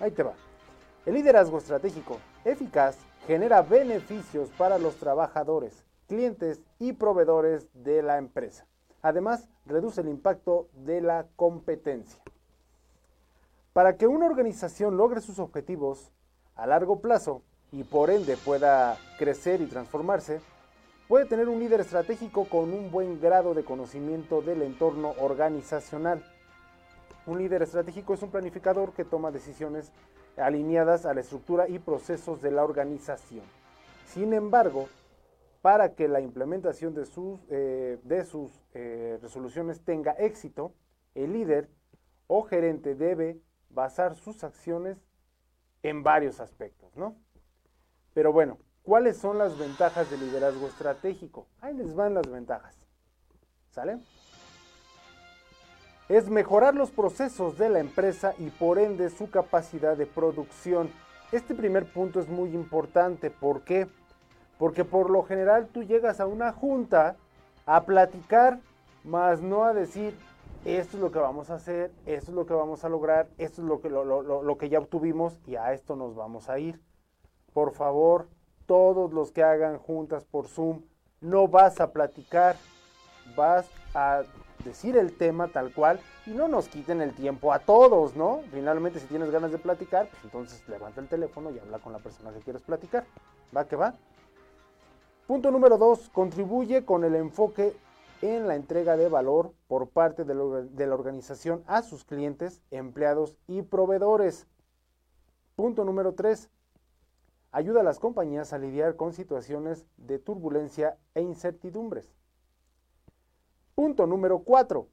Ahí 0.00 0.10
te 0.12 0.22
va. 0.22 0.32
El 1.06 1.14
liderazgo 1.14 1.58
estratégico 1.58 2.18
eficaz 2.44 2.96
genera 3.26 3.62
beneficios 3.62 4.48
para 4.56 4.78
los 4.78 4.96
trabajadores, 4.96 5.84
clientes 6.08 6.60
y 6.78 6.92
proveedores 6.92 7.66
de 7.74 8.02
la 8.02 8.18
empresa. 8.18 8.66
Además, 9.02 9.48
reduce 9.66 10.00
el 10.00 10.08
impacto 10.08 10.68
de 10.74 11.00
la 11.00 11.26
competencia. 11.36 12.20
Para 13.72 13.96
que 13.96 14.06
una 14.06 14.26
organización 14.26 14.96
logre 14.96 15.20
sus 15.20 15.38
objetivos 15.38 16.12
a 16.54 16.66
largo 16.66 17.00
plazo 17.00 17.42
y 17.72 17.84
por 17.84 18.10
ende 18.10 18.36
pueda 18.36 18.96
crecer 19.18 19.60
y 19.60 19.66
transformarse, 19.66 20.40
puede 21.08 21.26
tener 21.26 21.48
un 21.48 21.58
líder 21.58 21.80
estratégico 21.80 22.44
con 22.46 22.72
un 22.72 22.90
buen 22.90 23.20
grado 23.20 23.54
de 23.54 23.64
conocimiento 23.64 24.42
del 24.42 24.62
entorno 24.62 25.14
organizacional. 25.18 26.24
Un 27.26 27.38
líder 27.38 27.62
estratégico 27.62 28.14
es 28.14 28.22
un 28.22 28.30
planificador 28.30 28.92
que 28.92 29.04
toma 29.04 29.30
decisiones 29.30 29.92
alineadas 30.36 31.06
a 31.06 31.14
la 31.14 31.20
estructura 31.20 31.68
y 31.68 31.78
procesos 31.78 32.40
de 32.40 32.50
la 32.50 32.64
organización. 32.64 33.44
Sin 34.06 34.32
embargo, 34.32 34.88
para 35.60 35.94
que 35.94 36.08
la 36.08 36.20
implementación 36.20 36.94
de 36.94 37.06
sus, 37.06 37.40
eh, 37.48 37.98
de 38.02 38.24
sus 38.24 38.50
eh, 38.74 39.18
resoluciones 39.22 39.80
tenga 39.82 40.12
éxito, 40.12 40.74
el 41.14 41.32
líder 41.32 41.68
o 42.26 42.42
gerente 42.42 42.94
debe 42.94 43.38
basar 43.70 44.16
sus 44.16 44.42
acciones 44.42 44.98
en 45.82 46.02
varios 46.02 46.40
aspectos, 46.40 46.96
¿no? 46.96 47.16
Pero 48.14 48.32
bueno, 48.32 48.58
¿cuáles 48.82 49.16
son 49.16 49.38
las 49.38 49.58
ventajas 49.58 50.10
del 50.10 50.20
liderazgo 50.20 50.66
estratégico? 50.66 51.46
Ahí 51.60 51.74
les 51.74 51.94
van 51.94 52.14
las 52.14 52.28
ventajas. 52.30 52.76
¿Sale? 53.70 53.98
Es 56.08 56.28
mejorar 56.28 56.74
los 56.74 56.90
procesos 56.90 57.56
de 57.58 57.70
la 57.70 57.78
empresa 57.80 58.34
y 58.38 58.50
por 58.50 58.78
ende 58.78 59.08
su 59.10 59.30
capacidad 59.30 59.96
de 59.96 60.06
producción. 60.06 60.90
Este 61.30 61.54
primer 61.54 61.90
punto 61.90 62.20
es 62.20 62.28
muy 62.28 62.54
importante. 62.54 63.30
¿Por 63.30 63.62
qué? 63.62 63.88
Porque 64.58 64.84
por 64.84 65.08
lo 65.10 65.22
general 65.22 65.68
tú 65.72 65.82
llegas 65.82 66.20
a 66.20 66.26
una 66.26 66.52
junta 66.52 67.16
a 67.64 67.84
platicar, 67.84 68.60
más 69.04 69.40
no 69.40 69.64
a 69.64 69.72
decir, 69.72 70.14
esto 70.64 70.96
es 70.96 71.02
lo 71.02 71.10
que 71.10 71.18
vamos 71.18 71.50
a 71.50 71.54
hacer, 71.54 71.90
esto 72.06 72.30
es 72.30 72.36
lo 72.36 72.46
que 72.46 72.54
vamos 72.54 72.84
a 72.84 72.88
lograr, 72.88 73.28
esto 73.38 73.62
es 73.62 73.68
lo 73.68 73.80
que, 73.80 73.88
lo, 73.88 74.04
lo- 74.04 74.42
lo- 74.42 74.58
que 74.58 74.68
ya 74.68 74.78
obtuvimos 74.78 75.40
y 75.46 75.56
a 75.56 75.72
esto 75.72 75.96
nos 75.96 76.14
vamos 76.14 76.48
a 76.48 76.58
ir. 76.58 76.80
Por 77.52 77.72
favor, 77.72 78.28
todos 78.66 79.12
los 79.12 79.32
que 79.32 79.42
hagan 79.42 79.78
juntas 79.78 80.24
por 80.24 80.48
Zoom, 80.48 80.82
no 81.20 81.48
vas 81.48 81.80
a 81.80 81.92
platicar, 81.92 82.56
vas 83.36 83.66
a 83.94 84.22
decir 84.64 84.96
el 84.96 85.16
tema 85.16 85.48
tal 85.48 85.72
cual 85.72 86.00
y 86.26 86.30
no 86.30 86.48
nos 86.48 86.68
quiten 86.68 87.00
el 87.00 87.12
tiempo 87.14 87.52
a 87.52 87.58
todos, 87.58 88.16
¿no? 88.16 88.42
Finalmente, 88.52 89.00
si 89.00 89.06
tienes 89.06 89.30
ganas 89.30 89.52
de 89.52 89.58
platicar, 89.58 90.08
pues 90.08 90.24
entonces 90.24 90.68
levanta 90.68 91.00
el 91.00 91.08
teléfono 91.08 91.50
y 91.50 91.58
habla 91.58 91.78
con 91.78 91.92
la 91.92 91.98
persona 91.98 92.32
que 92.32 92.40
quieres 92.40 92.62
platicar. 92.62 93.04
¿Va 93.56 93.66
que 93.66 93.76
va? 93.76 93.94
Punto 95.26 95.50
número 95.50 95.78
dos, 95.78 96.08
contribuye 96.10 96.84
con 96.84 97.04
el 97.04 97.14
enfoque 97.14 97.74
en 98.22 98.46
la 98.46 98.54
entrega 98.54 98.96
de 98.96 99.08
valor 99.08 99.52
por 99.66 99.88
parte 99.88 100.24
de 100.24 100.34
la, 100.34 100.94
organización 100.94 101.62
a 101.66 101.82
sus 101.82 102.04
clientes, 102.04 102.62
empleados 102.70 103.36
y 103.46 103.62
proveedores. 103.62 104.46
Punto 105.56 105.84
número 105.84 106.14
tres, 106.14 106.48
ayuda 107.52 107.82
a 107.82 107.84
las 107.84 107.98
compañías 107.98 108.52
a 108.52 108.58
lidiar 108.58 108.96
con 108.96 109.12
situaciones 109.12 109.86
de 109.98 110.18
turbulencia 110.18 110.98
e 111.14 111.20
incertidumbres. 111.20 112.12
Punto 113.74 114.06
número 114.06 114.40
4. 114.40 114.88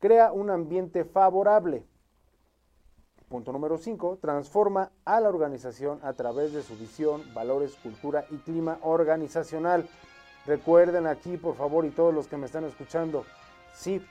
Crea 0.00 0.32
un 0.32 0.50
ambiente 0.50 1.04
favorable. 1.04 1.86
Punto 3.28 3.52
número 3.52 3.78
5. 3.78 4.18
Transforma 4.20 4.92
a 5.04 5.20
la 5.20 5.28
organización 5.28 6.00
a 6.02 6.12
través 6.12 6.52
de 6.52 6.62
su 6.62 6.76
visión, 6.76 7.22
valores, 7.32 7.76
cultura 7.76 8.26
y 8.30 8.36
clima 8.38 8.78
organizacional. 8.82 9.88
Recuerden 10.46 11.06
aquí, 11.06 11.36
por 11.36 11.54
favor, 11.54 11.86
y 11.86 11.90
todos 11.90 12.12
los 12.12 12.28
que 12.28 12.36
me 12.36 12.46
están 12.46 12.64
escuchando, 12.64 13.24
sí, 13.72 14.04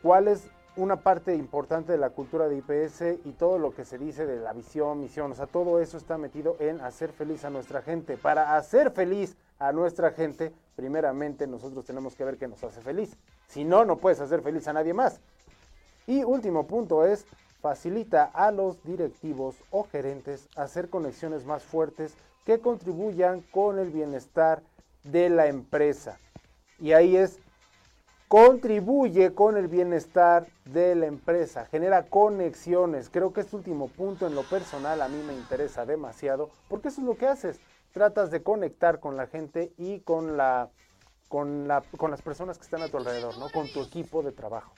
cuál 0.00 0.28
es 0.28 0.48
una 0.76 0.96
parte 0.96 1.34
importante 1.34 1.92
de 1.92 1.98
la 1.98 2.10
cultura 2.10 2.48
de 2.48 2.56
IPS 2.58 3.24
y 3.24 3.32
todo 3.32 3.58
lo 3.58 3.74
que 3.74 3.84
se 3.84 3.98
dice 3.98 4.26
de 4.26 4.40
la 4.40 4.52
visión, 4.52 5.00
misión, 5.00 5.32
o 5.32 5.34
sea, 5.34 5.46
todo 5.46 5.80
eso 5.80 5.96
está 5.96 6.18
metido 6.18 6.56
en 6.60 6.80
hacer 6.80 7.12
feliz 7.12 7.44
a 7.44 7.50
nuestra 7.50 7.82
gente. 7.82 8.16
Para 8.16 8.56
hacer 8.56 8.90
feliz 8.90 9.36
a 9.58 9.72
nuestra 9.72 10.10
gente, 10.10 10.52
primeramente 10.74 11.46
nosotros 11.46 11.84
tenemos 11.84 12.14
que 12.14 12.24
ver 12.24 12.36
qué 12.36 12.46
nos 12.46 12.62
hace 12.62 12.80
feliz. 12.82 13.16
Si 13.48 13.64
no, 13.64 13.84
no 13.84 13.96
puedes 13.96 14.20
hacer 14.20 14.42
feliz 14.42 14.68
a 14.68 14.74
nadie 14.74 14.92
más. 14.92 15.20
Y 16.06 16.24
último 16.24 16.66
punto 16.66 17.04
es, 17.06 17.26
facilita 17.60 18.24
a 18.24 18.50
los 18.50 18.82
directivos 18.84 19.56
o 19.70 19.84
gerentes 19.84 20.48
hacer 20.56 20.90
conexiones 20.90 21.44
más 21.46 21.62
fuertes 21.62 22.14
que 22.44 22.60
contribuyan 22.60 23.40
con 23.50 23.78
el 23.78 23.90
bienestar 23.90 24.62
de 25.04 25.30
la 25.30 25.46
empresa. 25.46 26.18
Y 26.78 26.92
ahí 26.92 27.16
es, 27.16 27.40
contribuye 28.28 29.34
con 29.34 29.56
el 29.56 29.68
bienestar 29.68 30.48
de 30.64 30.94
la 30.94 31.06
empresa, 31.06 31.66
genera 31.66 32.06
conexiones. 32.06 33.08
Creo 33.08 33.32
que 33.32 33.40
este 33.42 33.56
último 33.56 33.88
punto 33.88 34.26
en 34.26 34.34
lo 34.34 34.42
personal 34.42 35.00
a 35.00 35.08
mí 35.08 35.22
me 35.22 35.34
interesa 35.34 35.86
demasiado, 35.86 36.50
porque 36.68 36.88
eso 36.88 37.00
es 37.00 37.06
lo 37.06 37.16
que 37.16 37.26
haces. 37.26 37.60
Tratas 37.92 38.30
de 38.30 38.42
conectar 38.42 39.00
con 39.00 39.16
la 39.16 39.26
gente 39.26 39.72
y 39.78 40.00
con 40.00 40.36
la 40.36 40.70
con, 41.28 41.66
la, 41.66 41.82
con 41.96 42.10
las 42.10 42.22
personas 42.22 42.56
que 42.56 42.64
están 42.64 42.82
a 42.82 42.88
tu 42.88 42.98
alrededor, 42.98 43.36
¿no? 43.38 43.50
Con 43.50 43.68
tu 43.72 43.82
equipo 43.82 44.22
de 44.22 44.32
trabajo, 44.32 44.72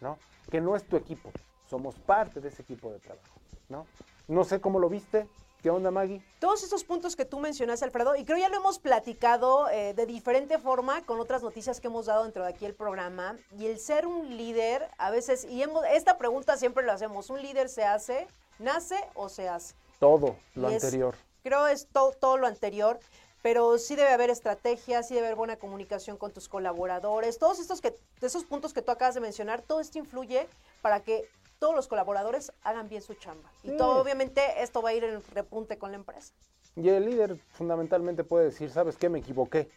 ¿no? 0.00 0.18
Que 0.50 0.60
no 0.60 0.76
es 0.76 0.84
tu 0.84 0.96
equipo, 0.96 1.30
somos 1.66 1.98
parte 1.98 2.40
de 2.40 2.48
ese 2.48 2.62
equipo 2.62 2.90
de 2.90 3.00
trabajo, 3.00 3.40
¿no? 3.68 3.86
No 4.26 4.44
sé 4.44 4.60
cómo 4.60 4.78
lo 4.78 4.88
viste, 4.88 5.28
¿Qué 5.62 5.68
onda, 5.68 5.90
Maggie? 5.90 6.22
Todos 6.38 6.62
estos 6.62 6.84
puntos 6.84 7.16
que 7.16 7.26
tú 7.26 7.38
mencionaste, 7.38 7.84
Alfredo, 7.84 8.16
y 8.16 8.24
creo 8.24 8.38
ya 8.38 8.48
lo 8.48 8.56
hemos 8.56 8.78
platicado 8.78 9.68
eh, 9.68 9.92
de 9.92 10.06
diferente 10.06 10.58
forma 10.58 11.02
con 11.04 11.20
otras 11.20 11.42
noticias 11.42 11.80
que 11.80 11.88
hemos 11.88 12.06
dado 12.06 12.24
dentro 12.24 12.44
de 12.44 12.48
aquí 12.50 12.64
el 12.64 12.74
programa, 12.74 13.36
y 13.58 13.66
el 13.66 13.78
ser 13.78 14.06
un 14.06 14.36
líder, 14.38 14.88
a 14.96 15.10
veces, 15.10 15.44
y 15.44 15.62
hemos, 15.62 15.84
esta 15.84 16.16
pregunta 16.16 16.56
siempre 16.56 16.82
lo 16.84 16.92
hacemos, 16.92 17.28
¿un 17.28 17.42
líder 17.42 17.68
se 17.68 17.84
hace, 17.84 18.26
nace 18.58 18.96
o 19.14 19.28
se 19.28 19.50
hace? 19.50 19.74
Todo 19.98 20.36
lo 20.54 20.70
Y 20.70 20.74
es- 20.74 20.82
anterior. 20.84 21.14
Creo 21.42 21.66
es 21.66 21.86
to- 21.88 22.14
todo 22.18 22.38
lo 22.38 22.46
anterior, 22.46 22.98
pero 23.42 23.76
sí 23.78 23.96
debe 23.96 24.10
haber 24.10 24.30
estrategia, 24.30 25.02
sí 25.02 25.14
debe 25.14 25.26
haber 25.26 25.36
buena 25.36 25.56
comunicación 25.56 26.16
con 26.16 26.32
tus 26.32 26.48
colaboradores, 26.48 27.38
todos 27.38 27.58
estos 27.58 27.82
que, 27.82 27.94
esos 28.22 28.44
puntos 28.44 28.72
que 28.72 28.80
tú 28.82 28.92
acabas 28.92 29.14
de 29.14 29.20
mencionar, 29.20 29.60
todo 29.60 29.80
esto 29.80 29.98
influye 29.98 30.46
para 30.82 31.00
que 31.00 31.28
todos 31.60 31.74
los 31.76 31.86
colaboradores 31.86 32.52
hagan 32.62 32.88
bien 32.88 33.02
su 33.02 33.14
chamba. 33.14 33.48
Y 33.62 33.68
Sí. 33.70 33.76
todo, 33.76 34.00
obviamente, 34.02 34.40
esto 34.62 34.82
va 34.82 34.88
a 34.88 34.94
ir 34.94 35.04
en 35.04 35.22
repunte 35.32 35.78
con 35.78 35.92
la 35.92 35.98
empresa. 35.98 36.32
Y 36.74 36.88
el 36.88 37.04
líder 37.04 37.36
fundamentalmente 37.52 38.24
puede 38.24 38.46
decir, 38.46 38.70
¿sabes 38.70 38.96
qué? 38.96 39.08
Me 39.08 39.18
equivoqué. 39.20 39.70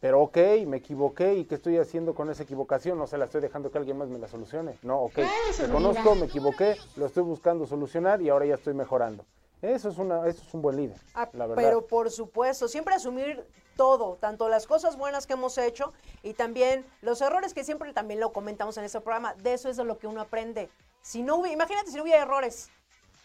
Pero 0.00 0.20
ok, 0.22 0.36
me 0.66 0.76
equivoqué 0.78 1.34
y 1.34 1.44
¿qué 1.46 1.54
estoy 1.56 1.78
haciendo 1.78 2.14
con 2.14 2.30
esa 2.30 2.42
equivocación? 2.42 2.98
No 2.98 3.06
se 3.06 3.18
la 3.18 3.24
estoy 3.24 3.40
dejando 3.40 3.70
que 3.72 3.78
alguien 3.78 3.96
más 3.98 4.08
me 4.08 4.18
la 4.18 4.28
solucione. 4.28 4.78
No, 4.82 5.00
ok, 5.00 5.18
reconozco, 5.58 6.14
me 6.14 6.26
equivoqué, 6.26 6.76
lo 6.96 7.06
estoy 7.06 7.22
buscando 7.22 7.66
solucionar 7.66 8.20
y 8.22 8.28
ahora 8.28 8.44
ya 8.46 8.54
estoy 8.54 8.74
mejorando. 8.74 9.24
Eso 9.62 9.88
es, 9.88 9.96
una, 9.96 10.26
eso 10.28 10.42
es 10.46 10.52
un 10.52 10.60
buen 10.60 10.76
líder, 10.76 10.98
Ah, 11.14 11.28
la 11.32 11.46
verdad. 11.46 11.62
Pero 11.62 11.86
por 11.86 12.10
supuesto, 12.10 12.68
siempre 12.68 12.94
asumir 12.94 13.42
todo, 13.78 14.16
tanto 14.20 14.50
las 14.50 14.66
cosas 14.66 14.98
buenas 14.98 15.26
que 15.26 15.32
hemos 15.32 15.56
hecho 15.56 15.94
y 16.22 16.34
también 16.34 16.84
los 17.00 17.22
errores 17.22 17.54
que 17.54 17.64
siempre 17.64 17.90
también 17.94 18.20
lo 18.20 18.30
comentamos 18.30 18.76
en 18.76 18.84
este 18.84 19.00
programa. 19.00 19.32
De 19.36 19.54
eso 19.54 19.70
es 19.70 19.78
de 19.78 19.84
lo 19.84 19.96
que 19.98 20.06
uno 20.06 20.20
aprende. 20.20 20.68
Si 21.04 21.22
no 21.22 21.36
hubiera, 21.36 21.52
imagínate 21.52 21.90
si 21.90 21.96
no 21.98 22.02
hubiera 22.02 22.22
errores. 22.22 22.70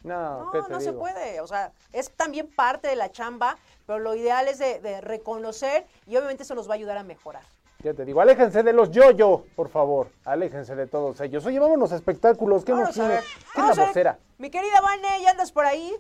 No, 0.04 0.46
No, 0.46 0.52
¿qué 0.52 0.62
te 0.62 0.70
no 0.70 0.80
se 0.82 0.90
digo? 0.90 1.00
puede. 1.00 1.40
O 1.40 1.48
sea, 1.48 1.72
es 1.94 2.12
también 2.12 2.48
parte 2.54 2.90
de 2.90 2.98
la 2.98 3.10
chamba, 3.12 3.58
pero 3.88 4.00
lo 4.00 4.16
ideal 4.16 4.50
es 4.50 4.60
de, 4.60 4.80
de 4.82 5.00
reconocer 5.00 5.88
y 6.06 6.18
obviamente 6.18 6.44
eso 6.44 6.56
nos 6.56 6.68
va 6.70 6.74
a 6.74 6.76
ayudar 6.76 6.98
a 6.98 7.04
mejorar. 7.04 7.44
Ya 7.82 7.94
te 7.94 8.04
digo, 8.04 8.20
aléjense 8.20 8.64
de 8.64 8.74
los 8.74 8.92
yo-yo, 8.92 9.46
por 9.56 9.70
favor. 9.70 10.10
Aléjense 10.26 10.76
de 10.76 10.88
todos 10.88 11.22
ellos. 11.22 11.46
Oye, 11.46 11.58
vámonos 11.58 11.94
a 11.94 11.96
espectáculos. 11.96 12.66
¿Qué 12.66 12.74
nos 12.74 12.94
tiene? 12.94 13.22
¿Qué 13.56 13.62
es 13.62 13.78
la 13.78 13.86
vocera? 13.86 14.20
Mi 14.38 14.50
querida 14.50 14.82
Vane, 14.82 15.22
¿ya 15.22 15.32
andas 15.32 15.54
por 15.54 15.66
ahí? 15.66 15.96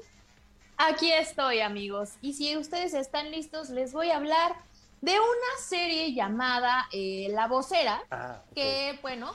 Aquí 0.75 1.13
estoy, 1.13 1.61
amigos. 1.61 2.15
Y 2.19 2.33
si 2.33 2.57
ustedes 2.57 2.93
están 2.93 3.31
listos, 3.31 3.69
les 3.69 3.93
voy 3.93 4.11
a 4.11 4.17
hablar 4.17 4.57
de 5.01 5.11
una 5.13 5.63
serie 5.63 6.13
llamada 6.13 6.87
eh, 6.91 7.27
La 7.31 7.47
Vocera, 7.47 8.01
Ah, 8.11 8.41
que, 8.53 8.97
bueno, 9.01 9.31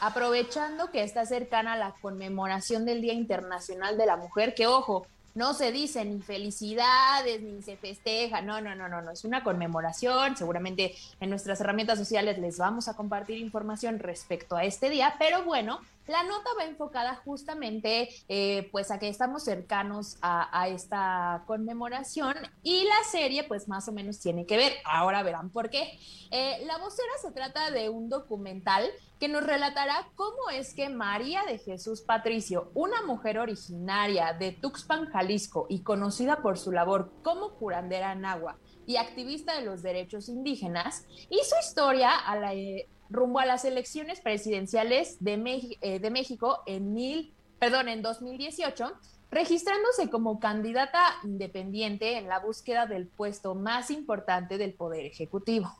aprovechando 0.00 0.90
que 0.90 1.02
está 1.02 1.24
cercana 1.26 1.74
a 1.74 1.76
la 1.76 1.94
conmemoración 2.00 2.84
del 2.84 3.00
Día 3.00 3.14
Internacional 3.14 3.96
de 3.96 4.06
la 4.06 4.16
Mujer, 4.16 4.54
que 4.54 4.66
ojo, 4.66 5.06
no 5.34 5.54
se 5.54 5.70
dice 5.70 6.04
ni 6.04 6.20
felicidades, 6.20 7.40
ni 7.40 7.62
se 7.62 7.76
festeja, 7.76 8.42
no, 8.42 8.60
no, 8.60 8.74
no, 8.74 8.88
no, 8.88 9.02
no, 9.02 9.12
es 9.12 9.24
una 9.24 9.44
conmemoración, 9.44 10.36
seguramente 10.36 10.94
en 11.20 11.30
nuestras 11.30 11.60
herramientas 11.60 11.98
sociales 11.98 12.38
les 12.38 12.58
vamos 12.58 12.88
a 12.88 12.96
compartir 12.96 13.38
información 13.38 14.00
respecto 14.00 14.56
a 14.56 14.64
este 14.64 14.90
día, 14.90 15.14
pero 15.18 15.44
bueno, 15.44 15.80
la 16.08 16.22
nota 16.22 16.50
va 16.58 16.64
enfocada 16.64 17.14
justamente 17.16 18.08
eh, 18.28 18.68
pues 18.72 18.90
a 18.90 18.98
que 18.98 19.08
estamos 19.08 19.44
cercanos 19.44 20.18
a, 20.22 20.68
esta 20.68 21.44
conmemoración 21.46 22.34
y 22.62 22.84
la 22.84 23.04
serie 23.10 23.44
pues 23.44 23.68
más 23.68 23.88
o 23.88 23.92
menos 23.92 24.18
tiene 24.18 24.46
que 24.46 24.56
ver, 24.56 24.72
ahora 24.84 25.22
verán 25.22 25.50
por 25.50 25.70
qué. 25.70 25.98
Eh, 26.30 26.62
la 26.66 26.78
vocera 26.78 27.12
se 27.22 27.30
trata 27.30 27.70
de 27.70 27.88
un 27.88 28.08
documental 28.08 28.84
que 29.18 29.28
nos 29.28 29.44
relatará 29.44 30.08
cómo 30.14 30.50
es 30.52 30.74
que 30.74 30.88
María 30.88 31.42
de 31.44 31.58
Jesús 31.58 32.02
Patricio, 32.02 32.70
una 32.74 33.02
mujer 33.02 33.38
originaria 33.38 34.32
de 34.32 34.52
Tuxpan, 34.52 35.06
Jalisco 35.06 35.66
y 35.68 35.82
conocida 35.82 36.40
por 36.42 36.58
su 36.58 36.72
labor 36.72 37.12
como 37.22 37.54
curandera 37.54 38.12
en 38.12 38.24
agua 38.24 38.58
y 38.86 38.96
activista 38.96 39.54
de 39.54 39.64
los 39.64 39.82
derechos 39.82 40.28
indígenas, 40.28 41.06
hizo 41.30 41.56
historia 41.60 42.16
a 42.16 42.36
la, 42.36 42.54
eh, 42.54 42.88
rumbo 43.10 43.40
a 43.40 43.46
las 43.46 43.64
elecciones 43.64 44.20
presidenciales 44.20 45.22
de, 45.22 45.78
eh, 45.80 45.98
de 45.98 46.10
México 46.10 46.62
en, 46.66 46.92
mil, 46.94 47.32
perdón, 47.58 47.88
en 47.88 48.02
2018, 48.02 48.92
registrándose 49.30 50.10
como 50.10 50.40
candidata 50.40 51.04
independiente 51.24 52.16
en 52.16 52.28
la 52.28 52.38
búsqueda 52.38 52.86
del 52.86 53.06
puesto 53.06 53.54
más 53.54 53.90
importante 53.90 54.58
del 54.58 54.72
Poder 54.72 55.04
Ejecutivo. 55.04 55.70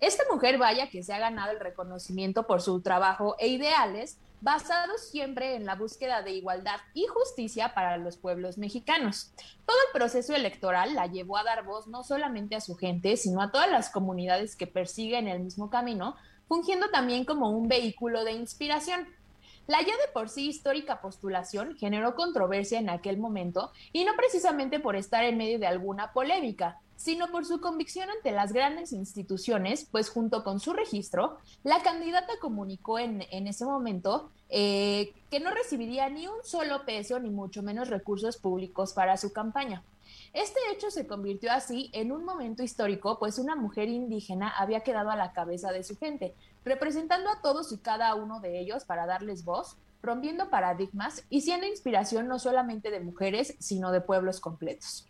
Esta 0.00 0.24
mujer, 0.30 0.58
vaya 0.58 0.90
que 0.90 1.02
se 1.02 1.12
ha 1.12 1.18
ganado 1.18 1.52
el 1.52 1.60
reconocimiento 1.60 2.46
por 2.46 2.60
su 2.60 2.80
trabajo 2.80 3.36
e 3.38 3.48
ideales 3.48 4.18
basados 4.40 5.08
siempre 5.08 5.54
en 5.54 5.64
la 5.64 5.76
búsqueda 5.76 6.22
de 6.22 6.32
igualdad 6.32 6.80
y 6.94 7.06
justicia 7.06 7.74
para 7.74 7.96
los 7.96 8.16
pueblos 8.16 8.58
mexicanos. 8.58 9.32
Todo 9.64 9.76
el 9.86 9.98
proceso 9.98 10.34
electoral 10.34 10.94
la 10.94 11.06
llevó 11.06 11.36
a 11.38 11.44
dar 11.44 11.64
voz 11.64 11.86
no 11.86 12.02
solamente 12.02 12.56
a 12.56 12.60
su 12.60 12.74
gente, 12.74 13.16
sino 13.16 13.40
a 13.40 13.52
todas 13.52 13.70
las 13.70 13.88
comunidades 13.88 14.56
que 14.56 14.66
persiguen 14.66 15.28
el 15.28 15.38
mismo 15.38 15.70
camino, 15.70 16.16
fungiendo 16.52 16.90
también 16.90 17.24
como 17.24 17.48
un 17.48 17.66
vehículo 17.66 18.24
de 18.24 18.32
inspiración. 18.32 19.08
La 19.66 19.80
ya 19.80 19.96
de 19.96 20.12
por 20.12 20.28
sí 20.28 20.48
histórica 20.48 21.00
postulación 21.00 21.78
generó 21.78 22.14
controversia 22.14 22.78
en 22.78 22.90
aquel 22.90 23.16
momento 23.16 23.72
y 23.90 24.04
no 24.04 24.12
precisamente 24.18 24.78
por 24.78 24.94
estar 24.94 25.24
en 25.24 25.38
medio 25.38 25.58
de 25.58 25.66
alguna 25.66 26.12
polémica, 26.12 26.78
sino 26.94 27.30
por 27.30 27.46
su 27.46 27.62
convicción 27.62 28.10
ante 28.10 28.32
las 28.32 28.52
grandes 28.52 28.92
instituciones, 28.92 29.88
pues 29.90 30.10
junto 30.10 30.44
con 30.44 30.60
su 30.60 30.74
registro, 30.74 31.38
la 31.64 31.82
candidata 31.82 32.34
comunicó 32.38 32.98
en, 32.98 33.22
ese 33.30 33.64
momento 33.64 34.30
eh, 34.50 35.14
que 35.30 35.40
no 35.40 35.52
recibiría 35.52 36.10
ni 36.10 36.26
un 36.26 36.44
solo 36.44 36.84
peso 36.84 37.18
ni 37.18 37.30
mucho 37.30 37.62
menos 37.62 37.88
recursos 37.88 38.36
públicos 38.36 38.92
para 38.92 39.16
su 39.16 39.32
campaña. 39.32 39.82
Este 40.32 40.58
hecho 40.72 40.90
se 40.90 41.06
convirtió 41.06 41.52
así 41.52 41.90
en 41.92 42.10
un 42.10 42.24
momento 42.24 42.62
histórico, 42.62 43.18
pues 43.18 43.38
una 43.38 43.54
mujer 43.54 43.88
indígena 43.88 44.48
había 44.48 44.80
quedado 44.80 45.10
a 45.10 45.16
la 45.16 45.34
cabeza 45.34 45.72
de 45.72 45.84
su 45.84 45.98
gente, 45.98 46.34
representando 46.64 47.28
a 47.28 47.42
todos 47.42 47.70
y 47.70 47.78
cada 47.78 48.14
uno 48.14 48.40
de 48.40 48.58
ellos 48.58 48.86
para 48.86 49.04
darles 49.04 49.44
voz, 49.44 49.76
rompiendo 50.02 50.48
paradigmas 50.48 51.24
y 51.28 51.42
siendo 51.42 51.66
inspiración 51.66 52.28
no 52.28 52.38
solamente 52.38 52.90
de 52.90 53.00
mujeres, 53.00 53.56
sino 53.58 53.92
de 53.92 54.00
pueblos 54.00 54.40
completos. 54.40 55.06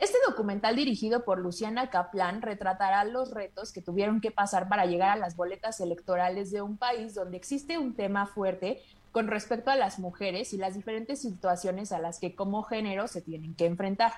Este 0.00 0.18
documental 0.26 0.74
dirigido 0.74 1.24
por 1.24 1.38
Luciana 1.38 1.88
Kaplan 1.88 2.42
retratará 2.42 3.04
los 3.04 3.30
retos 3.30 3.72
que 3.72 3.80
tuvieron 3.80 4.20
que 4.20 4.32
pasar 4.32 4.68
para 4.68 4.86
llegar 4.86 5.10
a 5.10 5.16
las 5.16 5.36
boletas 5.36 5.78
electorales 5.78 6.50
de 6.50 6.62
un 6.62 6.78
país 6.78 7.14
donde 7.14 7.36
existe 7.36 7.78
un 7.78 7.94
tema 7.94 8.26
fuerte 8.26 8.82
con 9.14 9.28
respecto 9.28 9.70
a 9.70 9.76
las 9.76 10.00
mujeres 10.00 10.52
y 10.52 10.56
las 10.56 10.74
diferentes 10.74 11.22
situaciones 11.22 11.92
a 11.92 12.00
las 12.00 12.18
que 12.18 12.34
como 12.34 12.64
género 12.64 13.06
se 13.06 13.22
tienen 13.22 13.54
que 13.54 13.64
enfrentar. 13.64 14.12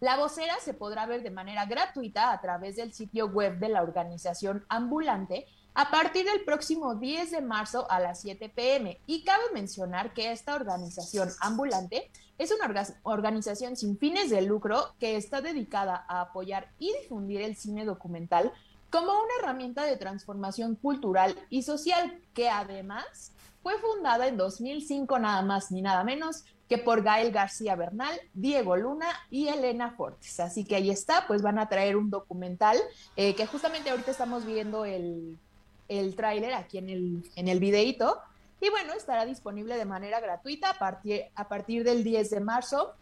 La 0.00 0.16
vocera 0.16 0.54
se 0.64 0.72
podrá 0.72 1.04
ver 1.04 1.22
de 1.22 1.30
manera 1.30 1.66
gratuita 1.66 2.32
a 2.32 2.40
través 2.40 2.76
del 2.76 2.94
sitio 2.94 3.26
web 3.26 3.58
de 3.58 3.68
la 3.68 3.82
organización 3.82 4.64
ambulante 4.70 5.44
a 5.74 5.90
partir 5.90 6.24
del 6.24 6.44
próximo 6.46 6.94
10 6.94 7.30
de 7.30 7.42
marzo 7.42 7.90
a 7.90 8.00
las 8.00 8.22
7 8.22 8.48
pm. 8.48 8.98
Y 9.06 9.22
cabe 9.22 9.44
mencionar 9.52 10.14
que 10.14 10.32
esta 10.32 10.54
organización 10.54 11.28
ambulante 11.40 12.10
es 12.38 12.50
una 12.50 12.68
orga- 12.72 12.96
organización 13.02 13.76
sin 13.76 13.98
fines 13.98 14.30
de 14.30 14.40
lucro 14.40 14.94
que 14.98 15.16
está 15.16 15.42
dedicada 15.42 16.06
a 16.08 16.22
apoyar 16.22 16.70
y 16.78 16.90
difundir 17.02 17.42
el 17.42 17.54
cine 17.54 17.84
documental 17.84 18.50
como 18.88 19.12
una 19.12 19.34
herramienta 19.42 19.84
de 19.84 19.98
transformación 19.98 20.74
cultural 20.74 21.36
y 21.50 21.64
social 21.64 22.18
que 22.32 22.48
además 22.48 23.34
fue 23.68 23.78
fundada 23.80 24.26
en 24.26 24.38
2005 24.38 25.18
nada 25.18 25.42
más 25.42 25.70
ni 25.70 25.82
nada 25.82 26.02
menos 26.02 26.42
que 26.70 26.78
por 26.78 27.02
Gael 27.02 27.30
García 27.30 27.76
Bernal, 27.76 28.18
Diego 28.32 28.76
Luna 28.76 29.08
y 29.30 29.48
Elena 29.48 29.90
Fortes. 29.90 30.40
Así 30.40 30.64
que 30.64 30.76
ahí 30.76 30.88
está, 30.88 31.26
pues 31.26 31.42
van 31.42 31.58
a 31.58 31.68
traer 31.68 31.96
un 31.98 32.08
documental 32.08 32.78
eh, 33.14 33.34
que 33.34 33.46
justamente 33.46 33.90
ahorita 33.90 34.10
estamos 34.10 34.46
viendo 34.46 34.86
el, 34.86 35.36
el 35.88 36.16
tráiler 36.16 36.54
aquí 36.54 36.78
en 36.78 36.88
el, 36.88 37.30
en 37.36 37.48
el 37.48 37.60
videíto. 37.60 38.18
Y 38.58 38.70
bueno, 38.70 38.94
estará 38.94 39.26
disponible 39.26 39.76
de 39.76 39.84
manera 39.84 40.18
gratuita 40.18 40.70
a 40.70 40.78
partir, 40.78 41.24
a 41.34 41.46
partir 41.46 41.84
del 41.84 42.04
10 42.04 42.30
de 42.30 42.40
marzo, 42.40 42.94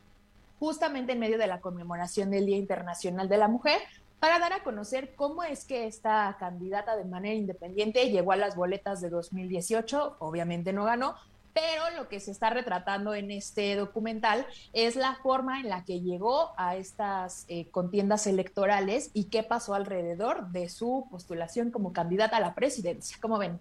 justamente 0.59 1.13
en 1.13 1.21
medio 1.21 1.39
de 1.39 1.47
la 1.47 1.61
conmemoración 1.61 2.33
del 2.33 2.45
Día 2.45 2.57
Internacional 2.57 3.29
de 3.29 3.39
la 3.39 3.47
Mujer, 3.47 3.79
para 4.21 4.39
dar 4.39 4.53
a 4.53 4.63
conocer 4.63 5.15
cómo 5.15 5.43
es 5.45 5.65
que 5.65 5.87
esta 5.87 6.37
candidata 6.39 6.97
de 6.97 7.05
manera 7.05 7.35
independiente 7.35 8.11
llegó 8.11 8.33
a 8.33 8.37
las 8.37 8.57
boletas 8.57 9.01
de 9.01 9.11
2018, 9.11 10.17
obviamente 10.19 10.73
no 10.73 10.85
ganó, 10.85 11.17
pero 11.57 11.89
lo 11.97 12.09
que 12.09 12.21
se 12.21 12.33
está 12.33 12.51
retratando 12.51 13.15
en 13.15 13.31
este 13.31 13.77
documental 13.77 14.47
es 14.75 14.95
la 14.95 15.15
forma 15.23 15.61
en 15.61 15.71
la 15.71 15.85
que 15.85 16.03
llegó 16.03 16.53
a 16.59 16.77
estas 16.77 17.47
eh, 17.49 17.69
contiendas 17.71 18.27
electorales 18.27 19.11
y 19.15 19.25
qué 19.25 19.43
pasó 19.43 19.73
alrededor 19.73 20.49
de 20.49 20.69
su 20.69 21.07
postulación 21.11 21.71
como 21.71 21.95
candidata 21.95 22.37
a 22.37 22.41
la 22.41 22.55
presidencia. 22.55 23.17
¿Cómo 23.23 23.39
ven? 23.39 23.59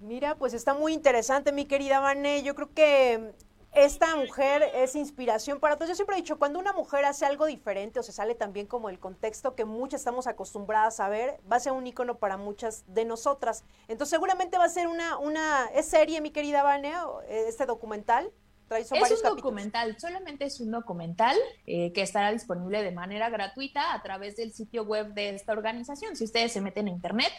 Mira, 0.00 0.34
pues 0.34 0.52
está 0.52 0.74
muy 0.74 0.92
interesante, 0.92 1.52
mi 1.52 1.64
querida 1.64 2.00
Vane. 2.00 2.42
Yo 2.42 2.54
creo 2.54 2.68
que 2.74 3.32
esta 3.76 4.16
mujer 4.16 4.62
es 4.74 4.94
inspiración 4.96 5.60
para 5.60 5.76
todos. 5.76 5.90
Yo 5.90 5.94
siempre 5.94 6.16
he 6.16 6.20
dicho, 6.20 6.38
cuando 6.38 6.58
una 6.58 6.72
mujer 6.72 7.04
hace 7.04 7.26
algo 7.26 7.44
diferente 7.44 8.00
o 8.00 8.02
se 8.02 8.10
sale 8.10 8.34
también 8.34 8.66
como 8.66 8.88
el 8.88 8.98
contexto 8.98 9.54
que 9.54 9.66
muchas 9.66 10.00
estamos 10.00 10.26
acostumbradas 10.26 10.98
a 10.98 11.10
ver, 11.10 11.38
va 11.50 11.56
a 11.56 11.60
ser 11.60 11.72
un 11.72 11.86
icono 11.86 12.18
para 12.18 12.38
muchas 12.38 12.84
de 12.86 13.04
nosotras. 13.04 13.64
Entonces 13.86 14.10
seguramente 14.10 14.56
va 14.56 14.64
a 14.64 14.70
ser 14.70 14.88
una, 14.88 15.18
una 15.18 15.66
¿es 15.74 15.86
serie, 15.86 16.22
mi 16.22 16.30
querida 16.30 16.62
Vane, 16.62 16.94
eh, 17.28 17.44
este 17.48 17.66
documental? 17.66 18.32
Es 18.68 18.90
un 18.90 19.36
documental, 19.36 19.96
solamente 19.98 20.44
es 20.44 20.60
un 20.60 20.72
documental 20.72 21.36
eh, 21.66 21.92
que 21.92 22.02
estará 22.02 22.32
disponible 22.32 22.82
de 22.82 22.90
manera 22.90 23.30
gratuita 23.30 23.94
a 23.94 24.02
través 24.02 24.36
del 24.36 24.52
sitio 24.52 24.82
web 24.82 25.14
de 25.14 25.30
esta 25.30 25.52
organización. 25.52 26.16
Si 26.16 26.24
ustedes 26.24 26.52
se 26.52 26.60
meten 26.60 26.88
a 26.88 26.90
internet, 26.90 27.30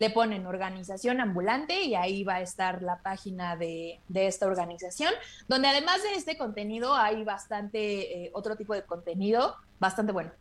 le 0.00 0.10
ponen 0.10 0.44
organización 0.44 1.20
ambulante 1.20 1.82
y 1.82 1.94
ahí 1.94 2.24
va 2.24 2.36
a 2.36 2.40
estar 2.40 2.82
la 2.82 3.00
página 3.00 3.54
de, 3.54 4.00
esta 4.12 4.46
organización, 4.46 5.12
donde 5.46 5.68
además 5.68 6.02
de 6.02 6.14
este 6.14 6.36
contenido 6.36 6.94
hay 6.94 7.22
bastante 7.22 8.24
eh, 8.24 8.30
otro 8.34 8.56
tipo 8.56 8.74
de 8.74 8.82
contenido 8.82 9.54
bastante 9.78 10.10
bueno. 10.10 10.32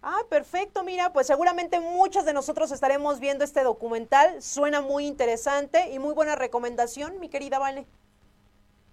Ah, 0.00 0.20
perfecto, 0.30 0.84
mira, 0.84 1.12
pues 1.12 1.26
seguramente 1.26 1.80
muchos 1.80 2.24
de 2.24 2.32
nosotros 2.32 2.70
estaremos 2.70 3.18
viendo 3.18 3.42
este 3.42 3.64
documental, 3.64 4.40
suena 4.40 4.80
muy 4.80 5.06
interesante 5.06 5.90
y 5.90 5.98
muy 5.98 6.14
buena 6.14 6.36
recomendación, 6.36 7.18
mi 7.18 7.28
querida 7.28 7.58
Vale. 7.58 7.84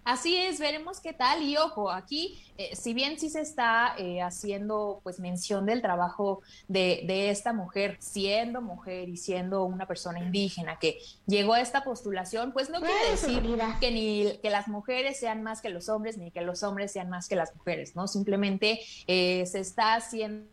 Así 0.06 0.38
es, 0.38 0.60
veremos 0.60 1.00
qué 1.00 1.14
tal. 1.14 1.42
Y 1.42 1.58
ojo, 1.58 1.90
aquí, 1.90 2.40
eh, 2.60 2.76
si 2.76 2.94
bien 2.94 3.20
sí 3.20 3.32
se 3.32 3.42
está 3.42 3.96
eh, 3.98 4.22
haciendo 4.22 5.02
pues 5.02 5.20
mención 5.20 5.66
del 5.66 5.82
trabajo 5.82 6.44
de, 6.68 7.02
de, 7.08 7.32
esta 7.32 7.54
mujer, 7.54 7.98
siendo 8.00 8.62
mujer 8.62 9.10
y 9.10 9.18
siendo 9.18 9.64
una 9.64 9.88
persona 9.88 10.20
indígena 10.20 10.78
que 10.78 11.00
llegó 11.26 11.54
a 11.54 11.60
esta 11.60 11.84
postulación, 11.84 12.52
pues 12.54 12.70
no 12.70 12.82
quiere 12.82 13.10
decir 13.10 13.42
que 13.80 13.90
ni 13.90 14.38
que 14.44 14.52
las 14.52 14.68
mujeres 14.68 15.20
sean 15.20 15.42
más 15.42 15.60
que 15.60 15.70
los 15.70 15.90
hombres, 15.90 16.20
ni 16.20 16.30
que 16.30 16.42
los 16.42 16.62
hombres 16.62 16.92
sean 16.92 17.10
más 17.10 17.28
que 17.28 17.36
las 17.36 17.56
mujeres, 17.56 17.96
¿no? 17.96 18.08
Simplemente 18.08 18.82
eh, 19.08 19.44
se 19.48 19.60
está 19.60 19.96
haciendo 19.96 20.46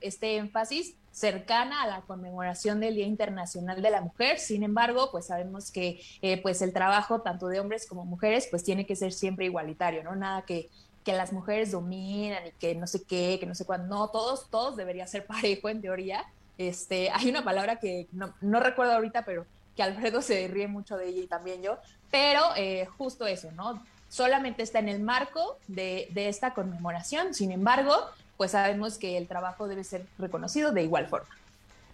este 0.00 0.36
énfasis 0.36 0.96
cercana 1.16 1.82
a 1.82 1.86
la 1.86 2.02
conmemoración 2.02 2.78
del 2.78 2.94
Día 2.94 3.06
Internacional 3.06 3.80
de 3.80 3.90
la 3.90 4.02
Mujer. 4.02 4.38
Sin 4.38 4.62
embargo, 4.62 5.08
pues 5.10 5.24
sabemos 5.24 5.70
que 5.70 5.98
eh, 6.20 6.42
pues 6.42 6.60
el 6.60 6.74
trabajo 6.74 7.22
tanto 7.22 7.48
de 7.48 7.58
hombres 7.58 7.86
como 7.86 8.04
mujeres 8.04 8.48
pues 8.50 8.62
tiene 8.62 8.84
que 8.84 8.96
ser 8.96 9.14
siempre 9.14 9.46
igualitario, 9.46 10.04
¿no? 10.04 10.14
Nada 10.14 10.42
que, 10.42 10.68
que 11.04 11.14
las 11.14 11.32
mujeres 11.32 11.70
dominan 11.70 12.46
y 12.48 12.50
que 12.60 12.74
no 12.74 12.86
sé 12.86 13.02
qué, 13.04 13.38
que 13.40 13.46
no 13.46 13.54
sé 13.54 13.64
cuándo. 13.64 13.96
No, 13.96 14.08
todos, 14.08 14.50
todos 14.50 14.76
debería 14.76 15.06
ser 15.06 15.24
parejo 15.26 15.70
en 15.70 15.80
teoría. 15.80 16.26
Este, 16.58 17.08
hay 17.10 17.30
una 17.30 17.42
palabra 17.42 17.76
que 17.76 18.08
no, 18.12 18.34
no 18.42 18.60
recuerdo 18.60 18.92
ahorita, 18.92 19.24
pero 19.24 19.46
que 19.74 19.82
Alfredo 19.82 20.20
se 20.20 20.46
ríe 20.48 20.68
mucho 20.68 20.98
de 20.98 21.08
ella 21.08 21.22
y 21.22 21.26
también 21.26 21.62
yo, 21.62 21.78
pero 22.10 22.42
eh, 22.56 22.84
justo 22.98 23.26
eso, 23.26 23.50
¿no? 23.52 23.82
Solamente 24.10 24.62
está 24.62 24.80
en 24.80 24.90
el 24.90 25.00
marco 25.00 25.58
de, 25.66 26.08
de 26.12 26.28
esta 26.28 26.52
conmemoración, 26.52 27.32
sin 27.32 27.52
embargo, 27.52 27.94
pues 28.36 28.52
sabemos 28.52 28.98
que 28.98 29.16
el 29.16 29.28
trabajo 29.28 29.68
debe 29.68 29.84
ser 29.84 30.06
reconocido 30.18 30.72
de 30.72 30.82
igual 30.82 31.06
forma. 31.06 31.28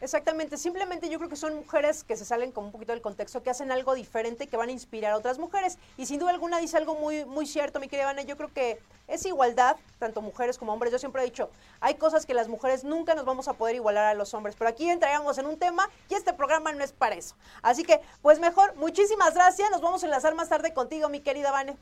Exactamente, 0.03 0.57
simplemente 0.59 1.09
yo 1.09 1.19
creo 1.19 1.31
que 1.31 1.37
son 1.37 1.55
mujeres 1.55 2.03
que 2.03 2.17
se 2.17 2.25
salen 2.25 2.51
como 2.51 2.67
un 2.67 2.73
poquito 2.73 2.91
del 2.91 3.01
contexto, 3.01 3.45
que 3.45 3.51
hacen 3.51 3.71
algo 3.71 3.95
diferente 3.95 4.49
que 4.49 4.57
van 4.57 4.69
a 4.69 4.73
inspirar 4.73 5.13
a 5.13 5.17
otras 5.17 5.39
mujeres. 5.39 5.79
Y 5.97 6.07
sin 6.07 6.19
duda 6.19 6.31
alguna 6.33 6.59
dice 6.59 6.77
algo 6.77 6.97
muy, 6.97 7.25
muy 7.25 7.47
cierto, 7.47 7.79
mi 7.79 7.87
querida 7.87 8.07
Ivana, 8.07 8.23
yo 8.23 8.37
creo 8.37 8.53
que 8.53 8.81
es 9.07 9.25
igualdad, 9.27 9.77
tanto 10.01 10.21
mujeres 10.21 10.59
como 10.59 10.73
hombres. 10.73 10.91
Yo 10.91 10.99
siempre 10.99 11.23
he 11.23 11.25
dicho, 11.25 11.51
hay 11.79 11.95
cosas 11.95 12.27
que 12.27 12.35
las 12.35 12.49
mujeres 12.49 12.83
nunca 12.83 13.15
nos 13.15 13.25
vamos 13.25 13.47
a 13.47 13.53
poder 13.53 13.77
igualar 13.77 14.07
a 14.07 14.15
los 14.15 14.35
hombres, 14.35 14.57
pero 14.59 14.69
aquí 14.69 14.91
entraríamos 14.91 15.39
en 15.39 15.47
un 15.47 15.57
tema 15.57 15.89
y 16.09 16.15
este 16.15 16.33
programa 16.33 16.73
no 16.73 16.83
es 16.83 16.91
para 16.91 17.15
eso. 17.15 17.37
Así 17.63 17.85
que, 17.85 18.01
pues 18.23 18.41
mejor, 18.41 18.75
muchísimas 18.75 19.35
gracias, 19.35 19.71
nos 19.71 19.83
vamos 19.83 20.03
a 20.03 20.07
enlazar 20.07 20.35
más 20.35 20.49
tarde 20.49 20.75
contigo, 20.75 21.09
mi 21.11 21.21
querida 21.21 21.53
Vane. 21.53 21.77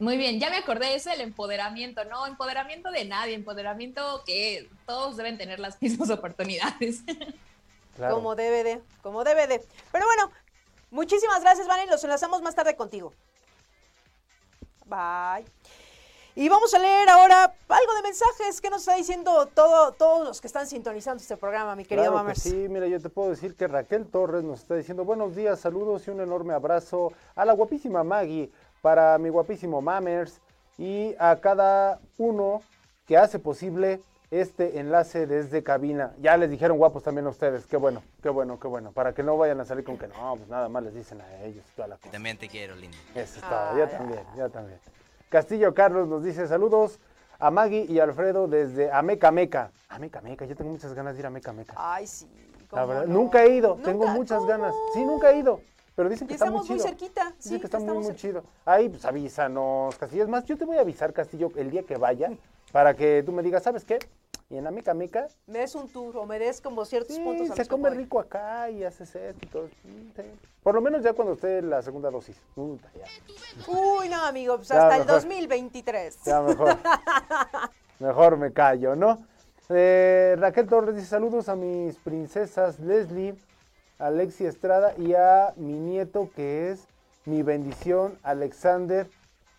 Muy 0.00 0.16
bien, 0.16 0.40
ya 0.40 0.48
me 0.48 0.56
acordé, 0.56 0.94
es 0.94 1.06
el 1.06 1.20
empoderamiento, 1.20 2.06
¿no? 2.06 2.26
Empoderamiento 2.26 2.90
de 2.90 3.04
nadie, 3.04 3.34
empoderamiento 3.34 4.22
que 4.24 4.66
todos 4.86 5.18
deben 5.18 5.36
tener 5.36 5.60
las 5.60 5.80
mismas 5.82 6.08
oportunidades. 6.08 7.02
Como 7.98 8.34
debe 8.34 8.64
de, 8.64 8.80
como 9.02 9.24
debe 9.24 9.46
de. 9.46 9.62
Pero 9.92 10.06
bueno, 10.06 10.30
muchísimas 10.90 11.42
gracias, 11.42 11.68
Vane, 11.68 11.84
los 11.86 12.02
enlazamos 12.02 12.40
más 12.40 12.54
tarde 12.54 12.76
contigo. 12.76 13.12
Bye. 14.86 15.44
Y 16.34 16.48
vamos 16.48 16.72
a 16.72 16.78
leer 16.78 17.08
ahora 17.10 17.54
algo 17.68 17.94
de 17.94 18.02
mensajes 18.02 18.60
que 18.62 18.70
nos 18.70 18.80
está 18.80 18.94
diciendo 18.94 19.46
todo, 19.52 19.92
todos 19.92 20.26
los 20.26 20.40
que 20.40 20.46
están 20.46 20.66
sintonizando 20.66 21.20
este 21.20 21.36
programa, 21.36 21.76
mi 21.76 21.84
querido 21.84 22.12
claro 22.12 22.34
Sí, 22.34 22.68
mira, 22.70 22.86
yo 22.86 23.00
te 23.00 23.10
puedo 23.10 23.30
decir 23.30 23.54
que 23.54 23.66
Raquel 23.66 24.06
Torres 24.06 24.44
nos 24.44 24.60
está 24.60 24.76
diciendo 24.76 25.04
buenos 25.04 25.36
días, 25.36 25.60
saludos 25.60 26.06
y 26.06 26.10
un 26.10 26.20
enorme 26.20 26.54
abrazo 26.54 27.12
a 27.34 27.44
la 27.44 27.52
guapísima 27.52 28.04
Maggie 28.04 28.50
para 28.80 29.18
mi 29.18 29.28
guapísimo 29.28 29.80
Mammers 29.80 30.40
y 30.78 31.14
a 31.18 31.36
cada 31.40 32.00
uno 32.18 32.62
que 33.06 33.16
hace 33.16 33.38
posible 33.38 34.00
este 34.30 34.78
enlace 34.78 35.26
desde 35.26 35.62
cabina. 35.62 36.12
Ya 36.20 36.36
les 36.36 36.50
dijeron 36.50 36.78
guapos 36.78 37.02
también 37.02 37.26
a 37.26 37.30
ustedes. 37.30 37.66
Qué 37.66 37.76
bueno, 37.76 38.02
qué 38.22 38.28
bueno, 38.28 38.58
qué 38.60 38.68
bueno. 38.68 38.92
Para 38.92 39.12
que 39.12 39.22
no 39.22 39.36
vayan 39.36 39.60
a 39.60 39.64
salir 39.64 39.84
con 39.84 39.98
que 39.98 40.06
no, 40.06 40.36
pues 40.36 40.48
nada 40.48 40.68
más 40.68 40.84
les 40.84 40.94
dicen 40.94 41.20
a 41.20 41.42
ellos. 41.42 41.64
Toda 41.74 41.88
la 41.88 41.96
También 41.96 42.38
te 42.38 42.48
quiero, 42.48 42.76
lindo. 42.76 42.96
Eso 43.14 43.40
está, 43.40 43.76
ya 43.76 43.88
también, 43.88 44.22
ya 44.36 44.48
también. 44.48 44.78
Castillo 45.28 45.74
Carlos 45.74 46.08
nos 46.08 46.22
dice 46.22 46.46
saludos 46.46 46.98
a 47.38 47.50
Maggie 47.50 47.86
y 47.88 47.98
Alfredo 47.98 48.46
desde 48.46 48.92
Ameca 48.92 49.30
Meca. 49.30 49.72
Ameca 49.88 50.20
Meca, 50.20 50.44
yo 50.44 50.54
tengo 50.56 50.70
muchas 50.70 50.94
ganas 50.94 51.14
de 51.14 51.20
ir 51.20 51.26
a 51.26 51.28
Ameca 51.28 51.52
Meca. 51.52 51.74
Ay, 51.76 52.06
sí. 52.06 52.28
La 52.70 52.84
verdad, 52.84 53.06
nunca 53.06 53.42
he 53.42 53.50
ido, 53.56 53.76
tengo 53.82 54.06
muchas 54.06 54.44
ganas. 54.46 54.72
Sí, 54.94 55.04
nunca 55.04 55.32
he 55.32 55.38
ido. 55.38 55.60
Pero 56.00 56.08
dicen 56.08 56.26
que 56.26 56.32
está 56.32 56.50
muy 56.50 56.62
chido. 56.62 56.76
muy 56.76 56.82
cerquita. 56.82 57.34
Dicen 57.36 57.60
que 57.60 57.66
está 57.66 57.78
muy, 57.78 57.98
muy 57.98 58.16
chido. 58.16 58.42
Ahí, 58.64 58.88
pues 58.88 59.04
avísanos, 59.04 59.94
Castillo. 59.96 60.22
Es 60.22 60.30
más, 60.30 60.46
yo 60.46 60.56
te 60.56 60.64
voy 60.64 60.78
a 60.78 60.80
avisar, 60.80 61.12
Castillo, 61.12 61.52
el 61.56 61.70
día 61.70 61.82
que 61.82 61.98
vaya, 61.98 62.30
para 62.72 62.94
que 62.94 63.22
tú 63.22 63.32
me 63.32 63.42
digas, 63.42 63.62
¿sabes 63.62 63.84
qué? 63.84 63.98
Y 64.48 64.56
en 64.56 64.66
Amica 64.66 64.94
Mica. 64.94 65.28
Me 65.46 65.58
des 65.58 65.74
un 65.74 65.90
tour 65.90 66.16
o 66.16 66.24
me 66.24 66.38
des 66.38 66.62
como 66.62 66.86
ciertos 66.86 67.18
puntos. 67.18 67.54
Se 67.54 67.66
come 67.66 67.90
rico 67.90 68.18
acá 68.18 68.70
y 68.70 68.82
hace 68.82 69.04
set 69.04 69.36
y 69.42 69.46
todo. 69.46 69.68
Por 70.62 70.74
lo 70.74 70.80
menos 70.80 71.02
ya 71.02 71.12
cuando 71.12 71.34
esté 71.34 71.60
la 71.60 71.82
segunda 71.82 72.10
dosis. 72.10 72.40
Uy, 72.56 74.08
no, 74.08 74.24
amigo, 74.24 74.56
pues 74.56 74.70
hasta 74.70 74.96
el 74.96 75.06
2023. 75.06 76.24
Ya 76.24 76.40
mejor. 76.40 76.78
mejor 77.98 78.38
me 78.38 78.54
callo, 78.54 78.96
¿no? 78.96 79.18
Eh, 79.68 80.34
Raquel 80.38 80.66
Torres 80.66 80.96
dice 80.96 81.08
saludos 81.08 81.50
a 81.50 81.56
mis 81.56 81.94
princesas 81.96 82.80
Leslie, 82.80 83.34
Alexi 84.00 84.46
Estrada 84.46 84.94
y 84.96 85.14
a 85.14 85.52
mi 85.56 85.74
nieto 85.74 86.30
que 86.34 86.70
es 86.70 86.86
mi 87.26 87.42
bendición, 87.42 88.18
Alexander 88.22 89.08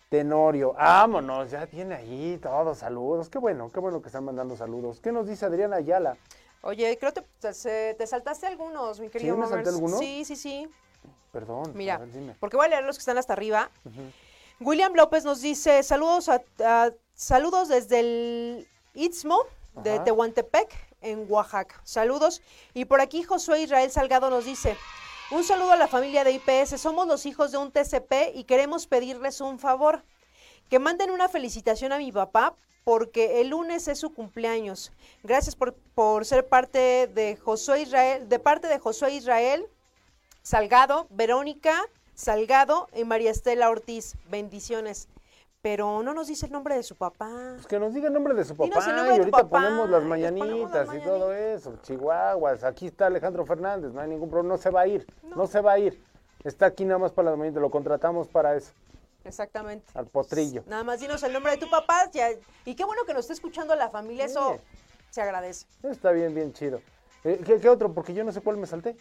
Tenorio. 0.08 0.74
Vámonos, 0.74 1.50
ya 1.50 1.66
tiene 1.66 1.94
ahí 1.94 2.38
todos 2.42 2.78
saludos. 2.78 3.30
Qué 3.30 3.38
bueno, 3.38 3.70
qué 3.72 3.80
bueno 3.80 4.02
que 4.02 4.08
están 4.08 4.24
mandando 4.24 4.56
saludos. 4.56 5.00
¿Qué 5.00 5.12
nos 5.12 5.26
dice 5.26 5.46
Adriana 5.46 5.76
Ayala? 5.76 6.16
Oye, 6.62 6.98
creo 6.98 7.12
que 7.12 7.22
te, 7.40 8.06
saltaste 8.06 8.46
algunos, 8.46 9.00
mi 9.00 9.08
querido 9.08 9.34
¿Sí, 9.34 9.40
me 9.40 9.46
salté 9.46 9.70
algunos? 9.70 9.98
Sí, 9.98 10.24
sí, 10.24 10.36
sí. 10.36 10.68
Perdón. 11.32 11.72
Mira, 11.74 12.00
porque 12.40 12.56
voy 12.56 12.66
a 12.66 12.68
leer 12.68 12.84
los 12.84 12.96
que 12.96 13.00
están 13.00 13.18
hasta 13.18 13.32
arriba. 13.32 13.70
William 14.60 14.92
López 14.94 15.24
nos 15.24 15.40
dice, 15.40 15.82
saludos 15.82 16.28
a, 16.28 16.92
saludos 17.14 17.68
desde 17.68 18.00
el 18.00 18.68
Istmo 18.94 19.40
de 19.82 19.98
Tehuantepec 20.00 20.91
en 21.02 21.26
Oaxaca. 21.28 21.80
Saludos. 21.84 22.42
Y 22.74 22.84
por 22.84 23.00
aquí 23.00 23.22
Josué 23.22 23.62
Israel 23.62 23.90
Salgado 23.90 24.30
nos 24.30 24.44
dice, 24.44 24.76
un 25.30 25.44
saludo 25.44 25.72
a 25.72 25.76
la 25.76 25.88
familia 25.88 26.24
de 26.24 26.32
IPS. 26.32 26.80
Somos 26.80 27.06
los 27.06 27.26
hijos 27.26 27.52
de 27.52 27.58
un 27.58 27.70
TCP 27.70 28.34
y 28.34 28.44
queremos 28.44 28.86
pedirles 28.86 29.40
un 29.40 29.58
favor. 29.58 30.04
Que 30.68 30.78
manden 30.78 31.10
una 31.10 31.28
felicitación 31.28 31.92
a 31.92 31.98
mi 31.98 32.12
papá 32.12 32.54
porque 32.84 33.40
el 33.40 33.48
lunes 33.48 33.88
es 33.88 33.98
su 33.98 34.12
cumpleaños. 34.12 34.92
Gracias 35.22 35.54
por, 35.56 35.74
por 35.94 36.24
ser 36.24 36.48
parte 36.48 37.06
de 37.06 37.36
Josué 37.36 37.82
Israel, 37.82 38.28
de 38.28 38.38
parte 38.38 38.68
de 38.68 38.78
Josué 38.78 39.14
Israel 39.14 39.66
Salgado, 40.42 41.06
Verónica 41.10 41.80
Salgado 42.14 42.88
y 42.94 43.04
María 43.04 43.30
Estela 43.30 43.70
Ortiz. 43.70 44.16
Bendiciones 44.28 45.08
pero 45.62 46.02
no 46.02 46.12
nos 46.12 46.26
dice 46.26 46.46
el 46.46 46.52
nombre 46.52 46.74
de 46.74 46.82
su 46.82 46.96
papá. 46.96 47.30
Pues 47.54 47.66
que 47.68 47.78
nos 47.78 47.94
diga 47.94 48.08
el 48.08 48.12
nombre 48.12 48.34
de 48.34 48.44
su 48.44 48.56
papá 48.56 48.68
y, 48.68 49.10
ahorita 49.10 49.48
ponemos 49.48 49.88
las 49.88 50.02
mañanitas 50.02 50.88
y 50.92 50.98
todo 50.98 51.32
eso, 51.32 51.76
chihuahuas. 51.82 52.64
Aquí 52.64 52.88
está 52.88 53.06
Alejandro 53.06 53.46
Fernández, 53.46 53.92
no 53.92 54.00
hay 54.00 54.08
ningún 54.08 54.28
problema, 54.28 54.56
no 54.56 54.58
se 54.60 54.70
va 54.70 54.80
a 54.82 54.86
ir, 54.88 55.06
no, 55.22 55.46
se 55.46 55.60
va 55.60 55.72
a 55.72 55.78
ir. 55.78 56.02
Está 56.42 56.66
aquí 56.66 56.84
nada 56.84 56.98
más 56.98 57.12
para 57.12 57.30
las 57.30 57.38
mañanitas, 57.38 57.62
lo 57.62 57.70
contratamos 57.70 58.26
para 58.26 58.56
eso. 58.56 58.72
Exactamente. 59.24 59.86
Al 59.94 60.08
potrillo. 60.08 60.64
Nada 60.66 60.82
más 60.82 60.98
dinos 60.98 61.22
el 61.22 61.32
nombre 61.32 61.52
de 61.52 61.58
tu 61.58 61.70
papá 61.70 62.10
ya, 62.10 62.30
y 62.64 62.74
qué 62.74 62.84
bueno 62.84 63.04
que 63.06 63.14
nos 63.14 63.20
esté 63.20 63.34
escuchando 63.34 63.76
la 63.76 63.88
familia, 63.88 64.24
eso 64.24 64.58
se 65.10 65.22
agradece. 65.22 65.66
Está 65.84 66.10
bien, 66.10 66.34
bien 66.34 66.52
chido. 66.52 66.80
Eh, 67.22 67.40
¿qué, 67.46 67.60
¿Qué 67.60 67.68
otro? 67.68 67.94
Porque 67.94 68.14
yo 68.14 68.24
no 68.24 68.32
sé 68.32 68.40
cuál 68.40 68.56
me 68.56 68.66
salté. 68.66 68.96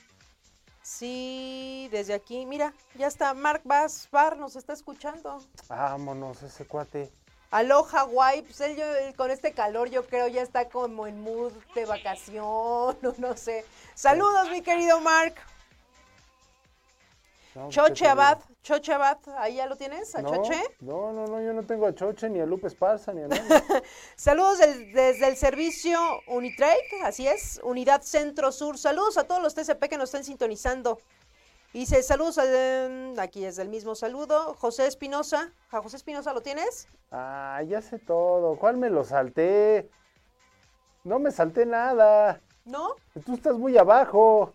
Sí, 0.82 1.88
desde 1.92 2.14
aquí, 2.14 2.46
mira, 2.46 2.74
ya 2.96 3.08
está, 3.08 3.34
Mark 3.34 3.62
Bar 3.64 4.38
nos 4.38 4.56
está 4.56 4.74
escuchando. 4.74 5.40
Vámonos, 5.68 6.42
ese 6.44 6.66
cuate. 6.66 7.12
Aloha, 7.52 8.04
guay, 8.04 8.44
pues 8.44 8.62
él, 8.62 8.82
con 9.18 9.30
este 9.30 9.52
calor 9.54 9.90
yo 9.90 10.08
creo 10.08 10.30
ya 10.30 10.42
está 10.42 10.70
como 10.70 11.06
en 11.06 11.22
mood 11.22 11.52
de 11.76 11.86
vacación, 11.86 12.98
no, 13.02 13.14
no 13.18 13.36
sé. 13.36 13.66
Saludos, 13.94 14.50
mi 14.50 14.62
querido 14.62 15.02
Mark. 15.02 15.36
Choche 17.70 18.08
Abad, 18.08 18.40
Choche 18.64 18.94
Abad, 18.94 19.18
¿ahí 19.38 19.56
ya 19.56 19.66
lo 19.68 19.76
tienes? 19.76 20.16
¿A 20.16 20.24
Choche? 20.24 20.62
No, 20.80 21.12
no, 21.12 21.26
no, 21.26 21.42
yo 21.42 21.52
no 21.52 21.64
tengo 21.64 21.86
a 21.86 21.94
Choche, 21.94 22.30
ni 22.30 22.40
a 22.40 22.46
Lupe 22.46 22.68
Esparza, 22.68 23.12
ni 23.14 23.24
a 23.24 23.28
nadie. 23.28 23.42
Saludos 24.16 24.60
desde 24.60 25.28
el 25.28 25.36
servicio 25.36 26.00
Unitrade, 26.28 26.80
así 27.04 27.28
es, 27.28 27.60
Unidad 27.64 28.02
Centro 28.04 28.52
Sur. 28.54 28.78
Saludos 28.78 29.18
a 29.18 29.26
todos 29.26 29.42
los 29.42 29.54
TCP 29.54 29.90
que 29.90 29.98
nos 29.98 30.06
están 30.10 30.24
sintonizando. 30.24 31.00
Dice, 31.74 32.04
saludos, 32.04 32.38
al- 32.38 33.16
aquí 33.20 33.44
es 33.46 33.58
el 33.58 33.68
mismo 33.70 33.96
saludo. 33.96 34.54
José 34.56 34.88
Espinosa. 34.88 35.52
¿A 35.72 35.82
José 35.82 35.98
Espinosa 35.98 36.34
lo 36.34 36.42
tienes? 36.42 36.88
Ah, 37.12 37.62
ya 37.68 37.82
sé 37.82 37.98
todo. 38.00 38.58
¿Cuál 38.58 38.78
me 38.78 38.90
lo 38.90 39.04
salté? 39.04 39.90
No 41.04 41.18
me 41.20 41.32
salté 41.32 41.66
nada. 41.66 42.42
¿No? 42.66 42.96
Tú 43.26 43.34
estás 43.36 43.58
muy 43.58 43.78
abajo. 43.78 44.54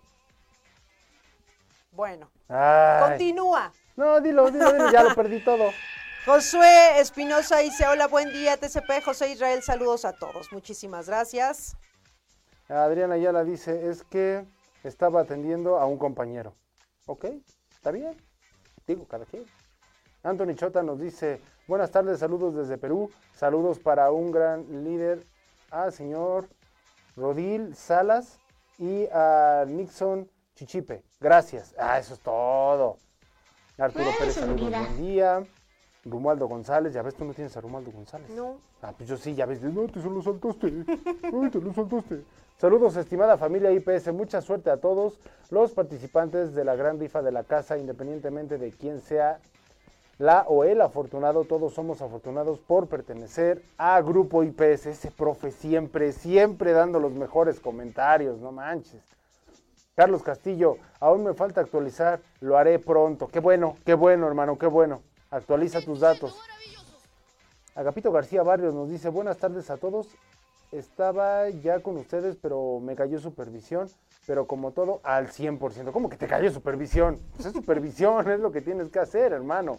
Bueno, 1.93 2.31
Ay. 2.49 3.11
continúa. 3.11 3.73
No, 3.97 4.21
dilo, 4.21 4.51
dilo, 4.51 4.73
dilo, 4.73 4.91
ya 4.91 5.03
lo 5.03 5.15
perdí 5.15 5.41
todo. 5.41 5.71
Josué 6.27 6.99
Espinosa 7.01 7.59
dice, 7.59 7.87
hola, 7.87 8.09
buen 8.09 8.33
día, 8.33 8.57
TCP. 8.57 9.03
José 9.05 9.31
Israel, 9.31 9.63
saludos 9.63 10.05
a 10.05 10.13
todos. 10.13 10.53
Muchísimas 10.53 11.07
gracias. 11.07 11.77
Adriana 12.69 13.15
Ayala 13.15 13.45
dice, 13.45 13.89
es 13.89 14.03
que 14.03 14.45
estaba 14.83 15.21
atendiendo 15.21 15.79
a 15.79 15.87
un 15.87 15.99
compañero. 15.99 16.55
Ok, 17.07 17.27
está 17.71 17.93
bien. 17.93 18.17
Digo, 18.87 19.07
cada 19.07 19.25
quien. 19.25 19.47
Anthony 20.25 20.55
Chota 20.57 20.83
nos 20.83 20.99
dice, 20.99 21.41
buenas 21.69 21.93
tardes, 21.93 22.19
saludos 22.19 22.57
desde 22.57 22.77
Perú. 22.77 23.11
Saludos 23.33 23.79
para 23.79 24.11
un 24.11 24.33
gran 24.33 24.67
líder, 24.85 25.25
al 25.71 25.93
señor 25.93 26.49
Rodil 27.17 27.77
Salas 27.77 28.41
y 28.79 29.07
a 29.13 29.65
Nixon 29.69 30.29
Chichipe. 30.57 31.03
Gracias. 31.21 31.75
Ah, 31.79 31.99
eso 31.99 32.15
es 32.15 32.21
todo. 32.21 32.97
Arturo 33.77 34.07
Pérez, 34.19 34.35
saludos, 34.35 34.71
buen 34.71 34.97
día. 34.97 35.47
Romualdo 36.03 36.49
González, 36.49 36.95
ya 36.95 37.03
ves, 37.03 37.15
tú 37.15 37.27
no 37.27 37.35
tienes 37.35 37.55
a 37.57 37.61
Romualdo 37.61 37.91
González. 37.91 38.31
No. 38.31 38.57
Ah, 38.81 38.95
pues 38.97 39.09
yo 39.09 39.19
sí, 39.19 39.35
ya 39.35 39.45
ves, 39.45 39.61
no, 39.61 39.87
te 39.87 40.01
solo 40.01 40.23
saltaste. 40.23 40.73
Ay, 41.25 41.51
te 41.51 41.61
lo 41.61 41.75
saltaste. 41.75 42.23
Saludos, 42.57 42.97
estimada 42.97 43.37
familia 43.37 43.71
IPS. 43.71 44.15
Mucha 44.15 44.41
suerte 44.41 44.71
a 44.71 44.79
todos 44.79 45.19
los 45.51 45.73
participantes 45.73 46.55
de 46.55 46.65
la 46.65 46.75
gran 46.75 46.99
rifa 46.99 47.21
de 47.21 47.33
la 47.33 47.45
casa, 47.45 47.77
independientemente 47.77 48.57
de 48.57 48.71
quién 48.71 49.03
sea 49.03 49.41
la 50.17 50.47
o 50.49 50.65
el 50.65 50.81
afortunado. 50.81 51.45
Todos 51.45 51.75
somos 51.75 52.01
afortunados 52.01 52.61
por 52.61 52.87
pertenecer 52.87 53.63
a 53.77 54.01
Grupo 54.01 54.43
IPS. 54.43 54.87
Ese 54.87 55.11
profe 55.11 55.51
siempre, 55.51 56.13
siempre 56.13 56.73
dando 56.73 56.99
los 56.99 57.13
mejores 57.13 57.61
comentarios, 57.61 58.39
no 58.39 58.53
manches. 58.53 59.03
Carlos 59.97 60.23
Castillo, 60.23 60.77
aún 61.01 61.25
me 61.25 61.33
falta 61.33 61.63
actualizar, 61.63 62.21
lo 62.41 62.59
haré 62.59 62.79
pronto. 62.79 63.29
Qué 63.29 63.41
bueno, 63.41 63.77
qué 63.87 63.95
bueno, 63.95 64.27
hermano, 64.27 64.59
qué 64.59 64.67
bueno. 64.67 65.01
Actualiza 65.31 65.81
tus 65.81 66.01
datos. 66.01 66.39
Agapito 67.75 68.13
García 68.13 68.43
Barrios 68.43 68.75
nos 68.75 68.91
dice, 68.91 69.09
buenas 69.09 69.39
tardes 69.39 69.71
a 69.71 69.79
todos. 69.79 70.09
Estaba 70.71 71.49
ya 71.49 71.81
con 71.81 71.97
ustedes, 71.97 72.37
pero 72.37 72.79
me 72.79 72.95
cayó 72.95 73.19
supervisión, 73.19 73.89
pero 74.27 74.47
como 74.47 74.73
todo, 74.73 75.01
al 75.03 75.29
100%. 75.29 75.91
¿Cómo 75.93 76.11
que 76.11 76.19
te 76.19 76.27
cayó 76.27 76.51
supervisión? 76.51 77.19
Pues 77.35 77.47
es 77.47 77.55
supervisión, 77.55 78.31
es 78.31 78.41
lo 78.41 78.53
que 78.53 78.61
tienes 78.61 78.91
que 78.91 78.99
hacer, 78.99 79.33
hermano. 79.33 79.79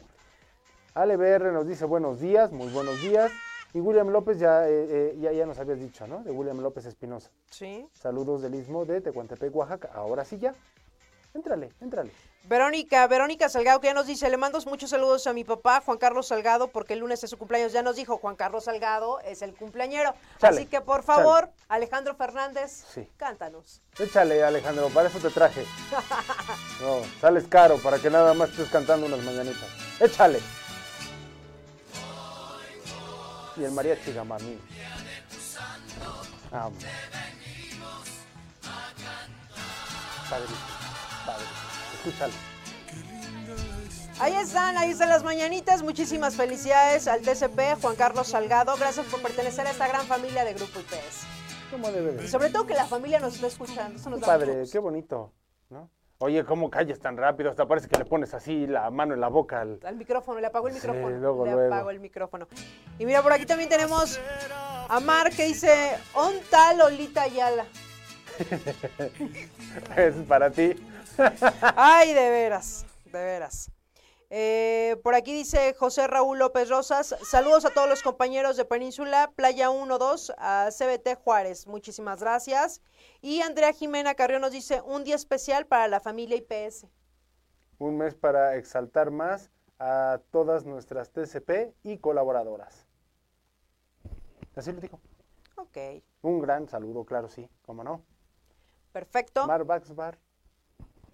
Ale 0.96 1.16
BR 1.16 1.52
nos 1.52 1.68
dice, 1.68 1.86
buenos 1.86 2.20
días, 2.20 2.52
muy 2.52 2.70
buenos 2.70 3.00
días. 3.04 3.32
Y 3.74 3.80
William 3.80 4.10
López, 4.10 4.40
ya, 4.40 4.68
eh, 4.68 4.88
eh, 4.90 5.16
ya, 5.20 5.32
ya 5.32 5.46
nos 5.46 5.60
habías 5.60 5.80
dicho, 5.80 6.08
¿no? 6.08 6.24
De 6.24 6.32
William 6.32 6.60
López 6.62 6.86
Espinosa. 6.86 7.30
Sí. 7.50 7.88
Saludos 7.94 8.42
del 8.42 8.56
Istmo 8.56 8.86
de 8.86 9.02
Tehuantepec, 9.02 9.56
Oaxaca. 9.56 9.90
Ahora 9.94 10.26
sí 10.26 10.38
ya. 10.40 10.54
Éntrale, 11.34 11.70
éntrale. 11.82 12.12
Verónica, 12.46 13.06
Verónica 13.08 13.50
Salgado, 13.50 13.82
que 13.82 13.88
ya 13.88 13.94
nos 13.94 14.08
dice, 14.08 14.30
le 14.30 14.38
mando 14.38 14.58
muchos 14.66 14.90
saludos 14.90 15.28
a 15.28 15.34
mi 15.34 15.44
papá, 15.44 15.82
Juan 15.86 15.98
Carlos 15.98 16.28
Salgado, 16.30 16.70
porque 16.70 16.94
el 16.94 17.00
lunes 17.02 17.22
es 17.24 17.30
su 17.30 17.38
cumpleaños. 17.38 17.74
Ya 17.74 17.84
nos 17.84 17.98
dijo, 17.98 18.18
Juan 18.18 18.36
Carlos 18.38 18.64
Salgado 18.64 19.20
es 19.20 19.42
el 19.42 19.54
cumpleañero. 19.54 20.14
Chale, 20.40 20.56
Así 20.62 20.66
que, 20.66 20.80
por 20.82 21.04
favor, 21.04 21.50
Alejandro 21.68 22.16
Fernández, 22.16 22.86
Sí. 22.94 23.08
cántanos. 23.18 23.82
Échale, 24.00 24.44
Alejandro, 24.44 24.88
para 24.90 25.10
eso 25.10 25.20
te 25.20 25.30
traje. 25.30 25.66
No, 26.82 27.02
sales 27.20 27.46
caro 27.48 27.78
para 27.80 27.98
que 28.00 28.10
nada 28.10 28.34
más 28.36 28.50
estés 28.52 28.70
cantando 28.70 29.08
unas 29.08 29.24
mañanitas. 29.24 29.68
Échale. 30.00 30.40
Y 33.58 33.64
el 33.64 33.72
mariachi 33.72 34.14
gamamín. 34.14 34.60
Vamos. 36.52 36.84
Padre, 40.30 40.46
padre. 41.26 41.46
Escúchalo. 41.96 42.34
Ahí 44.20 44.34
están, 44.34 44.78
ahí 44.78 44.92
están 44.92 45.10
las 45.10 45.24
mañanitas. 45.24 45.84
Muchísimas 45.84 46.36
felicidades 46.36 47.08
al 47.08 47.22
TCP, 47.22 47.80
Juan 47.82 47.96
Carlos 47.96 48.28
Salgado. 48.28 48.76
Gracias 48.78 49.06
por 49.08 49.22
pertenecer 49.22 49.66
a 49.68 49.72
esta 49.72 49.88
gran 49.88 50.06
familia 50.06 50.44
de 50.44 50.54
Grupo 50.54 50.80
IPS. 50.80 51.26
¿Cómo 51.72 51.92
debe 51.92 52.14
de 52.14 52.26
Y 52.26 52.28
sobre 52.28 52.50
todo 52.50 52.66
que 52.66 52.74
la 52.74 52.86
familia 52.86 53.20
nos 53.20 53.36
está 53.36 53.48
escuchando. 53.48 54.00
Eso 54.00 54.10
nos 54.10 54.20
Qué 54.20 54.26
da 54.26 54.28
padre, 54.28 54.48
mucho 54.48 54.60
gusto. 54.62 54.72
qué 54.72 54.80
bonito, 54.80 55.34
¿no? 55.70 55.90
Oye, 56.20 56.44
¿cómo 56.46 56.72
calles 56.72 57.00
tan 57.00 57.16
rápido? 57.16 57.52
Hasta 57.52 57.68
parece 57.68 57.88
que 57.88 57.96
le 57.98 58.04
pones 58.06 58.34
así 58.34 58.66
la 58.66 58.90
mano 58.90 59.14
en 59.14 59.22
la 59.22 59.28
boca 59.28 59.62
al... 59.62 59.80
Al 59.86 59.96
micrófono, 59.98 60.40
le 60.40 60.48
apagó 60.48 60.68
el 60.68 60.74
Sí, 60.74 60.80
micrófono. 60.80 61.16
luego, 61.16 61.46
le 61.46 61.52
luego. 61.52 61.74
apagó 61.76 61.90
el 61.92 62.00
micrófono. 62.00 62.48
Y 62.98 63.06
mira, 63.06 63.22
por 63.22 63.34
aquí 63.34 63.46
también 63.46 63.70
tenemos 63.70 64.20
a 64.90 65.00
Mar 65.00 65.30
que 65.32 65.46
dice, 65.46 65.96
onta 66.16 66.74
Lolita 66.74 67.22
Ayala. 67.22 67.66
es 69.96 70.16
para 70.28 70.50
ti. 70.50 70.74
Ay, 71.76 72.14
de 72.14 72.30
veras, 72.32 72.86
de 73.06 73.24
veras. 73.24 73.70
Eh, 74.30 74.98
por 75.04 75.16
aquí 75.16 75.34
dice 75.34 75.74
José 75.74 76.06
Raúl 76.06 76.40
López 76.40 76.70
Rosas, 76.70 77.16
saludos 77.24 77.64
a 77.64 77.70
todos 77.74 77.88
los 77.88 78.04
compañeros 78.04 78.58
de 78.58 78.66
Península, 78.66 79.32
Playa 79.36 79.70
1-2, 79.70 80.34
a 80.38 80.70
CBT 80.70 81.16
Juárez, 81.24 81.66
muchísimas 81.66 82.20
gracias. 82.20 82.82
Y 83.22 83.42
Andrea 83.42 83.72
Jimena 83.72 84.16
Carrión 84.16 84.42
nos 84.42 84.52
dice, 84.52 84.82
un 84.82 85.06
día 85.06 85.16
especial 85.16 85.66
para 85.66 85.88
la 85.88 86.02
familia 86.02 86.36
IPS. 86.36 86.88
Un 87.80 87.98
mes 87.98 88.16
para 88.16 88.56
exaltar 88.58 89.12
más 89.12 89.50
a 89.80 90.20
todas 90.32 90.66
nuestras 90.66 91.12
TCP 91.12 91.74
y 91.84 92.00
colaboradoras. 92.00 92.86
Así 94.56 94.74
lo 94.74 94.82
digo. 94.82 95.00
Ok, 95.56 95.78
Un 96.22 96.40
gran 96.42 96.68
saludo, 96.68 97.06
claro, 97.06 97.30
sí, 97.30 97.50
cómo 97.66 97.84
no. 97.84 98.04
perfecto. 98.92 99.48
Mar 99.48 99.64
Baxbar, 99.64 100.20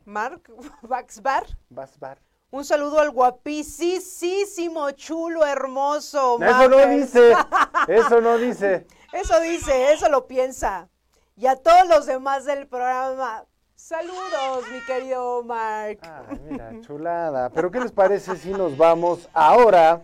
Mark 0.05 0.51
Baxbar. 0.81 1.45
Baxbar. 1.69 2.17
Un 2.53 2.63
saludo 2.63 2.99
al 2.99 3.09
guapísimo, 3.09 4.91
chulo, 4.91 5.43
hermoso. 5.43 6.37
Eso 6.39 6.69
no 6.69 6.85
dice, 6.85 7.33
eso 7.87 8.21
no 8.21 8.37
dice. 8.37 8.85
Eso 9.11 9.39
dice, 9.39 9.91
eso 9.91 10.07
lo 10.07 10.27
piensa. 10.27 10.87
Y 11.35 11.47
a 11.47 11.55
todos 11.55 11.87
los 11.87 12.05
demás 12.05 12.45
del 12.45 12.67
programa, 12.67 13.45
saludos, 13.73 14.65
mi 14.71 14.79
querido 14.85 15.41
Mark. 15.41 15.97
Ay, 16.03 16.39
mira, 16.47 16.73
chulada. 16.81 17.49
Pero 17.49 17.71
¿qué 17.71 17.79
les 17.79 17.91
parece 17.91 18.35
si 18.35 18.51
nos 18.51 18.77
vamos 18.77 19.27
ahora 19.33 20.03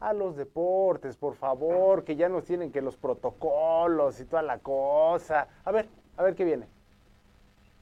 a 0.00 0.14
los 0.14 0.36
deportes, 0.36 1.18
por 1.18 1.34
favor? 1.34 2.02
Que 2.02 2.16
ya 2.16 2.30
nos 2.30 2.46
tienen 2.46 2.72
que 2.72 2.80
los 2.80 2.96
protocolos 2.96 4.20
y 4.20 4.24
toda 4.24 4.40
la 4.40 4.58
cosa. 4.58 5.48
A 5.66 5.70
ver, 5.70 5.90
a 6.16 6.22
ver 6.22 6.34
qué 6.34 6.44
viene. 6.44 6.66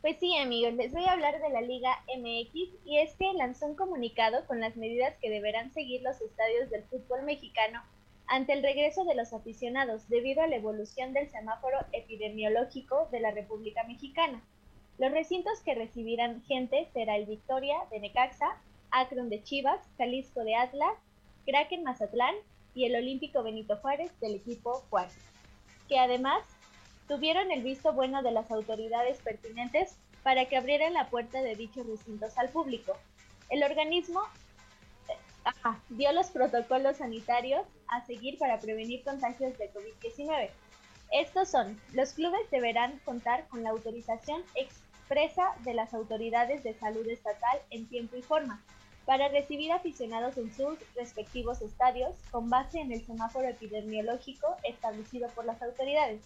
Pues 0.03 0.17
sí, 0.19 0.37
amigos, 0.37 0.75
les 0.75 0.93
voy 0.93 1.05
a 1.05 1.13
hablar 1.13 1.41
de 1.41 1.49
la 1.49 1.61
Liga 1.61 2.03
MX 2.09 2.55
y 2.85 2.99
es 2.99 3.15
que 3.15 3.33
lanzó 3.35 3.67
un 3.67 3.77
comunicado 3.77 4.45
con 4.49 4.59
las 4.59 4.75
medidas 4.75 5.17
que 5.19 5.31
deberán 5.31 5.73
seguir 5.73 6.03
los 6.03 6.21
estadios 6.21 6.69
del 6.71 6.83
fútbol 6.83 7.23
mexicano 7.23 7.81
ante 8.27 8.53
el 8.53 8.65
regreso 8.65 9.05
de 9.05 9.15
los 9.15 9.33
aficionados 9.33 10.09
debido 10.09 10.43
a 10.43 10.49
la 10.49 10.57
evolución 10.57 11.13
del 11.13 11.31
semáforo 11.31 11.79
epidemiológico 11.93 13.07
de 13.13 13.21
la 13.21 13.31
República 13.31 13.85
Mexicana. 13.85 14.43
Los 14.99 15.13
recintos 15.13 15.61
que 15.61 15.77
recibirán 15.77 16.43
gente 16.43 16.89
será 16.93 17.15
el 17.15 17.27
Victoria 17.27 17.77
de 17.93 18.01
Necaxa, 18.01 18.61
Akron 18.91 19.29
de 19.29 19.45
Chivas, 19.45 19.79
Jalisco 19.99 20.43
de 20.43 20.57
Atlas, 20.57 20.99
Kraken 21.47 21.85
Mazatlán 21.85 22.35
y 22.75 22.87
el 22.87 22.97
Olímpico 22.97 23.45
Benito 23.45 23.77
Juárez 23.77 24.11
del 24.19 24.35
equipo 24.35 24.83
Juárez, 24.91 25.15
que 25.89 26.01
además 26.01 26.43
tuvieron 27.09 27.51
el 27.51 27.63
visto 27.63 27.93
bueno 27.93 28.23
de 28.23 28.33
las 28.33 28.51
autoridades 28.51 29.19
pertinentes 29.19 29.97
para 30.23 30.47
que 30.47 30.57
abrieran 30.57 30.93
la 30.93 31.09
puerta 31.09 31.43
de 31.43 31.57
dichos 31.57 31.87
recintos 31.87 32.37
al 32.39 32.49
público. 32.49 32.97
El 33.51 33.63
organismo 33.65 34.23
eh, 35.09 35.69
dio 35.91 36.13
los 36.13 36.31
protocolos 36.31 36.99
sanitarios 36.99 37.67
a 37.89 38.05
seguir 38.07 38.39
para 38.39 38.61
prevenir 38.61 39.03
contagios 39.03 39.57
de 39.59 39.71
COVID-19. 39.73 40.51
Estos 41.11 41.51
son, 41.51 41.79
los 41.93 42.15
clubes 42.15 42.51
deberán 42.51 42.99
contar 43.05 43.47
con 43.49 43.63
la 43.63 43.71
autorización 43.71 44.43
expresa 44.55 45.55
de 45.65 45.75
las 45.75 45.93
autoridades 45.93 46.63
de 46.63 46.73
salud 46.75 47.07
estatal 47.07 47.61
en 47.71 47.87
tiempo 47.87 48.17
y 48.17 48.23
forma 48.23 48.63
para 49.05 49.29
recibir 49.29 49.73
aficionados 49.73 50.37
en 50.39 50.55
sus 50.55 50.79
respectivos 50.95 51.61
estadios 51.61 52.15
con 52.31 52.49
base 52.49 52.81
en 52.81 52.93
el 52.93 53.05
semáforo 53.05 53.49
epidemiológico 53.49 54.57
establecido 54.63 55.29
por 55.31 55.45
las 55.45 55.61
autoridades. 55.61 56.23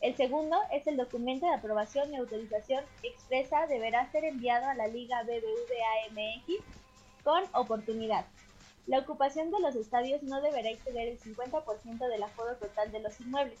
El 0.00 0.14
segundo 0.16 0.56
es 0.72 0.86
el 0.86 0.96
documento 0.96 1.46
de 1.46 1.54
aprobación 1.54 2.12
y 2.12 2.16
autorización 2.16 2.84
expresa 3.02 3.66
deberá 3.66 4.10
ser 4.12 4.24
enviado 4.24 4.66
a 4.66 4.74
la 4.74 4.86
Liga 4.86 5.22
BBVA 5.22 6.12
MX 6.12 6.62
con 7.24 7.42
oportunidad. 7.54 8.26
La 8.86 9.00
ocupación 9.00 9.50
de 9.50 9.58
los 9.60 9.74
estadios 9.74 10.22
no 10.22 10.40
deberá 10.40 10.70
exceder 10.70 11.08
el 11.08 11.18
50% 11.18 12.08
del 12.08 12.22
aforo 12.22 12.56
total 12.56 12.92
de 12.92 13.00
los 13.00 13.20
inmuebles. 13.20 13.58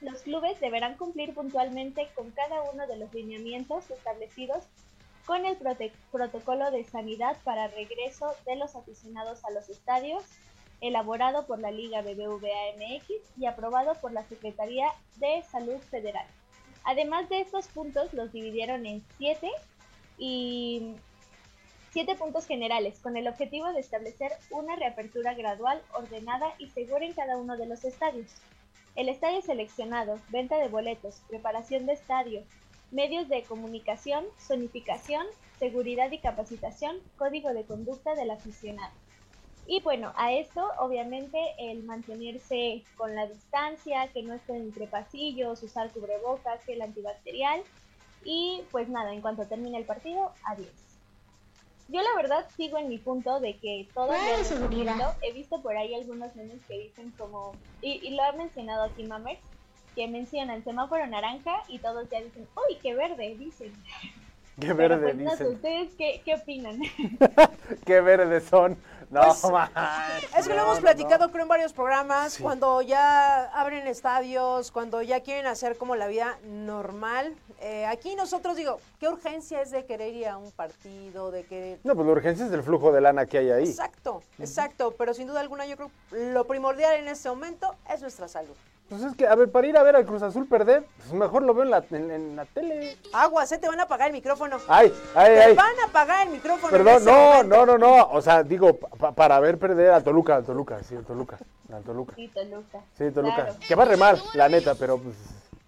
Los 0.00 0.22
clubes 0.22 0.60
deberán 0.60 0.96
cumplir 0.96 1.32
puntualmente 1.34 2.08
con 2.14 2.30
cada 2.32 2.62
uno 2.70 2.86
de 2.86 2.96
los 2.96 3.14
lineamientos 3.14 3.90
establecidos 3.90 4.64
con 5.24 5.46
el 5.46 5.56
protocolo 6.10 6.70
de 6.70 6.84
sanidad 6.84 7.38
para 7.44 7.68
regreso 7.68 8.34
de 8.44 8.56
los 8.56 8.76
aficionados 8.76 9.42
a 9.46 9.50
los 9.52 9.70
estadios, 9.70 10.24
elaborado 10.80 11.46
por 11.46 11.58
la 11.58 11.70
Liga 11.70 12.02
BBVA 12.02 12.76
MX 12.76 13.10
y 13.38 13.46
aprobado 13.46 13.94
por 14.00 14.12
la 14.12 14.24
Secretaría 14.24 14.88
de 15.16 15.42
Salud 15.50 15.78
Federal. 15.90 16.26
Además 16.84 17.28
de 17.28 17.40
estos 17.40 17.66
puntos, 17.68 18.12
los 18.12 18.32
dividieron 18.32 18.84
en 18.86 19.02
siete 19.16 19.50
y 20.18 20.94
siete 21.92 22.14
puntos 22.16 22.46
generales, 22.46 22.98
con 23.00 23.16
el 23.16 23.28
objetivo 23.28 23.72
de 23.72 23.80
establecer 23.80 24.32
una 24.50 24.76
reapertura 24.76 25.34
gradual, 25.34 25.80
ordenada 25.92 26.52
y 26.58 26.68
segura 26.70 27.06
en 27.06 27.14
cada 27.14 27.36
uno 27.36 27.56
de 27.56 27.66
los 27.66 27.84
estadios. 27.84 28.26
El 28.96 29.08
estadio 29.08 29.42
seleccionado, 29.42 30.20
venta 30.30 30.58
de 30.58 30.68
boletos, 30.68 31.22
preparación 31.28 31.86
de 31.86 31.94
estadio, 31.94 32.42
medios 32.90 33.28
de 33.28 33.42
comunicación, 33.42 34.24
zonificación, 34.40 35.26
seguridad 35.58 36.10
y 36.12 36.18
capacitación, 36.18 36.98
código 37.16 37.54
de 37.54 37.64
conducta 37.64 38.14
del 38.14 38.30
aficionado. 38.30 38.92
Y 39.66 39.80
bueno, 39.80 40.12
a 40.16 40.32
esto 40.32 40.66
obviamente 40.78 41.38
el 41.58 41.82
mantenerse 41.84 42.82
con 42.96 43.14
la 43.14 43.26
distancia, 43.26 44.08
que 44.08 44.22
no 44.22 44.34
estén 44.34 44.56
entre 44.56 44.86
pasillos, 44.86 45.62
usar 45.62 45.90
cubrebocas, 45.90 46.62
gel 46.64 46.82
antibacterial 46.82 47.62
y 48.24 48.62
pues 48.70 48.88
nada, 48.88 49.12
en 49.12 49.20
cuanto 49.20 49.46
termine 49.46 49.78
el 49.78 49.84
partido, 49.84 50.32
adiós. 50.44 50.68
Yo 51.88 52.00
la 52.00 52.14
verdad 52.16 52.46
sigo 52.56 52.78
en 52.78 52.88
mi 52.88 52.98
punto 52.98 53.40
de 53.40 53.56
que 53.58 53.82
es 53.82 54.46
seguridad. 54.46 54.96
momento. 54.96 55.14
He 55.22 55.32
visto 55.32 55.60
por 55.60 55.76
ahí 55.76 55.94
algunos 55.94 56.34
memes 56.34 56.62
que 56.66 56.78
dicen 56.78 57.12
como, 57.18 57.52
y, 57.82 58.06
y 58.06 58.16
lo 58.16 58.22
ha 58.22 58.32
mencionado 58.32 58.84
aquí 58.84 59.04
Mamer, 59.04 59.38
que 59.94 60.08
mencionan 60.08 60.64
semáforo 60.64 61.06
naranja 61.06 61.62
y 61.68 61.78
todos 61.78 62.08
ya 62.10 62.20
dicen, 62.20 62.48
uy, 62.56 62.76
qué 62.82 62.94
verde, 62.94 63.36
dicen. 63.38 63.72
Qué 64.58 64.74
Pero 64.74 64.98
verde 64.98 65.00
pues 65.00 65.16
no 65.16 65.30
sé, 65.36 65.44
dicen. 65.44 65.54
¿ustedes 65.54 65.94
qué, 65.96 66.22
qué 66.24 66.34
opinan? 66.34 66.80
Qué 67.86 68.00
verdes 68.00 68.44
son. 68.44 68.78
No, 69.14 69.22
Pues, 69.22 69.44
man, 69.52 69.70
Es 70.36 70.48
que 70.48 70.54
lo 70.54 70.62
hemos 70.62 70.76
no, 70.76 70.80
platicado 70.82 71.30
creo 71.30 71.42
en 71.42 71.48
varios 71.48 71.72
programas, 71.72 72.32
Sí. 72.32 72.42
cuando 72.42 72.82
ya 72.82 73.44
abren 73.54 73.86
estadios, 73.86 74.72
cuando 74.72 75.02
ya 75.02 75.20
quieren 75.20 75.46
hacer 75.46 75.76
como 75.76 75.94
la 75.94 76.08
vida 76.08 76.36
normal. 76.44 77.32
Eh, 77.60 77.86
aquí 77.86 78.16
nosotros 78.16 78.56
digo, 78.56 78.80
¿qué 78.98 79.08
urgencia 79.08 79.62
es 79.62 79.70
de 79.70 79.84
querer 79.86 80.12
ir 80.14 80.26
a 80.26 80.36
un 80.36 80.50
partido, 80.50 81.30
de 81.30 81.44
querer... 81.44 81.78
No, 81.84 81.94
pues 81.94 82.06
la 82.06 82.12
urgencia 82.12 82.44
es 82.46 82.52
el 82.52 82.64
flujo 82.64 82.90
de 82.90 83.00
lana 83.00 83.26
que 83.26 83.38
hay 83.38 83.50
ahí. 83.50 83.68
Exacto, 83.68 84.22
exacto, 84.40 84.94
pero 84.98 85.14
sin 85.14 85.28
duda 85.28 85.38
alguna 85.40 85.64
yo 85.64 85.76
creo 85.76 85.90
lo 86.10 86.44
primordial 86.46 86.96
en 86.96 87.06
este 87.06 87.28
momento 87.28 87.72
es 87.88 88.00
nuestra 88.02 88.26
salud. 88.26 88.54
Pues 88.86 89.00
es 89.02 89.16
que, 89.16 89.26
a 89.26 89.34
ver, 89.34 89.50
para 89.50 89.66
ir 89.66 89.76
a 89.78 89.82
ver 89.82 89.96
al 89.96 90.04
Cruz 90.04 90.22
Azul 90.22 90.46
perder, 90.46 90.84
pues 90.98 91.10
mejor 91.14 91.42
lo 91.42 91.54
veo 91.54 91.64
en 91.64 91.70
la, 91.70 91.82
en, 91.90 92.10
en 92.10 92.36
la 92.36 92.44
tele. 92.44 92.98
Aguas, 93.14 93.48
se 93.48 93.56
te 93.56 93.66
van 93.66 93.80
a 93.80 93.84
apagar 93.84 94.08
el 94.08 94.12
micrófono. 94.12 94.58
Ay, 94.68 94.92
ay, 95.14 95.34
te 95.34 95.42
ay. 95.42 95.54
van 95.56 95.72
a 95.82 95.84
apagar 95.88 96.26
el 96.26 96.32
micrófono. 96.34 96.70
Perdón, 96.70 97.02
no, 97.02 97.12
momento. 97.12 97.56
no, 97.56 97.66
no, 97.66 97.78
no. 97.78 98.08
O 98.10 98.20
sea, 98.20 98.42
digo, 98.42 98.78
pa- 99.04 99.12
para 99.12 99.38
ver 99.40 99.58
perder 99.58 99.90
al 99.90 100.02
Toluca, 100.02 100.36
al 100.36 100.44
Toluca, 100.44 100.82
sí, 100.82 100.96
al 100.96 101.04
Toluca, 101.04 101.38
al 101.72 101.82
Toluca. 101.82 102.14
Sí, 102.16 102.28
Toluca. 102.28 102.80
Sí, 102.96 103.10
Toluca. 103.10 103.34
Claro. 103.34 103.54
Que 103.66 103.74
va 103.74 103.84
re 103.84 103.96
mal, 103.98 104.18
la 104.34 104.48
neta, 104.48 104.74
pero 104.74 104.96
pues, 104.98 105.14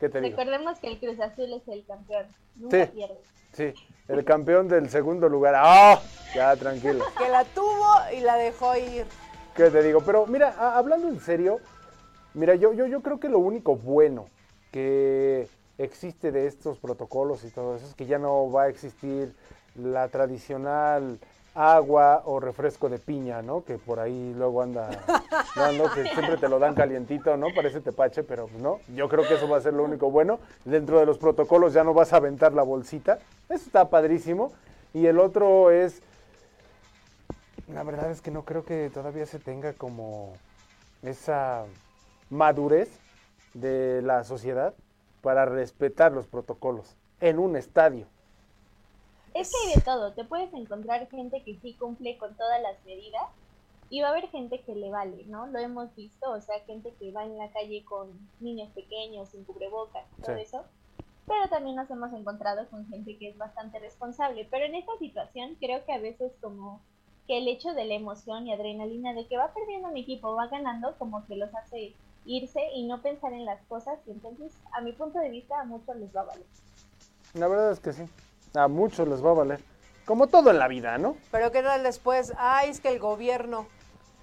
¿qué 0.00 0.08
te 0.08 0.20
digo? 0.22 0.36
Recordemos 0.38 0.78
que 0.78 0.88
el 0.88 0.98
Cruz 0.98 1.20
Azul 1.20 1.52
es 1.52 1.68
el 1.68 1.84
campeón. 1.84 2.26
Nunca 2.56 2.86
Sí. 2.86 2.92
pierde. 2.92 3.18
Sí, 3.52 3.74
el 4.08 4.24
campeón 4.24 4.68
del 4.68 4.88
segundo 4.90 5.28
lugar. 5.28 5.54
¡Ah! 5.56 6.00
Ya, 6.34 6.54
tranquilo. 6.56 7.04
Que 7.18 7.28
la 7.28 7.44
tuvo 7.44 7.86
y 8.16 8.20
la 8.20 8.36
dejó 8.36 8.74
ir. 8.76 9.06
¿Qué 9.54 9.70
te 9.70 9.82
digo? 9.82 10.00
Pero 10.00 10.26
mira, 10.26 10.54
a- 10.58 10.76
hablando 10.78 11.08
en 11.08 11.20
serio, 11.20 11.60
mira, 12.34 12.54
yo, 12.54 12.72
yo, 12.74 12.86
yo 12.86 13.00
creo 13.02 13.18
que 13.20 13.28
lo 13.28 13.38
único 13.38 13.76
bueno 13.76 14.28
que 14.72 15.48
existe 15.78 16.32
de 16.32 16.46
estos 16.46 16.78
protocolos 16.78 17.44
y 17.44 17.50
todo 17.50 17.76
eso 17.76 17.86
es 17.86 17.94
que 17.94 18.06
ya 18.06 18.18
no 18.18 18.50
va 18.50 18.64
a 18.64 18.68
existir 18.68 19.34
la 19.74 20.08
tradicional 20.08 21.18
agua 21.56 22.22
o 22.26 22.38
refresco 22.38 22.88
de 22.88 22.98
piña, 22.98 23.42
¿no? 23.42 23.64
Que 23.64 23.78
por 23.78 23.98
ahí 23.98 24.34
luego 24.36 24.62
anda 24.62 24.90
dando, 25.56 25.90
que 25.90 26.04
siempre 26.04 26.36
te 26.36 26.48
lo 26.48 26.58
dan 26.58 26.74
calientito, 26.74 27.36
¿no? 27.36 27.48
Parece 27.54 27.80
tepache, 27.80 28.22
pero 28.22 28.48
no. 28.60 28.80
Yo 28.94 29.08
creo 29.08 29.26
que 29.26 29.34
eso 29.34 29.48
va 29.48 29.56
a 29.56 29.60
ser 29.60 29.72
lo 29.72 29.84
único 29.84 30.10
bueno. 30.10 30.38
Dentro 30.64 31.00
de 31.00 31.06
los 31.06 31.18
protocolos 31.18 31.72
ya 31.72 31.82
no 31.82 31.94
vas 31.94 32.12
a 32.12 32.16
aventar 32.16 32.52
la 32.52 32.62
bolsita. 32.62 33.18
Eso 33.48 33.64
está 33.66 33.88
padrísimo. 33.88 34.52
Y 34.92 35.06
el 35.06 35.18
otro 35.18 35.70
es 35.70 36.02
la 37.72 37.82
verdad 37.82 38.10
es 38.10 38.20
que 38.20 38.30
no 38.30 38.44
creo 38.44 38.64
que 38.64 38.90
todavía 38.90 39.26
se 39.26 39.38
tenga 39.38 39.72
como 39.72 40.34
esa 41.02 41.64
madurez 42.30 42.88
de 43.54 44.02
la 44.02 44.24
sociedad 44.24 44.74
para 45.20 45.44
respetar 45.46 46.12
los 46.12 46.26
protocolos 46.26 46.96
en 47.20 47.38
un 47.38 47.56
estadio. 47.56 48.06
Es 49.40 49.50
que 49.50 49.68
hay 49.68 49.74
de 49.74 49.80
todo. 49.82 50.12
Te 50.14 50.24
puedes 50.24 50.52
encontrar 50.54 51.08
gente 51.08 51.42
que 51.44 51.58
sí 51.60 51.74
cumple 51.78 52.16
con 52.18 52.36
todas 52.36 52.60
las 52.62 52.82
medidas 52.84 53.22
y 53.90 54.00
va 54.00 54.08
a 54.08 54.10
haber 54.12 54.28
gente 54.30 54.62
que 54.62 54.74
le 54.74 54.90
vale, 54.90 55.24
¿no? 55.26 55.46
Lo 55.46 55.58
hemos 55.58 55.94
visto, 55.94 56.30
o 56.30 56.40
sea, 56.40 56.58
gente 56.60 56.94
que 56.98 57.12
va 57.12 57.24
en 57.24 57.36
la 57.36 57.50
calle 57.52 57.84
con 57.84 58.18
niños 58.40 58.70
pequeños, 58.72 59.28
sin 59.28 59.44
cubrebocas, 59.44 60.04
todo 60.24 60.36
Sí. 60.36 60.42
eso. 60.42 60.64
Pero 61.26 61.48
también 61.48 61.76
nos 61.76 61.90
hemos 61.90 62.12
encontrado 62.12 62.68
con 62.70 62.86
gente 62.88 63.18
que 63.18 63.28
es 63.28 63.36
bastante 63.36 63.78
responsable. 63.78 64.46
Pero 64.50 64.64
en 64.64 64.74
esta 64.76 64.96
situación 64.98 65.56
creo 65.60 65.84
que 65.84 65.92
a 65.92 65.98
veces 65.98 66.32
como 66.40 66.80
que 67.26 67.38
el 67.38 67.48
hecho 67.48 67.74
de 67.74 67.84
la 67.84 67.94
emoción 67.94 68.46
y 68.46 68.52
adrenalina 68.52 69.12
de 69.12 69.26
que 69.26 69.36
va 69.36 69.52
perdiendo 69.52 69.88
mi 69.90 70.00
equipo, 70.02 70.34
va 70.34 70.46
ganando, 70.46 70.96
como 70.98 71.26
que 71.26 71.34
los 71.36 71.52
hace 71.54 71.94
irse 72.24 72.60
y 72.72 72.86
no 72.86 73.02
pensar 73.02 73.32
en 73.32 73.44
las 73.44 73.60
cosas. 73.66 73.98
Y 74.06 74.12
entonces, 74.12 74.56
a 74.72 74.80
mi 74.80 74.92
punto 74.92 75.18
de 75.18 75.30
vista, 75.30 75.60
a 75.60 75.64
muchos 75.64 75.96
les 75.96 76.14
va 76.14 76.20
a 76.22 76.24
valer. 76.24 76.46
La 77.34 77.48
verdad 77.48 77.72
es 77.72 77.80
que 77.80 77.92
sí. 77.92 78.02
A 78.56 78.68
muchos 78.68 79.06
les 79.06 79.24
va 79.24 79.30
a 79.30 79.34
valer. 79.34 79.60
Como 80.04 80.28
todo 80.28 80.50
en 80.50 80.58
la 80.58 80.68
vida, 80.68 80.98
¿no? 80.98 81.16
Pero 81.30 81.50
qué 81.52 81.62
tal 81.62 81.82
después, 81.82 82.32
ay, 82.38 82.70
es 82.70 82.80
que 82.80 82.88
el 82.88 82.98
gobierno. 82.98 83.66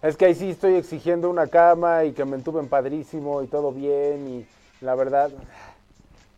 Es 0.02 0.18
que 0.18 0.26
ahí 0.26 0.36
sí 0.36 0.50
estoy 0.50 0.76
exigiendo 0.76 1.30
una 1.30 1.48
cama 1.48 2.04
y 2.06 2.14
que 2.14 2.26
me 2.26 2.36
entuben 2.36 2.68
padrísimo 2.68 3.42
y 3.42 3.48
todo 3.48 3.72
bien 3.72 4.28
y 4.28 4.46
la 4.84 4.96
verdad, 4.96 5.32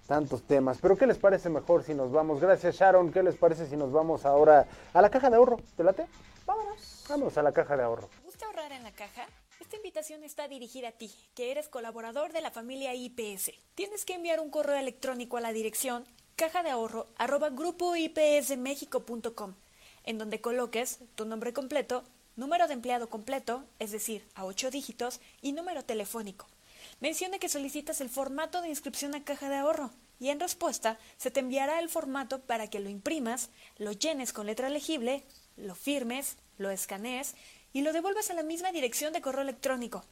tantos 0.07 0.43
temas. 0.43 0.77
Pero 0.81 0.97
¿qué 0.97 1.07
les 1.07 1.17
parece 1.17 1.49
mejor 1.49 1.83
si 1.83 1.93
nos 1.93 2.11
vamos? 2.11 2.39
Gracias 2.39 2.75
Sharon, 2.75 3.11
¿qué 3.11 3.23
les 3.23 3.35
parece 3.35 3.65
si 3.67 3.75
nos 3.75 3.91
vamos 3.91 4.25
ahora 4.25 4.67
a 4.93 5.01
la 5.01 5.09
caja 5.09 5.29
de 5.29 5.37
ahorro? 5.37 5.59
¿Te 5.77 5.83
late? 5.83 6.05
Vámonos. 6.45 7.05
Vamos 7.09 7.37
a 7.37 7.43
la 7.43 7.51
caja 7.51 7.77
de 7.77 7.83
ahorro. 7.83 8.07
¿Te 8.07 8.25
gusta 8.25 8.45
ahorrar 8.45 8.71
en 8.71 8.83
la 8.83 8.91
caja? 8.91 9.25
Esta 9.59 9.77
invitación 9.77 10.23
está 10.23 10.47
dirigida 10.47 10.89
a 10.89 10.91
ti, 10.91 11.11
que 11.33 11.51
eres 11.51 11.69
colaborador 11.69 12.33
de 12.33 12.41
la 12.41 12.51
familia 12.51 12.93
IPS. 12.93 13.51
Tienes 13.73 14.05
que 14.05 14.13
enviar 14.13 14.39
un 14.39 14.49
correo 14.49 14.75
electrónico 14.75 15.37
a 15.37 15.41
la 15.41 15.53
dirección 15.53 16.05
caja 16.35 16.63
de 16.63 16.69
ahorro 16.69 17.07
arroba 17.17 17.49
en 20.03 20.17
donde 20.17 20.41
coloques 20.41 20.99
tu 21.15 21.25
nombre 21.25 21.53
completo, 21.53 22.03
número 22.35 22.67
de 22.67 22.73
empleado 22.73 23.09
completo, 23.09 23.63
es 23.79 23.91
decir, 23.91 24.27
a 24.35 24.43
ocho 24.45 24.69
dígitos, 24.69 25.21
y 25.41 25.53
número 25.53 25.83
telefónico. 25.83 26.45
Menciona 26.99 27.39
que 27.39 27.49
solicitas 27.49 28.01
el 28.01 28.09
formato 28.09 28.61
de 28.61 28.67
inscripción 28.67 29.15
a 29.15 29.23
caja 29.23 29.49
de 29.49 29.55
ahorro 29.55 29.91
y 30.19 30.29
en 30.29 30.39
respuesta 30.39 30.99
se 31.17 31.31
te 31.31 31.39
enviará 31.39 31.79
el 31.79 31.89
formato 31.89 32.41
para 32.41 32.67
que 32.67 32.79
lo 32.79 32.89
imprimas, 32.89 33.49
lo 33.77 33.93
llenes 33.93 34.33
con 34.33 34.45
letra 34.45 34.69
legible, 34.69 35.23
lo 35.55 35.73
firmes, 35.73 36.37
lo 36.57 36.69
escanees 36.69 37.35
y 37.73 37.81
lo 37.81 37.93
devuelvas 37.93 38.29
a 38.29 38.33
la 38.33 38.43
misma 38.43 38.71
dirección 38.71 39.13
de 39.13 39.21
correo 39.21 39.41
electrónico. 39.41 40.03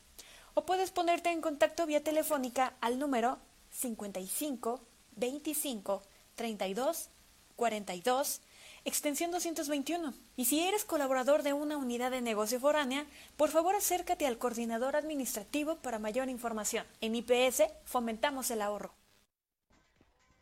O 0.54 0.66
puedes 0.66 0.92
ponerte 0.92 1.32
en 1.32 1.42
contacto 1.42 1.86
vía 1.86 2.04
telefónica 2.04 2.74
al 2.80 2.98
número 2.98 3.40
55 3.72 4.82
25 5.16 6.02
32 6.36 7.10
42 7.56 8.42
extensión 8.86 9.32
221. 9.32 10.14
Y 10.36 10.46
si 10.46 10.62
eres 10.62 10.84
colaborador 10.86 11.44
de 11.44 11.54
una 11.54 11.78
unidad 11.78 12.12
de 12.12 12.22
negocio 12.22 12.60
foránea, 12.60 13.06
por 13.38 13.50
favor 13.50 13.76
acércate 13.76 14.28
al 14.28 14.38
coordinador 14.38 14.96
administrativo 14.96 15.78
para 15.78 16.00
mayor 16.00 16.30
información. 16.30 16.86
En 17.02 17.16
IPS 17.16 17.64
fomentamos 17.86 18.52
el 18.52 18.62
ahorro. 18.62 18.94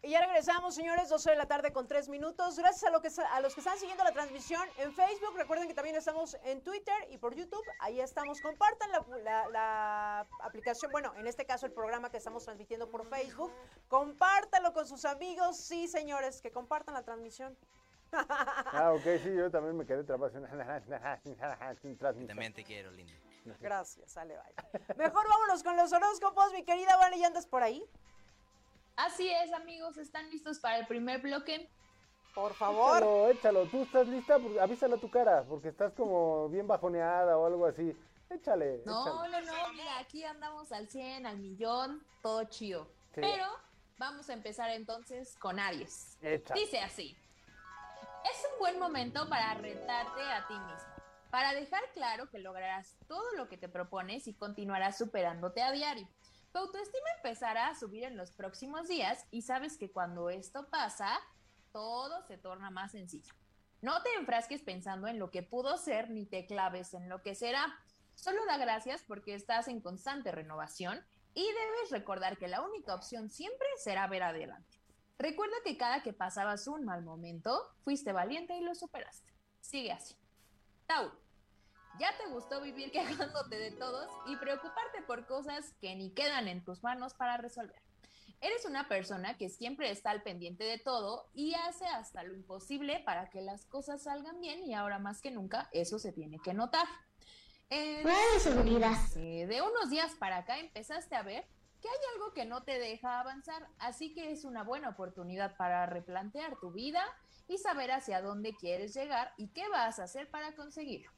Y 0.03 0.09
ya 0.09 0.21
regresamos, 0.25 0.73
señores, 0.73 1.09
12 1.09 1.29
de 1.29 1.35
la 1.35 1.45
tarde 1.45 1.71
con 1.71 1.87
3 1.87 2.09
minutos. 2.09 2.57
Gracias 2.57 2.83
a, 2.85 2.89
lo 2.89 3.01
que, 3.01 3.09
a 3.31 3.39
los 3.39 3.53
que 3.53 3.59
están 3.61 3.77
siguiendo 3.77 4.03
la 4.03 4.11
transmisión 4.11 4.67
en 4.77 4.91
Facebook. 4.93 5.35
Recuerden 5.37 5.67
que 5.67 5.75
también 5.75 5.95
estamos 5.95 6.35
en 6.43 6.63
Twitter 6.63 6.95
y 7.11 7.19
por 7.19 7.35
YouTube. 7.35 7.63
Ahí 7.79 7.99
estamos. 8.01 8.41
Compartan 8.41 8.91
la, 8.91 9.05
la- 9.23 9.47
la 9.49 10.27
aplicación, 10.41 10.91
bueno, 10.91 11.13
en 11.17 11.27
este 11.27 11.45
caso 11.45 11.67
el 11.67 11.71
programa 11.71 12.09
que 12.09 12.17
estamos 12.17 12.43
transmitiendo 12.43 12.89
por 12.89 13.05
Facebook. 13.07 13.51
Compártanlo 13.89 14.73
con 14.73 14.87
sus 14.87 15.05
amigos. 15.05 15.57
Sí, 15.57 15.87
señores, 15.87 16.41
que 16.41 16.51
compartan 16.51 16.95
la 16.95 17.03
transmisión. 17.03 17.55
Ah, 18.13 18.91
ok, 18.93 19.03
sí, 19.23 19.33
yo 19.33 19.49
también 19.49 19.77
me 19.77 19.85
quedé 19.85 20.03
trabado. 20.03 20.31
También 22.27 22.53
te 22.53 22.63
quiero, 22.65 22.91
lindo. 22.91 23.13
Gracias, 23.59 24.11
sale, 24.11 24.35
bye. 24.37 24.95
Mejor 24.97 25.27
vámonos 25.29 25.63
con 25.63 25.77
los 25.77 25.93
horóscopos, 25.93 26.51
mi 26.53 26.63
querida 26.63 26.97
Vale, 26.97 27.17
¿ya 27.17 27.27
andas 27.27 27.47
por 27.47 27.63
ahí? 27.63 27.83
Así 29.05 29.27
es, 29.31 29.51
amigos, 29.53 29.97
¿están 29.97 30.29
listos 30.29 30.59
para 30.59 30.77
el 30.77 30.85
primer 30.85 31.21
bloque? 31.21 31.67
Por 32.35 32.51
Échalo, 32.51 33.29
échalo. 33.29 33.65
¿Tú 33.65 33.81
estás 33.81 34.07
lista? 34.07 34.37
Pues, 34.37 34.59
Avísala 34.59 34.95
a 34.95 34.99
tu 34.99 35.09
cara, 35.09 35.43
porque 35.43 35.69
estás 35.69 35.91
como 35.93 36.47
bien 36.49 36.67
bajoneada 36.67 37.35
o 37.35 37.47
algo 37.47 37.65
así. 37.65 37.97
Échale, 38.29 38.83
No, 38.85 39.25
échale. 39.25 39.45
no, 39.45 39.53
no, 39.53 39.73
mira, 39.73 39.97
aquí 39.97 40.23
andamos 40.23 40.71
al 40.71 40.87
100, 40.87 41.25
al 41.25 41.39
millón, 41.39 42.05
todo 42.21 42.43
chido. 42.43 42.85
Sí. 43.15 43.21
Pero 43.21 43.45
vamos 43.97 44.29
a 44.29 44.33
empezar 44.33 44.69
entonces 44.69 45.35
con 45.39 45.59
Aries. 45.59 46.17
Échale. 46.21 46.61
Dice 46.61 46.79
así. 46.79 47.17
Es 48.23 48.45
buen 48.59 48.77
momento 48.77 49.27
para 49.29 49.55
retarte 49.55 50.21
a 50.21 50.47
ti 50.47 50.53
mismo, 50.53 50.93
para 51.31 51.53
dejar 51.53 51.81
claro 51.95 52.29
que 52.29 52.37
lograrás 52.37 52.95
todo 53.07 53.33
lo 53.35 53.49
que 53.49 53.57
te 53.57 53.67
propones 53.67 54.27
y 54.27 54.35
continuarás 54.35 54.99
superándote 54.99 55.63
a 55.63 55.71
diario. 55.71 56.07
Tu 56.51 56.59
autoestima 56.59 57.07
empezará 57.17 57.67
a 57.67 57.75
subir 57.75 58.03
en 58.03 58.17
los 58.17 58.31
próximos 58.31 58.87
días 58.87 59.25
y 59.31 59.43
sabes 59.43 59.77
que 59.77 59.91
cuando 59.91 60.29
esto 60.29 60.69
pasa, 60.69 61.19
todo 61.71 62.21
se 62.23 62.37
torna 62.37 62.69
más 62.69 62.91
sencillo. 62.91 63.33
No 63.81 64.03
te 64.03 64.13
enfrasques 64.15 64.61
pensando 64.61 65.07
en 65.07 65.17
lo 65.17 65.31
que 65.31 65.43
pudo 65.43 65.77
ser 65.77 66.09
ni 66.09 66.25
te 66.25 66.45
claves 66.45 66.93
en 66.93 67.09
lo 67.09 67.21
que 67.21 67.35
será. 67.35 67.73
Solo 68.15 68.45
da 68.45 68.57
gracias 68.57 69.03
porque 69.07 69.33
estás 69.33 69.67
en 69.69 69.81
constante 69.81 70.31
renovación 70.31 71.03
y 71.33 71.43
debes 71.43 71.91
recordar 71.91 72.37
que 72.37 72.49
la 72.49 72.61
única 72.61 72.93
opción 72.93 73.29
siempre 73.29 73.67
será 73.77 74.07
ver 74.07 74.23
adelante. 74.23 74.77
Recuerda 75.17 75.55
que 75.63 75.77
cada 75.77 76.03
que 76.03 76.13
pasabas 76.13 76.67
un 76.67 76.83
mal 76.83 77.03
momento, 77.03 77.75
fuiste 77.83 78.11
valiente 78.11 78.57
y 78.57 78.61
lo 78.61 78.75
superaste. 78.75 79.31
Sigue 79.61 79.91
así. 79.91 80.15
Tauro. 80.85 81.20
Ya 81.99 82.15
te 82.17 82.27
gustó 82.31 82.61
vivir 82.61 82.91
quejándote 82.91 83.57
de 83.57 83.71
todos 83.71 84.09
y 84.27 84.35
preocuparte 84.37 85.01
por 85.05 85.25
cosas 85.25 85.73
que 85.79 85.95
ni 85.95 86.11
quedan 86.11 86.47
en 86.47 86.63
tus 86.63 86.83
manos 86.83 87.13
para 87.13 87.37
resolver. 87.37 87.81
Eres 88.39 88.65
una 88.65 88.87
persona 88.87 89.37
que 89.37 89.49
siempre 89.49 89.91
está 89.91 90.09
al 90.09 90.23
pendiente 90.23 90.63
de 90.63 90.79
todo 90.79 91.29
y 91.33 91.53
hace 91.53 91.85
hasta 91.85 92.23
lo 92.23 92.33
imposible 92.33 92.99
para 93.05 93.29
que 93.29 93.41
las 93.41 93.65
cosas 93.65 94.03
salgan 94.03 94.41
bien 94.41 94.63
y 94.63 94.73
ahora 94.73 94.97
más 94.97 95.21
que 95.21 95.29
nunca 95.29 95.69
eso 95.71 95.99
se 95.99 96.11
tiene 96.11 96.39
que 96.39 96.55
notar. 96.55 96.87
Eh, 97.69 99.45
de 99.47 99.61
unos 99.61 99.91
días 99.91 100.15
para 100.15 100.37
acá 100.37 100.57
empezaste 100.57 101.15
a 101.15 101.21
ver 101.21 101.45
que 101.81 101.87
hay 101.87 101.97
algo 102.15 102.33
que 102.33 102.45
no 102.45 102.63
te 102.63 102.79
deja 102.79 103.19
avanzar, 103.19 103.67
así 103.77 104.13
que 104.13 104.31
es 104.31 104.43
una 104.43 104.63
buena 104.63 104.89
oportunidad 104.89 105.55
para 105.55 105.85
replantear 105.85 106.59
tu 106.59 106.71
vida 106.71 107.03
y 107.47 107.59
saber 107.59 107.91
hacia 107.91 108.21
dónde 108.21 108.55
quieres 108.55 108.93
llegar 108.93 109.33
y 109.37 109.49
qué 109.49 109.69
vas 109.69 109.99
a 109.99 110.03
hacer 110.03 110.29
para 110.29 110.55
conseguirlo. 110.55 111.11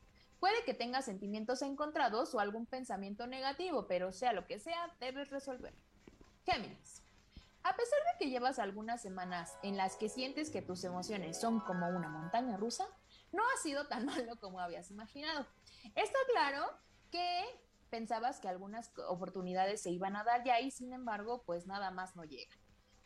Puede 0.44 0.66
que 0.66 0.74
tengas 0.74 1.06
sentimientos 1.06 1.62
encontrados 1.62 2.36
o 2.36 2.40
algún 2.42 2.66
pensamiento 2.66 3.28
negativo, 3.28 3.88
pero 3.88 4.12
sea 4.12 4.34
lo 4.34 4.46
que 4.46 4.60
sea, 4.60 4.94
debes 5.00 5.30
resolver. 5.30 5.74
Géminis. 6.44 7.02
A 7.64 7.74
pesar 7.74 8.00
de 8.12 8.18
que 8.20 8.30
llevas 8.30 8.60
algunas 8.60 9.02
semanas 9.02 9.58
en 9.64 9.78
las 9.78 9.96
que 9.96 10.10
sientes 10.10 10.50
que 10.50 10.62
tus 10.62 10.84
emociones 10.84 11.40
son 11.40 11.62
como 11.62 11.88
una 11.88 12.10
montaña 12.10 12.58
rusa, 12.58 12.86
no 13.32 13.42
ha 13.42 13.62
sido 13.62 13.88
tan 13.88 14.06
malo 14.06 14.38
como 14.42 14.60
habías 14.60 14.92
imaginado. 14.92 15.48
Está 15.96 16.20
claro 16.34 16.70
que 17.10 17.46
pensabas 17.90 18.42
que 18.42 18.50
algunas 18.50 18.92
oportunidades 19.08 19.82
se 19.82 19.92
iban 19.92 20.18
a 20.18 20.26
dar 20.26 20.44
ya 20.44 20.60
y 20.60 20.72
sin 20.72 20.92
embargo, 20.92 21.44
pues 21.46 21.68
nada 21.68 21.90
más 21.90 22.18
no 22.18 22.26
llega. 22.26 22.54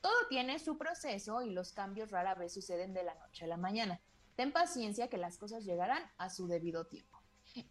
Todo 0.02 0.28
tiene 0.28 0.58
su 0.58 0.80
proceso 0.80 1.44
y 1.44 1.52
los 1.52 1.72
cambios 1.72 2.10
rara 2.10 2.34
vez 2.34 2.56
suceden 2.56 2.96
de 2.96 3.04
la 3.04 3.14
noche 3.14 3.46
a 3.46 3.48
la 3.48 3.58
mañana. 3.58 4.02
Ten 4.36 4.52
paciencia 4.52 5.08
que 5.08 5.18
las 5.18 5.38
cosas 5.38 5.66
llegarán 5.66 6.02
a 6.18 6.32
su 6.32 6.48
debido 6.48 6.88
tiempo. 6.88 7.17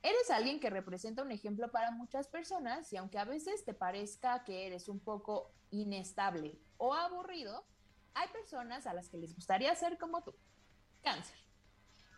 Eres 0.02 0.30
alguien 0.30 0.60
que 0.60 0.70
representa 0.70 1.22
un 1.22 1.32
ejemplo 1.32 1.70
para 1.70 1.90
muchas 1.90 2.28
personas 2.28 2.92
y 2.92 2.96
aunque 2.96 3.18
a 3.18 3.24
veces 3.24 3.64
te 3.64 3.74
parezca 3.74 4.44
que 4.44 4.66
eres 4.66 4.88
un 4.88 5.00
poco 5.00 5.52
inestable 5.70 6.58
o 6.78 6.94
aburrido, 6.94 7.64
hay 8.14 8.28
personas 8.28 8.86
a 8.86 8.94
las 8.94 9.08
que 9.08 9.18
les 9.18 9.34
gustaría 9.34 9.74
ser 9.74 9.98
como 9.98 10.22
tú. 10.22 10.34
Cáncer. 11.02 11.36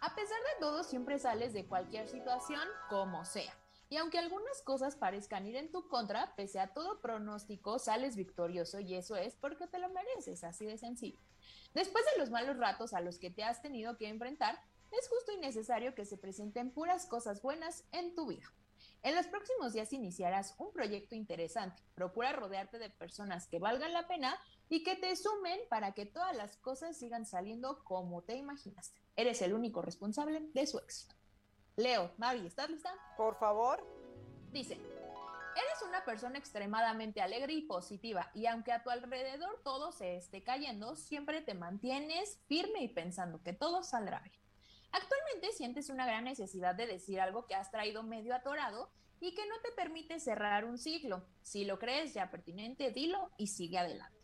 A 0.01 0.15
pesar 0.15 0.39
de 0.39 0.61
todo, 0.61 0.85
siempre 0.85 1.19
sales 1.19 1.53
de 1.53 1.67
cualquier 1.67 2.09
situación 2.09 2.63
como 2.89 3.25
sea. 3.25 3.53
Y 3.91 3.97
aunque 3.97 4.19
algunas 4.19 4.63
cosas 4.63 4.97
parezcan 4.97 5.47
ir 5.47 5.57
en 5.57 5.73
tu 5.73 5.89
contra, 5.89 6.35
pese 6.37 6.61
a 6.61 6.73
todo 6.75 7.01
pronóstico, 7.01 7.79
sales 7.79 8.17
victorioso 8.17 8.81
y 8.81 8.95
eso 8.95 9.17
es 9.17 9.35
porque 9.35 9.67
te 9.67 9.79
lo 9.79 9.89
mereces, 9.89 10.45
así 10.45 10.67
de 10.67 10.77
sencillo. 10.77 11.19
Después 11.75 12.05
de 12.13 12.21
los 12.21 12.31
malos 12.31 12.59
ratos 12.59 12.93
a 12.93 13.01
los 13.01 13.19
que 13.19 13.31
te 13.31 13.45
has 13.45 13.63
tenido 13.63 13.97
que 13.97 14.09
enfrentar, 14.09 14.61
es 14.91 15.09
justo 15.09 15.33
y 15.33 15.39
necesario 15.39 15.95
que 15.95 16.05
se 16.05 16.17
presenten 16.17 16.71
puras 16.71 17.07
cosas 17.07 17.43
buenas 17.43 17.85
en 17.93 18.15
tu 18.15 18.27
vida. 18.27 18.47
En 19.03 19.15
los 19.15 19.27
próximos 19.27 19.73
días 19.73 19.93
iniciarás 19.93 20.55
un 20.59 20.73
proyecto 20.73 21.15
interesante. 21.15 21.83
Procura 21.95 22.33
rodearte 22.33 22.79
de 22.79 22.91
personas 22.91 23.47
que 23.47 23.61
valgan 23.61 23.93
la 23.93 24.09
pena 24.09 24.37
y 24.69 24.83
que 24.83 24.97
te 24.97 25.15
sumen 25.15 25.61
para 25.71 25.93
que 25.93 26.07
todas 26.07 26.35
las 26.37 26.57
cosas 26.57 26.97
sigan 26.97 27.25
saliendo 27.25 27.85
como 27.85 28.23
te 28.23 28.37
imaginaste. 28.37 29.01
Eres 29.17 29.41
el 29.43 29.55
único 29.55 29.83
responsable 29.83 30.41
de 30.53 30.67
su 30.67 30.79
éxito. 30.79 31.15
Leo, 31.77 32.13
Mari, 32.17 32.47
¿estás 32.47 32.71
lista? 32.71 32.93
Por 33.17 33.39
favor. 33.39 33.87
Dice, 34.51 34.75
eres 34.75 35.83
una 35.87 36.05
persona 36.05 36.39
extremadamente 36.39 37.21
alegre 37.21 37.53
y 37.53 37.63
positiva 37.63 38.31
y 38.35 38.47
aunque 38.47 38.73
a 38.73 38.83
tu 38.83 38.91
alrededor 38.91 39.61
todo 39.63 39.93
se 39.93 40.17
esté 40.17 40.43
cayendo, 40.43 40.97
siempre 40.97 41.41
te 41.41 41.55
mantienes 41.55 42.41
firme 42.49 42.83
y 42.83 42.89
pensando 42.89 43.43
que 43.43 43.53
todo 43.53 43.85
saldrá 43.85 44.21
bien. 44.21 44.48
Actualmente 44.93 45.53
sientes 45.53 45.91
una 45.91 46.07
gran 46.07 46.25
necesidad 46.25 46.75
de 46.75 46.87
decir 46.87 47.21
algo 47.21 47.47
que 47.47 47.55
has 47.55 47.71
traído 47.71 48.03
medio 48.03 48.35
atorado 48.35 48.91
y 49.21 49.35
que 49.35 49.47
no 49.47 49.61
te 49.63 49.73
permite 49.73 50.21
cerrar 50.21 50.65
un 50.65 50.79
ciclo. 50.79 51.25
Si 51.43 51.65
lo 51.65 51.79
crees 51.79 52.15
ya 52.15 52.31
pertinente, 52.31 52.91
dilo 52.91 53.31
y 53.37 53.49
sigue 53.49 53.79
adelante. 53.79 54.17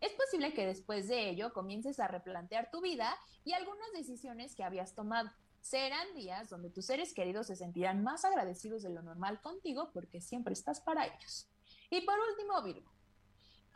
Es 0.00 0.12
posible 0.12 0.54
que 0.54 0.66
después 0.66 1.08
de 1.08 1.28
ello 1.28 1.52
comiences 1.52 1.98
a 1.98 2.06
replantear 2.06 2.70
tu 2.70 2.80
vida 2.80 3.16
y 3.44 3.52
algunas 3.52 3.90
decisiones 3.92 4.54
que 4.54 4.62
habías 4.62 4.94
tomado. 4.94 5.30
Serán 5.60 6.14
días 6.14 6.48
donde 6.48 6.70
tus 6.70 6.86
seres 6.86 7.12
queridos 7.12 7.48
se 7.48 7.56
sentirán 7.56 8.02
más 8.02 8.24
agradecidos 8.24 8.82
de 8.82 8.90
lo 8.90 9.02
normal 9.02 9.40
contigo 9.40 9.90
porque 9.92 10.20
siempre 10.20 10.52
estás 10.52 10.80
para 10.80 11.06
ellos. 11.06 11.48
Y 11.90 12.02
por 12.02 12.16
último, 12.30 12.62
Virgo. 12.62 12.97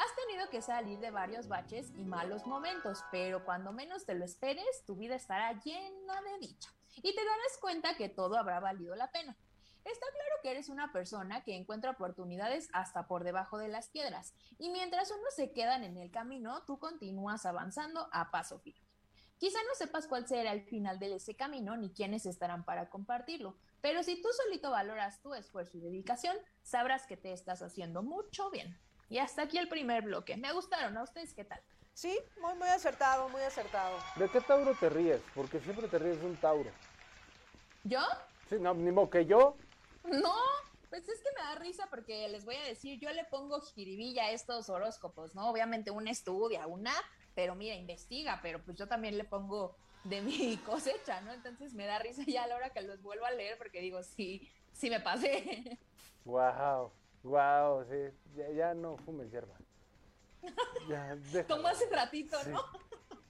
Has 0.03 0.16
tenido 0.16 0.50
que 0.50 0.62
salir 0.62 0.98
de 0.98 1.12
varios 1.12 1.46
baches 1.46 1.92
y 1.96 2.05
malos 2.05 2.44
momentos, 2.44 3.05
pero 3.12 3.44
cuando 3.44 3.72
menos 3.72 4.05
te 4.05 4.16
lo 4.16 4.24
esperes, 4.24 4.84
tu 4.84 4.96
vida 4.96 5.14
estará 5.14 5.53
llena 5.62 6.20
de 6.22 6.38
dicha 6.40 6.74
y 6.96 7.14
te 7.14 7.24
darás 7.24 7.59
cuenta 7.61 7.96
que 7.96 8.09
todo 8.09 8.36
habrá 8.36 8.59
valido 8.59 8.96
la 8.96 9.12
pena. 9.12 9.36
Está 9.84 10.07
claro 10.07 10.34
que 10.42 10.50
eres 10.50 10.68
una 10.68 10.90
persona 10.92 11.44
que 11.44 11.55
encuentra 11.55 11.92
oportunidades 11.92 12.68
hasta 12.72 13.07
por 13.07 13.22
debajo 13.22 13.59
de 13.59 13.68
las 13.68 13.90
piedras 13.90 14.34
y 14.59 14.70
mientras 14.70 15.12
unos 15.12 15.36
se 15.36 15.53
quedan 15.53 15.84
en 15.84 15.96
el 15.96 16.11
camino, 16.11 16.64
tú 16.64 16.80
continúas 16.80 17.46
avanzando 17.46 18.09
a 18.11 18.32
paso 18.32 18.59
firme. 18.59 18.88
Quizá 19.38 19.59
no 19.68 19.74
sepas 19.76 20.09
cuál 20.09 20.26
será 20.26 20.50
el 20.53 20.64
final 20.64 20.98
de 20.98 21.14
ese 21.14 21.36
camino 21.36 21.76
ni 21.76 21.92
quiénes 21.92 22.26
estarán 22.26 22.64
para 22.64 22.90
compartirlo, 22.90 23.57
pero 23.80 24.03
si 24.03 24.20
tú 24.20 24.30
solito 24.32 24.72
valoras 24.72 25.22
tu 25.22 25.32
esfuerzo 25.34 25.76
y 25.76 25.80
dedicación, 25.80 26.36
sabrás 26.64 27.07
que 27.07 27.16
te 27.16 27.32
estás 27.32 27.62
haciendo 27.62 28.03
mucho 28.03 28.50
bien. 28.50 28.80
Y 29.12 29.18
hasta 29.18 29.42
aquí 29.42 29.58
el 29.58 29.68
primer 29.68 30.04
bloque. 30.04 30.38
Me 30.38 30.50
gustaron, 30.54 30.96
¿a 30.96 31.02
ustedes 31.02 31.34
qué 31.34 31.44
tal? 31.44 31.60
Sí, 31.92 32.18
muy, 32.40 32.54
muy 32.54 32.68
acertado, 32.68 33.28
muy 33.28 33.42
acertado. 33.42 33.98
¿De 34.16 34.26
qué 34.30 34.40
Tauro 34.40 34.74
te 34.74 34.88
ríes? 34.88 35.20
Porque 35.34 35.60
siempre 35.60 35.86
te 35.86 35.98
ríes 35.98 36.18
de 36.18 36.28
un 36.28 36.36
Tauro. 36.36 36.70
¿Yo? 37.84 38.00
Sí, 38.48 38.56
no, 38.58 38.72
ni 38.72 38.90
modo 38.90 39.10
que 39.10 39.26
yo. 39.26 39.54
No, 40.04 40.34
pues 40.88 41.06
es 41.10 41.20
que 41.20 41.28
me 41.36 41.42
da 41.42 41.56
risa 41.56 41.86
porque 41.90 42.26
les 42.30 42.46
voy 42.46 42.56
a 42.56 42.64
decir, 42.64 42.98
yo 43.00 43.12
le 43.12 43.24
pongo 43.24 43.60
jiribilla 43.60 44.24
a 44.24 44.30
estos 44.30 44.70
horóscopos, 44.70 45.34
¿no? 45.34 45.50
Obviamente 45.50 45.90
una 45.90 46.10
estudia, 46.10 46.66
una, 46.66 46.94
pero 47.34 47.54
mira, 47.54 47.74
investiga, 47.74 48.40
pero 48.40 48.64
pues 48.64 48.78
yo 48.78 48.88
también 48.88 49.18
le 49.18 49.24
pongo 49.24 49.76
de 50.04 50.22
mi 50.22 50.56
cosecha, 50.64 51.20
¿no? 51.20 51.34
Entonces 51.34 51.74
me 51.74 51.84
da 51.84 51.98
risa 51.98 52.22
ya 52.26 52.44
a 52.44 52.46
la 52.46 52.56
hora 52.56 52.70
que 52.70 52.80
los 52.80 53.02
vuelvo 53.02 53.26
a 53.26 53.30
leer 53.30 53.58
porque 53.58 53.82
digo, 53.82 54.02
sí, 54.02 54.50
sí 54.72 54.88
me 54.88 55.00
pasé. 55.00 55.78
Wow, 56.24 56.92
wow, 57.22 57.84
sí, 57.84 58.44
ya, 58.54 58.74
no 58.74 58.96
fumes 58.98 59.30
hierba. 59.30 59.54
Ya, 60.88 61.16
Como 61.46 61.68
hace 61.68 61.88
ratito, 61.88 62.36
¿no? 62.48 62.60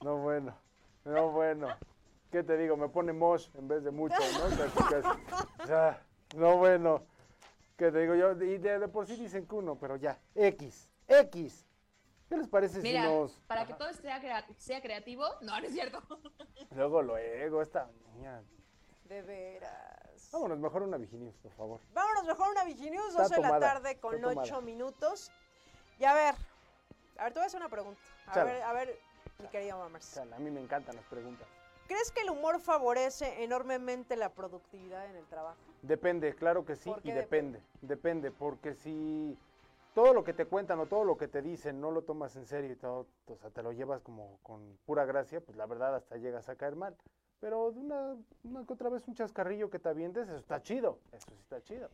No, 0.03 0.17
bueno, 0.17 0.57
no, 1.05 1.29
bueno. 1.29 1.67
¿Qué 2.31 2.41
te 2.41 2.57
digo? 2.57 2.75
Me 2.75 2.89
pone 2.89 3.13
mosh 3.13 3.47
en 3.53 3.67
vez 3.67 3.83
de 3.83 3.91
mucho, 3.91 4.15
¿no? 4.17 5.63
O 5.63 5.67
sea, 5.67 6.03
no, 6.35 6.57
bueno. 6.57 7.05
¿Qué 7.77 7.91
te 7.91 7.99
digo 7.99 8.15
yo? 8.15 8.31
Y 8.43 8.57
de, 8.57 8.87
por 8.87 9.05
sí 9.05 9.15
dicen 9.15 9.47
que 9.47 9.55
uno, 9.55 9.77
pero 9.77 9.97
ya. 9.97 10.19
X. 10.33 10.89
X. 11.07 11.67
¿Qué 12.29 12.37
les 12.37 12.47
parece 12.47 12.81
si 12.81 12.93
nos. 12.93 13.39
Para 13.47 13.65
que 13.67 13.73
todo 13.75 13.93
sea, 13.93 14.45
sea 14.57 14.81
creativo. 14.81 15.25
No, 15.41 15.59
no 15.59 15.65
es 15.65 15.73
cierto. 15.73 16.01
Luego, 16.75 17.03
luego, 17.03 17.61
esta 17.61 17.89
niña. 18.15 18.41
De 19.05 19.21
veras. 19.21 20.02
Vámonos 20.33 20.57
mejor 20.57 20.81
una 20.81 20.97
Viginius, 20.97 21.35
por 21.37 21.51
favor. 21.51 21.79
Vámonos 21.93 22.25
mejor 22.25 22.49
una 22.49 22.63
Viginius, 22.63 23.13
12 23.13 23.35
de 23.35 23.41
la 23.41 23.59
tarde 23.59 23.99
con 23.99 24.25
8 24.25 24.61
minutos. 24.63 25.31
Y 25.99 26.05
a 26.05 26.13
ver, 26.15 26.33
a 27.19 27.25
ver, 27.25 27.33
te 27.33 27.39
voy 27.39 27.43
a 27.43 27.45
hacer 27.45 27.59
una 27.59 27.69
pregunta. 27.69 28.01
A 28.25 28.43
ver, 28.43 28.63
a 28.63 28.73
ver, 28.73 28.99
mi 29.37 29.47
querido 29.49 29.77
Mamers. 29.77 30.17
a 30.17 30.39
mí 30.39 30.49
me 30.49 30.59
encantan 30.59 30.95
las 30.95 31.05
preguntas. 31.05 31.47
¿Crees 31.87 32.11
que 32.11 32.21
el 32.21 32.31
humor 32.31 32.59
favorece 32.59 33.43
enormemente 33.43 34.15
la 34.15 34.29
productividad 34.29 35.05
en 35.05 35.17
el 35.17 35.25
trabajo? 35.27 35.59
Depende, 35.83 36.33
claro 36.33 36.65
que 36.65 36.75
sí, 36.75 36.91
y 37.03 37.11
depende, 37.11 37.61
depende, 37.81 38.31
porque 38.31 38.73
si 38.73 39.37
todo 39.93 40.13
lo 40.13 40.23
que 40.23 40.33
te 40.33 40.45
cuentan 40.45 40.79
o 40.79 40.87
todo 40.87 41.03
lo 41.03 41.15
que 41.15 41.27
te 41.27 41.43
dicen 41.43 41.79
no 41.79 41.91
lo 41.91 42.01
tomas 42.01 42.35
en 42.37 42.47
serio 42.47 42.71
y 42.71 42.75
todo, 42.75 43.05
o 43.27 43.37
sea, 43.37 43.51
te 43.51 43.61
lo 43.61 43.71
llevas 43.71 44.01
como 44.01 44.39
con 44.41 44.79
pura 44.85 45.05
gracia, 45.05 45.41
pues 45.41 45.57
la 45.57 45.67
verdad 45.67 45.95
hasta 45.95 46.17
llegas 46.17 46.49
a 46.49 46.55
caer 46.55 46.75
mal. 46.75 46.97
Pero 47.43 47.65
una, 47.65 48.15
una 48.45 48.65
que 48.65 48.71
otra 48.71 48.87
vez 48.87 49.05
un 49.05 49.15
chascarrillo 49.15 49.69
que 49.69 49.77
te 49.77 49.89
avientes, 49.89 50.29
eso 50.29 50.37
está 50.37 50.63
chido, 50.63 51.01
eso 51.11 51.29
sí 51.29 51.37
está 51.41 51.61
chido. 51.61 51.89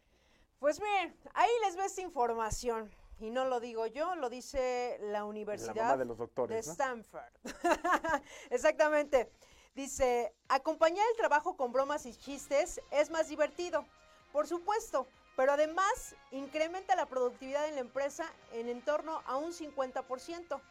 Pues 0.59 0.79
bien, 0.79 1.17
ahí 1.33 1.49
les 1.65 1.75
ves 1.75 1.97
información. 1.97 2.91
Y 3.19 3.31
no 3.31 3.45
lo 3.45 3.59
digo 3.59 3.87
yo, 3.87 4.13
lo 4.13 4.29
dice 4.29 4.99
la 5.01 5.25
Universidad 5.25 5.97
de, 5.97 6.05
los 6.05 6.19
doctores, 6.19 6.67
de 6.67 6.71
Stanford. 6.71 7.33
Exactamente. 8.51 9.31
Dice, 9.73 10.35
acompañar 10.49 11.03
el 11.09 11.17
trabajo 11.17 11.57
con 11.57 11.71
bromas 11.71 12.05
y 12.05 12.13
chistes 12.13 12.79
es 12.91 13.09
más 13.09 13.27
divertido. 13.29 13.85
Por 14.31 14.45
supuesto, 14.45 15.07
pero 15.35 15.53
además 15.53 16.15
incrementa 16.29 16.95
la 16.95 17.07
productividad 17.07 17.67
en 17.67 17.73
la 17.73 17.81
empresa 17.81 18.31
en 18.53 18.69
en 18.69 18.85
torno 18.85 19.23
a 19.25 19.37
un 19.37 19.51
50%. 19.51 20.61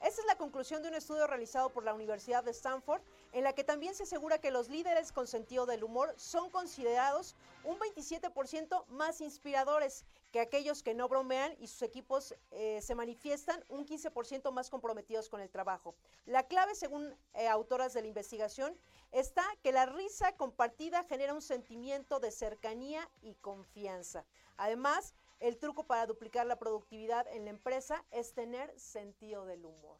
Esta 0.00 0.20
es 0.20 0.26
la 0.28 0.36
conclusión 0.36 0.80
de 0.80 0.90
un 0.90 0.94
estudio 0.94 1.26
realizado 1.26 1.70
por 1.70 1.82
la 1.82 1.92
Universidad 1.92 2.44
de 2.44 2.52
Stanford, 2.52 3.02
en 3.32 3.44
la 3.44 3.52
que 3.52 3.64
también 3.64 3.94
se 3.94 4.04
asegura 4.04 4.38
que 4.38 4.50
los 4.50 4.68
líderes 4.68 5.12
con 5.12 5.26
sentido 5.26 5.66
del 5.66 5.84
humor 5.84 6.14
son 6.16 6.50
considerados 6.50 7.34
un 7.64 7.78
27% 7.78 8.86
más 8.88 9.20
inspiradores 9.20 10.04
que 10.32 10.40
aquellos 10.40 10.82
que 10.82 10.94
no 10.94 11.08
bromean 11.08 11.54
y 11.58 11.66
sus 11.66 11.82
equipos 11.82 12.34
eh, 12.50 12.80
se 12.82 12.94
manifiestan 12.94 13.64
un 13.68 13.86
15% 13.86 14.50
más 14.52 14.70
comprometidos 14.70 15.28
con 15.28 15.40
el 15.40 15.50
trabajo. 15.50 15.94
La 16.26 16.42
clave, 16.42 16.74
según 16.74 17.14
eh, 17.34 17.48
autoras 17.48 17.94
de 17.94 18.02
la 18.02 18.08
investigación, 18.08 18.76
está 19.12 19.44
que 19.62 19.72
la 19.72 19.86
risa 19.86 20.32
compartida 20.36 21.04
genera 21.04 21.34
un 21.34 21.42
sentimiento 21.42 22.20
de 22.20 22.30
cercanía 22.30 23.08
y 23.22 23.34
confianza. 23.34 24.24
Además, 24.56 25.14
el 25.40 25.56
truco 25.56 25.84
para 25.84 26.06
duplicar 26.06 26.46
la 26.46 26.58
productividad 26.58 27.26
en 27.28 27.44
la 27.44 27.50
empresa 27.50 28.04
es 28.10 28.32
tener 28.32 28.78
sentido 28.78 29.46
del 29.46 29.64
humor. 29.64 29.96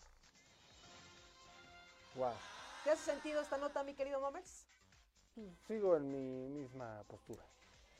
Wow. 2.16 2.32
¿Te 2.84 2.90
hace 2.90 3.04
sentido 3.10 3.40
esta 3.40 3.58
nota, 3.58 3.82
mi 3.82 3.94
querido 3.94 4.20
Momers? 4.20 4.66
Sigo 5.66 5.96
en 5.96 6.10
mi 6.10 6.48
misma 6.48 7.04
postura. 7.06 7.44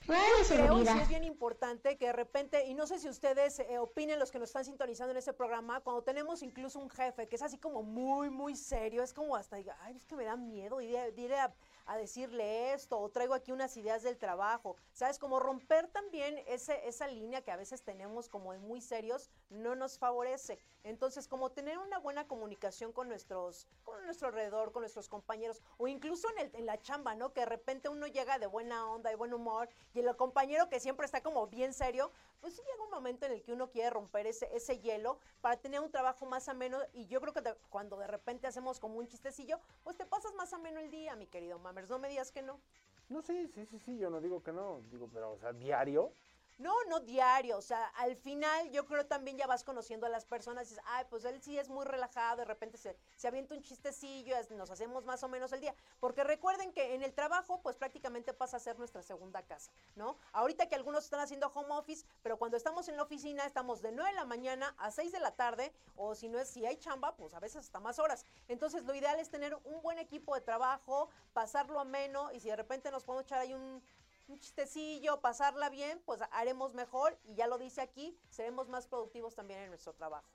Creo 0.07 0.83
que 0.83 1.03
es 1.03 1.09
bien 1.09 1.25
importante 1.25 1.99
que 1.99 2.07
de 2.07 2.13
repente, 2.13 2.65
y 2.67 2.75
no 2.75 2.87
sé 2.87 2.99
si 2.99 3.09
ustedes 3.09 3.59
eh, 3.59 3.79
opinen 3.79 4.19
los 4.19 4.31
que 4.31 4.39
nos 4.39 4.49
están 4.49 4.65
sintonizando 4.65 5.11
en 5.11 5.19
este 5.19 5.35
programa, 5.35 5.81
cuando 5.81 6.03
tenemos 6.03 6.43
incluso 6.43 6.79
un 6.79 6.89
jefe 6.89 7.29
que 7.29 7.37
es 7.37 7.43
así 7.43 7.59
como 7.59 7.83
muy, 7.83 8.31
muy 8.31 8.57
serio, 8.57 9.03
es 9.03 9.13
como 9.13 9.37
hasta, 9.37 9.57
ay, 9.57 9.97
es 9.97 10.07
que 10.07 10.17
me 10.17 10.25
da 10.25 10.37
miedo, 10.37 10.81
iré, 10.81 11.13
iré 11.17 11.39
a, 11.39 11.53
a, 11.89 11.97
decirle 11.97 12.73
esto, 12.73 12.99
o 12.99 13.09
traigo 13.11 13.35
aquí 13.35 13.53
unas 13.53 13.77
ideas 13.77 14.03
del 14.03 14.19
trabajo, 14.19 14.77
¿sabes? 14.93 15.19
Como 15.19 15.41
romper 15.41 15.89
también 15.89 16.39
ese, 16.47 16.87
esa 16.87 17.09
línea 17.09 17.43
que 17.43 17.51
a 17.51 17.57
veces 17.57 17.83
tenemos 17.83 18.29
como 18.29 18.53
muy 18.59 18.81
serios, 18.81 19.31
no 19.51 19.75
nos 19.75 19.99
favorece. 19.99 20.59
Entonces, 20.85 21.27
como 21.27 21.51
tener 21.51 21.79
una 21.79 21.99
buena 21.99 22.27
comunicación 22.27 22.93
con 22.93 23.09
nuestros, 23.09 23.69
con 23.85 24.05
nuestro 24.05 24.29
alrededor, 24.29 24.73
con 24.73 24.83
nuestros 24.83 25.09
compañeros, 25.09 25.63
o 25.77 25.89
incluso 25.89 26.29
en, 26.37 26.47
el, 26.47 26.55
en 26.55 26.67
la 26.67 26.81
chamba, 26.81 27.15
¿no? 27.15 27.33
Que 27.33 27.41
de 27.41 27.47
repente 27.47 27.89
uno 27.89 28.07
llega 28.07 28.39
de 28.39 28.47
buena 28.47 28.91
onda, 28.91 29.11
de 29.11 29.17
buen 29.17 29.35
humor, 29.35 29.69
y 29.95 30.01
el 30.01 30.17
compañero 30.17 30.69
que 30.69 30.81
siempre 30.81 31.07
está 31.07 31.23
como 31.23 31.47
bien 31.47 31.73
serio, 31.73 32.11
pues 32.41 32.55
sí 32.55 32.63
llega 32.63 32.85
un 32.85 32.91
momento 32.91 33.27
en 33.27 33.33
el 33.33 33.43
que 33.43 33.53
uno 33.53 33.71
quiere 33.71 33.91
romper 33.91 34.27
ese, 34.27 34.49
ese 34.55 34.79
hielo 34.81 35.19
para 35.41 35.57
tener 35.57 35.81
un 35.81 35.91
trabajo 35.91 36.27
más 36.27 36.49
ameno 36.49 36.79
y 36.93 37.07
yo 37.07 37.21
creo 37.21 37.33
que 37.33 37.43
cuando 37.71 37.97
de 37.99 38.07
repente 38.07 38.47
hacemos 38.47 38.81
como 38.81 38.99
un 38.99 39.07
chistecillo, 39.07 39.61
pues 39.85 39.97
te 39.97 40.07
pasas 40.07 40.35
más 40.35 40.53
ameno 40.53 40.81
el 40.81 40.91
día, 40.91 41.17
mi 41.17 41.27
querido 41.27 41.59
Mamers, 41.59 41.89
no 41.89 41.99
me 41.99 42.09
digas 42.09 42.33
que 42.33 42.43
no. 42.43 42.61
No, 43.09 43.23
sí, 43.23 43.49
sí, 43.55 43.65
sí, 43.65 43.79
sí, 43.79 43.99
yo 43.99 44.11
no 44.11 44.21
digo 44.21 44.43
que 44.43 44.53
no, 44.53 44.83
digo, 44.91 45.09
pero, 45.13 45.33
o 45.33 45.39
sea, 45.39 45.53
diario. 45.53 46.13
No, 46.59 46.75
no 46.89 46.99
diario, 46.99 47.57
o 47.57 47.63
sea, 47.63 47.87
al 47.97 48.17
final 48.17 48.71
yo 48.73 48.85
creo 48.85 49.07
también 49.07 49.39
ya 49.39 49.47
vas 49.47 49.63
conociendo 49.63 50.07
a 50.07 50.09
las 50.09 50.27
personas 50.27 50.67
y 50.67 50.71
dices, 50.71 50.85
ay, 50.89 51.07
pues 51.09 51.25
él 51.25 51.41
sí 51.41 51.57
es 51.57 51.69
muy 51.69 51.87
relajado, 51.87 52.39
de 52.39 52.45
repente 52.45 52.77
se, 52.77 52.97
se 53.15 53.29
avienta 53.29 53.55
un 53.55 53.63
chistecillo, 53.63 54.35
nos 54.57 54.69
hacemos 54.69 55.05
más 55.05 55.23
o 55.23 55.29
menos 55.29 55.53
el 55.53 55.61
día. 55.61 55.73
Porque 56.01 56.25
recuerden 56.25 56.73
que 56.73 56.97
en 56.97 57.05
el 57.05 57.15
trabajo, 57.15 57.63
pues 57.63 57.77
prácticamente 57.77 58.35
pasa 58.35 58.57
a 58.57 58.61
ser 58.61 58.77
nuestra 58.77 59.03
segunda 59.03 59.43
casa, 59.43 59.71
¿no? 59.95 60.17
Ahorita 60.33 60.69
que 60.69 60.75
algunos 60.75 61.05
están 61.05 61.21
haciendo 61.21 61.47
home 61.55 61.73
office, 61.75 62.05
pero 62.23 62.39
cuando 62.39 62.57
estamos 62.57 62.89
en 62.89 62.97
la 62.97 63.05
oficina 63.05 63.47
estamos 63.47 63.81
de 63.81 63.93
9 63.93 64.11
de 64.11 64.17
la 64.17 64.25
mañana 64.25 64.75
a 64.79 64.91
6 64.91 65.13
de 65.13 65.21
la 65.21 65.37
tarde, 65.37 65.73
o 65.95 66.17
si 66.17 66.29
no 66.29 66.41
es, 66.41 66.49
si 66.49 66.67
hay 66.67 66.77
chamba, 66.77 67.15
pues 67.15 67.35
a 67.35 67.41
veces 67.41 67.59
hasta 67.59 67.79
más 67.79 68.01
horas. 68.01 68.25
Entonces 68.49 68.85
lo 68.85 68.97
ideal 68.97 69.21
es 69.21 69.31
tener 69.31 69.55
un 69.63 69.81
buen 69.81 69.99
equipo 69.99 70.35
de 70.35 70.41
trabajo, 70.41 71.09
pasarlo 71.33 71.79
ameno, 71.79 72.33
y 72.33 72.41
si 72.41 72.49
de 72.49 72.57
repente 72.57 72.91
nos 72.91 73.05
podemos 73.05 73.27
echar 73.27 73.39
ahí 73.39 73.55
un 73.55 73.81
un 74.29 74.39
chistecillo, 74.39 75.21
pasarla 75.21 75.71
bien, 75.71 76.01
pues 76.05 76.21
haremos 76.31 76.75
mejor 76.75 77.19
y 77.25 77.35
ya 77.35 77.47
lo 77.47 77.59
dice 77.59 77.81
aquí, 77.81 78.19
seremos 78.29 78.69
más 78.69 78.87
productivos 78.87 79.35
también 79.35 79.61
en 79.61 79.69
nuestro 79.71 79.95
trabajo. 79.95 80.29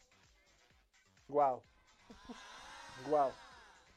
Wow. 1.27 1.63
wow. 3.09 3.31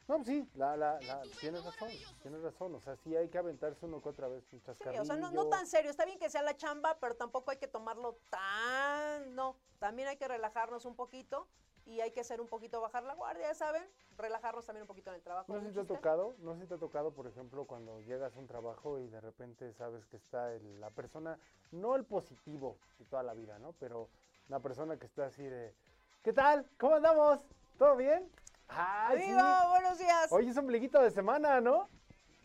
No, 0.08 0.16
pues 0.18 0.28
sí, 0.28 0.48
la, 0.54 0.76
la, 0.76 1.00
la, 1.00 1.22
tienes 1.40 1.64
razón, 1.64 1.90
tienes 2.22 2.40
razón. 2.40 2.74
O 2.76 2.80
sea, 2.80 2.96
sí 2.96 3.16
hay 3.16 3.28
que 3.28 3.38
aventarse 3.38 3.84
uno 3.84 4.00
que 4.00 4.08
otra 4.08 4.28
vez 4.28 4.44
un 4.52 4.62
chascarrillo. 4.62 5.02
Sí, 5.04 5.10
o 5.10 5.12
sea, 5.12 5.16
no, 5.16 5.32
no, 5.32 5.48
tan 5.48 5.66
serio. 5.66 5.90
Está 5.90 6.04
bien 6.04 6.20
que 6.20 6.30
sea 6.30 6.42
la 6.42 6.56
chamba, 6.56 6.96
pero 7.00 7.16
tampoco 7.16 7.50
hay 7.50 7.56
que 7.56 7.66
tomarlo 7.66 8.16
tan... 8.30 9.34
No, 9.34 9.56
también 9.80 10.06
hay 10.06 10.16
que 10.16 10.28
relajarnos 10.28 10.84
un 10.84 10.94
poquito 10.94 11.48
y 11.86 12.00
hay 12.00 12.10
que 12.10 12.20
hacer 12.20 12.40
un 12.40 12.48
poquito 12.48 12.80
bajar 12.80 13.04
la 13.04 13.14
guardia, 13.14 13.54
¿saben? 13.54 13.82
Relajarnos 14.18 14.66
también 14.66 14.82
un 14.82 14.88
poquito 14.88 15.10
en 15.10 15.16
el 15.16 15.22
trabajo. 15.22 15.52
No 15.52 15.60
si 15.60 15.72
te 15.72 15.80
ha 15.80 15.84
tocado, 15.84 16.34
no 16.38 16.56
si 16.56 16.66
te 16.66 16.74
ha 16.74 16.78
tocado, 16.78 17.12
por 17.12 17.28
ejemplo, 17.28 17.64
cuando 17.64 18.00
llegas 18.00 18.34
a 18.36 18.38
un 18.40 18.48
trabajo 18.48 18.98
y 18.98 19.08
de 19.08 19.20
repente 19.20 19.72
sabes 19.72 20.04
que 20.06 20.16
está 20.16 20.52
el, 20.52 20.80
la 20.80 20.90
persona, 20.90 21.38
no 21.70 21.94
el 21.94 22.04
positivo 22.04 22.76
de 22.98 23.04
toda 23.04 23.22
la 23.22 23.34
vida, 23.34 23.58
¿no? 23.60 23.72
Pero 23.78 24.10
la 24.48 24.58
persona 24.58 24.98
que 24.98 25.06
está 25.06 25.26
así 25.26 25.44
de, 25.44 25.74
¿qué 26.22 26.32
tal? 26.32 26.68
¿Cómo 26.76 26.96
andamos? 26.96 27.46
¿Todo 27.78 27.96
bien? 27.96 28.28
¡Ay, 28.68 29.28
¡Viva! 29.28 29.60
Sí. 29.60 29.68
¡Buenos 29.68 29.98
días! 29.98 30.32
Hoy 30.32 30.48
es 30.48 30.56
ombliguito 30.56 31.00
de 31.00 31.12
semana, 31.12 31.60
¿no? 31.60 31.88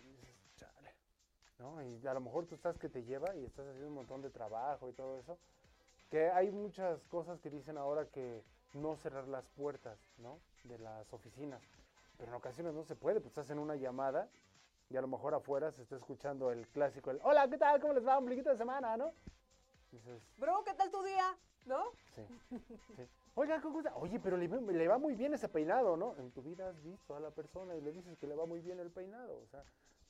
Y 0.05 0.17
dices, 0.17 0.55
chale. 0.55 0.95
¿No? 1.57 1.81
Y 1.81 2.05
a 2.05 2.13
lo 2.13 2.21
mejor 2.21 2.45
tú 2.45 2.53
estás 2.53 2.77
que 2.77 2.89
te 2.89 3.03
lleva 3.03 3.35
y 3.35 3.43
estás 3.43 3.65
haciendo 3.65 3.87
un 3.87 3.95
montón 3.95 4.21
de 4.21 4.29
trabajo 4.29 4.87
y 4.87 4.93
todo 4.93 5.17
eso. 5.17 5.39
Que 6.11 6.29
hay 6.29 6.51
muchas 6.51 7.03
cosas 7.05 7.39
que 7.39 7.49
dicen 7.49 7.77
ahora 7.77 8.05
que 8.05 8.43
no 8.73 8.95
cerrar 8.95 9.27
las 9.27 9.47
puertas, 9.49 9.99
¿no? 10.17 10.39
De 10.63 10.77
las 10.79 11.11
oficinas. 11.13 11.61
Pero 12.17 12.31
en 12.31 12.35
ocasiones 12.35 12.73
no 12.73 12.83
se 12.83 12.95
puede, 12.95 13.19
pues 13.19 13.31
estás 13.31 13.49
en 13.49 13.59
una 13.59 13.75
llamada 13.75 14.29
y 14.89 14.97
a 14.97 15.01
lo 15.01 15.07
mejor 15.07 15.33
afuera 15.33 15.71
se 15.71 15.81
está 15.81 15.95
escuchando 15.95 16.51
el 16.51 16.67
clásico, 16.67 17.11
el 17.11 17.19
hola, 17.23 17.49
¿qué 17.49 17.57
tal? 17.57 17.79
¿Cómo 17.79 17.93
les 17.93 18.05
va? 18.05 18.17
Ombliguito 18.17 18.49
de 18.49 18.57
semana, 18.57 18.97
¿no? 18.97 19.13
Dices, 19.91 20.21
Bro, 20.37 20.63
¿qué 20.63 20.73
tal 20.73 20.89
tu 20.91 21.01
día? 21.03 21.37
¿No? 21.65 21.85
Sí. 22.15 22.25
sí. 22.95 23.07
Oiga, 23.35 23.61
¿cómo 23.61 23.79
está? 23.79 23.95
Oye, 23.95 24.19
pero 24.19 24.35
le, 24.35 24.47
le, 24.47 24.87
va 24.87 24.97
muy 24.97 25.15
bien 25.15 25.33
ese 25.33 25.47
peinado, 25.47 25.95
¿no? 25.95 26.15
En 26.17 26.31
tu 26.31 26.41
vida 26.41 26.69
has 26.69 26.81
visto 26.81 27.15
a 27.15 27.19
la 27.19 27.31
persona 27.31 27.75
y 27.75 27.81
le 27.81 27.91
dices 27.91 28.17
que 28.17 28.27
le 28.27 28.35
va 28.35 28.45
muy 28.45 28.59
bien 28.59 28.79
el 28.79 28.91
peinado. 28.91 29.37
O 29.37 29.47
sea, 29.47 29.63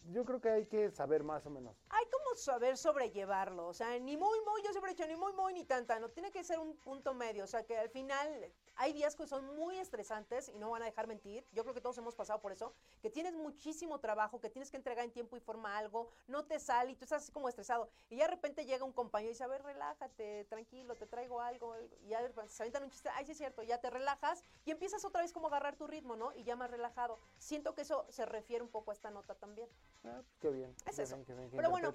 yo 0.06 0.26
creo 0.26 0.42
que 0.42 0.50
hay 0.50 0.66
que 0.66 0.90
saber 0.92 1.24
más 1.24 1.46
o 1.46 1.50
menos. 1.50 1.76
Hay 1.90 2.06
como 2.10 2.36
saber 2.36 2.78
sobrellevarlo. 2.78 3.68
O 3.68 3.74
sea, 3.74 3.98
ni 4.00 4.18
muy, 4.18 4.40
muy, 4.42 4.62
yo 4.64 4.72
siempre 4.72 4.92
he 4.92 4.96
dicho, 4.96 5.08
ni 5.08 5.16
muy, 5.16 5.34
muy, 5.34 5.54
ni 5.54 5.64
tanta. 5.64 6.00
No 6.00 6.10
tiene 6.10 6.32
que 6.32 6.44
ser 6.44 6.60
un 6.60 6.76
punto 6.78 7.14
medio. 7.14 7.44
O 7.44 7.48
sea, 7.48 7.64
que 7.64 7.78
al 7.78 7.90
final 7.90 8.52
hay 8.76 8.94
días 8.94 9.16
que 9.16 9.28
son 9.28 9.46
muy 9.56 9.78
estresantes 9.78 10.50
y 10.50 10.58
no 10.58 10.72
van 10.72 10.82
a 10.82 10.86
dejar 10.86 11.08
mentir. 11.08 11.46
Yo 11.52 11.64
creo 11.64 11.74
que 11.74 11.82
todos 11.82 11.98
hemos 11.98 12.16
pasado 12.16 12.40
por 12.42 12.52
eso. 12.52 12.74
Que 13.02 13.10
tienes 13.10 13.36
muchísimo 13.36 14.00
trabajo, 14.00 14.40
que 14.40 14.50
tienes 14.50 14.72
que 14.72 14.78
entregar 14.78 15.06
en 15.06 15.12
tiempo 15.12 15.38
y 15.38 15.40
forma 15.40 15.78
algo, 15.78 16.10
no 16.28 16.46
te 16.46 16.60
sale 16.60 16.92
y 16.92 16.96
tú 16.96 17.06
estás 17.06 17.24
así 17.24 17.32
como 17.32 17.50
estresado. 17.50 17.90
Y 18.10 18.18
ya 18.18 18.26
de 18.26 18.32
repente 18.32 18.66
llega 18.66 18.86
un 18.86 18.94
compañero 18.94 19.30
y 19.30 19.34
dice, 19.34 19.44
a 19.44 19.48
ver, 19.48 19.64
relájate, 19.64 20.46
tranquilo, 20.46 20.96
te 20.96 21.06
traigo 21.06 21.42
algo. 21.42 21.76
Y 22.04 22.10
ya 22.10 22.20
se 22.48 22.64
aventan 22.64 22.84
un 22.84 22.90
chiste, 22.90 23.10
ay, 23.10 23.26
sí 23.26 23.32
es 23.32 23.38
cierto, 23.38 23.64
ya 23.64 23.80
te 23.80 23.90
relajas 23.90 24.44
y 24.66 24.72
empiezas 24.72 25.04
otra 25.06 25.22
vez 25.22 25.34
como 25.34 25.48
a 25.48 25.50
agarrar 25.50 25.76
tu 25.76 25.88
ritmo, 25.88 26.16
¿no? 26.16 26.34
Y 26.34 26.44
ya 26.44 26.56
más 26.56 26.72
relajado. 26.72 27.20
Siento 27.38 27.74
que 27.74 27.82
eso 27.82 28.06
se 28.10 28.26
refiere 28.26 28.64
un 28.64 28.70
poco 28.70 28.92
a 28.92 28.94
esta 28.94 29.12
nota 29.12 29.36
también. 29.36 29.70
Ah, 30.04 30.22
qué 30.40 30.50
bien. 30.50 30.76
Es 30.86 30.96
qué 30.96 31.04
eso. 31.04 31.16
Bien, 31.16 31.26
qué 31.26 31.34
bien, 31.34 31.52
Pero 31.52 31.70
bueno, 31.70 31.94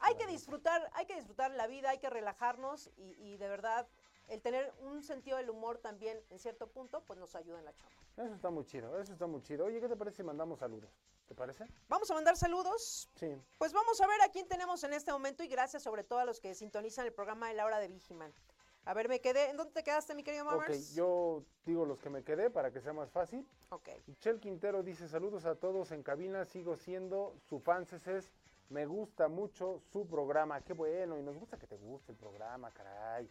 hay 0.00 0.14
que 0.16 0.26
disfrutar, 0.26 0.90
hay 0.94 1.06
que 1.06 1.16
disfrutar 1.16 1.50
la 1.52 1.66
vida, 1.66 1.90
hay 1.90 1.98
que 1.98 2.10
relajarnos 2.10 2.90
y, 2.96 3.14
y 3.18 3.36
de 3.36 3.48
verdad 3.48 3.88
el 4.30 4.40
tener 4.40 4.72
un 4.80 5.02
sentido 5.02 5.36
del 5.36 5.50
humor 5.50 5.78
también 5.78 6.18
en 6.30 6.38
cierto 6.38 6.68
punto, 6.68 7.02
pues 7.04 7.18
nos 7.18 7.34
ayuda 7.34 7.58
en 7.58 7.64
la 7.64 7.74
chamba. 7.74 7.94
Eso 8.16 8.34
está 8.34 8.50
muy 8.50 8.64
chido, 8.64 8.98
eso 8.98 9.12
está 9.12 9.26
muy 9.26 9.42
chido. 9.42 9.66
Oye, 9.66 9.80
¿qué 9.80 9.88
te 9.88 9.96
parece 9.96 10.18
si 10.18 10.22
mandamos 10.22 10.60
saludos? 10.60 10.90
¿Te 11.26 11.34
parece? 11.34 11.66
Vamos 11.88 12.10
a 12.10 12.14
mandar 12.14 12.36
saludos. 12.36 13.08
Sí. 13.16 13.36
Pues 13.58 13.72
vamos 13.72 14.00
a 14.00 14.06
ver 14.06 14.20
a 14.22 14.28
quién 14.28 14.48
tenemos 14.48 14.82
en 14.84 14.92
este 14.92 15.12
momento 15.12 15.42
y 15.42 15.48
gracias 15.48 15.82
sobre 15.82 16.04
todo 16.04 16.20
a 16.20 16.24
los 16.24 16.40
que 16.40 16.54
sintonizan 16.54 17.06
el 17.06 17.12
programa 17.12 17.48
de 17.48 17.54
la 17.54 17.66
hora 17.66 17.78
de 17.78 17.88
Vigiman. 17.88 18.32
A 18.84 18.94
ver, 18.94 19.08
me 19.08 19.20
quedé. 19.20 19.50
¿En 19.50 19.56
dónde 19.56 19.72
te 19.72 19.82
quedaste, 19.82 20.14
mi 20.14 20.22
querido 20.22 20.44
Mamers? 20.44 20.90
Ok, 20.90 20.96
yo 20.96 21.44
digo 21.64 21.84
los 21.84 21.98
que 21.98 22.08
me 22.08 22.24
quedé 22.24 22.50
para 22.50 22.72
que 22.72 22.80
sea 22.80 22.92
más 22.92 23.10
fácil. 23.10 23.46
Ok. 23.68 23.90
Michelle 24.06 24.40
Quintero 24.40 24.82
dice: 24.82 25.06
Saludos 25.08 25.44
a 25.44 25.54
todos 25.54 25.92
en 25.92 26.02
cabina. 26.02 26.44
Sigo 26.44 26.76
siendo 26.76 27.36
su 27.48 27.60
fanceses. 27.60 28.32
Me 28.68 28.86
gusta 28.86 29.28
mucho 29.28 29.80
su 29.92 30.06
programa. 30.06 30.62
Qué 30.62 30.72
bueno. 30.72 31.18
Y 31.18 31.22
nos 31.22 31.36
gusta 31.36 31.58
que 31.58 31.66
te 31.66 31.76
guste 31.76 32.12
el 32.12 32.18
programa, 32.18 32.70
caray. 32.70 33.30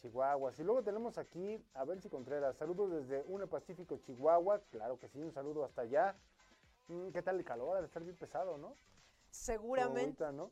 Chihuahuas. 0.00 0.58
Y 0.58 0.64
luego 0.64 0.82
tenemos 0.82 1.18
aquí 1.18 1.62
a 1.74 1.84
Benzi 1.84 2.08
Contreras. 2.08 2.56
Saludos 2.56 2.90
desde 2.90 3.24
UNE 3.26 3.46
Pacífico, 3.46 3.98
Chihuahua. 3.98 4.60
Claro 4.70 4.98
que 4.98 5.08
sí, 5.08 5.20
un 5.20 5.32
saludo 5.32 5.64
hasta 5.64 5.82
allá. 5.82 6.16
¿Qué 7.12 7.22
tal 7.22 7.36
el 7.36 7.44
calor? 7.44 7.76
Ha 7.76 7.80
de 7.80 7.86
estar 7.86 8.02
bien 8.02 8.16
pesado, 8.16 8.58
¿no? 8.58 8.76
Seguramente. 9.30 10.24
Ahorita, 10.24 10.32
¿no? 10.32 10.50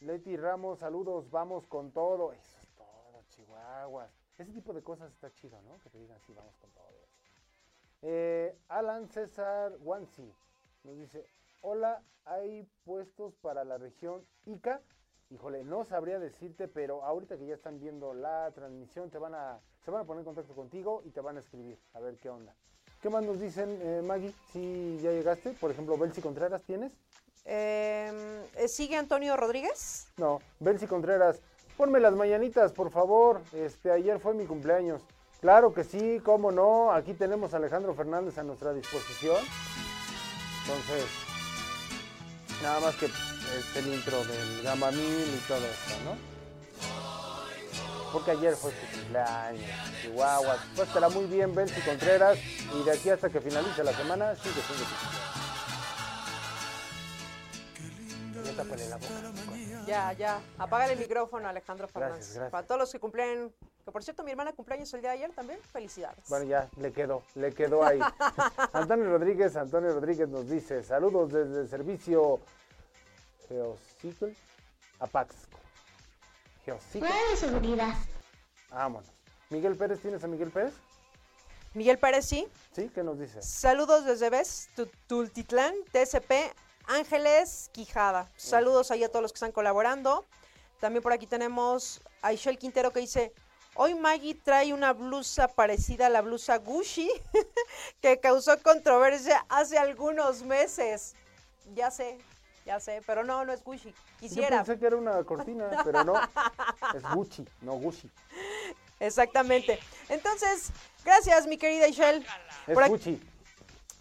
Leti 0.00 0.36
Ramos, 0.36 0.80
saludos, 0.80 1.30
vamos 1.30 1.66
con 1.66 1.92
todo. 1.92 2.32
Eso 2.32 2.58
es 2.58 2.68
todo, 2.76 3.24
Chihuahuas. 3.28 4.10
Ese 4.36 4.52
tipo 4.52 4.72
de 4.72 4.82
cosas 4.82 5.10
está 5.12 5.32
chido, 5.32 5.60
¿no? 5.62 5.78
Que 5.80 5.90
te 5.90 5.98
digan, 5.98 6.20
sí, 6.20 6.32
vamos 6.34 6.56
con 6.58 6.70
todo. 6.70 6.88
Eh, 8.02 8.56
Alan 8.68 9.08
César 9.08 9.76
Wansi 9.80 10.32
nos 10.84 10.96
dice, 10.96 11.26
hola, 11.62 12.02
¿hay 12.24 12.62
puestos 12.84 13.34
para 13.36 13.64
la 13.64 13.78
región 13.78 14.24
Ica? 14.46 14.80
Híjole, 15.30 15.62
no 15.62 15.84
sabría 15.84 16.18
decirte, 16.18 16.68
pero 16.68 17.04
ahorita 17.04 17.36
que 17.36 17.46
ya 17.46 17.54
están 17.54 17.78
viendo 17.78 18.14
la 18.14 18.50
transmisión, 18.54 19.10
te 19.10 19.18
van 19.18 19.34
a, 19.34 19.60
se 19.84 19.90
van 19.90 20.00
a 20.00 20.04
poner 20.04 20.20
en 20.20 20.24
contacto 20.24 20.54
contigo 20.54 21.02
y 21.04 21.10
te 21.10 21.20
van 21.20 21.36
a 21.36 21.40
escribir, 21.40 21.78
a 21.92 22.00
ver 22.00 22.16
qué 22.16 22.30
onda. 22.30 22.54
¿Qué 23.02 23.10
más 23.10 23.22
nos 23.22 23.38
dicen, 23.38 23.78
eh, 23.82 24.00
Maggie? 24.02 24.32
Si 24.52 24.98
ya 25.02 25.12
llegaste, 25.12 25.50
por 25.50 25.70
ejemplo, 25.70 25.98
Belsi 25.98 26.22
Contreras, 26.22 26.62
¿tienes? 26.62 26.92
Eh, 27.44 28.10
¿Sigue 28.68 28.96
Antonio 28.96 29.36
Rodríguez? 29.36 30.08
No, 30.16 30.40
Belsi 30.60 30.86
Contreras, 30.86 31.42
ponme 31.76 32.00
las 32.00 32.14
mañanitas, 32.14 32.72
por 32.72 32.90
favor. 32.90 33.42
Este, 33.52 33.90
ayer 33.90 34.18
fue 34.20 34.32
mi 34.32 34.46
cumpleaños. 34.46 35.02
Claro 35.40 35.74
que 35.74 35.84
sí, 35.84 36.20
cómo 36.24 36.50
no. 36.50 36.90
Aquí 36.90 37.12
tenemos 37.12 37.52
a 37.52 37.58
Alejandro 37.58 37.94
Fernández 37.94 38.38
a 38.38 38.42
nuestra 38.44 38.72
disposición. 38.72 39.36
Entonces, 40.62 41.04
nada 42.62 42.80
más 42.80 42.96
que 42.96 43.08
este, 43.56 43.78
el 43.80 43.94
intro 43.94 44.24
del 44.24 44.62
Gama 44.62 44.90
Mil 44.90 45.34
y 45.34 45.44
todo 45.46 45.58
esto, 45.58 45.94
¿no? 46.04 46.38
Porque 48.12 48.30
ayer 48.30 48.54
fue 48.56 48.72
su 48.72 48.98
cumpleaños, 48.98 49.70
Chihuahua. 50.00 50.56
Pues 50.74 50.88
estará 50.88 51.08
muy 51.10 51.26
bien, 51.26 51.54
Belsi 51.54 51.80
Contreras. 51.82 52.38
Y 52.74 52.82
de 52.84 52.92
aquí 52.92 53.10
hasta 53.10 53.28
que 53.28 53.40
finalice 53.40 53.84
la 53.84 53.92
semana, 53.92 54.34
sigue 54.36 54.62
siendo 54.62 54.84
la 58.88 58.96
boca. 58.96 59.08
Ya, 59.86 60.12
ya. 60.12 60.40
Apágale 60.58 60.94
el 60.94 60.98
micrófono, 60.98 61.48
Alejandro 61.48 61.88
Fernández. 61.88 62.16
Gracias, 62.16 62.34
gracias. 62.34 62.52
Para 62.52 62.66
todos 62.66 62.80
los 62.80 62.92
que 62.92 62.98
cumplen, 62.98 63.52
que 63.84 63.92
por 63.92 64.02
cierto, 64.02 64.22
mi 64.22 64.30
hermana 64.30 64.52
cumpleaños 64.52 64.92
el 64.94 65.00
día 65.00 65.10
de 65.10 65.16
ayer 65.16 65.32
también. 65.32 65.58
Felicidades. 65.72 66.28
Bueno, 66.28 66.44
ya, 66.44 66.68
le 66.76 66.92
quedó, 66.92 67.22
le 67.34 67.52
quedó 67.52 67.84
ahí. 67.84 68.00
Antonio 68.72 69.06
Rodríguez, 69.10 69.56
Antonio 69.56 69.92
Rodríguez 69.92 70.28
nos 70.28 70.48
dice, 70.48 70.82
saludos 70.82 71.32
desde 71.32 71.60
el 71.62 71.68
servicio 71.68 72.40
Geocicle 73.48 74.34
Apaxco. 75.00 75.58
Geocicle. 76.64 77.08
de 77.30 77.36
seguridad. 77.36 77.94
Vámonos. 78.70 79.08
Miguel 79.50 79.76
Pérez, 79.76 80.00
¿tienes 80.00 80.22
a 80.22 80.26
Miguel 80.26 80.50
Pérez? 80.50 80.74
Miguel 81.74 81.98
Pérez, 81.98 82.26
sí. 82.26 82.46
¿Sí? 82.72 82.90
¿Qué 82.94 83.02
nos 83.02 83.18
dice? 83.18 83.40
Saludos 83.42 84.04
desde 84.04 84.30
Ves, 84.30 84.68
Tu- 84.74 84.90
Tultitlán, 85.06 85.74
TSP, 85.92 86.52
Ángeles 86.86 87.70
Quijada. 87.72 88.28
Saludos 88.36 88.90
ahí 88.90 89.04
a 89.04 89.08
todos 89.08 89.22
los 89.22 89.32
que 89.32 89.36
están 89.36 89.52
colaborando. 89.52 90.26
También 90.80 91.02
por 91.02 91.12
aquí 91.12 91.26
tenemos 91.26 92.00
a 92.22 92.32
Ishel 92.32 92.58
Quintero 92.58 92.92
que 92.92 93.00
dice, 93.00 93.32
hoy 93.74 93.94
Maggie 93.94 94.34
trae 94.34 94.72
una 94.72 94.92
blusa 94.92 95.48
parecida 95.48 96.06
a 96.06 96.10
la 96.10 96.20
blusa 96.22 96.56
Gucci 96.58 97.10
que 98.00 98.18
causó 98.20 98.60
controversia 98.62 99.44
hace 99.48 99.78
algunos 99.78 100.42
meses. 100.42 101.14
Ya 101.74 101.90
sé, 101.90 102.18
ya 102.68 102.78
sé, 102.80 103.02
pero 103.06 103.24
no, 103.24 103.46
no 103.46 103.52
es 103.54 103.64
Gucci. 103.64 103.94
Quisiera. 104.20 104.58
Yo 104.58 104.64
pensé 104.64 104.78
que 104.78 104.86
era 104.86 104.96
una 104.96 105.24
cortina, 105.24 105.70
pero 105.84 106.04
no. 106.04 106.14
Es 106.94 107.02
Gucci, 107.14 107.48
no 107.62 107.72
Gucci. 107.72 108.10
Exactamente. 109.00 109.78
Entonces, 110.10 110.70
gracias 111.02 111.46
mi 111.46 111.56
querida 111.56 111.88
Ishel. 111.88 112.26
Es 112.66 112.74
Por 112.74 112.88
Gucci. 112.88 113.18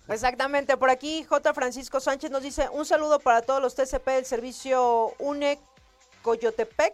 Exactamente, 0.10 0.76
por 0.76 0.90
aquí 0.90 1.24
J. 1.24 1.54
Francisco 1.54 2.02
Sánchez 2.02 2.30
nos 2.30 2.44
dice 2.44 2.68
un 2.70 2.86
saludo 2.86 3.20
para 3.20 3.42
todos 3.42 3.62
los 3.62 3.74
TCP 3.74 4.06
del 4.08 4.26
servicio 4.26 5.14
UNE 5.18 5.60
Coyotepec. 6.22 6.94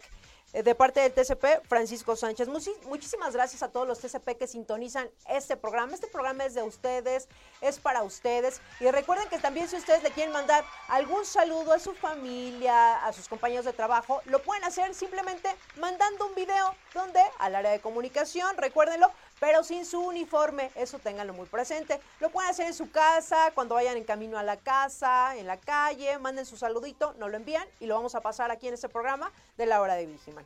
Eh, 0.54 0.64
De 0.64 0.76
parte 0.76 1.02
del 1.02 1.14
TCP, 1.14 1.68
Francisco 1.68 2.16
Sánchez. 2.16 2.48
Muchísimas 2.48 3.34
gracias 3.34 3.64
a 3.64 3.70
todos 3.70 3.88
los 3.88 4.00
TCP 4.00 4.38
que 4.38 4.48
sintonizan 4.48 5.10
este 5.28 5.58
programa. 5.58 5.94
Este 5.94 6.08
programa 6.08 6.46
es 6.46 6.54
de 6.54 6.64
ustedes, 6.64 7.28
es 7.62 7.80
para 7.80 8.04
ustedes. 8.04 8.62
Y 8.80 8.90
recuerden 8.90 9.28
que 9.30 9.40
también 9.40 9.68
si 9.68 9.76
ustedes 9.76 10.04
le 10.04 10.12
quieren 10.12 10.32
mandar 10.32 10.64
algún 10.88 11.26
saludo 11.26 11.74
a 11.74 11.80
su 11.80 11.94
familia, 11.94 13.06
a 13.06 13.12
sus 13.14 13.28
compañeros 13.28 13.66
de 13.66 13.74
trabajo, 13.74 14.22
lo 14.26 14.42
pueden 14.42 14.64
hacer 14.64 14.94
simplemente 14.94 15.50
mandando 15.78 16.28
un 16.28 16.36
video 16.36 16.76
donde 16.94 17.20
al 17.40 17.56
área 17.56 17.72
de 17.72 17.80
comunicación, 17.80 18.56
recuérdenlo, 18.58 19.12
pero 19.44 19.62
sin 19.62 19.86
su 19.86 20.00
uniforme, 20.00 20.72
eso 20.74 21.00
ténganlo 21.00 21.34
muy 21.34 21.46
presente. 21.48 22.00
Lo 22.22 22.30
pueden 22.30 22.50
hacer 22.50 22.68
en 22.68 22.74
su 22.74 22.90
casa, 22.92 23.52
cuando 23.54 23.76
vayan 23.76 23.98
en 23.98 24.06
camino 24.06 24.38
a 24.38 24.44
la 24.44 24.56
casa, 24.56 25.36
en 25.36 25.48
la 25.48 25.58
calle, 25.58 26.18
manden 26.18 26.46
su 26.46 26.56
saludito, 26.56 27.14
nos 27.16 27.30
lo 27.30 27.36
envían 27.36 27.68
y 27.82 27.86
lo 27.88 27.96
vamos 27.96 28.16
a 28.16 28.22
pasar 28.22 28.52
aquí 28.52 28.70
en 28.70 28.76
este 28.76 28.88
programa 28.88 29.34
de 29.58 29.66
la 29.66 29.82
hora 29.82 29.96
de 29.96 30.06
Vigiman. 30.06 30.46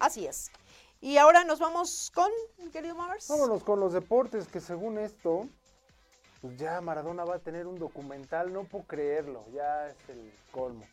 Así 0.00 0.26
es. 0.26 0.50
Y 1.00 1.18
ahora 1.18 1.44
nos 1.44 1.60
vamos 1.60 2.10
con, 2.12 2.28
querido 2.72 2.96
Mavers. 2.96 3.28
Vámonos 3.28 3.62
con 3.62 3.78
los 3.78 3.92
deportes, 3.92 4.48
que 4.48 4.60
según 4.60 4.98
esto, 4.98 5.48
pues 6.40 6.56
ya 6.56 6.80
Maradona 6.80 7.24
va 7.24 7.36
a 7.36 7.38
tener 7.38 7.68
un 7.68 7.78
documental, 7.78 8.52
no 8.52 8.64
puedo 8.64 8.86
creerlo, 8.86 9.44
ya 9.52 9.86
es 9.86 10.08
el 10.08 10.34
colmo. 10.50 10.84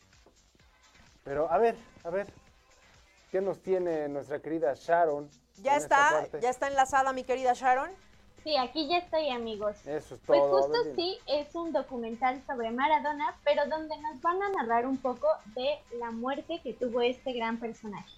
Pero 1.24 1.50
a 1.50 1.58
ver, 1.58 1.74
a 2.04 2.10
ver, 2.10 2.32
¿qué 3.32 3.40
nos 3.40 3.60
tiene 3.60 4.08
nuestra 4.08 4.38
querida 4.38 4.72
Sharon? 4.74 5.41
Ya 5.58 5.76
está, 5.76 6.26
ya 6.40 6.50
está 6.50 6.68
enlazada 6.68 7.12
mi 7.12 7.24
querida 7.24 7.52
Sharon. 7.54 7.90
Sí, 8.42 8.56
aquí 8.56 8.88
ya 8.88 8.98
estoy, 8.98 9.28
amigos. 9.30 9.76
Eso 9.86 10.16
es 10.16 10.20
Pues 10.26 10.40
todo. 10.40 10.58
a 10.58 10.62
justo 10.62 10.84
ver, 10.84 10.96
sí, 10.96 11.18
es 11.28 11.54
un 11.54 11.72
documental 11.72 12.42
sobre 12.44 12.72
Maradona, 12.72 13.36
pero 13.44 13.66
donde 13.68 13.96
nos 13.98 14.20
van 14.20 14.42
a 14.42 14.48
narrar 14.48 14.86
un 14.86 14.96
poco 14.96 15.28
de 15.54 15.78
la 15.98 16.10
muerte 16.10 16.60
que 16.60 16.72
tuvo 16.72 17.00
este 17.02 17.32
gran 17.32 17.58
personaje. 17.60 18.10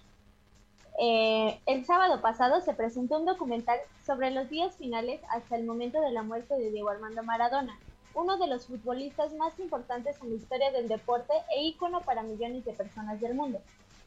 Eh, 0.99 1.59
el 1.65 1.85
sábado 1.85 2.21
pasado 2.21 2.61
se 2.61 2.73
presentó 2.73 3.19
un 3.19 3.25
documental 3.25 3.77
sobre 4.05 4.31
los 4.31 4.49
días 4.49 4.75
finales 4.77 5.21
hasta 5.29 5.57
el 5.57 5.65
momento 5.65 5.99
de 6.01 6.11
la 6.11 6.23
muerte 6.23 6.55
de 6.55 6.71
Diego 6.71 6.89
Armando 6.89 7.21
Maradona, 7.21 7.77
uno 8.15 8.37
de 8.37 8.47
los 8.47 8.65
futbolistas 8.65 9.33
más 9.33 9.59
importantes 9.59 10.15
en 10.23 10.29
la 10.29 10.35
historia 10.37 10.71
del 10.71 10.87
deporte 10.87 11.33
e 11.55 11.63
ícono 11.63 12.01
para 12.01 12.23
millones 12.23 12.63
de 12.65 12.71
personas 12.73 13.19
del 13.19 13.35
mundo. 13.35 13.61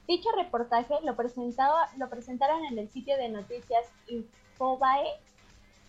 Dicho 0.08 0.30
reportaje 0.34 0.94
lo, 1.02 1.16
presentaron 1.16 2.64
en 2.64 2.78
el 2.78 2.88
sitio 2.88 3.18
de 3.18 3.28
noticias 3.28 3.84
Infobae 4.06 5.06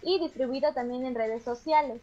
y 0.02 0.20
distribuido 0.20 0.74
también 0.74 1.06
en 1.06 1.16
redes 1.16 1.42
sociales. 1.42 2.02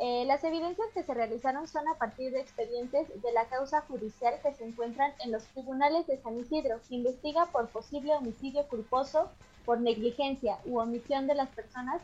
Eh, 0.00 0.24
las 0.26 0.42
evidencias 0.42 0.88
que 0.92 1.04
se 1.04 1.14
realizaron 1.14 1.68
son 1.68 1.86
a 1.86 1.94
partir 1.94 2.32
de 2.32 2.40
expedientes 2.40 3.06
de 3.22 3.32
la 3.32 3.44
causa 3.44 3.82
judicial 3.82 4.34
que 4.42 4.52
se 4.52 4.64
encuentran 4.64 5.12
en 5.20 5.30
los 5.30 5.44
tribunales 5.44 6.08
de 6.08 6.20
San 6.20 6.36
Isidro, 6.36 6.80
que 6.88 6.96
investiga 6.96 7.46
por 7.46 7.68
posible 7.68 8.16
homicidio 8.16 8.66
culposo 8.66 9.30
por 9.64 9.80
negligencia 9.80 10.58
u 10.64 10.80
omisión 10.80 11.28
de 11.28 11.36
las 11.36 11.50
personas 11.50 12.02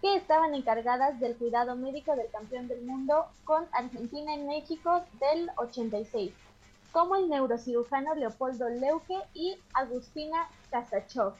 que 0.00 0.16
estaban 0.16 0.52
encargadas 0.52 1.20
del 1.20 1.36
cuidado 1.36 1.76
médico 1.76 2.16
del 2.16 2.28
campeón 2.32 2.66
del 2.66 2.82
mundo 2.82 3.26
con 3.44 3.68
Argentina 3.70 4.34
y 4.34 4.42
México 4.42 5.04
del 5.20 5.48
86, 5.58 6.32
como 6.92 7.16
el 7.16 7.28
neurocirujano 7.28 8.14
Leopoldo 8.14 8.68
Leuque 8.68 9.18
y 9.34 9.56
Agustina 9.74 10.48
Kasachov. 10.70 11.34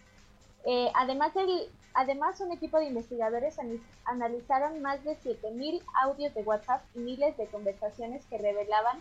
Eh, 0.64 0.90
además, 0.94 1.32
además, 1.94 2.40
un 2.40 2.52
equipo 2.52 2.78
de 2.78 2.86
investigadores 2.86 3.56
analizaron 4.04 4.80
más 4.82 5.02
de 5.04 5.16
7.000 5.18 5.82
audios 6.02 6.34
de 6.34 6.42
WhatsApp 6.42 6.82
y 6.94 6.98
miles 7.00 7.36
de 7.36 7.46
conversaciones 7.46 8.24
que 8.26 8.38
revelaban 8.38 9.00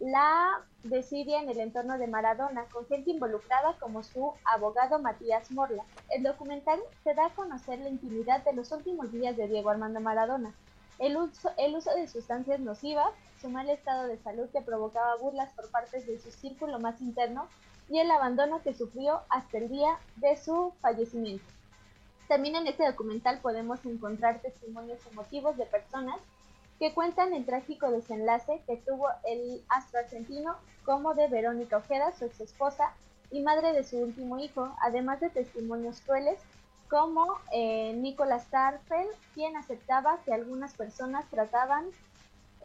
la 0.00 0.62
desidia 0.82 1.42
en 1.42 1.50
el 1.50 1.60
entorno 1.60 1.98
de 1.98 2.06
Maradona, 2.06 2.64
con 2.72 2.86
gente 2.86 3.10
involucrada 3.10 3.76
como 3.78 4.02
su 4.02 4.32
abogado 4.44 4.98
Matías 4.98 5.50
Morla. 5.50 5.84
El 6.08 6.22
documental 6.22 6.80
se 7.04 7.14
da 7.14 7.26
a 7.26 7.34
conocer 7.34 7.78
la 7.80 7.90
intimidad 7.90 8.42
de 8.44 8.54
los 8.54 8.72
últimos 8.72 9.12
días 9.12 9.36
de 9.36 9.46
Diego 9.46 9.68
Armando 9.68 10.00
Maradona, 10.00 10.54
el 11.00 11.16
uso, 11.16 11.50
el 11.56 11.74
uso 11.74 11.90
de 11.94 12.06
sustancias 12.06 12.60
nocivas, 12.60 13.12
su 13.40 13.48
mal 13.48 13.68
estado 13.70 14.06
de 14.06 14.18
salud 14.18 14.48
que 14.50 14.60
provocaba 14.60 15.16
burlas 15.16 15.52
por 15.54 15.70
parte 15.70 16.00
de 16.00 16.18
su 16.18 16.30
círculo 16.30 16.78
más 16.78 17.00
interno 17.00 17.48
y 17.88 17.98
el 17.98 18.10
abandono 18.10 18.62
que 18.62 18.74
sufrió 18.74 19.22
hasta 19.30 19.58
el 19.58 19.70
día 19.70 19.98
de 20.16 20.36
su 20.36 20.72
fallecimiento. 20.80 21.44
También 22.28 22.54
en 22.54 22.66
este 22.66 22.86
documental 22.86 23.40
podemos 23.40 23.84
encontrar 23.84 24.40
testimonios 24.40 25.04
emotivos 25.10 25.56
de 25.56 25.66
personas 25.66 26.20
que 26.78 26.94
cuentan 26.94 27.32
el 27.32 27.46
trágico 27.46 27.90
desenlace 27.90 28.62
que 28.66 28.76
tuvo 28.76 29.08
el 29.24 29.64
astro 29.68 30.00
argentino, 30.00 30.54
como 30.84 31.14
de 31.14 31.28
Verónica 31.28 31.78
Ojeda, 31.78 32.12
su 32.12 32.26
ex 32.26 32.40
esposa 32.40 32.94
y 33.30 33.40
madre 33.40 33.72
de 33.72 33.84
su 33.84 33.98
último 33.98 34.38
hijo, 34.38 34.74
además 34.82 35.20
de 35.20 35.30
testimonios 35.30 36.00
crueles 36.02 36.38
como 36.90 37.38
eh, 37.52 37.92
Nicolas 37.94 38.46
quien 39.34 39.56
aceptaba 39.56 40.18
que 40.24 40.34
algunas 40.34 40.74
personas 40.74 41.24
trataban 41.30 41.86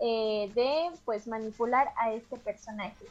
eh, 0.01 0.51
de 0.55 0.89
pues 1.05 1.27
manipular 1.27 1.93
a 1.97 2.11
este 2.11 2.37
personaje. 2.37 3.05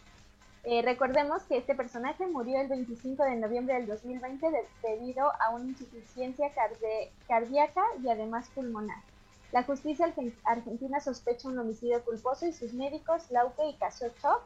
Eh, 0.65 0.83
recordemos 0.83 1.43
que 1.45 1.59
este 1.59 1.75
personaje 1.75 2.27
murió 2.27 2.61
el 2.61 2.69
25 2.69 3.23
de 3.23 3.37
noviembre 3.37 3.75
del 3.75 3.87
2020 3.87 4.51
de- 4.51 4.67
debido 4.83 5.31
a 5.41 5.51
una 5.51 5.67
insuficiencia 5.67 6.51
cardíaca 7.29 7.83
y 8.03 8.09
además 8.09 8.49
pulmonar. 8.55 8.99
La 9.53 9.63
justicia 9.63 10.07
argen- 10.07 10.35
argentina 10.45 11.01
sospecha 11.01 11.49
un 11.49 11.59
homicidio 11.59 12.03
culposo 12.05 12.47
y 12.47 12.53
sus 12.53 12.73
médicos, 12.73 13.31
Lauke 13.31 13.69
y 13.69 13.75
Kasochov, 13.77 14.41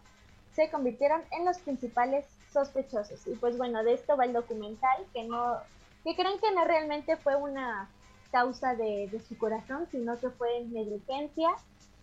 se 0.53 0.71
convirtieron 0.71 1.23
en 1.31 1.45
los 1.45 1.59
principales 1.59 2.27
sospechosos. 2.53 3.27
Y 3.27 3.35
pues 3.37 3.57
bueno, 3.57 3.83
de 3.85 3.95
esto 3.95 4.17
va 4.17 4.25
el 4.25 4.33
documental, 4.33 5.07
que 5.15 5.25
no, 5.25 5.57
que 6.05 6.15
creen 6.15 6.39
que 6.41 6.53
no 6.53 6.65
realmente 6.65 7.17
fue 7.17 7.37
una 7.37 7.89
causa 8.31 8.75
de, 8.75 9.09
de 9.09 9.21
su 9.21 9.37
corazón, 9.39 9.87
sino 9.91 10.19
que 10.19 10.31
fue 10.31 10.65
negligencia. 10.65 11.51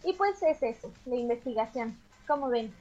Y 0.03 0.13
pues 0.13 0.41
es 0.43 0.61
eso, 0.61 0.91
la 1.05 1.15
investigación. 1.15 1.97
¿Cómo 2.27 2.49
ven? 2.49 2.73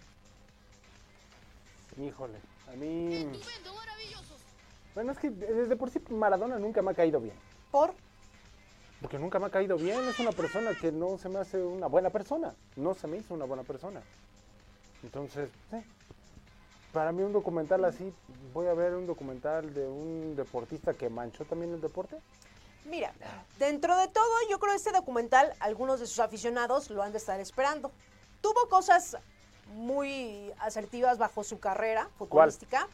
Híjole, 1.99 2.39
a 2.73 2.77
mí... 2.77 3.31
Bueno, 4.95 5.13
es 5.13 5.19
que 5.19 5.31
desde 5.31 5.77
por 5.77 5.91
sí 5.91 6.01
Maradona 6.11 6.59
nunca 6.59 6.81
me 6.81 6.93
ha 6.93 6.95
caído 6.95 7.21
bien. 7.21 7.35
¿Por? 7.71 7.95
Porque 9.01 9.19
nunca 9.19 9.39
me 9.39 9.47
ha 9.47 9.51
caído 9.51 9.77
bien, 9.77 10.09
es 10.09 10.19
una 10.19 10.33
persona 10.33 10.73
que 10.75 10.93
no 10.93 11.19
se 11.19 11.29
me 11.29 11.39
hace 11.39 11.63
una 11.63 11.89
buena 11.89 12.11
persona, 12.11 12.55
no 12.77 12.95
se 12.95 13.07
me 13.07 13.19
hizo 13.19 13.35
una 13.35 13.45
buena 13.45 13.65
persona. 13.65 14.03
Entonces, 15.03 15.51
sí. 15.71 15.77
Para 16.95 17.11
mí 17.11 17.23
un 17.25 17.33
documental 17.33 17.85
así, 17.85 18.15
voy 18.55 18.69
a 18.69 18.73
ver 18.73 18.95
un 18.95 19.07
documental 19.07 19.75
de 19.75 19.87
un 19.87 20.37
deportista 20.37 20.95
que 20.95 21.11
manchó 21.11 21.45
también 21.45 21.75
el 21.75 21.81
deporte. 21.81 22.17
Mira, 22.85 23.13
dentro 23.59 23.97
de 23.99 24.07
todo, 24.09 24.33
yo 24.49 24.61
creo 24.61 24.73
que 24.73 24.77
este 24.77 24.93
documental, 24.93 25.53
algunos 25.59 25.99
de 25.99 26.07
sus 26.07 26.21
aficionados 26.21 26.91
lo 26.91 27.03
han 27.03 27.11
de 27.11 27.19
estar 27.19 27.41
esperando. 27.41 27.91
Tuvo 28.41 28.69
cosas 28.69 29.17
muy 29.75 30.53
asertivas 30.61 31.19
bajo 31.19 31.43
su 31.43 31.59
carrera 31.59 32.09
futbolística. 32.17 32.87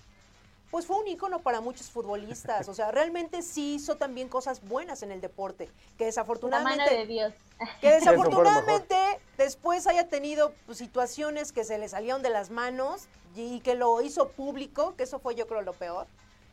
Pues 0.70 0.86
fue 0.86 0.98
un 0.98 1.08
ícono 1.08 1.40
para 1.40 1.60
muchos 1.60 1.90
futbolistas. 1.90 2.68
O 2.68 2.74
sea, 2.74 2.92
realmente 2.92 3.42
sí 3.42 3.74
hizo 3.74 3.96
también 3.96 4.28
cosas 4.28 4.62
buenas 4.66 5.02
en 5.02 5.10
el 5.10 5.20
deporte. 5.20 5.68
Que 5.98 6.04
desafortunadamente. 6.04 6.78
La 6.78 6.86
mano 6.86 6.98
de 6.98 7.06
Dios. 7.06 7.34
Que 7.80 7.90
desafortunadamente 7.94 8.96
después 9.36 9.86
haya 9.86 10.08
tenido 10.08 10.52
pues, 10.66 10.78
situaciones 10.78 11.52
que 11.52 11.64
se 11.64 11.78
le 11.78 11.88
salieron 11.88 12.22
de 12.22 12.30
las 12.30 12.50
manos 12.50 13.08
y 13.34 13.60
que 13.60 13.74
lo 13.74 14.00
hizo 14.00 14.28
público, 14.28 14.94
que 14.96 15.04
eso 15.04 15.18
fue 15.18 15.34
yo 15.34 15.46
creo 15.48 15.62
lo 15.62 15.72
peor. 15.72 16.06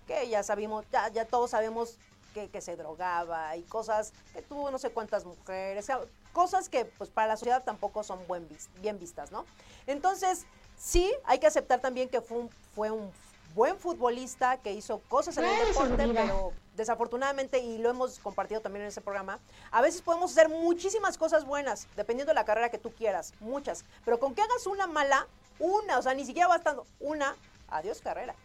Que 0.08 0.28
ya 0.30 0.42
sabemos, 0.42 0.86
ya, 0.92 1.10
ya 1.10 1.26
todos 1.26 1.52
sabemos 1.52 1.98
que, 2.34 2.50
que, 2.50 2.62
se 2.62 2.76
drogaba 2.76 3.56
y 3.56 3.64
cosas 3.64 4.14
que 4.34 4.42
tuvo 4.42 4.72
no 4.72 4.78
sé 4.78 4.90
cuántas 4.90 5.26
mujeres, 5.26 5.88
cosas 6.34 6.70
que 6.70 6.86
pues 6.86 7.10
para 7.10 7.30
la 7.30 7.38
sociedad 7.38 7.64
tampoco 7.64 8.04
son 8.04 8.26
buen 8.28 8.48
bien 8.82 9.00
vistas, 9.00 9.32
¿no? 9.32 9.46
Entonces, 9.86 10.46
sí, 10.78 11.12
hay 11.26 11.40
que 11.40 11.48
aceptar 11.48 11.82
también 11.82 12.10
que 12.10 12.22
fue 12.22 12.38
un, 12.38 12.50
fue 12.76 12.92
un 12.92 13.12
buen 13.58 13.78
futbolista 13.78 14.58
que 14.58 14.72
hizo 14.72 15.00
cosas 15.10 15.36
en 15.38 15.46
el 15.46 15.68
deporte, 15.68 16.08
pero 16.14 16.54
desafortunadamente, 16.76 17.58
y 17.58 17.80
lo 17.80 17.90
hemos 17.90 18.20
compartido 18.20 18.62
también 18.62 18.84
en 18.84 18.90
ese 18.90 19.02
programa, 19.02 19.40
a 19.72 19.82
veces 19.82 20.02
podemos 20.04 20.32
hacer 20.32 20.48
muchísimas 20.48 21.18
cosas 21.18 21.44
buenas, 21.44 21.88
dependiendo 21.96 22.30
de 22.30 22.36
la 22.36 22.46
carrera 22.46 22.70
que 22.70 22.78
tú 22.78 22.92
quieras, 22.92 23.34
muchas, 23.40 23.84
pero 24.06 24.20
con 24.20 24.36
que 24.36 24.44
hagas 24.44 24.68
una 24.68 24.86
mala, 24.86 25.28
una, 25.58 25.98
o 25.98 26.02
sea, 26.04 26.14
ni 26.14 26.24
siquiera 26.24 26.48
bastando, 26.48 26.86
una, 27.00 27.36
adiós 27.68 28.00
carrera. 28.00 28.36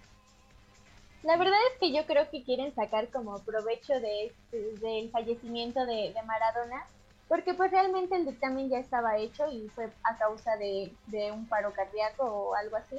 La 1.22 1.36
verdad 1.36 1.58
es 1.72 1.78
que 1.78 1.92
yo 1.92 2.04
creo 2.06 2.28
que 2.30 2.42
quieren 2.42 2.74
sacar 2.74 3.08
como 3.10 3.38
provecho 3.40 3.92
de 4.00 4.26
este, 4.26 4.72
del 4.84 5.10
fallecimiento 5.10 5.84
de, 5.86 6.14
Maradona, 6.26 6.86
porque 7.28 7.52
pues 7.54 7.70
realmente 7.70 8.16
el 8.16 8.24
dictamen 8.24 8.70
ya 8.70 8.78
estaba 8.78 9.18
hecho 9.18 9.46
y 9.52 9.68
fue 9.68 9.90
a 10.04 10.16
causa 10.16 10.56
de, 10.56 10.90
un 11.32 11.46
paro 11.46 11.72
cardíaco 11.72 12.24
o 12.24 12.54
algo 12.54 12.76
así. 12.76 12.98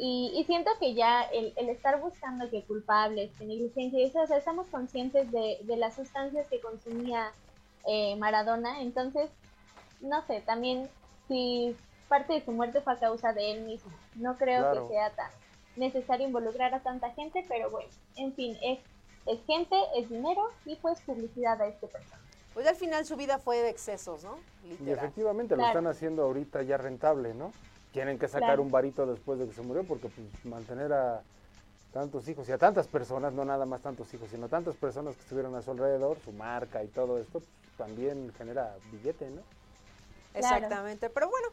Y, 0.00 0.44
siento 0.46 0.70
que 0.78 0.94
ya 0.94 1.22
el, 1.22 1.52
estar 1.68 2.00
buscando 2.00 2.48
que 2.48 2.62
culpables, 2.62 3.32
que 3.36 3.44
negligencia, 3.44 4.06
eso, 4.06 4.20
o 4.20 4.26
sea, 4.28 4.38
estamos 4.38 4.68
conscientes 4.68 5.30
de, 5.32 5.58
las 5.76 5.94
sustancias 5.96 6.46
que 6.46 6.60
consumía 6.60 7.32
eh, 7.84 8.14
Maradona, 8.16 8.80
entonces, 8.80 9.28
no 10.00 10.24
sé, 10.26 10.40
también 10.42 10.88
si 11.26 11.76
parte 12.08 12.34
de 12.34 12.44
su 12.44 12.52
muerte 12.52 12.80
fue 12.80 12.92
a 12.92 12.98
causa 12.98 13.32
de 13.32 13.52
él 13.52 13.62
mismo, 13.62 13.90
no 14.14 14.36
creo 14.36 14.72
que 14.72 14.94
sea 14.94 15.10
tan 15.10 15.30
necesario 15.74 16.28
involucrar 16.28 16.74
a 16.74 16.80
tanta 16.80 17.10
gente, 17.10 17.44
pero 17.48 17.68
bueno, 17.70 17.90
en 18.16 18.32
fin, 18.34 18.56
es, 18.62 18.78
es 19.26 19.44
gente, 19.46 19.76
es 19.96 20.08
dinero 20.08 20.42
y 20.64 20.76
pues 20.76 21.00
publicidad 21.00 21.60
a 21.60 21.66
este 21.66 21.88
persona. 21.88 22.22
Pues 22.54 22.66
al 22.66 22.76
final 22.76 23.04
su 23.04 23.16
vida 23.16 23.38
fue 23.38 23.58
de 23.58 23.70
excesos, 23.70 24.24
¿no? 24.24 24.38
Y 24.64 24.90
efectivamente 24.90 25.56
lo 25.56 25.66
están 25.66 25.86
haciendo 25.86 26.22
ahorita 26.22 26.62
ya 26.62 26.76
rentable, 26.76 27.34
¿no? 27.34 27.52
Tienen 27.92 28.18
que 28.18 28.28
sacar 28.28 28.60
un 28.60 28.70
varito 28.70 29.06
después 29.06 29.38
de 29.38 29.46
que 29.46 29.54
se 29.54 29.62
murió 29.62 29.84
porque 29.84 30.08
pues, 30.08 30.44
mantener 30.44 30.92
a 30.92 31.22
tantos 31.92 32.28
hijos 32.28 32.48
y 32.48 32.52
a 32.52 32.58
tantas 32.58 32.86
personas, 32.86 33.32
no 33.32 33.44
nada 33.44 33.64
más 33.64 33.80
tantos 33.80 34.12
hijos, 34.12 34.28
sino 34.30 34.48
tantas 34.48 34.76
personas 34.76 35.14
que 35.16 35.22
estuvieron 35.22 35.54
a 35.54 35.62
su 35.62 35.70
alrededor, 35.70 36.18
su 36.24 36.32
marca 36.32 36.84
y 36.84 36.88
todo 36.88 37.18
esto, 37.18 37.40
pues, 37.40 37.76
también 37.76 38.32
genera 38.36 38.76
billete, 38.92 39.30
¿no? 39.30 39.42
Exactamente, 40.34 41.08
pero 41.10 41.30
bueno, 41.30 41.48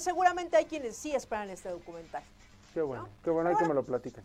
seguramente 0.00 0.56
hay 0.56 0.64
quienes 0.64 0.96
sí 0.96 1.14
esperan 1.14 1.50
este 1.50 1.68
documental. 1.68 2.22
Qué 2.72 2.82
bueno, 2.82 3.08
qué 3.22 3.30
bueno, 3.30 3.50
hay 3.50 3.56
que 3.56 3.66
me 3.66 3.74
lo 3.74 3.84
platiquen. 3.84 4.24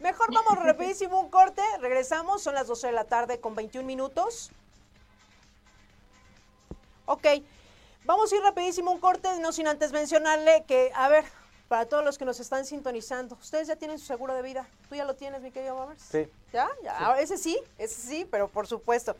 Mejor 0.00 0.32
vamos 0.32 0.64
rapidísimo 0.64 1.20
un 1.20 1.28
corte, 1.28 1.62
regresamos, 1.80 2.42
son 2.42 2.54
las 2.54 2.66
12 2.66 2.86
de 2.86 2.92
la 2.94 3.04
tarde 3.04 3.40
con 3.40 3.54
21 3.54 3.86
minutos. 3.86 4.50
Ok, 7.04 7.26
vamos 8.04 8.32
a 8.32 8.36
ir 8.36 8.42
rapidísimo 8.42 8.90
un 8.90 8.98
corte, 8.98 9.28
no 9.40 9.52
sin 9.52 9.66
antes 9.66 9.92
mencionarle 9.92 10.64
que, 10.66 10.92
a 10.94 11.08
ver, 11.08 11.24
para 11.68 11.86
todos 11.86 12.04
los 12.04 12.18
que 12.18 12.24
nos 12.24 12.40
están 12.40 12.64
sintonizando, 12.64 13.36
ustedes 13.40 13.68
ya 13.68 13.76
tienen 13.76 13.98
su 13.98 14.06
seguro 14.06 14.34
de 14.34 14.42
vida. 14.42 14.68
¿Tú 14.88 14.96
ya 14.96 15.04
lo 15.04 15.14
tienes, 15.14 15.40
mi 15.40 15.52
querido 15.52 15.76
Babers? 15.76 16.02
Sí. 16.02 16.28
¿Ya? 16.52 16.68
¿Ya? 16.82 17.14
ese 17.20 17.38
sí, 17.38 17.58
ese 17.78 18.00
sí, 18.00 18.28
pero 18.30 18.48
por 18.48 18.66
supuesto. 18.66 19.16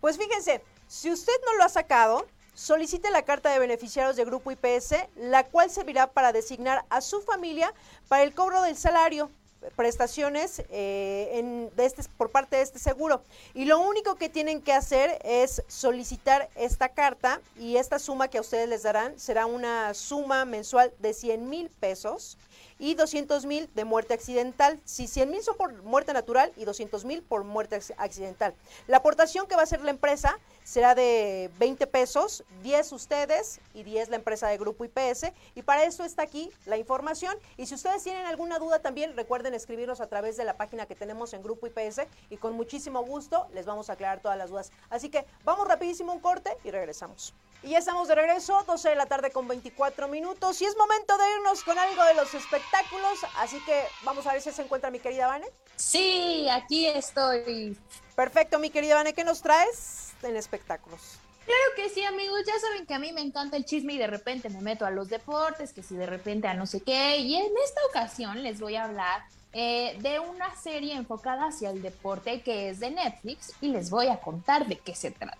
Pues 0.00 0.16
fíjense, 0.16 0.62
si 0.86 1.10
usted 1.10 1.34
no 1.44 1.54
lo 1.56 1.64
ha 1.64 1.68
sacado, 1.68 2.26
solicite 2.54 3.10
la 3.10 3.22
carta 3.22 3.50
de 3.50 3.58
beneficiarios 3.58 4.16
de 4.16 4.24
Grupo 4.24 4.50
IPS, 4.50 4.94
la 5.16 5.44
cual 5.44 5.70
servirá 5.70 6.06
para 6.06 6.32
designar 6.32 6.84
a 6.88 7.00
su 7.00 7.20
familia 7.20 7.74
para 8.08 8.22
el 8.22 8.34
cobro 8.34 8.62
del 8.62 8.76
salario 8.76 9.30
prestaciones 9.76 10.62
eh, 10.70 11.68
de 11.76 11.84
este, 11.84 12.02
por 12.16 12.30
parte 12.30 12.56
de 12.56 12.62
este 12.62 12.78
seguro. 12.78 13.22
Y 13.54 13.64
lo 13.64 13.78
único 13.78 14.14
que 14.16 14.28
tienen 14.28 14.62
que 14.62 14.72
hacer 14.72 15.18
es 15.24 15.62
solicitar 15.68 16.48
esta 16.54 16.90
carta 16.90 17.40
y 17.58 17.76
esta 17.76 17.98
suma 17.98 18.28
que 18.28 18.38
a 18.38 18.40
ustedes 18.40 18.68
les 18.68 18.82
darán 18.82 19.18
será 19.18 19.46
una 19.46 19.94
suma 19.94 20.44
mensual 20.44 20.92
de 20.98 21.14
100 21.14 21.48
mil 21.48 21.68
pesos 21.68 22.38
y 22.80 22.94
200 22.94 23.44
mil 23.44 23.70
de 23.74 23.84
muerte 23.84 24.14
accidental. 24.14 24.80
Si 24.84 25.06
100 25.06 25.30
mil 25.30 25.42
son 25.42 25.56
por 25.56 25.82
muerte 25.84 26.12
natural 26.12 26.50
y 26.56 26.64
200 26.64 27.04
mil 27.04 27.22
por 27.22 27.44
muerte 27.44 27.78
accidental. 27.98 28.54
La 28.88 28.96
aportación 28.96 29.46
que 29.46 29.54
va 29.54 29.60
a 29.60 29.64
hacer 29.64 29.82
la 29.82 29.90
empresa 29.90 30.38
será 30.64 30.94
de 30.94 31.50
20 31.58 31.86
pesos, 31.86 32.42
10 32.62 32.92
ustedes 32.92 33.60
y 33.74 33.82
10 33.82 34.08
la 34.08 34.16
empresa 34.16 34.48
de 34.48 34.56
Grupo 34.56 34.84
IPS. 34.84 35.32
Y 35.54 35.62
para 35.62 35.84
eso 35.84 36.04
está 36.04 36.22
aquí 36.22 36.50
la 36.64 36.78
información. 36.78 37.36
Y 37.58 37.66
si 37.66 37.74
ustedes 37.74 38.02
tienen 38.02 38.26
alguna 38.26 38.58
duda 38.58 38.80
también, 38.80 39.14
recuerden 39.14 39.54
escribirnos 39.54 40.00
a 40.00 40.06
través 40.06 40.38
de 40.38 40.44
la 40.44 40.56
página 40.56 40.86
que 40.86 40.96
tenemos 40.96 41.34
en 41.34 41.42
Grupo 41.42 41.66
IPS 41.66 42.06
y 42.30 42.38
con 42.38 42.54
muchísimo 42.54 43.04
gusto 43.04 43.46
les 43.52 43.66
vamos 43.66 43.90
a 43.90 43.92
aclarar 43.92 44.20
todas 44.20 44.38
las 44.38 44.48
dudas. 44.48 44.72
Así 44.88 45.10
que 45.10 45.26
vamos 45.44 45.68
rapidísimo 45.68 46.12
un 46.12 46.20
corte 46.20 46.56
y 46.64 46.70
regresamos. 46.70 47.34
Y 47.62 47.70
ya 47.70 47.78
estamos 47.78 48.08
de 48.08 48.14
regreso, 48.14 48.64
12 48.66 48.88
de 48.88 48.94
la 48.96 49.06
tarde 49.06 49.30
con 49.30 49.46
24 49.46 50.08
minutos. 50.08 50.60
Y 50.62 50.64
es 50.64 50.76
momento 50.76 51.16
de 51.18 51.24
irnos 51.36 51.62
con 51.62 51.78
algo 51.78 52.02
de 52.04 52.14
los 52.14 52.32
espectáculos. 52.32 53.18
Así 53.36 53.60
que 53.64 53.84
vamos 54.02 54.26
a 54.26 54.32
ver 54.32 54.40
si 54.40 54.50
se 54.50 54.62
encuentra 54.62 54.90
mi 54.90 54.98
querida 54.98 55.26
Vane. 55.26 55.46
Sí, 55.76 56.48
aquí 56.50 56.86
estoy. 56.86 57.76
Perfecto, 58.16 58.58
mi 58.58 58.70
querida 58.70 58.94
Vane, 58.94 59.12
¿qué 59.12 59.24
nos 59.24 59.42
traes 59.42 60.12
en 60.22 60.36
espectáculos? 60.36 61.18
Claro 61.44 61.62
que 61.76 61.90
sí, 61.90 62.02
amigos. 62.04 62.40
Ya 62.46 62.58
saben 62.60 62.86
que 62.86 62.94
a 62.94 62.98
mí 62.98 63.12
me 63.12 63.20
encanta 63.20 63.56
el 63.56 63.64
chisme 63.64 63.94
y 63.94 63.98
de 63.98 64.06
repente 64.06 64.48
me 64.48 64.60
meto 64.60 64.86
a 64.86 64.90
los 64.90 65.08
deportes, 65.08 65.72
que 65.72 65.82
si 65.82 65.96
de 65.96 66.06
repente 66.06 66.48
a 66.48 66.54
no 66.54 66.66
sé 66.66 66.80
qué. 66.80 67.18
Y 67.18 67.36
en 67.36 67.52
esta 67.64 67.80
ocasión 67.90 68.42
les 68.42 68.60
voy 68.60 68.76
a 68.76 68.84
hablar 68.84 69.22
eh, 69.52 69.98
de 70.00 70.18
una 70.20 70.54
serie 70.56 70.94
enfocada 70.94 71.48
hacia 71.48 71.70
el 71.70 71.82
deporte 71.82 72.40
que 72.40 72.70
es 72.70 72.78
de 72.78 72.92
Netflix 72.92 73.52
y 73.60 73.68
les 73.68 73.90
voy 73.90 74.06
a 74.06 74.20
contar 74.20 74.66
de 74.66 74.78
qué 74.78 74.94
se 74.94 75.10
trata. 75.10 75.36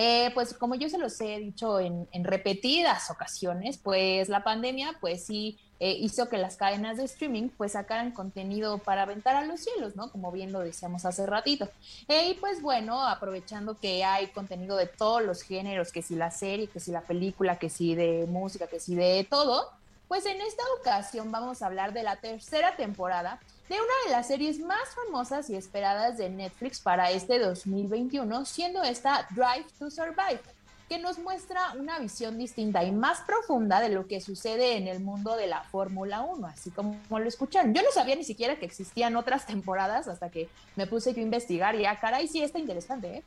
Eh, 0.00 0.30
pues 0.32 0.54
como 0.54 0.76
yo 0.76 0.88
se 0.88 0.96
los 0.96 1.20
he 1.20 1.40
dicho 1.40 1.80
en, 1.80 2.06
repetidas 2.22 3.10
ocasiones, 3.10 3.78
pues 3.78 4.28
la 4.28 4.44
pandemia 4.44 4.92
pues 5.00 5.24
sí 5.24 5.58
eh, 5.80 5.90
hizo 5.90 6.28
que 6.28 6.38
las 6.38 6.56
cadenas 6.56 6.98
de 6.98 7.04
streaming 7.04 7.48
pues 7.48 7.72
sacaran 7.72 8.12
contenido 8.12 8.78
para 8.78 9.02
aventar 9.02 9.34
a 9.34 9.44
los 9.44 9.58
cielos, 9.58 9.96
¿no? 9.96 10.12
Como 10.12 10.30
bien 10.30 10.52
lo 10.52 10.60
decíamos 10.60 11.04
hace 11.04 11.26
ratito. 11.26 11.68
Eh, 12.06 12.28
y 12.30 12.34
pues 12.34 12.62
bueno, 12.62 13.04
aprovechando 13.08 13.76
que 13.76 14.04
hay 14.04 14.28
contenido 14.28 14.76
de 14.76 14.86
todos 14.86 15.20
los 15.24 15.42
géneros, 15.42 15.90
que 15.90 16.02
si 16.02 16.14
la 16.14 16.30
serie, 16.30 16.68
que 16.68 16.78
si 16.78 16.92
la 16.92 17.00
película, 17.00 17.58
que 17.58 17.68
si 17.68 17.96
de 17.96 18.28
música, 18.28 18.68
que 18.68 18.78
si 18.78 18.94
de 18.94 19.26
todo, 19.28 19.68
pues 20.06 20.26
en 20.26 20.40
esta 20.40 20.62
ocasión 20.78 21.32
vamos 21.32 21.60
a 21.60 21.66
hablar 21.66 21.92
de 21.92 22.04
la 22.04 22.14
tercera 22.14 22.76
temporada 22.76 23.40
de 23.68 23.74
una 23.74 23.92
de 24.06 24.12
las 24.12 24.26
series 24.26 24.60
más 24.60 24.88
famosas 24.94 25.50
y 25.50 25.56
esperadas 25.56 26.16
de 26.16 26.30
Netflix 26.30 26.80
para 26.80 27.10
este 27.10 27.38
2021, 27.38 28.46
siendo 28.46 28.82
esta 28.82 29.26
Drive 29.30 29.66
to 29.78 29.90
Survive, 29.90 30.40
que 30.88 30.98
nos 30.98 31.18
muestra 31.18 31.72
una 31.78 31.98
visión 31.98 32.38
distinta 32.38 32.82
y 32.82 32.92
más 32.92 33.20
profunda 33.20 33.80
de 33.80 33.90
lo 33.90 34.06
que 34.06 34.22
sucede 34.22 34.78
en 34.78 34.88
el 34.88 35.00
mundo 35.00 35.36
de 35.36 35.46
la 35.48 35.64
Fórmula 35.64 36.22
1, 36.22 36.46
así 36.46 36.70
como 36.70 36.98
lo 37.10 37.28
escuchan. 37.28 37.74
Yo 37.74 37.82
no 37.82 37.90
sabía 37.92 38.16
ni 38.16 38.24
siquiera 38.24 38.58
que 38.58 38.64
existían 38.64 39.16
otras 39.16 39.44
temporadas 39.44 40.08
hasta 40.08 40.30
que 40.30 40.48
me 40.74 40.86
puse 40.86 41.10
a 41.10 41.20
investigar 41.20 41.74
y 41.74 41.84
ah, 41.84 41.98
caray, 42.00 42.26
sí 42.26 42.42
está 42.42 42.58
interesante, 42.58 43.18
¿eh? 43.18 43.22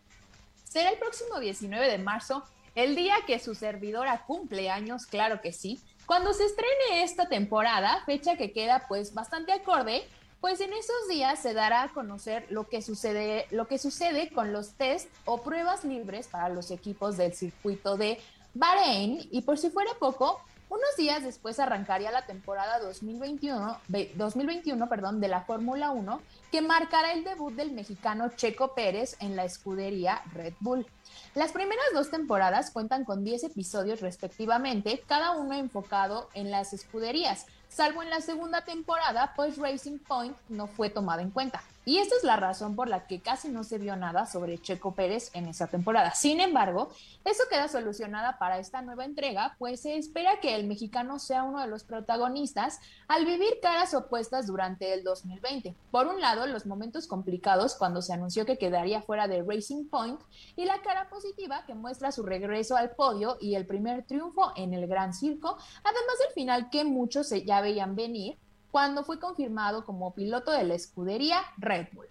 Será 0.64 0.90
el 0.90 0.98
próximo 0.98 1.40
19 1.40 1.88
de 1.88 1.98
marzo, 2.00 2.44
el 2.74 2.96
día 2.96 3.16
que 3.28 3.38
su 3.38 3.54
servidora 3.54 4.24
cumple 4.26 4.72
años, 4.72 5.06
claro 5.06 5.40
que 5.42 5.52
sí, 5.52 5.80
cuando 6.08 6.34
se 6.34 6.46
estrene 6.46 7.04
esta 7.04 7.30
temporada, 7.30 8.02
fecha 8.06 8.38
que 8.38 8.52
queda 8.54 8.86
pues 8.88 9.14
bastante 9.14 9.52
acorde 9.52 10.08
pues 10.42 10.60
en 10.60 10.74
esos 10.74 11.08
días 11.08 11.40
se 11.40 11.54
dará 11.54 11.84
a 11.84 11.94
conocer 11.94 12.48
lo 12.50 12.68
que 12.68 12.82
sucede, 12.82 13.46
lo 13.52 13.68
que 13.68 13.78
sucede 13.78 14.30
con 14.32 14.52
los 14.52 14.74
test 14.74 15.08
o 15.26 15.42
pruebas 15.44 15.86
libres 15.86 16.28
para 16.28 16.50
los 16.50 16.72
equipos 16.72 17.16
del 17.16 17.34
circuito 17.34 17.96
de 17.96 18.20
Bahrein 18.54 19.28
y 19.32 19.42
por 19.42 19.58
si 19.58 19.70
fuera 19.70 19.92
poco, 20.00 20.42
Unos 20.72 20.96
días 20.96 21.22
después 21.22 21.60
arrancaría 21.60 22.12
la 22.12 22.26
temporada 22.26 22.80
2021, 22.80 23.78
2021 24.16 24.88
perdón, 24.88 25.20
de 25.20 25.28
la 25.28 25.42
Fórmula 25.42 25.92
1, 25.92 26.22
que 26.50 26.62
marcará 26.62 27.12
el 27.12 27.26
debut 27.26 27.54
del 27.54 27.74
mexicano 27.74 28.30
Checo 28.38 28.74
Pérez 28.74 29.18
en 29.20 29.36
la 29.36 29.44
escudería 29.44 30.22
Red 30.32 30.54
Bull. 30.62 30.88
Las 31.36 31.52
primeras 31.52 31.84
dos 31.94 32.10
temporadas 32.10 32.72
cuentan 32.72 33.04
con 33.04 33.26
10 33.26 33.44
episodios 33.44 34.00
respectivamente, 34.00 35.04
cada 35.06 35.32
uno 35.32 35.56
enfocado 35.56 36.30
en 36.36 36.52
las 36.52 36.72
escuderías, 36.72 37.48
salvo 37.72 38.04
en 38.04 38.10
la 38.10 38.22
segunda 38.22 38.62
temporada, 38.62 39.34
pues 39.36 39.58
Racing 39.58 40.00
Point 40.00 40.38
no 40.50 40.68
fue 40.68 40.90
tomada 40.90 41.22
en 41.22 41.32
cuenta. 41.32 41.64
Y 41.84 41.98
esta 41.98 42.16
es 42.16 42.24
la 42.24 42.36
razón 42.36 42.76
por 42.76 42.88
la 42.88 43.08
que 43.08 43.22
casi 43.22 43.50
no 43.50 43.64
se 43.64 43.80
vio 43.80 43.96
nada 43.96 44.28
sobre 44.28 44.60
Checo 44.60 44.94
Pérez 44.94 45.32
en 45.34 45.48
esa 45.48 45.66
temporada. 45.66 46.14
Sin 46.14 46.40
embargo, 46.40 46.92
eso 47.26 47.44
queda 47.50 47.68
solucionada 47.68 48.38
para 48.38 48.60
esta 48.60 48.84
nueva 48.84 49.04
entrega, 49.04 49.56
pues 49.58 49.82
se 49.82 49.98
espera 49.98 50.40
que 50.40 50.56
el 50.56 50.68
mexicano 50.68 51.18
sea 51.18 51.42
uno 51.44 51.60
de 51.60 51.66
los 51.66 51.84
protagonistas 51.84 52.80
al 53.08 53.26
vivir 53.26 53.60
caras 53.64 53.96
opuestas 53.96 54.46
durante 54.46 54.94
el 54.94 55.04
2020. 55.04 55.76
Por 55.90 56.06
un 56.06 56.22
lado, 56.22 56.46
los 56.46 56.68
momentos 56.68 57.08
complicados 57.08 57.74
cuando 57.74 58.04
se 58.04 58.14
anunció 58.14 58.46
que 58.46 58.60
quedaría 58.60 59.02
fuera 59.02 59.28
de 59.28 59.42
Racing 59.42 59.86
Point 59.86 60.22
y 60.56 60.66
la 60.66 60.82
cara 60.84 61.10
positiva 61.10 61.66
que 61.66 61.74
muestra 61.74 62.12
su 62.12 62.24
regreso 62.24 62.78
al 62.78 62.92
podio 62.92 63.38
y 63.42 63.56
el 63.56 63.66
primer 63.66 64.04
triunfo 64.06 64.54
en 64.56 64.76
el 64.76 64.86
Gran 64.86 65.16
Circo, 65.16 65.58
además 65.84 66.20
del 66.26 66.34
final 66.36 66.70
que 66.70 66.84
muchos 66.84 67.32
ya 67.44 67.62
veían 67.62 67.96
venir 67.96 68.38
cuando 68.72 69.04
fue 69.04 69.20
confirmado 69.20 69.86
como 69.86 70.16
piloto 70.16 70.52
de 70.52 70.64
la 70.64 70.76
escudería 70.76 71.42
Red 71.58 71.88
Bull. 71.94 72.08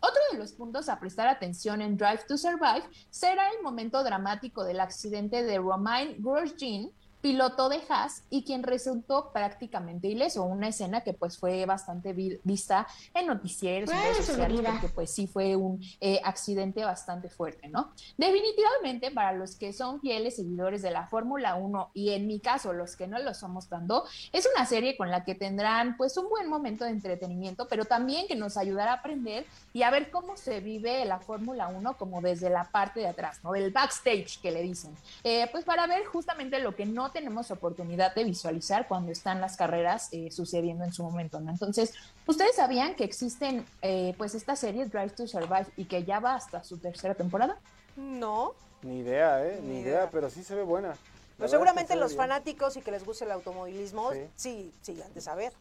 Otro 0.00 0.20
de 0.32 0.38
los 0.38 0.52
puntos 0.52 0.88
a 0.88 1.00
prestar 1.00 1.28
atención 1.28 1.80
en 1.80 1.96
Drive 1.96 2.24
to 2.28 2.36
Survive 2.36 2.84
será 3.10 3.50
el 3.50 3.62
momento 3.62 4.04
dramático 4.04 4.62
del 4.62 4.80
accidente 4.80 5.42
de 5.42 5.58
Romain 5.58 6.16
Grosjean, 6.22 6.90
piloto 7.24 7.70
de 7.70 7.80
Haas 7.88 8.22
y 8.28 8.44
quien 8.44 8.62
resultó 8.62 9.32
prácticamente 9.32 10.08
ileso, 10.08 10.42
una 10.42 10.68
escena 10.68 11.00
que 11.00 11.14
pues 11.14 11.38
fue 11.38 11.64
bastante 11.64 12.12
vista 12.12 12.86
en 13.14 13.28
noticieros, 13.28 13.90
en 13.90 13.96
redes 13.96 14.26
sociales, 14.26 14.60
porque 14.62 14.88
pues 14.90 15.10
sí 15.10 15.26
fue 15.26 15.56
un 15.56 15.82
eh, 16.02 16.20
accidente 16.22 16.84
bastante 16.84 17.30
fuerte, 17.30 17.68
¿no? 17.68 17.94
Definitivamente 18.18 19.10
para 19.10 19.32
los 19.32 19.56
que 19.56 19.72
son 19.72 20.02
fieles 20.02 20.36
seguidores 20.36 20.82
de 20.82 20.90
la 20.90 21.06
Fórmula 21.06 21.54
1 21.54 21.92
y 21.94 22.10
en 22.10 22.26
mi 22.26 22.40
caso 22.40 22.74
los 22.74 22.94
que 22.94 23.06
no 23.06 23.18
lo 23.18 23.32
somos 23.32 23.70
tanto, 23.70 24.04
es 24.30 24.46
una 24.54 24.66
serie 24.66 24.94
con 24.98 25.10
la 25.10 25.24
que 25.24 25.34
tendrán 25.34 25.96
pues 25.96 26.18
un 26.18 26.28
buen 26.28 26.50
momento 26.50 26.84
de 26.84 26.90
entretenimiento, 26.90 27.68
pero 27.68 27.86
también 27.86 28.26
que 28.28 28.36
nos 28.36 28.58
ayudará 28.58 28.90
a 28.90 28.96
aprender 28.96 29.46
y 29.72 29.82
a 29.82 29.90
ver 29.90 30.10
cómo 30.10 30.36
se 30.36 30.60
vive 30.60 31.06
la 31.06 31.20
Fórmula 31.20 31.68
1 31.68 31.96
como 31.96 32.20
desde 32.20 32.50
la 32.50 32.64
parte 32.64 33.00
de 33.00 33.06
atrás, 33.06 33.40
¿no? 33.42 33.52
Del 33.52 33.70
backstage 33.70 34.42
que 34.42 34.50
le 34.50 34.60
dicen. 34.60 34.94
Eh, 35.22 35.48
pues 35.50 35.64
para 35.64 35.86
ver 35.86 36.04
justamente 36.04 36.58
lo 36.58 36.76
que 36.76 36.84
no 36.84 37.13
tenemos 37.14 37.50
oportunidad 37.50 38.14
de 38.14 38.24
visualizar 38.24 38.86
cuando 38.86 39.12
están 39.12 39.40
las 39.40 39.56
carreras 39.56 40.08
eh, 40.12 40.30
sucediendo 40.30 40.84
en 40.84 40.92
su 40.92 41.02
momento, 41.02 41.40
¿no? 41.40 41.50
Entonces, 41.50 41.94
¿ustedes 42.26 42.56
sabían 42.56 42.94
que 42.94 43.04
existen 43.04 43.64
eh, 43.80 44.14
pues 44.18 44.34
esta 44.34 44.56
serie 44.56 44.84
Drive 44.84 45.10
to 45.10 45.26
Survive 45.26 45.66
y 45.76 45.86
que 45.86 46.04
ya 46.04 46.20
va 46.20 46.34
hasta 46.34 46.62
su 46.62 46.76
tercera 46.76 47.14
temporada? 47.14 47.56
No. 47.96 48.54
Ni 48.82 48.98
idea, 48.98 49.46
¿eh? 49.46 49.60
Ni, 49.62 49.80
idea. 49.80 50.10
pero 50.10 50.28
sí 50.28 50.44
se 50.44 50.54
ve 50.54 50.64
buena. 50.64 50.94
Pues 51.38 51.50
seguramente 51.50 51.96
los 51.96 52.14
fanáticos 52.14 52.76
y 52.76 52.82
que 52.82 52.90
les 52.90 53.04
guste 53.04 53.24
el 53.24 53.32
automovilismo, 53.32 54.10
sí, 54.36 54.72
sí, 54.82 55.00
han 55.00 55.14
de 55.14 55.20
saber. 55.20 55.52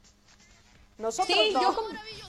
Nosotros 0.97 1.37
sí, 1.37 1.53
yo 1.53 1.75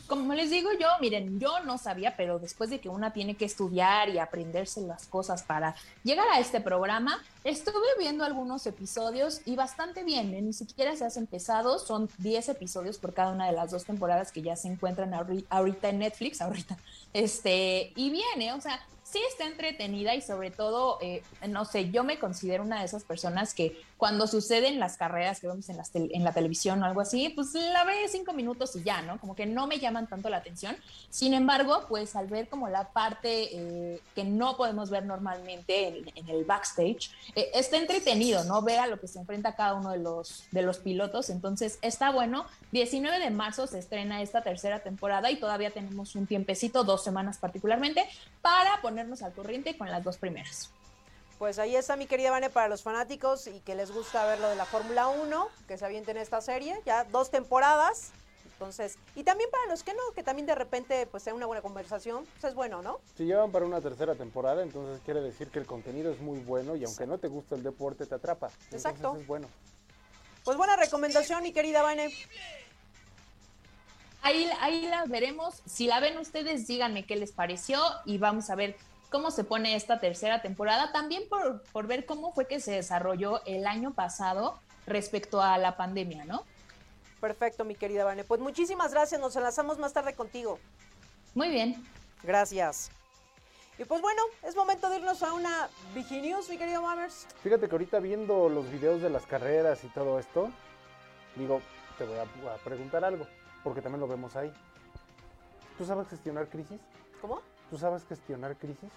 como, 0.06 0.34
les 0.34 0.50
digo 0.50 0.70
yo, 0.78 0.88
miren, 1.00 1.38
yo 1.38 1.60
no 1.60 1.78
sabía, 1.78 2.16
pero 2.16 2.38
después 2.38 2.70
de 2.70 2.80
que 2.80 2.88
una 2.88 3.12
tiene 3.12 3.36
que 3.36 3.44
estudiar 3.44 4.08
y 4.08 4.18
aprenderse 4.18 4.80
las 4.80 5.06
cosas 5.06 5.42
para 5.42 5.74
llegar 6.02 6.26
a 6.32 6.40
este 6.40 6.60
programa, 6.60 7.22
estuve 7.44 7.86
viendo 7.98 8.24
algunos 8.24 8.66
episodios 8.66 9.40
y 9.44 9.56
bastante 9.56 10.02
bien, 10.02 10.34
¿eh? 10.34 10.42
ni 10.42 10.52
siquiera 10.52 10.96
se 10.96 11.04
hacen 11.04 11.26
pesados, 11.26 11.86
son 11.86 12.08
10 12.18 12.50
episodios 12.50 12.98
por 12.98 13.14
cada 13.14 13.32
una 13.32 13.46
de 13.46 13.52
las 13.52 13.70
dos 13.70 13.84
temporadas 13.84 14.32
que 14.32 14.42
ya 14.42 14.56
se 14.56 14.68
encuentran 14.68 15.14
ahorita 15.48 15.88
en 15.88 15.98
Netflix, 15.98 16.40
ahorita, 16.40 16.78
este, 17.12 17.92
y 17.96 18.10
viene, 18.10 18.48
¿eh? 18.48 18.52
o 18.52 18.60
sea, 18.60 18.80
sí 19.04 19.20
está 19.30 19.46
entretenida 19.46 20.14
y 20.14 20.20
sobre 20.20 20.50
todo, 20.50 20.98
eh, 21.00 21.22
no 21.48 21.64
sé, 21.64 21.90
yo 21.90 22.02
me 22.02 22.18
considero 22.18 22.64
una 22.64 22.80
de 22.80 22.86
esas 22.86 23.04
personas 23.04 23.54
que 23.54 23.80
cuando 23.96 24.26
suceden 24.26 24.80
las 24.80 24.96
carreras 24.96 25.40
que 25.40 25.46
vemos 25.46 25.68
en, 25.68 25.78
en 25.94 26.24
la 26.24 26.32
televisión 26.32 26.82
o 26.82 26.86
algo 26.86 27.00
así, 27.00 27.28
pues 27.30 27.54
la 27.54 27.84
ve 27.84 28.06
cinco 28.08 28.32
minutos 28.32 28.74
y 28.76 28.82
ya, 28.82 29.02
¿no? 29.02 29.18
Como 29.20 29.34
que 29.34 29.46
no 29.46 29.66
me 29.66 29.78
llaman 29.78 30.06
tanto 30.06 30.28
la 30.28 30.38
atención. 30.38 30.76
Sin 31.10 31.32
embargo, 31.34 31.86
pues 31.88 32.16
al 32.16 32.26
ver 32.26 32.48
como 32.48 32.68
la 32.68 32.92
parte 32.92 33.48
eh, 33.52 34.00
que 34.14 34.24
no 34.24 34.56
podemos 34.56 34.90
ver 34.90 35.04
normalmente 35.04 36.04
en, 36.14 36.28
el 36.28 36.44
backstage, 36.44 37.10
eh, 37.34 37.50
está 37.54 37.76
entretenido, 37.76 38.44
¿no? 38.44 38.62
Ver 38.62 38.80
a 38.80 38.86
lo 38.86 39.00
que 39.00 39.08
se 39.08 39.18
enfrenta 39.18 39.54
cada 39.54 39.74
uno 39.74 39.90
de 39.90 39.98
los, 39.98 40.44
de 40.50 40.62
los 40.62 40.78
pilotos. 40.78 41.30
Entonces, 41.30 41.78
está 41.82 42.10
bueno. 42.10 42.46
19 42.72 43.20
de 43.20 43.30
marzo 43.30 43.66
se 43.66 43.78
estrena 43.78 44.22
esta 44.22 44.42
tercera 44.42 44.80
temporada 44.80 45.30
y 45.30 45.36
todavía 45.36 45.70
tenemos 45.70 46.14
un 46.16 46.26
tiempecito, 46.26 46.84
dos 46.84 47.04
semanas 47.04 47.38
particularmente, 47.38 48.04
para 48.42 48.80
ponernos 48.82 49.22
al 49.22 49.32
corriente 49.32 49.76
con 49.78 49.90
las 49.90 50.02
dos 50.02 50.18
primeras. 50.18 50.70
Pues 51.38 51.58
ahí 51.58 51.74
está 51.74 51.96
mi 51.96 52.06
querida 52.06 52.30
Vane 52.30 52.48
para 52.48 52.68
los 52.68 52.82
fanáticos 52.82 53.46
y 53.48 53.60
que 53.60 53.74
les 53.74 53.90
gusta 53.90 54.24
ver 54.26 54.38
lo 54.40 54.48
de 54.48 54.56
la 54.56 54.64
Fórmula 54.64 55.08
1, 55.08 55.48
que 55.66 55.76
se 55.76 55.84
avienten 55.84 56.16
esta 56.16 56.40
serie, 56.40 56.80
ya 56.86 57.04
dos 57.04 57.30
temporadas. 57.30 58.12
Entonces, 58.52 58.98
y 59.16 59.24
también 59.24 59.50
para 59.50 59.66
los 59.66 59.82
que 59.82 59.92
no, 59.94 60.00
que 60.14 60.22
también 60.22 60.46
de 60.46 60.54
repente 60.54 61.06
pues 61.06 61.24
sea 61.24 61.34
una 61.34 61.46
buena 61.46 61.60
conversación, 61.60 62.24
pues 62.40 62.44
es 62.44 62.54
bueno, 62.54 62.82
¿no? 62.82 63.00
Si 63.16 63.24
llevan 63.24 63.50
para 63.50 63.66
una 63.66 63.80
tercera 63.80 64.14
temporada, 64.14 64.62
entonces 64.62 65.00
quiere 65.04 65.20
decir 65.20 65.48
que 65.48 65.58
el 65.58 65.66
contenido 65.66 66.12
es 66.12 66.20
muy 66.20 66.38
bueno 66.38 66.76
y 66.76 66.84
aunque 66.84 67.04
no 67.04 67.18
te 67.18 67.26
gusta 67.26 67.56
el 67.56 67.64
deporte, 67.64 68.06
te 68.06 68.14
atrapa. 68.14 68.50
Exacto. 68.70 69.16
es 69.18 69.26
bueno. 69.26 69.48
Pues 70.44 70.56
buena 70.56 70.76
recomendación, 70.76 71.42
mi 71.42 71.52
querida 71.52 71.82
Vane. 71.82 72.10
Ahí, 74.22 74.48
ahí 74.60 74.86
la 74.86 75.04
veremos. 75.04 75.62
Si 75.66 75.86
la 75.86 75.98
ven 76.00 76.16
ustedes, 76.16 76.66
díganme 76.66 77.04
qué 77.04 77.16
les 77.16 77.32
pareció 77.32 77.80
y 78.04 78.18
vamos 78.18 78.50
a 78.50 78.54
ver 78.54 78.76
cómo 79.14 79.30
se 79.30 79.44
pone 79.44 79.76
esta 79.76 80.00
tercera 80.00 80.42
temporada. 80.42 80.90
También 80.90 81.28
por, 81.28 81.62
por 81.70 81.86
ver 81.86 82.04
cómo 82.04 82.32
fue 82.32 82.48
que 82.48 82.58
se 82.58 82.72
desarrolló 82.72 83.44
el 83.46 83.64
año 83.64 83.94
pasado 83.94 84.58
respecto 84.88 85.40
a 85.40 85.56
la 85.56 85.76
pandemia, 85.76 86.24
¿no? 86.24 86.42
Perfecto, 87.20 87.64
mi 87.64 87.76
querida 87.76 88.02
Vane. 88.02 88.24
Pues 88.24 88.40
muchísimas 88.40 88.90
gracias. 88.90 89.20
Nos 89.20 89.36
enlazamos 89.36 89.78
más 89.78 89.92
tarde 89.92 90.14
contigo. 90.14 90.58
Muy 91.32 91.48
bien. 91.48 91.80
Gracias. 92.24 92.90
Y 93.78 93.84
pues 93.84 94.02
bueno, 94.02 94.20
es 94.42 94.56
momento 94.56 94.90
de 94.90 94.96
irnos 94.96 95.22
a 95.22 95.32
una 95.32 95.68
News, 95.94 96.48
mi 96.48 96.58
querido 96.58 96.82
Mammers. 96.82 97.28
Fíjate 97.40 97.68
que 97.68 97.72
ahorita 97.72 98.00
viendo 98.00 98.48
los 98.48 98.68
videos 98.68 99.00
de 99.00 99.10
las 99.10 99.26
carreras 99.26 99.84
y 99.84 99.88
todo 99.90 100.18
esto, 100.18 100.50
digo, 101.36 101.62
te 101.98 102.04
voy 102.04 102.18
a 102.18 102.56
preguntar 102.64 103.04
algo 103.04 103.28
porque 103.62 103.80
también 103.80 104.00
lo 104.00 104.08
vemos 104.08 104.34
ahí. 104.34 104.52
¿Tú 105.78 105.84
sabes 105.84 106.08
gestionar 106.08 106.48
crisis? 106.48 106.80
¿Cómo? 107.20 107.53
¿Tú 107.74 107.80
sabes 107.80 108.04
gestionar 108.04 108.56
crisis? 108.56 108.88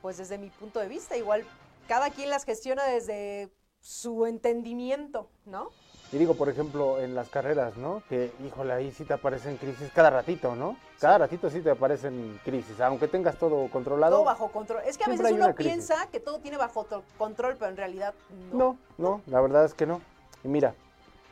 Pues 0.00 0.16
desde 0.16 0.38
mi 0.38 0.48
punto 0.48 0.80
de 0.80 0.88
vista, 0.88 1.14
igual 1.18 1.44
cada 1.86 2.08
quien 2.08 2.30
las 2.30 2.46
gestiona 2.46 2.82
desde 2.86 3.52
su 3.80 4.24
entendimiento, 4.24 5.28
¿no? 5.44 5.68
Y 6.10 6.16
digo, 6.16 6.32
por 6.32 6.48
ejemplo, 6.48 6.98
en 7.00 7.14
las 7.14 7.28
carreras, 7.28 7.76
¿no? 7.76 8.02
Que, 8.08 8.32
híjole, 8.46 8.72
ahí 8.72 8.92
sí 8.92 9.04
te 9.04 9.12
aparecen 9.12 9.58
crisis 9.58 9.90
cada 9.94 10.08
ratito, 10.08 10.56
¿no? 10.56 10.78
Cada 10.98 11.18
ratito 11.18 11.50
sí 11.50 11.60
te 11.60 11.68
aparecen 11.68 12.40
crisis, 12.46 12.80
aunque 12.80 13.08
tengas 13.08 13.36
todo 13.36 13.70
controlado. 13.70 14.16
Todo 14.16 14.24
bajo 14.24 14.50
control. 14.52 14.84
Es 14.86 14.96
que 14.96 15.04
a 15.04 15.08
veces 15.08 15.30
uno 15.30 15.54
piensa 15.54 16.06
que 16.10 16.18
todo 16.18 16.38
tiene 16.38 16.56
bajo 16.56 16.86
control, 17.18 17.56
pero 17.58 17.70
en 17.70 17.76
realidad 17.76 18.14
no. 18.50 18.56
No, 18.56 18.78
no, 18.96 19.22
la 19.26 19.42
verdad 19.42 19.66
es 19.66 19.74
que 19.74 19.84
no. 19.84 20.00
Y 20.42 20.48
mira, 20.48 20.74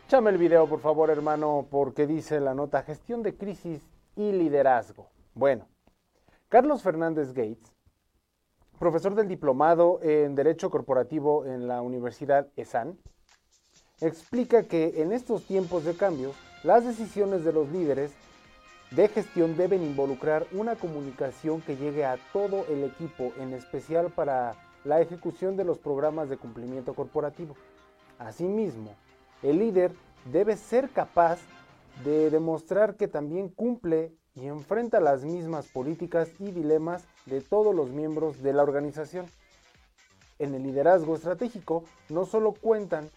Échame 0.04 0.28
el 0.28 0.36
video, 0.36 0.68
por 0.68 0.80
favor, 0.80 1.08
hermano, 1.08 1.66
porque 1.70 2.06
dice 2.06 2.38
la 2.38 2.52
nota 2.52 2.82
gestión 2.82 3.22
de 3.22 3.34
crisis 3.34 3.80
y 4.14 4.30
liderazgo. 4.32 5.08
Bueno, 5.32 5.66
Carlos 6.56 6.82
Fernández 6.82 7.34
Gates, 7.34 7.70
profesor 8.78 9.14
del 9.14 9.28
diplomado 9.28 10.00
en 10.02 10.34
Derecho 10.34 10.70
Corporativo 10.70 11.44
en 11.44 11.68
la 11.68 11.82
Universidad 11.82 12.48
ESAN, 12.56 12.98
explica 14.00 14.62
que 14.62 15.02
en 15.02 15.12
estos 15.12 15.44
tiempos 15.44 15.84
de 15.84 15.94
cambio, 15.94 16.32
las 16.62 16.86
decisiones 16.86 17.44
de 17.44 17.52
los 17.52 17.68
líderes 17.68 18.10
de 18.90 19.06
gestión 19.08 19.58
deben 19.58 19.82
involucrar 19.82 20.46
una 20.50 20.76
comunicación 20.76 21.60
que 21.60 21.76
llegue 21.76 22.06
a 22.06 22.16
todo 22.32 22.64
el 22.70 22.84
equipo, 22.84 23.34
en 23.38 23.52
especial 23.52 24.10
para 24.10 24.54
la 24.82 25.02
ejecución 25.02 25.58
de 25.58 25.64
los 25.64 25.76
programas 25.76 26.30
de 26.30 26.38
cumplimiento 26.38 26.94
corporativo. 26.94 27.54
Asimismo, 28.18 28.94
el 29.42 29.58
líder 29.58 29.92
debe 30.32 30.56
ser 30.56 30.88
capaz 30.88 31.38
de 32.02 32.30
demostrar 32.30 32.96
que 32.96 33.08
también 33.08 33.50
cumple 33.50 34.14
y 34.36 34.46
enfrenta 34.46 35.00
las 35.00 35.24
mismas 35.24 35.66
políticas 35.66 36.28
y 36.38 36.50
dilemas 36.50 37.04
de 37.24 37.40
todos 37.40 37.74
los 37.74 37.90
miembros 37.90 38.42
de 38.42 38.52
la 38.52 38.62
organización. 38.62 39.26
En 40.38 40.54
el 40.54 40.62
liderazgo 40.62 41.16
estratégico 41.16 41.84
no 42.10 42.26
solo 42.26 42.52
cuentan 42.52 43.10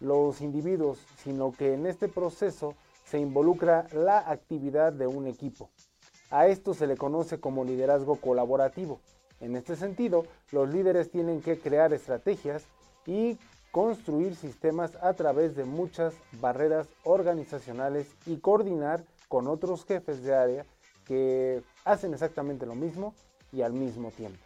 los 0.00 0.42
individuos, 0.42 0.98
sino 1.24 1.52
que 1.52 1.72
en 1.72 1.86
este 1.86 2.08
proceso 2.08 2.74
se 3.04 3.18
involucra 3.18 3.86
la 3.92 4.18
actividad 4.18 4.92
de 4.92 5.06
un 5.06 5.26
equipo. 5.26 5.70
A 6.30 6.48
esto 6.48 6.74
se 6.74 6.86
le 6.86 6.96
conoce 6.96 7.40
como 7.40 7.64
liderazgo 7.64 8.16
colaborativo. 8.16 9.00
En 9.40 9.56
este 9.56 9.76
sentido, 9.76 10.26
los 10.50 10.68
líderes 10.68 11.10
tienen 11.10 11.40
que 11.40 11.58
crear 11.58 11.92
estrategias 11.92 12.64
y 13.06 13.38
construir 13.70 14.34
sistemas 14.34 14.96
a 15.02 15.14
través 15.14 15.54
de 15.54 15.64
muchas 15.64 16.14
barreras 16.40 16.88
organizacionales 17.04 18.08
y 18.26 18.38
coordinar 18.38 19.04
con 19.28 19.48
otros 19.48 19.84
jefes 19.84 20.22
de 20.22 20.34
área 20.34 20.66
que 21.04 21.62
hacen 21.84 22.12
exactamente 22.12 22.66
lo 22.66 22.74
mismo 22.74 23.14
y 23.52 23.62
al 23.62 23.72
mismo 23.72 24.10
tiempo. 24.10 24.44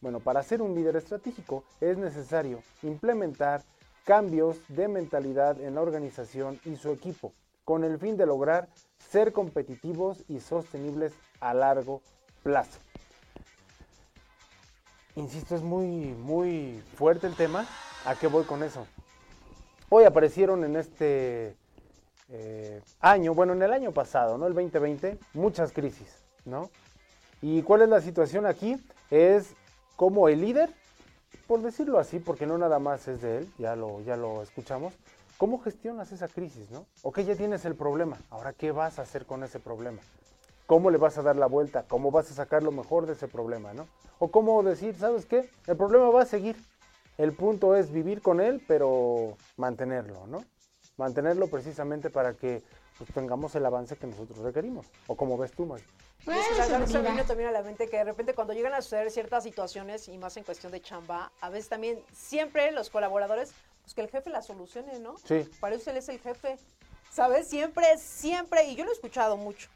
Bueno, 0.00 0.20
para 0.20 0.42
ser 0.42 0.60
un 0.60 0.74
líder 0.74 0.96
estratégico 0.96 1.64
es 1.80 1.96
necesario 1.96 2.62
implementar 2.82 3.62
cambios 4.04 4.58
de 4.68 4.88
mentalidad 4.88 5.60
en 5.60 5.74
la 5.74 5.82
organización 5.82 6.60
y 6.64 6.76
su 6.76 6.90
equipo, 6.90 7.32
con 7.64 7.84
el 7.84 7.98
fin 7.98 8.16
de 8.16 8.26
lograr 8.26 8.68
ser 8.98 9.32
competitivos 9.32 10.24
y 10.28 10.40
sostenibles 10.40 11.14
a 11.40 11.54
largo 11.54 12.02
plazo. 12.42 12.78
Insisto, 15.16 15.54
es 15.54 15.62
muy, 15.62 16.12
muy 16.12 16.82
fuerte 16.96 17.26
el 17.26 17.34
tema. 17.34 17.66
¿A 18.04 18.14
qué 18.16 18.26
voy 18.26 18.44
con 18.44 18.62
eso? 18.62 18.86
Hoy 19.88 20.04
aparecieron 20.04 20.64
en 20.64 20.76
este 20.76 21.56
eh, 22.30 22.80
año, 23.00 23.34
bueno, 23.34 23.52
en 23.52 23.62
el 23.62 23.72
año 23.72 23.92
pasado, 23.92 24.38
¿no? 24.38 24.46
El 24.46 24.54
2020, 24.54 25.18
muchas 25.34 25.72
crisis, 25.72 26.22
¿no? 26.44 26.70
¿Y 27.42 27.62
cuál 27.62 27.82
es 27.82 27.88
la 27.88 28.00
situación 28.00 28.46
aquí? 28.46 28.76
Es 29.10 29.54
como 29.96 30.28
el 30.28 30.40
líder, 30.40 30.70
por 31.46 31.60
decirlo 31.60 31.98
así, 31.98 32.18
porque 32.18 32.46
no 32.46 32.56
nada 32.58 32.78
más 32.78 33.06
es 33.08 33.20
de 33.20 33.38
él, 33.38 33.52
ya 33.58 33.76
lo, 33.76 34.00
ya 34.00 34.16
lo 34.16 34.42
escuchamos, 34.42 34.94
¿cómo 35.36 35.60
gestionas 35.60 36.12
esa 36.12 36.28
crisis, 36.28 36.70
no? 36.70 36.86
Ok, 37.02 37.20
ya 37.20 37.36
tienes 37.36 37.64
el 37.64 37.74
problema, 37.74 38.18
ahora 38.30 38.52
¿qué 38.52 38.72
vas 38.72 38.98
a 38.98 39.02
hacer 39.02 39.26
con 39.26 39.42
ese 39.44 39.60
problema? 39.60 40.00
¿Cómo 40.66 40.90
le 40.90 40.96
vas 40.96 41.18
a 41.18 41.22
dar 41.22 41.36
la 41.36 41.46
vuelta? 41.46 41.84
¿Cómo 41.86 42.10
vas 42.10 42.30
a 42.30 42.34
sacar 42.34 42.62
lo 42.62 42.72
mejor 42.72 43.04
de 43.04 43.12
ese 43.12 43.28
problema, 43.28 43.74
no? 43.74 43.86
O 44.18 44.28
cómo 44.28 44.62
decir, 44.62 44.94
¿sabes 44.96 45.26
qué? 45.26 45.50
El 45.66 45.76
problema 45.76 46.08
va 46.08 46.22
a 46.22 46.26
seguir. 46.26 46.56
El 47.18 47.32
punto 47.32 47.76
es 47.76 47.92
vivir 47.92 48.22
con 48.22 48.40
él, 48.40 48.64
pero 48.66 49.36
mantenerlo, 49.58 50.26
¿no? 50.26 50.42
Mantenerlo 50.96 51.48
precisamente 51.48 52.08
para 52.08 52.34
que 52.34 52.62
pues, 52.98 53.10
tengamos 53.12 53.54
el 53.56 53.66
avance 53.66 53.96
que 53.96 54.06
nosotros 54.06 54.38
requerimos. 54.38 54.86
¿O 55.08 55.16
como 55.16 55.36
ves 55.36 55.52
tú, 55.52 55.66
Mike? 55.66 55.84
Pues, 56.24 56.38
es 56.38 56.66
que. 56.66 56.84
Eso 56.84 57.02
me 57.02 57.10
vino 57.10 57.24
también 57.24 57.48
a 57.48 57.52
la 57.52 57.62
mente 57.62 57.88
que 57.88 57.96
de 57.96 58.04
repente 58.04 58.34
cuando 58.34 58.52
llegan 58.52 58.74
a 58.74 58.82
suceder 58.82 59.10
ciertas 59.10 59.42
situaciones 59.42 60.08
y 60.08 60.16
más 60.18 60.36
en 60.36 60.44
cuestión 60.44 60.70
de 60.70 60.80
chamba, 60.80 61.32
a 61.40 61.50
veces 61.50 61.68
también 61.68 62.02
siempre 62.12 62.70
los 62.70 62.90
colaboradores, 62.90 63.52
pues 63.82 63.94
que 63.94 64.02
el 64.02 64.08
jefe 64.08 64.30
la 64.30 64.40
solucione, 64.40 65.00
¿no? 65.00 65.16
Sí. 65.18 65.48
Para 65.60 65.74
eso 65.74 65.90
él 65.90 65.96
es 65.96 66.08
el 66.08 66.20
jefe, 66.20 66.56
¿sabes? 67.10 67.48
Siempre, 67.48 67.98
siempre, 67.98 68.64
y 68.64 68.76
yo 68.76 68.84
lo 68.84 68.90
he 68.90 68.94
escuchado 68.94 69.36
mucho, 69.36 69.68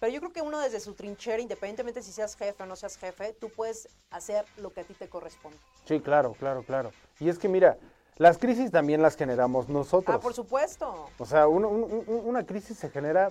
pero 0.00 0.12
yo 0.12 0.20
creo 0.20 0.32
que 0.32 0.42
uno 0.42 0.58
desde 0.58 0.80
su 0.80 0.94
trinchera, 0.94 1.40
independientemente 1.40 2.02
si 2.02 2.12
seas 2.12 2.36
jefe 2.36 2.62
o 2.62 2.66
no 2.66 2.74
seas 2.76 2.98
jefe, 2.98 3.32
tú 3.32 3.48
puedes 3.48 3.88
hacer 4.10 4.44
lo 4.56 4.70
que 4.70 4.80
a 4.80 4.84
ti 4.84 4.94
te 4.94 5.08
corresponde. 5.08 5.56
Sí, 5.86 6.00
claro, 6.00 6.34
claro, 6.34 6.62
claro. 6.64 6.90
Y 7.20 7.28
es 7.28 7.38
que 7.38 7.48
mira, 7.48 7.78
las 8.16 8.38
crisis 8.38 8.70
también 8.70 9.02
las 9.02 9.16
generamos 9.16 9.68
nosotros. 9.68 10.16
Ah, 10.16 10.20
por 10.20 10.34
supuesto. 10.34 11.06
O 11.18 11.26
sea, 11.26 11.48
un- 11.48 11.64
un- 11.64 11.84
un- 12.06 12.20
una 12.24 12.44
crisis 12.46 12.78
se 12.78 12.90
genera 12.90 13.30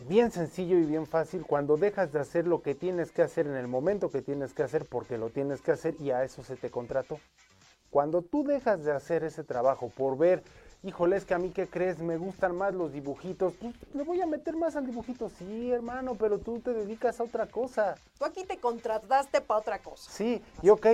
bien 0.00 0.30
sencillo 0.30 0.76
y 0.78 0.84
bien 0.84 1.06
fácil 1.06 1.44
cuando 1.46 1.76
dejas 1.76 2.12
de 2.12 2.20
hacer 2.20 2.46
lo 2.46 2.60
que 2.60 2.74
tienes 2.74 3.12
que 3.12 3.22
hacer 3.22 3.46
en 3.46 3.54
el 3.56 3.66
momento 3.68 4.10
que 4.10 4.22
tienes 4.22 4.52
que 4.52 4.62
hacer 4.62 4.84
porque 4.84 5.16
lo 5.16 5.30
tienes 5.30 5.62
que 5.62 5.72
hacer 5.72 5.94
y 6.00 6.10
a 6.10 6.22
eso 6.24 6.42
se 6.42 6.56
te 6.56 6.70
contrató. 6.70 7.18
Cuando 7.90 8.20
tú 8.22 8.44
dejas 8.44 8.84
de 8.84 8.92
hacer 8.92 9.24
ese 9.24 9.42
trabajo 9.44 9.88
por 9.88 10.18
ver, 10.18 10.42
híjole, 10.82 11.16
es 11.16 11.24
que 11.24 11.32
a 11.34 11.38
mí 11.38 11.50
qué 11.50 11.66
crees, 11.66 11.98
me 12.00 12.18
gustan 12.18 12.54
más 12.54 12.74
los 12.74 12.92
dibujitos, 12.92 13.54
pues 13.54 13.74
le 13.94 14.02
voy 14.02 14.20
a 14.20 14.26
meter 14.26 14.54
más 14.56 14.76
al 14.76 14.84
dibujito. 14.86 15.30
Sí, 15.30 15.70
hermano, 15.70 16.14
pero 16.16 16.38
tú 16.38 16.58
te 16.60 16.74
dedicas 16.74 17.18
a 17.20 17.24
otra 17.24 17.46
cosa. 17.46 17.94
Tú 18.18 18.24
aquí 18.26 18.44
te 18.44 18.58
contrataste 18.58 19.40
para 19.40 19.60
otra 19.60 19.78
cosa. 19.78 20.10
Sí, 20.10 20.42
y 20.62 20.68
ok, 20.68 20.86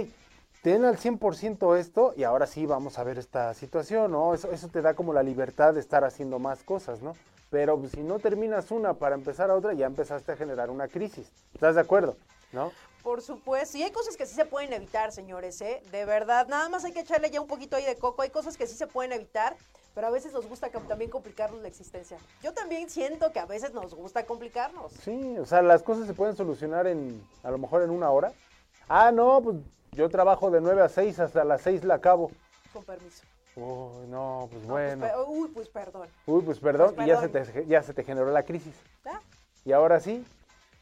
ten 0.62 0.84
al 0.84 0.96
100% 0.96 1.76
esto 1.76 2.14
y 2.16 2.22
ahora 2.22 2.46
sí 2.46 2.66
vamos 2.66 2.98
a 2.98 3.04
ver 3.04 3.18
esta 3.18 3.52
situación, 3.52 4.12
¿no? 4.12 4.32
Eso, 4.32 4.50
eso 4.52 4.68
te 4.68 4.80
da 4.80 4.94
como 4.94 5.12
la 5.12 5.22
libertad 5.22 5.74
de 5.74 5.80
estar 5.80 6.04
haciendo 6.04 6.38
más 6.38 6.62
cosas, 6.62 7.02
¿no? 7.02 7.14
Pero 7.50 7.78
pues, 7.78 7.92
si 7.92 8.00
no 8.00 8.18
terminas 8.18 8.70
una 8.70 8.94
para 8.94 9.16
empezar 9.16 9.50
a 9.50 9.54
otra, 9.54 9.74
ya 9.74 9.86
empezaste 9.86 10.32
a 10.32 10.36
generar 10.36 10.70
una 10.70 10.88
crisis. 10.88 11.30
¿Estás 11.52 11.74
de 11.74 11.80
acuerdo? 11.82 12.16
¿No? 12.52 12.72
Por 13.02 13.20
supuesto, 13.20 13.76
y 13.76 13.82
hay 13.82 13.90
cosas 13.90 14.16
que 14.16 14.24
sí 14.24 14.34
se 14.34 14.44
pueden 14.44 14.72
evitar, 14.72 15.10
señores, 15.10 15.60
¿eh? 15.60 15.82
De 15.90 16.04
verdad, 16.04 16.46
nada 16.46 16.68
más 16.68 16.84
hay 16.84 16.92
que 16.92 17.00
echarle 17.00 17.30
ya 17.30 17.40
un 17.40 17.48
poquito 17.48 17.74
ahí 17.74 17.84
de 17.84 17.96
coco, 17.96 18.22
hay 18.22 18.30
cosas 18.30 18.56
que 18.56 18.68
sí 18.68 18.76
se 18.76 18.86
pueden 18.86 19.10
evitar, 19.10 19.56
pero 19.94 20.06
a 20.06 20.10
veces 20.10 20.32
nos 20.32 20.46
gusta 20.46 20.70
también 20.70 21.10
complicarnos 21.10 21.60
la 21.60 21.68
existencia. 21.68 22.18
Yo 22.42 22.54
también 22.54 22.88
siento 22.88 23.32
que 23.32 23.40
a 23.40 23.46
veces 23.46 23.74
nos 23.74 23.94
gusta 23.94 24.24
complicarnos. 24.24 24.92
Sí, 24.92 25.36
o 25.38 25.44
sea, 25.44 25.62
las 25.62 25.82
cosas 25.82 26.06
se 26.06 26.14
pueden 26.14 26.36
solucionar 26.36 26.86
en, 26.86 27.20
a 27.42 27.50
lo 27.50 27.58
mejor 27.58 27.82
en 27.82 27.90
una 27.90 28.10
hora. 28.10 28.32
Ah, 28.88 29.10
no, 29.10 29.42
pues 29.42 29.56
yo 29.92 30.08
trabajo 30.08 30.50
de 30.50 30.60
9 30.60 30.82
a 30.82 30.88
6, 30.88 31.18
hasta 31.20 31.44
las 31.44 31.62
6 31.62 31.84
la 31.84 31.94
acabo. 31.94 32.30
Con 32.72 32.84
permiso. 32.84 33.24
Uy, 33.54 34.06
no, 34.08 34.48
pues 34.50 34.62
No, 34.62 34.74
pues, 34.74 34.98
bueno. 34.98 35.24
uy, 35.26 35.48
pues 35.48 35.68
perdón. 35.68 36.08
Uy, 36.26 36.42
pues 36.42 36.58
perdón, 36.58 36.94
Pues 36.94 37.06
y 37.06 37.10
ya 37.10 37.20
se, 37.20 37.28
te, 37.28 37.66
ya 37.66 37.82
se 37.82 37.92
te 37.92 38.02
generó 38.02 38.30
la 38.30 38.42
crisis. 38.42 38.74
¿Ya? 39.04 39.20
Y 39.66 39.72
ahora 39.72 40.00
sí, 40.00 40.24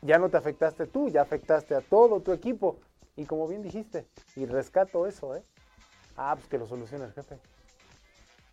ya 0.02 0.18
no 0.18 0.28
te 0.28 0.36
afectaste 0.36 0.86
tú, 0.86 1.08
ya 1.08 1.22
afectaste 1.22 1.74
a 1.74 1.80
todo 1.80 2.20
tu 2.20 2.32
equipo. 2.32 2.78
Y 3.16 3.26
como 3.26 3.48
bien 3.48 3.62
dijiste, 3.62 4.06
y 4.36 4.46
rescato 4.46 5.06
eso, 5.06 5.34
¿eh? 5.34 5.42
Ah, 6.16 6.34
pues 6.36 6.46
que 6.48 6.58
lo 6.58 6.66
solucione 6.66 7.04
el 7.06 7.12
jefe. 7.12 7.38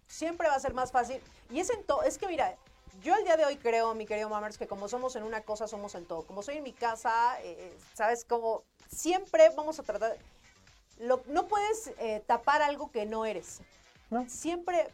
Siempre 0.08 0.48
va 0.48 0.56
a 0.56 0.60
ser 0.60 0.74
más 0.74 0.92
fácil. 0.92 1.22
Y 1.52 1.60
es 1.60 1.70
en 1.70 1.84
todo, 1.84 2.02
es 2.02 2.18
que 2.18 2.28
mira, 2.28 2.56
yo 3.04 3.16
el 3.16 3.24
día 3.24 3.38
de 3.38 3.46
hoy 3.46 3.58
creo, 3.58 3.94
mi 3.94 4.08
querido 4.08 4.30
Mammers, 4.30 4.58
que 4.58 4.68
como 4.68 4.88
somos 4.88 5.16
en 5.16 5.24
una 5.24 5.42
cosa, 5.42 5.68
somos 5.68 5.94
en 5.94 6.06
todo. 6.06 6.24
Como 6.24 6.42
soy 6.42 6.58
en 6.58 6.64
mi 6.64 6.74
casa, 6.74 7.40
eh, 7.44 7.78
¿sabes? 7.94 8.26
Como 8.26 8.64
siempre 8.90 9.48
vamos 9.56 9.80
a 9.80 9.84
tratar... 9.84 10.18
Lo- 11.00 11.22
no 11.28 11.48
puedes 11.48 11.92
eh, 12.00 12.24
tapar 12.26 12.62
algo 12.62 12.92
que 12.92 13.06
no 13.06 13.26
eres. 13.26 13.62
Siempre 14.28 14.88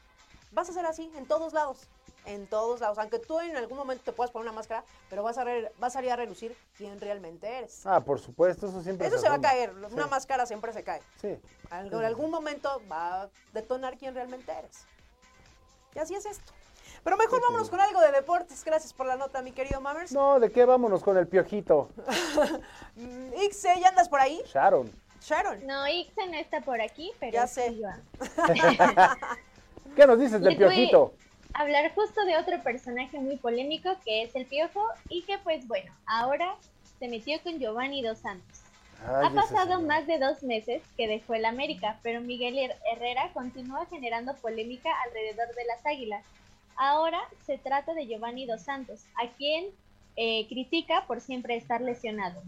vas 0.52 0.70
a 0.70 0.74
ser 0.74 0.86
así, 0.86 1.12
en 1.16 1.26
todos 1.28 1.54
lados. 1.54 1.80
En 2.26 2.48
todos 2.48 2.80
lados. 2.80 2.98
Aunque 3.00 3.20
tú 3.20 3.40
en 3.42 3.56
algún 3.58 3.78
momento 3.78 4.04
te 4.06 4.14
puedas 4.14 4.32
poner 4.32 4.48
una 4.48 4.56
máscara, 4.56 4.84
pero 5.10 5.24
vas 5.24 5.38
a, 5.38 5.44
re- 5.44 5.72
vas 5.78 5.92
a 5.94 6.00
salir 6.00 6.12
a 6.12 6.16
relucir 6.16 6.56
quién 6.78 7.00
realmente 7.02 7.48
eres. 7.48 7.86
Ah, 7.86 8.00
por 8.00 8.20
supuesto, 8.20 8.68
eso 8.68 8.82
siempre 8.82 9.08
Eso 9.08 9.18
se 9.18 9.24
se 9.24 9.30
va 9.30 9.36
a 9.36 9.42
caer. 9.42 9.74
Sí. 9.88 9.94
Una 9.94 10.08
máscara 10.08 10.46
siempre 10.46 10.72
se 10.74 10.84
cae. 10.84 11.02
Sí. 11.22 11.38
Algo- 11.70 12.00
en 12.00 12.06
algún 12.06 12.32
momento 12.32 12.82
va 12.92 13.24
a 13.24 13.30
detonar 13.54 13.98
quién 13.98 14.16
realmente 14.16 14.52
eres. 14.52 14.86
Y 15.96 16.00
así 16.00 16.16
es 16.16 16.26
esto. 16.26 16.54
Pero 17.04 17.18
mejor 17.18 17.42
vámonos 17.42 17.70
con 17.70 17.82
algo 17.82 18.00
de 18.00 18.14
deportes. 18.14 18.64
Gracias 18.64 18.94
por 18.94 19.06
la 19.06 19.18
nota, 19.18 19.42
mi 19.42 19.52
querido 19.52 19.82
Mammers. 19.82 20.14
No, 20.14 20.40
¿de 20.40 20.50
qué 20.50 20.64
vámonos 20.64 21.04
con 21.04 21.18
el 21.18 21.28
piojito? 21.28 21.90
Mm, 22.96 23.34
Ixe, 23.42 23.80
¿ya 23.82 23.90
andas 23.90 24.08
por 24.08 24.20
ahí? 24.22 24.42
Sharon. 24.46 24.90
Sharon. 25.24 25.66
No, 25.66 25.88
Ixe 25.88 26.28
no 26.28 26.36
está 26.38 26.62
por 26.62 26.82
aquí, 26.82 27.12
pero 27.20 27.34
Ya 27.34 27.48
sé. 27.48 27.76
yo. 27.78 27.88
¿Qué 29.96 30.08
nos 30.08 30.20
dices 30.20 30.42
del 30.42 30.58
piojito? 30.58 31.14
hablar 31.54 31.94
justo 31.94 32.26
de 32.26 32.36
otro 32.38 32.62
personaje 32.64 33.20
muy 33.20 33.38
polémico 33.38 33.96
que 34.04 34.24
es 34.24 34.36
el 34.36 34.48
Piojo 34.48 34.84
y 35.08 35.22
que 35.24 35.38
pues 35.38 35.68
bueno, 35.68 35.94
ahora 36.08 36.56
se 37.00 37.08
metió 37.08 37.40
con 37.44 37.60
Giovanni 37.60 38.02
Dos 38.02 38.18
Santos. 38.20 38.62
Ay, 39.06 39.28
ha 39.28 39.30
pasado 39.30 39.76
señor. 39.76 39.84
más 39.84 40.08
de 40.08 40.18
dos 40.18 40.42
meses 40.42 40.82
que 40.98 41.08
dejó 41.08 41.36
el 41.36 41.46
América, 41.46 42.00
pero 42.02 42.22
Miguel 42.22 42.56
Her- 42.56 42.76
Herrera 42.92 43.30
continúa 43.34 43.86
generando 43.86 44.36
polémica 44.38 44.90
alrededor 45.06 45.54
de 45.56 45.66
las 45.66 45.86
Águilas. 45.86 46.24
Ahora 46.76 47.22
se 47.46 47.60
trata 47.60 47.94
de 47.94 48.08
Giovanni 48.08 48.48
Dos 48.48 48.62
Santos, 48.64 49.02
a 49.22 49.28
quien 49.38 49.66
eh, 50.16 50.48
critica 50.48 51.06
por 51.06 51.22
siempre 51.22 51.56
estar 51.56 51.82
lesionado. 51.82 52.42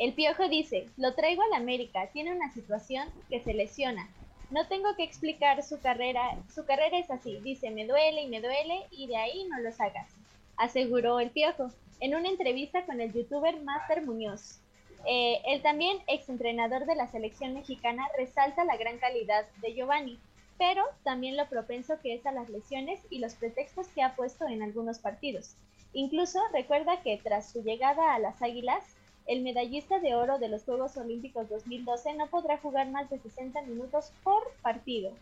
El 0.00 0.14
Piojo 0.14 0.48
dice, 0.48 0.86
lo 0.96 1.12
traigo 1.14 1.42
al 1.42 1.52
América, 1.52 2.08
tiene 2.10 2.34
una 2.34 2.50
situación 2.54 3.10
que 3.28 3.40
se 3.40 3.52
lesiona. 3.52 4.08
No 4.50 4.66
tengo 4.66 4.96
que 4.96 5.02
explicar 5.02 5.62
su 5.62 5.78
carrera, 5.78 6.38
su 6.54 6.64
carrera 6.64 6.96
es 6.96 7.10
así, 7.10 7.38
dice, 7.40 7.70
me 7.70 7.84
duele 7.84 8.22
y 8.22 8.28
me 8.28 8.40
duele 8.40 8.86
y 8.90 9.08
de 9.08 9.18
ahí 9.18 9.46
no 9.50 9.60
lo 9.60 9.70
sacas, 9.72 10.08
aseguró 10.56 11.20
el 11.20 11.28
Piojo 11.28 11.68
en 12.00 12.14
una 12.14 12.30
entrevista 12.30 12.86
con 12.86 13.02
el 13.02 13.12
youtuber 13.12 13.60
Master 13.60 14.02
Muñoz. 14.02 14.60
Eh, 15.06 15.42
el 15.44 15.60
también 15.60 15.98
exentrenador 16.06 16.86
de 16.86 16.94
la 16.94 17.06
selección 17.08 17.52
mexicana 17.52 18.08
resalta 18.16 18.64
la 18.64 18.78
gran 18.78 18.96
calidad 18.96 19.44
de 19.60 19.74
Giovanni, 19.74 20.18
pero 20.56 20.82
también 21.04 21.36
lo 21.36 21.46
propenso 21.50 22.00
que 22.00 22.14
es 22.14 22.24
a 22.24 22.32
las 22.32 22.48
lesiones 22.48 23.00
y 23.10 23.18
los 23.18 23.34
pretextos 23.34 23.88
que 23.88 24.02
ha 24.02 24.16
puesto 24.16 24.48
en 24.48 24.62
algunos 24.62 24.98
partidos. 24.98 25.56
Incluso 25.92 26.40
recuerda 26.54 27.02
que 27.02 27.20
tras 27.22 27.52
su 27.52 27.62
llegada 27.62 28.14
a 28.14 28.18
las 28.18 28.40
Águilas, 28.40 28.96
el 29.30 29.42
medallista 29.42 30.00
de 30.00 30.16
oro 30.16 30.40
de 30.40 30.48
los 30.48 30.64
Juegos 30.64 30.96
Olímpicos 30.96 31.48
2012 31.48 32.14
no 32.14 32.26
podrá 32.26 32.58
jugar 32.58 32.90
más 32.90 33.08
de 33.10 33.20
60 33.20 33.62
minutos 33.62 34.10
por 34.24 34.42
partido. 34.60 35.12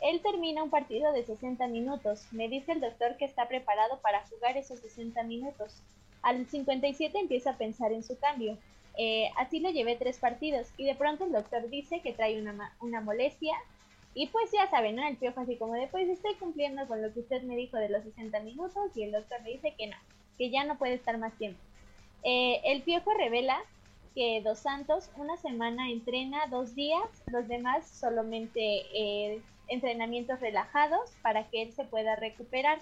Él 0.00 0.22
termina 0.22 0.62
un 0.62 0.70
partido 0.70 1.12
de 1.12 1.24
60 1.24 1.66
minutos. 1.66 2.28
Me 2.30 2.48
dice 2.48 2.70
el 2.70 2.80
doctor 2.80 3.16
que 3.16 3.24
está 3.24 3.48
preparado 3.48 3.98
para 4.02 4.24
jugar 4.28 4.56
esos 4.56 4.78
60 4.78 5.20
minutos. 5.24 5.82
Al 6.22 6.46
57 6.46 7.18
empieza 7.18 7.50
a 7.50 7.58
pensar 7.58 7.90
en 7.90 8.04
su 8.04 8.16
cambio. 8.20 8.56
Eh, 8.96 9.30
así 9.36 9.58
lo 9.58 9.70
llevé 9.70 9.96
tres 9.96 10.18
partidos 10.20 10.68
y 10.76 10.84
de 10.84 10.94
pronto 10.94 11.24
el 11.24 11.32
doctor 11.32 11.68
dice 11.68 12.00
que 12.02 12.12
trae 12.12 12.40
una, 12.40 12.72
una 12.80 13.00
molestia 13.00 13.56
y 14.14 14.28
pues 14.28 14.48
ya 14.52 14.70
saben, 14.70 14.94
¿no? 14.94 15.04
El 15.08 15.16
piojo 15.16 15.40
así 15.40 15.56
como 15.56 15.74
de 15.74 15.88
pues 15.88 16.08
estoy 16.08 16.36
cumpliendo 16.36 16.86
con 16.86 17.02
lo 17.02 17.12
que 17.12 17.18
usted 17.18 17.42
me 17.42 17.56
dijo 17.56 17.78
de 17.78 17.88
los 17.88 18.04
60 18.04 18.38
minutos 18.44 18.96
y 18.96 19.02
el 19.02 19.10
doctor 19.10 19.42
me 19.42 19.50
dice 19.50 19.74
que 19.76 19.88
no, 19.88 19.96
que 20.38 20.50
ya 20.50 20.62
no 20.62 20.78
puede 20.78 20.94
estar 20.94 21.18
más 21.18 21.36
tiempo. 21.36 21.58
Eh, 22.22 22.60
el 22.64 22.82
piojo 22.82 23.12
revela 23.14 23.58
que 24.14 24.40
Dos 24.42 24.60
Santos 24.60 25.10
una 25.16 25.36
semana 25.36 25.90
entrena 25.90 26.46
dos 26.46 26.74
días, 26.74 27.06
los 27.30 27.46
demás 27.48 27.86
solamente 27.86 28.86
eh, 28.94 29.42
entrenamientos 29.68 30.40
relajados 30.40 31.10
para 31.22 31.48
que 31.48 31.62
él 31.62 31.72
se 31.72 31.84
pueda 31.84 32.16
recuperar. 32.16 32.78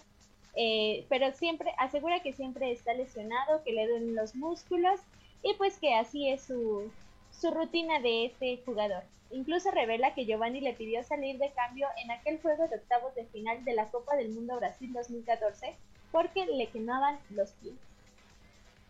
Eh, 0.57 1.05
pero 1.09 1.33
siempre 1.33 1.73
asegura 1.79 2.21
que 2.21 2.33
siempre 2.33 2.71
está 2.71 2.95
lesionado, 2.95 3.65
que 3.65 3.73
le 3.73 3.89
duelen 3.89 4.15
los 4.15 4.37
músculos 4.37 5.01
y 5.43 5.55
pues 5.55 5.79
que 5.79 5.95
así 5.95 6.29
es 6.29 6.45
su, 6.45 6.91
su 7.33 7.51
rutina 7.51 7.99
de 8.01 8.27
este 8.27 8.63
jugador. 8.65 9.03
Incluso 9.33 9.73
revela 9.73 10.15
que 10.15 10.27
Giovanni 10.27 10.61
le 10.61 10.75
pidió 10.75 11.03
salir 11.03 11.39
de 11.39 11.51
cambio 11.51 11.89
en 12.03 12.13
aquel 12.13 12.41
juego 12.41 12.69
de 12.69 12.77
octavos 12.77 13.15
de 13.17 13.25
final 13.27 13.65
de 13.65 13.75
la 13.75 13.91
Copa 13.91 14.15
del 14.15 14.31
Mundo 14.31 14.57
Brasil 14.57 14.93
2014 14.93 15.75
porque 16.13 16.47
le 16.47 16.69
quemaban 16.69 17.19
los 17.31 17.51
pies. 17.55 17.75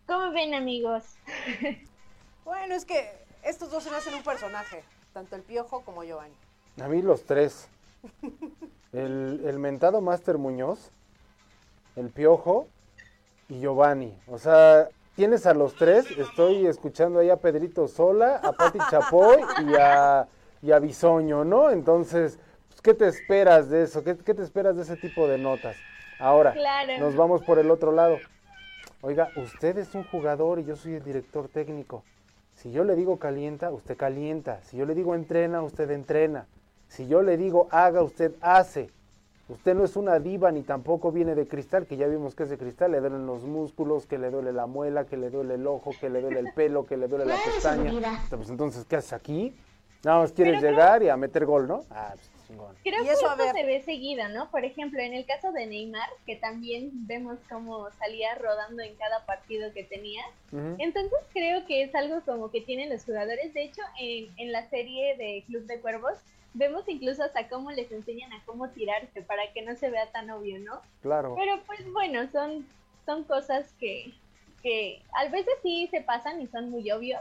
¿Cómo 0.07 0.31
ven 0.33 0.55
amigos? 0.55 1.05
bueno, 2.45 2.75
es 2.75 2.85
que 2.85 3.11
estos 3.43 3.71
dos 3.71 3.83
se 3.83 3.91
me 3.91 3.97
hacen 3.97 4.15
un 4.15 4.23
personaje, 4.23 4.85
tanto 5.13 5.37
el 5.37 5.43
Piojo 5.43 5.83
como 5.83 6.05
Giovanni. 6.05 6.35
A 6.83 6.89
mí 6.89 7.03
los 7.03 7.25
tres. 7.25 7.69
El, 8.93 9.43
el 9.47 9.59
mentado 9.59 10.01
Master 10.01 10.39
Muñoz, 10.39 10.91
el 11.97 12.11
Piojo 12.11 12.69
y 13.49 13.61
Giovanni. 13.61 14.17
O 14.29 14.39
sea, 14.39 14.89
tienes 15.17 15.47
a 15.47 15.55
los 15.55 15.75
tres, 15.75 16.11
estoy 16.19 16.67
escuchando 16.67 17.21
ahí 17.21 17.31
a 17.31 17.37
Pedrito 17.37 17.89
Sola, 17.89 18.37
a 18.43 18.53
Pati 18.53 18.79
Chapoy 18.91 19.39
y 19.67 19.75
a, 19.81 20.29
y 20.63 20.71
a 20.73 20.79
Bisoño, 20.79 21.45
¿no? 21.45 21.71
Entonces, 21.71 22.39
pues, 22.69 22.81
¿qué 22.83 22.95
te 22.95 23.09
esperas 23.09 23.69
de 23.71 23.83
eso? 23.85 24.05
¿Qué, 24.05 24.17
¿Qué, 24.17 24.35
te 24.35 24.43
esperas 24.43 24.77
de 24.77 24.83
ese 24.83 24.97
tipo 24.97 25.27
de 25.27 25.39
notas? 25.39 25.77
Ahora, 26.19 26.53
Claro. 26.53 26.99
nos 26.99 27.17
vamos 27.17 27.43
por 27.43 27.59
el 27.59 27.71
otro 27.71 27.91
lado. 27.91 28.19
Oiga, 29.07 29.29
usted 29.37 29.77
es 29.77 29.95
un 29.95 30.03
jugador 30.05 30.59
y 30.61 30.65
yo 30.65 30.77
soy 30.77 30.95
el 30.95 31.05
director 31.05 31.49
técnico. 31.49 32.05
Si 32.55 32.73
yo 32.73 32.85
le 32.85 32.97
digo 32.97 33.19
calienta, 33.19 33.71
usted 33.71 33.99
calienta. 33.99 34.63
Si 34.63 34.79
yo 34.79 34.87
le 34.87 34.95
digo 34.95 35.15
entrena, 35.15 35.61
usted 35.61 35.91
entrena. 35.91 36.47
Si 36.89 37.07
yo 37.07 37.21
le 37.21 37.37
digo 37.37 37.69
haga, 37.71 38.03
usted 38.03 38.33
hace. 38.41 38.89
Usted 39.51 39.75
no 39.75 39.85
es 39.85 39.97
una 39.97 40.19
diva 40.21 40.51
ni 40.53 40.63
tampoco 40.63 41.13
viene 41.13 41.35
de 41.35 41.47
cristal, 41.47 41.85
que 41.85 41.99
ya 41.99 42.07
vimos 42.07 42.35
que 42.35 42.45
es 42.45 42.49
de 42.49 42.57
cristal, 42.57 42.93
le 42.93 43.01
duelen 43.01 43.27
los 43.27 43.43
músculos, 43.43 44.07
que 44.07 44.17
le 44.17 44.31
duele 44.31 44.55
la 44.55 44.65
muela, 44.65 45.05
que 45.05 45.19
le 45.19 45.29
duele 45.29 45.57
el 45.57 45.67
ojo, 45.67 45.91
que 46.01 46.09
le 46.09 46.23
duele 46.23 46.41
el 46.41 46.55
pelo, 46.55 46.87
que 46.87 46.97
le 46.97 47.07
duele 47.07 47.27
la 47.27 47.37
pestaña. 47.45 47.93
Pues 48.31 48.49
entonces, 48.49 48.87
¿qué 48.87 48.97
haces 48.97 49.13
aquí? 49.13 49.55
Nada 50.03 50.21
más 50.21 50.33
quieres 50.33 50.63
llegar 50.63 51.03
y 51.03 51.11
a 51.11 51.19
meter 51.19 51.45
gol, 51.45 51.69
¿no? 51.69 51.83
Ah, 51.91 52.15
pues 52.15 52.31
chingón. 52.47 52.77
Creo 52.83 53.03
Y 53.03 53.07
que 53.07 53.13
eso, 53.13 53.29
a 53.29 53.33
esto 53.33 53.45
ver. 53.45 53.55
se 53.55 53.65
ve 53.65 53.83
seguido, 53.83 54.29
¿no? 54.29 54.51
Por 54.51 54.65
ejemplo, 54.65 55.01
en 55.01 55.15
el 55.15 55.27
caso 55.27 55.53
de 55.53 55.67
Neymar, 55.67 56.09
que 56.27 56.37
también 56.37 56.91
vemos 57.07 57.39
cómo 57.49 57.91
salía 57.99 58.35
rodando 58.37 58.83
en 58.83 58.95
cada 58.97 59.25
partido 59.27 59.73
que 59.73 59.85
tenía. 59.85 60.23
Entonces 60.79 61.19
creo 61.33 61.67
que 61.67 61.83
es 61.83 61.95
algo 61.95 62.21
como 62.23 62.51
que 62.51 62.61
tienen 62.61 62.91
los 62.91 63.05
jugadores. 63.05 63.53
De 63.55 63.65
hecho, 63.65 63.83
en, 63.99 64.29
en 64.37 64.53
la 64.53 64.69
serie 64.69 65.17
de 65.17 65.43
Club 65.47 65.65
de 65.67 65.81
Cuervos, 65.81 66.19
vemos 66.55 66.89
incluso 66.89 67.25
hasta 67.25 67.49
cómo 67.49 67.73
les 67.73 67.91
enseñan 67.91 68.33
a 68.33 68.43
cómo 68.45 68.69
tirarse 68.71 69.23
para 69.23 69.53
que 69.53 69.63
no 69.63 69.75
se 69.75 69.91
vea 69.91 70.07
tan 70.13 70.31
obvio, 70.31 70.59
¿no? 70.61 70.81
Claro. 71.03 71.35
Pero 71.37 71.61
pues 71.67 71.81
bueno, 71.93 72.29
son, 72.31 72.67
son 73.05 73.25
cosas 73.25 73.73
que, 73.81 74.13
que 74.63 75.03
a 75.15 75.29
veces 75.29 75.53
sí 75.63 75.89
se 75.91 76.01
pasan 76.01 76.41
y 76.41 76.47
son 76.47 76.71
muy 76.71 76.89
obvios, 76.93 77.21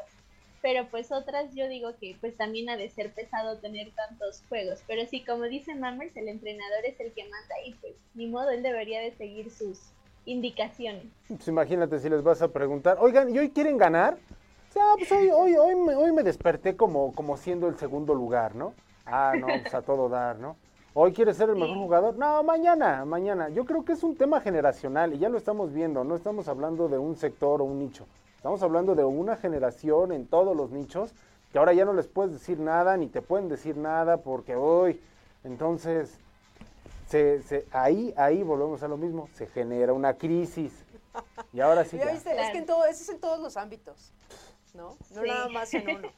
pero 0.63 0.87
pues 0.89 1.11
otras 1.11 1.53
yo 1.53 1.67
digo 1.67 1.89
que 1.99 2.15
pues 2.21 2.37
también 2.37 2.69
ha 2.69 2.77
de 2.77 2.89
ser 2.89 3.11
pesado 3.11 3.57
tener 3.57 3.91
tantos 3.91 4.41
juegos. 4.47 4.81
Pero 4.87 5.05
sí, 5.05 5.21
como 5.23 5.43
dice 5.43 5.75
Mammers, 5.75 6.15
el 6.15 6.29
entrenador 6.29 6.85
es 6.85 6.97
el 7.01 7.11
que 7.11 7.23
manda 7.23 7.55
y 7.67 7.73
pues 7.73 7.93
ni 8.13 8.27
modo, 8.27 8.49
él 8.49 8.63
debería 8.63 9.01
de 9.01 9.11
seguir 9.11 9.51
sus 9.51 9.91
indicaciones. 10.25 11.03
Pues 11.27 11.45
imagínate 11.49 11.99
si 11.99 12.09
les 12.09 12.23
vas 12.23 12.41
a 12.41 12.47
preguntar, 12.47 12.97
oigan, 13.01 13.35
¿y 13.35 13.39
hoy 13.39 13.49
quieren 13.49 13.77
ganar? 13.77 14.17
O 14.69 14.73
sea, 14.73 14.83
pues 14.97 15.11
hoy, 15.11 15.29
hoy, 15.31 15.55
hoy, 15.57 15.75
me, 15.75 15.95
hoy 15.95 16.13
me 16.13 16.23
desperté 16.23 16.77
como, 16.77 17.13
como 17.13 17.35
siendo 17.35 17.67
el 17.67 17.77
segundo 17.77 18.15
lugar, 18.15 18.55
¿no? 18.55 18.73
Ah, 19.05 19.33
no, 19.37 19.47
pues 19.47 19.73
a 19.73 19.81
todo 19.81 20.07
dar, 20.07 20.39
¿no? 20.39 20.55
¿Hoy 20.93 21.11
quieres 21.11 21.35
ser 21.35 21.49
el 21.49 21.57
mejor 21.57 21.75
jugador? 21.75 22.15
No, 22.17 22.41
mañana, 22.41 23.03
mañana. 23.03 23.49
Yo 23.49 23.65
creo 23.65 23.83
que 23.83 23.91
es 23.91 24.03
un 24.03 24.15
tema 24.15 24.39
generacional 24.39 25.13
y 25.13 25.17
ya 25.17 25.27
lo 25.27 25.37
estamos 25.37 25.73
viendo, 25.73 26.05
no 26.05 26.15
estamos 26.15 26.47
hablando 26.47 26.87
de 26.87 26.97
un 26.97 27.17
sector 27.17 27.61
o 27.61 27.65
un 27.65 27.79
nicho. 27.79 28.07
Estamos 28.43 28.61
hablando 28.61 28.93
de 28.93 29.05
una 29.05 29.37
generación 29.37 30.11
en 30.11 30.27
todos 30.27 30.53
los 30.53 30.69
nichos 30.69 31.13
que 31.53 31.59
ahora 31.59 31.71
ya 31.71 31.85
no 31.85 31.93
les 31.93 32.07
puedes 32.07 32.33
decir 32.33 32.59
nada 32.59 32.97
ni 32.97 33.07
te 33.07 33.21
pueden 33.21 33.47
decir 33.47 33.77
nada 33.77 34.17
porque 34.17 34.53
hoy, 34.57 34.99
entonces, 35.45 36.17
se, 37.07 37.41
se- 37.43 37.65
ahí, 37.71 38.13
ahí 38.17 38.43
volvemos 38.43 38.83
a 38.83 38.89
lo 38.89 38.97
mismo, 38.97 39.29
se 39.35 39.47
genera 39.47 39.93
una 39.93 40.15
crisis. 40.15 40.73
Y 41.53 41.61
ahora 41.61 41.85
sí. 41.85 41.97
Ya 41.97 42.11
es 42.11 42.21
que 42.51 42.57
en 42.57 42.65
todo, 42.65 42.83
eso 42.85 43.03
es 43.03 43.07
en 43.11 43.19
todos 43.21 43.39
los 43.39 43.55
ámbitos, 43.55 44.11
¿no? 44.73 44.97
No 45.15 45.21
Sí. 45.21 45.25
nada 45.29 45.47
más 45.47 45.73
en 45.73 45.89
uno. 45.99 46.09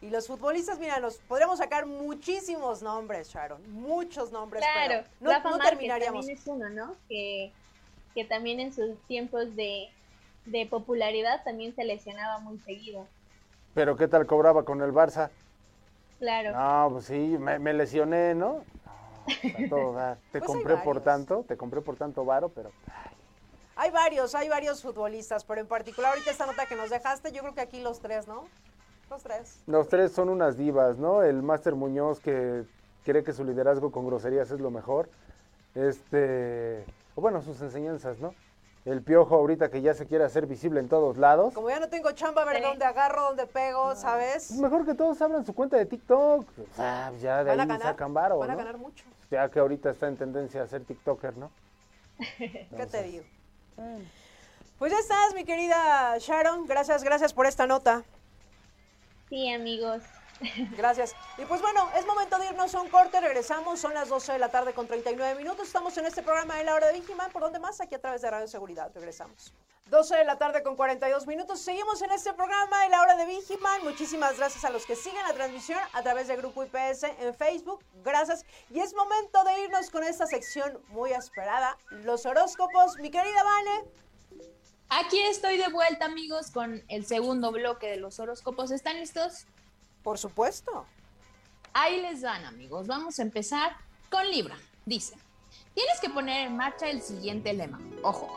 Y 0.00 0.10
los 0.10 0.26
futbolistas, 0.26 0.80
mira, 0.80 0.98
nos 0.98 1.18
podríamos 1.18 1.58
sacar 1.58 1.86
muchísimos 1.86 2.82
nombres, 2.82 3.28
Sharon, 3.28 3.62
muchos 3.72 4.32
nombres, 4.32 4.64
Claro, 4.64 5.04
pero 5.04 5.08
no, 5.20 5.30
Rafa 5.30 5.50
no 5.50 5.58
terminaríamos. 5.60 6.26
también 6.26 6.38
es 6.40 6.46
uno, 6.48 6.70
¿no? 6.70 6.96
Que, 7.08 7.52
que 8.16 8.24
también 8.24 8.58
en 8.58 8.72
sus 8.72 8.98
tiempos 9.06 9.54
de, 9.54 9.86
de 10.50 10.66
popularidad 10.66 11.42
también 11.44 11.74
se 11.74 11.84
lesionaba 11.84 12.38
muy 12.40 12.58
seguido. 12.60 13.10
Pero 13.74 13.96
¿qué 13.96 14.08
tal 14.08 14.26
cobraba 14.26 14.64
con 14.64 14.82
el 14.82 14.92
Barça? 14.92 15.30
Claro. 16.18 16.52
No, 16.52 16.88
pues 16.92 17.06
sí, 17.06 17.36
me, 17.38 17.58
me 17.58 17.72
lesioné, 17.74 18.34
¿no? 18.34 18.64
No. 19.70 19.94
Te 20.32 20.40
Pues 20.40 20.44
compré 20.46 20.76
por 20.78 21.02
tanto, 21.02 21.44
te 21.44 21.56
compré 21.56 21.80
por 21.82 21.96
tanto 21.96 22.24
varo, 22.24 22.48
pero 22.54 22.74
Hay 23.76 23.90
varios, 23.90 24.34
hay 24.34 24.48
varios 24.48 24.82
futbolistas, 24.82 25.44
pero 25.44 25.60
en 25.60 25.68
particular 25.68 26.10
ahorita 26.12 26.30
esta 26.30 26.46
nota 26.46 26.66
que 26.66 26.76
nos 26.76 26.90
dejaste, 26.90 27.32
yo 27.32 27.42
creo 27.42 27.54
que 27.54 27.60
aquí 27.62 27.80
los 27.80 28.00
tres, 28.00 28.26
¿no? 28.26 28.50
Los 29.10 29.22
tres. 29.22 29.66
los 29.66 29.88
tres 29.88 30.12
son 30.12 30.28
unas 30.28 30.56
divas, 30.56 30.98
¿no? 30.98 31.22
El 31.22 31.42
Máster 31.42 31.74
Muñoz 31.74 32.20
que 32.20 32.64
cree 33.04 33.22
que 33.24 33.32
su 33.32 33.44
liderazgo 33.44 33.92
con 33.92 34.06
groserías 34.06 34.50
es 34.50 34.60
lo 34.60 34.70
mejor. 34.70 35.10
Este, 35.74 36.84
o 37.14 37.20
bueno, 37.20 37.42
sus 37.42 37.60
enseñanzas, 37.62 38.18
¿no? 38.20 38.36
El 38.88 39.02
Piojo 39.02 39.34
ahorita 39.34 39.70
que 39.70 39.82
ya 39.82 39.92
se 39.92 40.06
quiere 40.06 40.24
hacer 40.24 40.46
visible 40.46 40.80
en 40.80 40.88
todos 40.88 41.18
lados. 41.18 41.52
Como 41.52 41.68
ya 41.68 41.78
no 41.78 41.88
tengo 41.88 42.10
chamba, 42.12 42.42
a 42.42 42.44
ver 42.46 42.56
Sí. 42.56 42.62
dónde 42.62 42.86
agarro, 42.86 43.22
dónde 43.24 43.46
pego, 43.46 43.94
¿sabes? 43.94 44.50
Es 44.50 44.58
mejor 44.58 44.86
que 44.86 44.94
todos 44.94 45.20
abran 45.20 45.44
su 45.44 45.54
cuenta 45.54 45.76
de 45.76 45.84
TikTok. 45.84 46.48
O 46.48 46.74
sea, 46.74 47.12
ya 47.20 47.44
de 47.44 47.50
Van 47.50 47.60
a 47.60 47.62
ahí 47.64 47.68
ganar, 47.68 47.82
sacan 47.82 48.14
varo, 48.14 48.38
van 48.38 48.50
a 48.50 48.52
¿no? 48.54 48.58
ganar 48.58 48.78
mucho. 48.78 49.04
Ya 49.30 49.46
que 49.50 49.58
ahorita 49.58 49.90
está 49.90 50.08
en 50.08 50.16
tendencia 50.16 50.62
a 50.62 50.66
ser 50.66 50.84
TikToker, 50.84 51.36
¿no? 51.36 51.50
¿Qué 52.38 52.86
te 52.90 53.02
digo? 53.02 53.24
Pues 54.78 54.90
ya 54.90 54.98
estás, 54.98 55.34
mi 55.34 55.44
querida 55.44 56.16
Sharon. 56.18 56.66
Gracias, 56.66 57.04
gracias 57.04 57.34
por 57.34 57.44
esta 57.46 57.66
nota. 57.66 58.04
Sí, 59.28 59.52
amigos. 59.52 60.02
Gracias. 60.76 61.14
Y 61.36 61.44
pues 61.44 61.60
bueno, 61.60 61.88
es 61.96 62.06
momento 62.06 62.38
de 62.38 62.46
irnos 62.46 62.74
a 62.74 62.80
un 62.80 62.88
corte. 62.88 63.20
Regresamos, 63.20 63.80
son 63.80 63.94
las 63.94 64.08
12 64.08 64.32
de 64.32 64.38
la 64.38 64.48
tarde 64.48 64.72
con 64.72 64.86
39 64.86 65.34
minutos. 65.36 65.66
Estamos 65.66 65.96
en 65.98 66.06
este 66.06 66.22
programa 66.22 66.56
de 66.56 66.64
la 66.64 66.74
hora 66.74 66.88
de 66.88 66.94
Vigiman. 66.94 67.30
¿Por 67.30 67.42
dónde 67.42 67.58
más? 67.58 67.80
Aquí 67.80 67.94
a 67.94 68.00
través 68.00 68.22
de 68.22 68.30
Radio 68.30 68.46
Seguridad. 68.46 68.90
Regresamos. 68.94 69.52
12 69.90 70.16
de 70.16 70.24
la 70.24 70.36
tarde 70.36 70.62
con 70.62 70.76
42 70.76 71.26
minutos. 71.26 71.60
Seguimos 71.60 72.02
en 72.02 72.12
este 72.12 72.32
programa 72.34 72.82
de 72.82 72.90
la 72.90 73.00
hora 73.00 73.16
de 73.16 73.24
Vigiman. 73.24 73.82
Muchísimas 73.84 74.36
gracias 74.36 74.64
a 74.64 74.70
los 74.70 74.84
que 74.84 74.94
siguen 74.94 75.22
la 75.26 75.32
transmisión 75.32 75.78
a 75.94 76.02
través 76.02 76.28
de 76.28 76.36
Grupo 76.36 76.62
IPS 76.62 77.04
en 77.04 77.34
Facebook. 77.34 77.82
Gracias. 78.04 78.44
Y 78.70 78.80
es 78.80 78.94
momento 78.94 79.42
de 79.44 79.60
irnos 79.60 79.90
con 79.90 80.04
esta 80.04 80.26
sección 80.26 80.78
muy 80.88 81.12
esperada, 81.12 81.78
los 81.90 82.26
horóscopos. 82.26 82.98
Mi 82.98 83.10
querida 83.10 83.42
Vane. 83.42 83.84
Aquí 84.90 85.20
estoy 85.20 85.58
de 85.58 85.68
vuelta, 85.68 86.06
amigos, 86.06 86.50
con 86.50 86.82
el 86.88 87.06
segundo 87.06 87.50
bloque 87.50 87.88
de 87.88 87.96
los 87.96 88.20
horóscopos. 88.20 88.70
¿Están 88.70 88.98
listos? 88.98 89.46
Por 90.02 90.18
supuesto. 90.18 90.86
Ahí 91.72 92.00
les 92.00 92.22
van, 92.22 92.44
amigos. 92.44 92.86
Vamos 92.86 93.18
a 93.18 93.22
empezar 93.22 93.76
con 94.10 94.28
Libra. 94.30 94.56
Dice, 94.86 95.16
tienes 95.74 96.00
que 96.00 96.10
poner 96.10 96.46
en 96.46 96.56
marcha 96.56 96.88
el 96.88 97.02
siguiente 97.02 97.52
lema. 97.52 97.78
Ojo, 98.02 98.28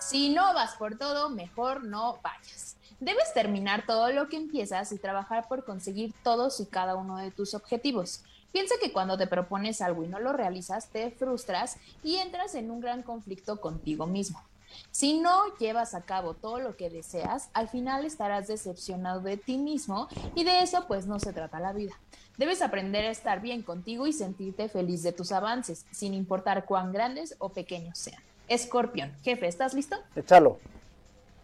si 0.00 0.30
no 0.30 0.52
vas 0.54 0.74
por 0.76 0.98
todo, 0.98 1.30
mejor 1.30 1.84
no 1.84 2.18
vayas. 2.22 2.76
Debes 2.98 3.32
terminar 3.32 3.86
todo 3.86 4.12
lo 4.12 4.28
que 4.28 4.36
empiezas 4.36 4.92
y 4.92 4.98
trabajar 4.98 5.48
por 5.48 5.64
conseguir 5.64 6.12
todos 6.22 6.60
y 6.60 6.66
cada 6.66 6.96
uno 6.96 7.16
de 7.16 7.30
tus 7.30 7.54
objetivos. 7.54 8.22
Piensa 8.52 8.74
que 8.80 8.92
cuando 8.92 9.16
te 9.16 9.26
propones 9.26 9.80
algo 9.80 10.04
y 10.04 10.08
no 10.08 10.18
lo 10.18 10.32
realizas, 10.32 10.88
te 10.88 11.10
frustras 11.10 11.76
y 12.02 12.16
entras 12.16 12.54
en 12.54 12.70
un 12.70 12.80
gran 12.80 13.02
conflicto 13.02 13.60
contigo 13.60 14.06
mismo. 14.06 14.42
Si 14.90 15.18
no 15.18 15.56
llevas 15.58 15.94
a 15.94 16.02
cabo 16.02 16.34
todo 16.34 16.60
lo 16.60 16.76
que 16.76 16.90
deseas, 16.90 17.50
al 17.52 17.68
final 17.68 18.04
estarás 18.04 18.48
decepcionado 18.48 19.20
de 19.20 19.36
ti 19.36 19.58
mismo 19.58 20.08
y 20.34 20.44
de 20.44 20.62
eso 20.62 20.86
pues 20.86 21.06
no 21.06 21.20
se 21.20 21.32
trata 21.32 21.60
la 21.60 21.72
vida. 21.72 21.94
Debes 22.36 22.62
aprender 22.62 23.04
a 23.04 23.10
estar 23.10 23.40
bien 23.40 23.62
contigo 23.62 24.06
y 24.06 24.12
sentirte 24.12 24.68
feliz 24.68 25.02
de 25.02 25.12
tus 25.12 25.32
avances, 25.32 25.84
sin 25.90 26.14
importar 26.14 26.64
cuán 26.64 26.92
grandes 26.92 27.36
o 27.38 27.50
pequeños 27.50 27.98
sean. 27.98 28.22
Escorpión, 28.48 29.14
jefe, 29.22 29.46
¿estás 29.46 29.74
listo? 29.74 29.96
Échalo. 30.16 30.58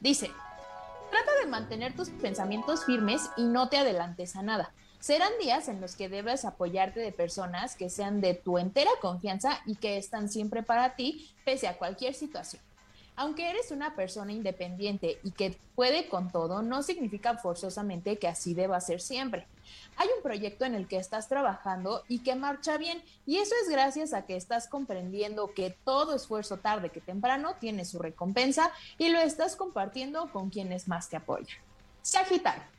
Dice, 0.01 0.31
trata 1.11 1.31
de 1.43 1.51
mantener 1.51 1.95
tus 1.95 2.11
pensamientos 2.11 2.85
firmes 2.85 3.23
y 3.37 3.45
no 3.45 3.69
te 3.69 3.77
adelantes 3.77 4.37
a 4.37 4.43
nada. 4.43 4.73
Serán 4.99 5.33
días 5.41 5.69
en 5.69 5.81
los 5.81 5.95
que 5.95 6.09
debes 6.09 6.45
apoyarte 6.45 7.01
de 7.01 7.13
personas 7.13 7.77
que 7.77 7.91
sean 7.91 8.21
de 8.21 8.35
tu 8.35 8.59
entera 8.59 8.91
confianza 9.01 9.61
y 9.67 9.77
que 9.77 9.99
están 9.99 10.29
siempre 10.29 10.63
para 10.63 10.97
ti 10.97 11.31
pese 11.45 11.69
a 11.69 11.79
cualquier 11.79 12.15
situación. 12.15 12.63
Aunque 13.17 13.49
eres 13.49 13.71
una 13.71 13.97
persona 13.97 14.33
independiente 14.33 15.19
y 15.25 15.31
que 15.31 15.59
puede 15.75 16.09
con 16.09 16.31
todo, 16.31 16.63
no 16.63 16.83
significa 16.83 17.39
forzosamente 17.39 18.19
que 18.19 18.29
así 18.29 18.53
deba 18.53 18.81
ser 18.81 19.01
siempre. 19.01 19.47
Hay 19.97 20.09
un 20.15 20.23
proyecto 20.23 20.67
en 20.67 20.75
el 20.75 20.87
que 20.87 20.99
estás 20.99 21.27
trabajando 21.27 22.05
y 22.09 22.19
que 22.19 22.35
marcha 22.35 22.77
bien, 22.77 23.03
y 23.25 23.39
eso 23.39 23.55
es 23.63 23.71
gracias 23.71 24.13
a 24.13 24.27
que 24.27 24.37
estás 24.37 24.69
comprendiendo 24.69 25.55
que 25.55 25.75
todo 25.85 26.15
esfuerzo 26.15 26.59
tarde 26.59 26.91
que 26.91 27.01
temprano 27.01 27.55
tiene 27.59 27.87
su 27.87 27.99
recompensa 27.99 28.71
y 28.99 29.09
lo 29.09 29.19
estás 29.19 29.57
compartiendo 29.57 30.31
con 30.31 30.51
quienes 30.51 30.87
más 30.87 31.09
te 31.09 31.17
apoyan. 31.17 31.59
Sagitario. 32.03 32.77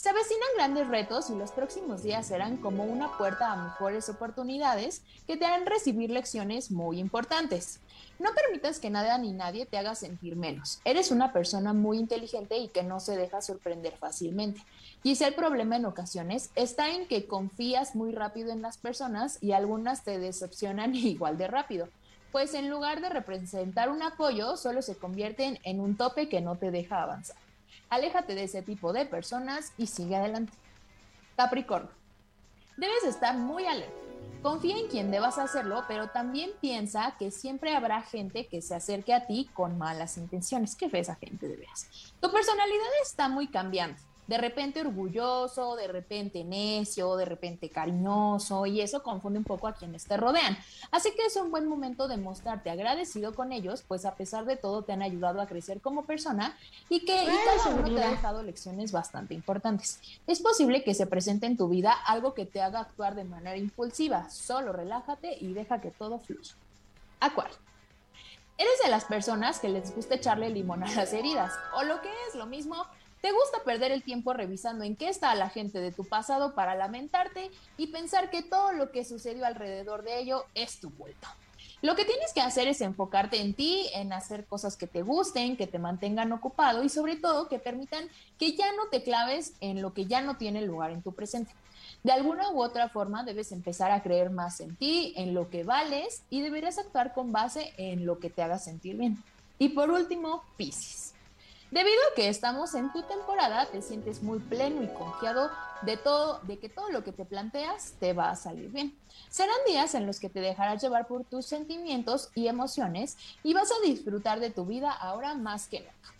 Se 0.00 0.08
avecinan 0.08 0.48
grandes 0.56 0.88
retos 0.88 1.28
y 1.28 1.34
los 1.34 1.52
próximos 1.52 2.02
días 2.02 2.26
serán 2.26 2.56
como 2.56 2.84
una 2.84 3.18
puerta 3.18 3.52
a 3.52 3.64
mejores 3.64 4.08
oportunidades 4.08 5.02
que 5.26 5.36
te 5.36 5.44
harán 5.44 5.66
recibir 5.66 6.10
lecciones 6.10 6.70
muy 6.70 6.98
importantes. 6.98 7.80
No 8.20 8.34
permitas 8.34 8.80
que 8.80 8.90
nada 8.90 9.16
ni 9.16 9.32
nadie 9.32 9.64
te 9.64 9.78
haga 9.78 9.94
sentir 9.94 10.36
menos. 10.36 10.82
Eres 10.84 11.10
una 11.10 11.32
persona 11.32 11.72
muy 11.72 11.96
inteligente 11.96 12.58
y 12.58 12.68
que 12.68 12.82
no 12.82 13.00
se 13.00 13.16
deja 13.16 13.40
sorprender 13.40 13.96
fácilmente. 13.96 14.62
Quizá 15.02 15.26
el 15.26 15.34
problema 15.34 15.76
en 15.76 15.86
ocasiones 15.86 16.50
está 16.54 16.90
en 16.90 17.08
que 17.08 17.26
confías 17.26 17.94
muy 17.94 18.12
rápido 18.12 18.52
en 18.52 18.60
las 18.60 18.76
personas 18.76 19.42
y 19.42 19.52
algunas 19.52 20.04
te 20.04 20.18
decepcionan 20.18 20.94
igual 20.94 21.38
de 21.38 21.48
rápido. 21.48 21.88
Pues 22.30 22.52
en 22.52 22.68
lugar 22.68 23.00
de 23.00 23.08
representar 23.08 23.88
un 23.88 24.02
apoyo, 24.02 24.58
solo 24.58 24.82
se 24.82 24.96
convierten 24.96 25.58
en 25.64 25.80
un 25.80 25.96
tope 25.96 26.28
que 26.28 26.42
no 26.42 26.56
te 26.56 26.70
deja 26.70 27.02
avanzar. 27.02 27.38
Aléjate 27.88 28.34
de 28.34 28.44
ese 28.44 28.60
tipo 28.60 28.92
de 28.92 29.06
personas 29.06 29.72
y 29.78 29.86
sigue 29.86 30.16
adelante. 30.16 30.52
Capricornio. 31.36 31.90
Debes 32.76 33.04
estar 33.04 33.34
muy 33.34 33.64
alerta. 33.64 34.09
Confía 34.42 34.78
en 34.78 34.88
quien 34.88 35.10
debas 35.10 35.36
hacerlo, 35.36 35.84
pero 35.86 36.08
también 36.08 36.50
piensa 36.62 37.14
que 37.18 37.30
siempre 37.30 37.76
habrá 37.76 38.00
gente 38.00 38.48
que 38.48 38.62
se 38.62 38.74
acerque 38.74 39.12
a 39.12 39.26
ti 39.26 39.50
con 39.52 39.76
malas 39.76 40.16
intenciones. 40.16 40.76
¿Qué 40.76 40.88
ves 40.88 41.08
esa 41.08 41.16
gente 41.16 41.46
de 41.46 41.56
veras? 41.56 42.14
Tu 42.20 42.32
personalidad 42.32 42.88
está 43.02 43.28
muy 43.28 43.48
cambiante 43.48 44.02
de 44.30 44.38
repente 44.38 44.80
orgulloso, 44.80 45.74
de 45.74 45.88
repente 45.88 46.44
necio, 46.44 47.16
de 47.16 47.24
repente 47.24 47.68
cariñoso, 47.68 48.64
y 48.64 48.80
eso 48.80 49.02
confunde 49.02 49.40
un 49.40 49.44
poco 49.44 49.66
a 49.66 49.72
quienes 49.72 50.04
te 50.04 50.16
rodean. 50.16 50.56
Así 50.92 51.10
que 51.16 51.26
es 51.26 51.34
un 51.34 51.50
buen 51.50 51.66
momento 51.66 52.06
de 52.06 52.16
mostrarte 52.16 52.70
agradecido 52.70 53.34
con 53.34 53.50
ellos, 53.50 53.82
pues 53.88 54.04
a 54.04 54.14
pesar 54.14 54.44
de 54.44 54.56
todo 54.56 54.84
te 54.84 54.92
han 54.92 55.02
ayudado 55.02 55.40
a 55.40 55.48
crecer 55.48 55.80
como 55.80 56.04
persona 56.04 56.56
y 56.88 57.00
que 57.00 57.24
y 57.24 57.26
cada 57.26 57.74
uno 57.74 57.92
te 57.92 58.04
ha 58.04 58.10
dejado 58.10 58.44
lecciones 58.44 58.92
bastante 58.92 59.34
importantes. 59.34 59.98
Es 60.28 60.40
posible 60.40 60.84
que 60.84 60.94
se 60.94 61.08
presente 61.08 61.46
en 61.46 61.56
tu 61.56 61.68
vida 61.68 61.90
algo 61.90 62.32
que 62.32 62.46
te 62.46 62.62
haga 62.62 62.78
actuar 62.78 63.16
de 63.16 63.24
manera 63.24 63.56
impulsiva, 63.56 64.30
solo 64.30 64.72
relájate 64.72 65.38
y 65.40 65.54
deja 65.54 65.80
que 65.80 65.90
todo 65.90 66.20
fluya. 66.20 66.54
Acuario. 67.18 67.56
Eres 68.56 68.78
de 68.84 68.90
las 68.90 69.06
personas 69.06 69.58
que 69.58 69.70
les 69.70 69.92
gusta 69.92 70.14
echarle 70.14 70.50
limón 70.50 70.84
a 70.84 70.94
las 70.94 71.14
heridas, 71.14 71.52
o 71.74 71.82
lo 71.82 72.00
que 72.02 72.10
es 72.28 72.36
lo 72.36 72.44
mismo, 72.44 72.86
¿Te 73.20 73.32
gusta 73.32 73.62
perder 73.64 73.92
el 73.92 74.02
tiempo 74.02 74.32
revisando 74.32 74.82
en 74.82 74.96
qué 74.96 75.08
está 75.08 75.34
la 75.34 75.50
gente 75.50 75.78
de 75.78 75.92
tu 75.92 76.04
pasado 76.04 76.54
para 76.54 76.74
lamentarte 76.74 77.50
y 77.76 77.88
pensar 77.88 78.30
que 78.30 78.42
todo 78.42 78.72
lo 78.72 78.90
que 78.90 79.04
sucedió 79.04 79.44
alrededor 79.44 80.02
de 80.02 80.20
ello 80.20 80.46
es 80.54 80.80
tu 80.80 80.94
culpa? 80.94 81.36
Lo 81.82 81.96
que 81.96 82.04
tienes 82.04 82.32
que 82.32 82.40
hacer 82.40 82.66
es 82.68 82.80
enfocarte 82.80 83.40
en 83.40 83.54
ti, 83.54 83.88
en 83.94 84.12
hacer 84.12 84.46
cosas 84.46 84.76
que 84.76 84.86
te 84.86 85.02
gusten, 85.02 85.56
que 85.56 85.66
te 85.66 85.78
mantengan 85.78 86.32
ocupado 86.32 86.82
y 86.82 86.88
sobre 86.88 87.16
todo 87.16 87.48
que 87.48 87.58
permitan 87.58 88.08
que 88.38 88.52
ya 88.52 88.72
no 88.72 88.88
te 88.90 89.02
claves 89.02 89.54
en 89.60 89.82
lo 89.82 89.92
que 89.92 90.06
ya 90.06 90.22
no 90.22 90.36
tiene 90.36 90.62
lugar 90.62 90.90
en 90.90 91.02
tu 91.02 91.12
presente. 91.12 91.52
De 92.02 92.12
alguna 92.12 92.50
u 92.50 92.62
otra 92.62 92.88
forma 92.88 93.24
debes 93.24 93.52
empezar 93.52 93.90
a 93.90 94.02
creer 94.02 94.30
más 94.30 94.60
en 94.60 94.76
ti, 94.76 95.12
en 95.16 95.34
lo 95.34 95.50
que 95.50 95.64
vales 95.64 96.22
y 96.30 96.40
deberías 96.40 96.78
actuar 96.78 97.12
con 97.12 97.32
base 97.32 97.72
en 97.76 98.06
lo 98.06 98.18
que 98.18 98.30
te 98.30 98.42
haga 98.42 98.58
sentir 98.58 98.96
bien. 98.96 99.22
Y 99.58 99.70
por 99.70 99.90
último, 99.90 100.42
Pisces. 100.56 101.14
Debido 101.70 102.00
a 102.10 102.14
que 102.16 102.28
estamos 102.28 102.74
en 102.74 102.90
tu 102.92 103.02
temporada, 103.02 103.66
te 103.66 103.80
sientes 103.80 104.24
muy 104.24 104.40
pleno 104.40 104.82
y 104.82 104.88
confiado 104.88 105.52
de 105.82 105.96
todo, 105.96 106.40
de 106.42 106.58
que 106.58 106.68
todo 106.68 106.90
lo 106.90 107.04
que 107.04 107.12
te 107.12 107.24
planteas 107.24 107.92
te 108.00 108.12
va 108.12 108.30
a 108.30 108.36
salir 108.36 108.70
bien. 108.70 108.98
Serán 109.28 109.56
días 109.68 109.94
en 109.94 110.04
los 110.04 110.18
que 110.18 110.28
te 110.28 110.40
dejarás 110.40 110.82
llevar 110.82 111.06
por 111.06 111.24
tus 111.24 111.46
sentimientos 111.46 112.30
y 112.34 112.48
emociones 112.48 113.16
y 113.44 113.54
vas 113.54 113.70
a 113.70 113.86
disfrutar 113.86 114.40
de 114.40 114.50
tu 114.50 114.66
vida 114.66 114.90
ahora 114.90 115.34
más 115.34 115.68
que 115.68 115.78
nunca. 115.78 116.14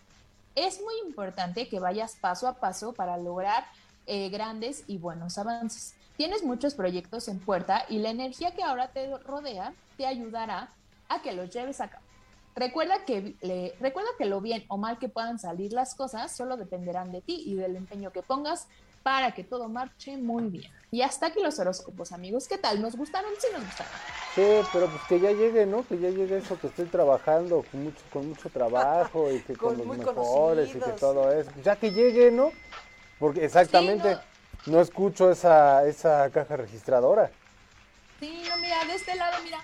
Es 0.54 0.80
muy 0.80 0.94
importante 1.04 1.68
que 1.68 1.80
vayas 1.80 2.14
paso 2.14 2.46
a 2.46 2.54
paso 2.54 2.92
para 2.92 3.16
lograr 3.16 3.66
eh, 4.06 4.28
grandes 4.28 4.84
y 4.86 4.98
buenos 4.98 5.36
avances. 5.36 5.94
Tienes 6.16 6.44
muchos 6.44 6.74
proyectos 6.74 7.26
en 7.26 7.40
puerta 7.40 7.86
y 7.88 7.98
la 7.98 8.10
energía 8.10 8.54
que 8.54 8.62
ahora 8.62 8.88
te 8.92 9.18
rodea 9.18 9.74
te 9.96 10.06
ayudará 10.06 10.68
a 11.08 11.22
que 11.22 11.32
los 11.32 11.50
lleves 11.50 11.80
a 11.80 11.88
cabo. 11.88 12.09
Recuerda 12.60 13.06
que, 13.06 13.36
le, 13.40 13.74
recuerda 13.80 14.10
que 14.18 14.26
lo 14.26 14.42
bien 14.42 14.66
o 14.68 14.76
mal 14.76 14.98
que 14.98 15.08
puedan 15.08 15.38
salir 15.38 15.72
las 15.72 15.94
cosas 15.94 16.36
solo 16.36 16.58
dependerán 16.58 17.10
de 17.10 17.22
ti 17.22 17.42
y 17.46 17.54
del 17.54 17.74
empeño 17.74 18.12
que 18.12 18.20
pongas 18.20 18.68
para 19.02 19.32
que 19.32 19.44
todo 19.44 19.70
marche 19.70 20.18
muy 20.18 20.44
bien. 20.50 20.70
Y 20.90 21.00
hasta 21.00 21.28
aquí 21.28 21.40
los 21.42 21.58
horóscopos, 21.58 22.12
amigos. 22.12 22.46
¿Qué 22.46 22.58
tal? 22.58 22.82
¿Nos 22.82 22.96
gustaron? 22.96 23.30
Sí, 23.38 23.46
nos 23.54 23.64
gustaron. 23.64 23.92
Sí, 24.34 24.68
pero 24.74 24.88
pues 24.88 25.02
que 25.08 25.20
ya 25.20 25.32
llegue, 25.32 25.64
¿no? 25.64 25.86
Que 25.88 25.98
ya 26.00 26.10
llegue 26.10 26.36
eso, 26.36 26.60
que 26.60 26.66
estoy 26.66 26.84
trabajando 26.84 27.64
con 27.70 27.82
mucho, 27.82 28.02
con 28.12 28.28
mucho 28.28 28.50
trabajo 28.50 29.32
y 29.32 29.40
que 29.40 29.54
con, 29.56 29.78
los 29.78 29.86
mejores 29.86 30.68
y 30.68 30.80
que 30.80 30.92
todo 30.92 31.32
eso. 31.32 31.50
Ya 31.64 31.76
que 31.76 31.92
llegue, 31.92 32.30
¿no? 32.30 32.52
Porque 33.18 33.42
exactamente 33.42 34.18
no... 34.66 34.82
escucho 34.82 35.30
esa, 35.30 35.86
esa 35.86 36.28
caja 36.28 36.58
registradora. 36.58 37.30
Sí, 38.18 38.42
no, 38.50 38.58
mira, 38.58 38.84
de 38.84 38.96
este 38.96 39.14
lado, 39.14 39.42
mira, 39.42 39.60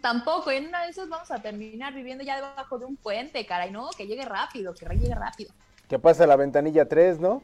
tampoco, 0.00 0.50
en 0.50 0.68
una 0.68 0.84
de 0.84 0.90
esas 0.90 1.08
vamos 1.08 1.30
a 1.30 1.40
terminar 1.40 1.94
viviendo 1.94 2.24
ya 2.24 2.36
debajo 2.36 2.78
de 2.78 2.86
un 2.86 2.96
puente, 2.96 3.44
caray, 3.46 3.70
no, 3.70 3.90
que 3.96 4.06
llegue 4.06 4.24
rápido, 4.24 4.74
que 4.74 4.86
llegue 4.86 5.14
rápido. 5.14 5.52
Que 5.88 5.98
pase 5.98 6.26
la 6.26 6.36
ventanilla 6.36 6.86
3, 6.86 7.18
¿no? 7.18 7.42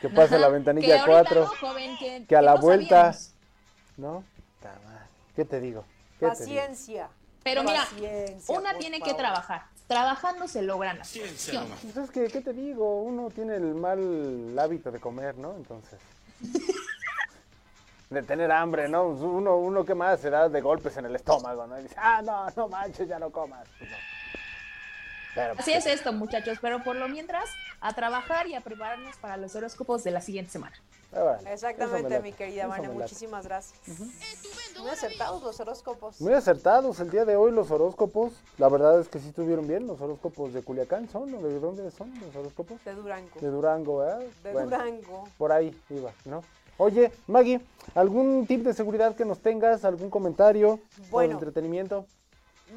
Que 0.00 0.08
pase 0.08 0.38
la 0.38 0.48
ventanilla 0.48 1.04
4. 1.04 1.50
que, 2.26 2.36
a 2.36 2.42
la 2.42 2.54
vuelta. 2.54 3.14
¿No? 3.96 4.24
¿Qué 5.36 5.44
te 5.44 5.60
digo? 5.60 5.84
Paciencia. 6.18 7.08
Pero 7.42 7.62
mira, 7.62 7.86
una 8.48 8.76
tiene 8.78 9.00
que 9.00 9.14
trabajar. 9.14 9.66
Trabajando 9.86 10.46
se 10.46 10.62
logran 10.62 10.98
las 10.98 11.12
cosas. 11.12 11.72
Pues 11.94 12.10
¿qué, 12.10 12.28
¿Qué 12.28 12.40
te 12.40 12.52
digo? 12.52 13.02
Uno 13.02 13.30
tiene 13.30 13.56
el 13.56 13.74
mal 13.74 14.56
hábito 14.58 14.90
de 14.90 15.00
comer, 15.00 15.36
¿no? 15.36 15.56
Entonces. 15.56 15.98
de 18.10 18.22
tener 18.24 18.50
hambre, 18.50 18.88
¿no? 18.88 19.04
Uno, 19.06 19.56
uno 19.56 19.84
que 19.84 19.94
más 19.94 20.18
se 20.18 20.30
da 20.30 20.48
de 20.48 20.60
golpes 20.60 20.96
en 20.96 21.06
el 21.06 21.14
estómago, 21.14 21.66
¿no? 21.68 21.78
Y 21.78 21.84
dice, 21.84 21.94
ah, 21.96 22.20
no, 22.22 22.50
no 22.56 22.68
manches, 22.68 23.06
ya 23.08 23.20
no 23.20 23.30
comas. 23.30 23.68
Pues 23.78 25.58
Así 25.60 25.72
es 25.72 25.86
esto, 25.86 26.12
muchachos, 26.12 26.58
pero 26.60 26.82
por 26.82 26.96
lo 26.96 27.08
mientras, 27.08 27.48
a 27.80 27.92
trabajar 27.92 28.48
y 28.48 28.56
a 28.56 28.62
prepararnos 28.62 29.16
para 29.18 29.36
los 29.36 29.54
horóscopos 29.54 30.02
de 30.02 30.10
la 30.10 30.20
siguiente 30.20 30.50
semana. 30.50 30.74
Ah, 31.12 31.38
Exactamente, 31.46 32.20
mi 32.20 32.32
querida 32.32 32.66
Vane, 32.66 32.88
muchísimas 32.88 33.46
gracias. 33.46 33.78
Muy 34.80 34.90
acertados 34.90 35.40
los 35.42 35.60
horóscopos. 35.60 36.20
Muy 36.20 36.32
acertados 36.32 36.98
el 36.98 37.10
día 37.10 37.24
de 37.24 37.36
hoy 37.36 37.52
los 37.52 37.70
horóscopos. 37.70 38.32
La 38.58 38.68
verdad 38.68 39.00
es 39.00 39.08
que 39.08 39.20
sí 39.20 39.28
estuvieron 39.28 39.68
bien 39.68 39.86
los 39.86 40.00
horóscopos 40.00 40.52
de 40.52 40.62
Culiacán, 40.62 41.08
¿son? 41.08 41.30
¿De 41.30 41.60
dónde 41.60 41.88
son 41.92 42.12
los 42.20 42.34
horóscopos? 42.34 42.84
De 42.84 42.94
Durango. 42.94 43.40
De 43.40 43.48
Durango, 43.48 43.98
¿verdad? 43.98 44.20
De 44.42 44.52
Durango. 44.52 45.28
Por 45.38 45.52
ahí 45.52 45.80
iba, 45.90 46.10
¿no? 46.24 46.42
Oye, 46.82 47.12
Maggie, 47.26 47.60
¿algún 47.94 48.46
tip 48.46 48.62
de 48.62 48.72
seguridad 48.72 49.14
que 49.14 49.26
nos 49.26 49.40
tengas? 49.40 49.84
¿Algún 49.84 50.08
comentario? 50.08 50.80
Bueno. 51.10 51.34
entretenimiento? 51.34 52.06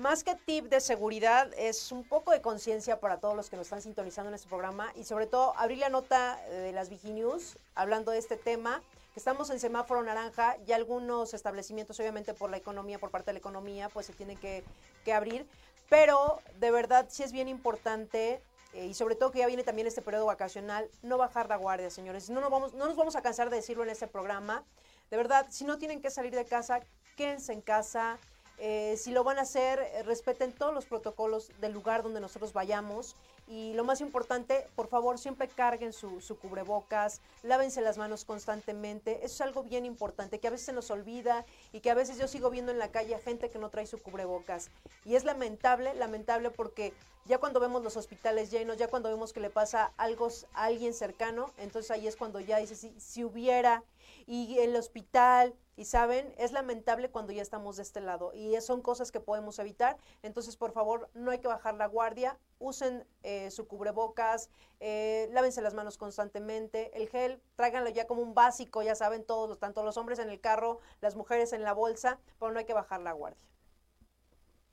Más 0.01 0.25
que 0.25 0.35
tip 0.35 0.65
de 0.65 0.81
seguridad, 0.81 1.49
es 1.57 1.89
un 1.89 2.03
poco 2.03 2.31
de 2.31 2.41
conciencia 2.41 2.99
para 2.99 3.21
todos 3.21 3.33
los 3.33 3.49
que 3.49 3.55
nos 3.55 3.67
están 3.67 3.81
sintonizando 3.81 4.27
en 4.27 4.35
este 4.35 4.49
programa 4.49 4.91
y 4.97 5.05
sobre 5.05 5.25
todo 5.25 5.57
abrir 5.57 5.77
la 5.77 5.87
nota 5.87 6.37
de 6.49 6.73
las 6.73 6.89
Viginews 6.89 7.57
hablando 7.75 8.11
de 8.11 8.17
este 8.17 8.35
tema. 8.35 8.81
que 9.13 9.21
Estamos 9.21 9.49
en 9.51 9.61
semáforo 9.61 10.03
naranja 10.03 10.57
y 10.67 10.73
algunos 10.73 11.33
establecimientos, 11.33 11.97
obviamente 12.01 12.33
por 12.33 12.49
la 12.49 12.57
economía, 12.57 12.99
por 12.99 13.09
parte 13.09 13.27
de 13.27 13.35
la 13.35 13.39
economía, 13.39 13.87
pues 13.87 14.07
se 14.07 14.11
tienen 14.11 14.37
que, 14.37 14.65
que 15.05 15.13
abrir. 15.13 15.45
Pero 15.89 16.41
de 16.59 16.71
verdad 16.71 17.05
sí 17.07 17.23
es 17.23 17.31
bien 17.31 17.47
importante 17.47 18.41
eh, 18.73 18.87
y 18.87 18.93
sobre 18.93 19.15
todo 19.15 19.31
que 19.31 19.39
ya 19.39 19.47
viene 19.47 19.63
también 19.63 19.87
este 19.87 20.01
periodo 20.01 20.25
vacacional, 20.25 20.89
no 21.03 21.17
bajar 21.17 21.47
la 21.47 21.57
guardia, 21.57 21.89
señores. 21.89 22.29
No 22.29 22.41
nos, 22.41 22.49
vamos, 22.49 22.73
no 22.73 22.85
nos 22.85 22.95
vamos 22.95 23.15
a 23.15 23.21
cansar 23.21 23.49
de 23.49 23.57
decirlo 23.57 23.83
en 23.83 23.89
este 23.89 24.07
programa. 24.07 24.63
De 25.11 25.17
verdad, 25.17 25.45
si 25.49 25.63
no 25.63 25.77
tienen 25.77 26.01
que 26.01 26.09
salir 26.09 26.33
de 26.33 26.45
casa, 26.45 26.81
quédense 27.15 27.53
en 27.53 27.61
casa. 27.61 28.17
Eh, 28.57 28.95
si 28.97 29.11
lo 29.11 29.23
van 29.23 29.37
a 29.37 29.41
hacer, 29.41 29.79
eh, 29.79 30.03
respeten 30.03 30.53
todos 30.53 30.73
los 30.73 30.85
protocolos 30.85 31.51
del 31.59 31.71
lugar 31.71 32.01
donde 32.01 32.19
nosotros 32.19 32.53
vayamos. 32.53 33.15
Y 33.47 33.73
lo 33.73 33.83
más 33.83 34.01
importante, 34.01 34.67
por 34.75 34.87
favor, 34.87 35.19
siempre 35.19 35.47
carguen 35.47 35.93
su, 35.93 36.21
su, 36.21 36.37
cubrebocas, 36.37 37.21
lávense 37.43 37.81
las 37.81 37.97
manos 37.97 38.23
constantemente. 38.25 39.17
Eso 39.17 39.35
es 39.35 39.41
algo 39.41 39.63
bien 39.63 39.85
importante, 39.85 40.39
que 40.39 40.47
a 40.47 40.51
veces 40.51 40.65
se 40.65 40.73
nos 40.73 40.89
olvida 40.91 41.45
y 41.71 41.81
que 41.81 41.91
a 41.91 41.93
veces 41.93 42.17
yo 42.17 42.27
sigo 42.27 42.49
viendo 42.49 42.71
en 42.71 42.79
la 42.79 42.91
calle 42.91 43.17
gente 43.19 43.49
que 43.49 43.59
no 43.59 43.69
trae 43.69 43.85
su 43.85 44.01
cubrebocas. 44.01 44.69
Y 45.05 45.15
es 45.15 45.25
lamentable, 45.25 45.93
lamentable 45.93 46.51
porque 46.51 46.93
ya 47.25 47.37
cuando 47.37 47.59
vemos 47.59 47.83
los 47.83 47.97
hospitales 47.97 48.51
llenos, 48.51 48.77
ya 48.77 48.87
cuando 48.87 49.09
vemos 49.09 49.33
que 49.33 49.39
le 49.39 49.49
pasa 49.49 49.93
algo 49.97 50.27
a 50.53 50.65
alguien 50.65 50.93
cercano, 50.93 51.51
entonces 51.57 51.91
ahí 51.91 52.07
es 52.07 52.15
cuando 52.15 52.39
ya 52.39 52.57
dice, 52.57 52.75
si, 52.75 52.93
si 52.99 53.23
hubiera, 53.23 53.83
y 54.25 54.59
el 54.59 54.75
hospital, 54.75 55.55
y 55.75 55.85
saben, 55.85 56.33
es 56.37 56.51
lamentable 56.51 57.09
cuando 57.09 57.33
ya 57.33 57.41
estamos 57.41 57.77
de 57.77 57.83
este 57.83 57.99
lado 57.99 58.31
y 58.33 58.59
son 58.61 58.81
cosas 58.81 59.11
que 59.11 59.19
podemos 59.19 59.57
evitar. 59.59 59.97
Entonces, 60.21 60.55
por 60.55 60.71
favor, 60.71 61.09
no 61.13 61.31
hay 61.31 61.39
que 61.39 61.47
bajar 61.47 61.73
la 61.75 61.87
guardia, 61.87 62.37
usen 62.59 63.05
eh, 63.23 63.49
su 63.49 63.67
cubrebocas, 63.67 64.49
eh, 64.79 65.29
lávense 65.31 65.61
las 65.61 65.73
manos 65.73 65.97
constantemente, 65.97 66.91
el 66.95 67.09
gel, 67.09 67.41
tráiganlo 67.55 67.89
ya 67.89 68.05
como 68.05 68.21
un 68.21 68.33
básico, 68.35 68.83
ya 68.83 68.95
saben 68.95 69.23
todos, 69.23 69.57
tanto 69.59 69.83
los 69.83 69.97
hombres 69.97 70.19
en 70.19 70.29
el 70.29 70.39
carro, 70.39 70.79
las 71.01 71.15
mujeres 71.15 71.53
en 71.53 71.63
la 71.63 71.73
bolsa, 71.73 72.19
pero 72.39 72.51
no 72.51 72.59
hay 72.59 72.65
que 72.65 72.73
bajar 72.73 73.01
la 73.01 73.13
guardia. 73.13 73.43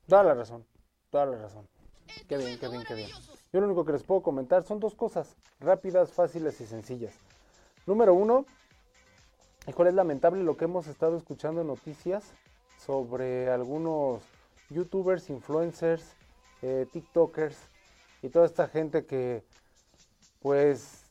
Toda 0.07 0.23
la 0.23 0.33
razón, 0.33 0.65
toda 1.09 1.25
la 1.25 1.37
razón. 1.37 1.67
Qué 2.27 2.37
bien, 2.37 2.59
qué 2.59 2.67
bien, 2.67 2.83
qué 2.87 2.93
bien. 2.93 3.09
Yo 3.53 3.59
lo 3.59 3.67
único 3.67 3.85
que 3.85 3.93
les 3.93 4.03
puedo 4.03 4.21
comentar 4.21 4.63
son 4.63 4.79
dos 4.79 4.93
cosas, 4.95 5.35
rápidas, 5.59 6.11
fáciles 6.11 6.59
y 6.61 6.65
sencillas. 6.65 7.13
Número 7.85 8.13
uno, 8.13 8.45
Es 9.67 9.93
lamentable 9.93 10.43
lo 10.43 10.57
que 10.57 10.65
hemos 10.65 10.87
estado 10.87 11.17
escuchando 11.17 11.61
en 11.61 11.67
noticias 11.67 12.23
sobre 12.83 13.51
algunos 13.51 14.23
youtubers, 14.69 15.29
influencers, 15.29 16.15
eh, 16.63 16.87
tiktokers 16.91 17.57
y 18.23 18.29
toda 18.29 18.47
esta 18.47 18.67
gente 18.67 19.05
que 19.05 19.43
pues 20.41 21.03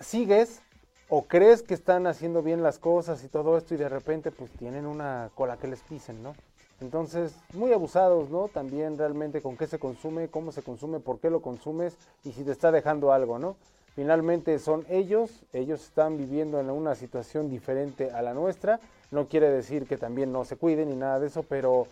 sigues 0.00 0.62
o 1.10 1.24
crees 1.24 1.62
que 1.62 1.74
están 1.74 2.06
haciendo 2.06 2.42
bien 2.42 2.62
las 2.62 2.78
cosas 2.78 3.22
y 3.22 3.28
todo 3.28 3.58
esto 3.58 3.74
y 3.74 3.76
de 3.76 3.88
repente 3.90 4.30
pues 4.30 4.50
tienen 4.52 4.86
una 4.86 5.30
cola 5.34 5.58
que 5.58 5.68
les 5.68 5.80
pisen, 5.80 6.22
¿no? 6.22 6.34
Entonces, 6.80 7.34
muy 7.52 7.72
abusados, 7.72 8.30
¿no? 8.30 8.48
También 8.48 8.96
realmente 8.96 9.42
con 9.42 9.58
qué 9.58 9.66
se 9.66 9.78
consume, 9.78 10.28
cómo 10.28 10.52
se 10.52 10.62
consume, 10.62 11.00
por 11.00 11.20
qué 11.20 11.28
lo 11.28 11.42
consumes 11.42 11.96
y 12.24 12.32
si 12.32 12.44
te 12.44 12.50
está 12.50 12.72
dejando 12.72 13.12
algo, 13.12 13.38
¿no? 13.38 13.56
Finalmente 13.94 14.58
son 14.58 14.86
ellos, 14.88 15.44
ellos 15.52 15.82
están 15.84 16.16
viviendo 16.16 16.58
en 16.58 16.70
una 16.70 16.94
situación 16.94 17.50
diferente 17.50 18.10
a 18.10 18.22
la 18.22 18.32
nuestra. 18.32 18.80
No 19.10 19.28
quiere 19.28 19.50
decir 19.50 19.86
que 19.86 19.98
también 19.98 20.32
no 20.32 20.44
se 20.44 20.56
cuiden 20.56 20.88
ni 20.88 20.96
nada 20.96 21.20
de 21.20 21.26
eso, 21.26 21.42
pero 21.42 21.86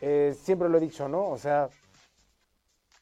eh, 0.00 0.34
siempre 0.40 0.70
lo 0.70 0.78
he 0.78 0.80
dicho, 0.80 1.08
¿no? 1.08 1.28
O 1.28 1.36
sea, 1.36 1.68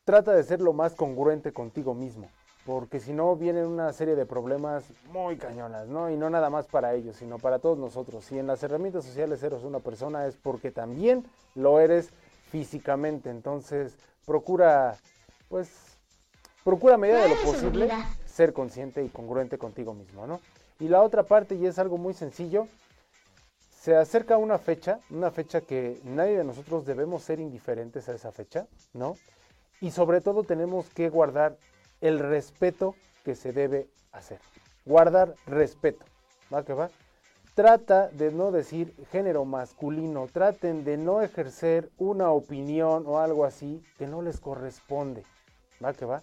trata 0.05 0.33
de 0.33 0.43
ser 0.43 0.61
lo 0.61 0.73
más 0.73 0.95
congruente 0.95 1.53
contigo 1.53 1.95
mismo, 1.95 2.29
porque 2.67 2.99
si 2.99 3.13
no 3.13 3.37
vienen 3.37 3.67
una 3.67 3.93
serie 3.93 4.17
de 4.17 4.27
problemas 4.27 4.85
muy 5.13 5.37
cañonas, 5.37 5.87
¿no? 5.87 6.11
Y 6.11 6.17
no 6.17 6.29
nada 6.29 6.51
más 6.51 6.67
para 6.67 6.95
ellos, 6.95 7.17
sino 7.17 7.39
para 7.39 7.61
todos 7.61 7.79
nosotros. 7.79 8.25
Si 8.25 8.37
en 8.37 8.49
las 8.49 8.63
herramientas 8.65 9.05
sociales 9.05 9.43
eres 9.45 9.63
una 9.63 9.79
persona 9.79 10.27
es 10.27 10.35
porque 10.37 10.73
también 10.73 11.25
lo 11.55 11.79
eres 11.79 12.11
físicamente, 12.51 13.31
entonces 13.31 13.97
procura, 14.27 14.97
pues, 15.49 15.88
procura 16.69 16.97
a 16.97 16.99
medida 16.99 17.23
de 17.23 17.31
lo 17.31 17.37
posible 17.37 17.89
ser 18.27 18.53
consciente 18.53 19.03
y 19.03 19.09
congruente 19.09 19.57
contigo 19.57 19.95
mismo, 19.95 20.27
¿no? 20.27 20.43
Y 20.79 20.89
la 20.89 21.01
otra 21.01 21.23
parte, 21.23 21.55
y 21.55 21.65
es 21.65 21.79
algo 21.79 21.97
muy 21.97 22.13
sencillo, 22.13 22.69
se 23.71 23.97
acerca 23.97 24.37
una 24.37 24.59
fecha, 24.59 25.01
una 25.09 25.31
fecha 25.31 25.63
que 25.63 25.99
nadie 26.05 26.37
de 26.37 26.45
nosotros 26.45 26.85
debemos 26.85 27.23
ser 27.23 27.41
indiferentes 27.41 28.11
a 28.11 28.15
esa 28.15 28.33
fecha, 28.33 28.67
¿no? 28.93 29.17
Y 29.81 29.93
sobre 29.93 30.21
todo 30.21 30.45
tenemos 30.45 30.91
que 30.91 31.09
guardar 31.09 31.57
el 32.03 32.19
respeto 32.19 32.95
que 33.25 33.35
se 33.35 33.55
debe 33.55 33.89
hacer. 34.13 34.39
Guardar 34.85 35.37
respeto, 35.47 36.05
¿va 36.53 36.67
que 36.67 36.75
va? 36.75 36.91
Trata 37.55 38.09
de 38.09 38.31
no 38.31 38.53
decir 38.53 38.93
género 39.11 39.47
masculino, 39.47 40.27
traten 40.31 40.85
de 40.85 40.99
no 40.99 41.23
ejercer 41.23 41.89
una 41.97 42.31
opinión 42.31 43.05
o 43.07 43.21
algo 43.21 43.47
así 43.47 43.83
que 43.97 44.07
no 44.07 44.21
les 44.21 44.39
corresponde, 44.39 45.25
¿va 45.83 45.95
que 45.95 46.05
va? 46.05 46.23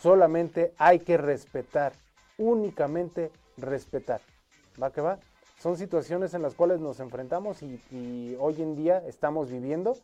Solamente 0.00 0.74
hay 0.78 1.00
que 1.00 1.16
respetar, 1.16 1.92
únicamente 2.38 3.30
respetar. 3.56 4.20
¿Va 4.80 4.92
que 4.92 5.00
va? 5.00 5.18
Son 5.58 5.78
situaciones 5.78 6.34
en 6.34 6.42
las 6.42 6.54
cuales 6.54 6.80
nos 6.80 7.00
enfrentamos 7.00 7.62
y, 7.62 8.36
hoy 8.38 8.60
en 8.60 8.76
día 8.76 9.02
estamos 9.06 9.50
viviendo 9.50 9.96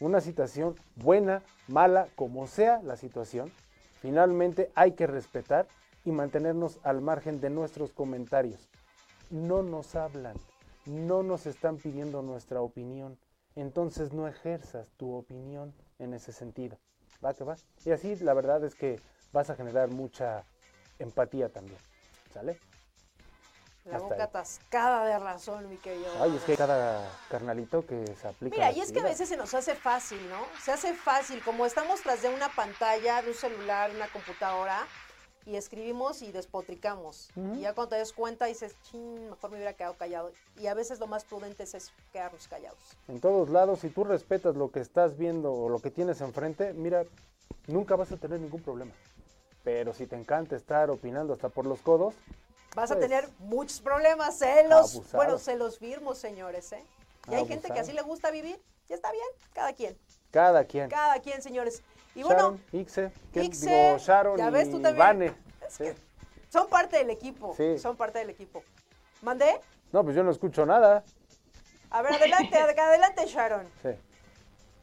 una 0.00 0.20
situación 0.20 0.74
buena, 0.96 1.42
mala, 1.68 2.08
como 2.16 2.46
sea 2.46 2.82
la 2.82 2.96
situación. 2.96 3.52
Finalmente 4.00 4.70
hay 4.74 4.92
que 4.92 5.06
respetar 5.06 5.68
y 6.04 6.10
mantenernos 6.10 6.80
al 6.82 7.00
margen 7.00 7.40
de 7.40 7.50
nuestros 7.50 7.92
comentarios. 7.92 8.68
No 9.30 9.62
nos 9.62 9.94
hablan, 9.94 10.36
no 10.86 11.22
nos 11.22 11.46
están 11.46 11.76
pidiendo 11.76 12.22
nuestra 12.22 12.60
opinión. 12.60 13.18
Entonces 13.54 14.12
no 14.12 14.26
ejerzas 14.26 14.88
tu 14.96 15.14
opinión 15.14 15.74
en 15.98 16.14
ese 16.14 16.32
sentido. 16.32 16.78
¿Va 17.24 17.34
que 17.34 17.44
va? 17.44 17.56
Y 17.84 17.90
así 17.90 18.14
la 18.16 18.34
verdad 18.34 18.64
es 18.64 18.74
que 18.74 19.00
vas 19.32 19.50
a 19.50 19.56
generar 19.56 19.88
mucha 19.88 20.44
empatía 20.98 21.48
también. 21.48 21.78
¿Sale? 22.32 22.58
La 23.84 23.98
boca 23.98 24.24
atascada 24.24 25.06
de 25.06 25.18
razón, 25.18 25.68
mi 25.68 25.78
querido. 25.78 26.10
Ay, 26.20 26.36
es 26.36 26.42
que 26.42 26.56
cada 26.56 27.10
carnalito 27.30 27.86
que 27.86 28.06
se 28.20 28.28
aplica. 28.28 28.54
Mira, 28.54 28.70
y 28.72 28.80
es 28.80 28.92
que 28.92 29.00
a 29.00 29.04
veces 29.04 29.30
se 29.30 29.36
nos 29.36 29.54
hace 29.54 29.74
fácil, 29.74 30.20
¿no? 30.28 30.44
Se 30.62 30.72
hace 30.72 30.92
fácil, 30.92 31.42
como 31.42 31.64
estamos 31.64 32.02
tras 32.02 32.20
de 32.20 32.28
una 32.28 32.50
pantalla, 32.50 33.22
de 33.22 33.28
un 33.28 33.34
celular, 33.34 33.90
una 33.94 34.08
computadora, 34.08 34.86
y 35.46 35.56
escribimos 35.56 36.20
y 36.20 36.30
despotricamos. 36.30 37.30
Y 37.54 37.60
ya 37.60 37.72
cuando 37.72 37.90
te 37.90 37.98
das 37.98 38.12
cuenta 38.12 38.44
dices, 38.44 38.76
ching, 38.82 39.30
mejor 39.30 39.50
me 39.50 39.56
hubiera 39.56 39.72
quedado 39.72 39.96
callado. 39.96 40.30
Y 40.58 40.66
a 40.66 40.74
veces 40.74 41.00
lo 41.00 41.06
más 41.06 41.24
prudente 41.24 41.62
es 41.62 41.72
eso, 41.72 41.90
quedarnos 42.12 42.46
callados. 42.48 42.78
En 43.08 43.20
todos 43.20 43.48
lados, 43.48 43.80
si 43.80 43.88
tú 43.88 44.04
respetas 44.04 44.56
lo 44.56 44.70
que 44.70 44.80
estás 44.80 45.16
viendo 45.16 45.50
o 45.50 45.70
lo 45.70 45.78
que 45.78 45.90
tienes 45.90 46.20
enfrente, 46.20 46.74
mira, 46.74 47.04
nunca 47.66 47.96
vas 47.96 48.12
a 48.12 48.18
tener 48.18 48.38
ningún 48.40 48.62
problema. 48.62 48.92
Pero 49.68 49.92
si 49.92 50.06
te 50.06 50.16
encanta 50.16 50.56
estar 50.56 50.88
opinando 50.88 51.34
hasta 51.34 51.50
por 51.50 51.66
los 51.66 51.82
codos, 51.82 52.14
vas 52.74 52.90
a 52.90 52.94
pues, 52.94 53.06
tener 53.06 53.28
muchos 53.38 53.82
problemas. 53.82 54.38
celos 54.38 55.02
bueno, 55.12 55.36
se 55.36 55.56
los 55.56 55.78
firmo, 55.78 56.14
señores. 56.14 56.72
¿eh? 56.72 56.82
Y 57.30 57.34
hay 57.34 57.46
gente 57.46 57.68
que 57.68 57.78
así 57.78 57.92
le 57.92 58.00
gusta 58.00 58.30
vivir. 58.30 58.58
Y 58.88 58.94
está 58.94 59.12
bien, 59.12 59.26
cada 59.52 59.74
quien. 59.74 59.94
Cada 60.30 60.64
quien. 60.64 60.88
Cada 60.88 61.20
quien, 61.20 61.42
señores. 61.42 61.82
Y 62.14 62.22
bueno, 62.22 62.58
Ixe, 62.72 63.12
Ixe 63.34 63.98
Sharon 63.98 64.38
ya 64.38 64.48
ves, 64.48 64.70
tú 64.70 64.80
también. 64.80 65.36
son 66.48 66.66
parte 66.70 66.96
del 66.96 67.10
equipo. 67.10 67.54
Sí. 67.54 67.78
Son 67.78 67.94
parte 67.94 68.20
del 68.20 68.30
equipo. 68.30 68.62
¿Mandé? 69.20 69.60
No, 69.92 70.02
pues 70.02 70.16
yo 70.16 70.24
no 70.24 70.30
escucho 70.30 70.64
nada. 70.64 71.04
A 71.90 72.00
ver, 72.00 72.14
adelante, 72.14 72.56
adelante, 72.80 73.26
Sharon. 73.26 73.68
Sí. 73.82 73.90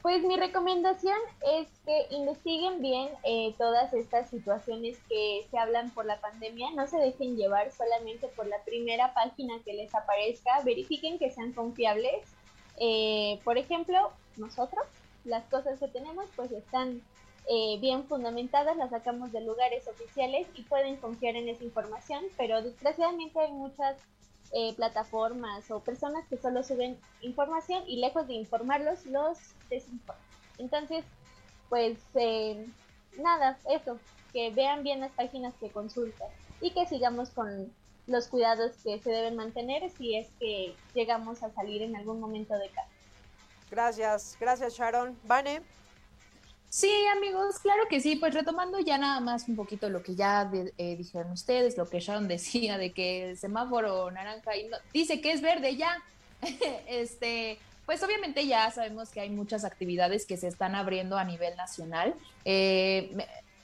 Pues 0.06 0.22
mi 0.22 0.36
recomendación 0.36 1.16
es 1.58 1.66
que 1.84 2.14
investiguen 2.14 2.80
bien 2.80 3.08
eh, 3.24 3.56
todas 3.58 3.92
estas 3.92 4.30
situaciones 4.30 4.96
que 5.08 5.44
se 5.50 5.58
hablan 5.58 5.90
por 5.90 6.04
la 6.04 6.20
pandemia. 6.20 6.70
No 6.76 6.86
se 6.86 6.98
dejen 6.98 7.36
llevar 7.36 7.72
solamente 7.72 8.28
por 8.28 8.46
la 8.46 8.62
primera 8.64 9.14
página 9.14 9.54
que 9.64 9.72
les 9.72 9.92
aparezca. 9.96 10.62
Verifiquen 10.64 11.18
que 11.18 11.32
sean 11.32 11.52
confiables. 11.54 12.22
Eh, 12.78 13.40
por 13.42 13.58
ejemplo, 13.58 14.12
nosotros, 14.36 14.86
las 15.24 15.42
cosas 15.46 15.80
que 15.80 15.88
tenemos 15.88 16.26
pues 16.36 16.52
están 16.52 17.02
eh, 17.48 17.76
bien 17.80 18.04
fundamentadas, 18.04 18.76
las 18.76 18.90
sacamos 18.90 19.32
de 19.32 19.40
lugares 19.40 19.88
oficiales 19.88 20.46
y 20.54 20.62
pueden 20.62 20.98
confiar 20.98 21.34
en 21.34 21.48
esa 21.48 21.64
información, 21.64 22.22
pero 22.36 22.62
desgraciadamente 22.62 23.40
hay 23.40 23.50
muchas 23.50 23.96
eh, 24.52 24.74
plataformas 24.74 25.70
o 25.70 25.80
personas 25.80 26.26
que 26.28 26.36
solo 26.36 26.62
suben 26.62 26.98
información 27.20 27.84
y 27.86 27.96
lejos 27.96 28.26
de 28.26 28.34
informarlos 28.34 29.06
los 29.06 29.38
desinforman. 29.68 30.24
Entonces, 30.58 31.04
pues 31.68 31.98
eh, 32.14 32.66
nada, 33.18 33.58
eso, 33.70 33.98
que 34.32 34.50
vean 34.50 34.82
bien 34.82 35.00
las 35.00 35.12
páginas 35.12 35.54
que 35.60 35.70
consultan 35.70 36.28
y 36.60 36.70
que 36.72 36.86
sigamos 36.86 37.30
con 37.30 37.72
los 38.06 38.28
cuidados 38.28 38.72
que 38.82 38.98
se 39.00 39.10
deben 39.10 39.36
mantener 39.36 39.90
si 39.90 40.16
es 40.16 40.28
que 40.38 40.74
llegamos 40.94 41.42
a 41.42 41.50
salir 41.50 41.82
en 41.82 41.96
algún 41.96 42.20
momento 42.20 42.54
de 42.54 42.68
casa. 42.70 42.88
Gracias, 43.70 44.36
gracias 44.38 44.74
Sharon. 44.74 45.18
Vane. 45.24 45.60
Sí, 46.68 46.92
amigos, 47.16 47.58
claro 47.60 47.84
que 47.88 48.00
sí. 48.00 48.16
Pues 48.16 48.34
retomando 48.34 48.80
ya 48.80 48.98
nada 48.98 49.20
más 49.20 49.48
un 49.48 49.56
poquito 49.56 49.88
lo 49.88 50.02
que 50.02 50.14
ya 50.14 50.50
eh, 50.78 50.96
dijeron 50.96 51.32
ustedes, 51.32 51.76
lo 51.76 51.88
que 51.88 52.00
Sharon 52.00 52.28
decía 52.28 52.78
de 52.78 52.92
que 52.92 53.30
el 53.30 53.38
semáforo 53.38 54.10
naranja 54.10 54.56
y 54.56 54.68
dice 54.92 55.20
que 55.20 55.32
es 55.32 55.40
verde 55.40 55.76
ya. 55.76 56.02
este, 56.86 57.58
pues 57.86 58.02
obviamente 58.02 58.46
ya 58.46 58.70
sabemos 58.70 59.10
que 59.10 59.20
hay 59.20 59.30
muchas 59.30 59.64
actividades 59.64 60.26
que 60.26 60.36
se 60.36 60.48
están 60.48 60.74
abriendo 60.74 61.16
a 61.16 61.24
nivel 61.24 61.56
nacional. 61.56 62.14
Eh, 62.44 63.16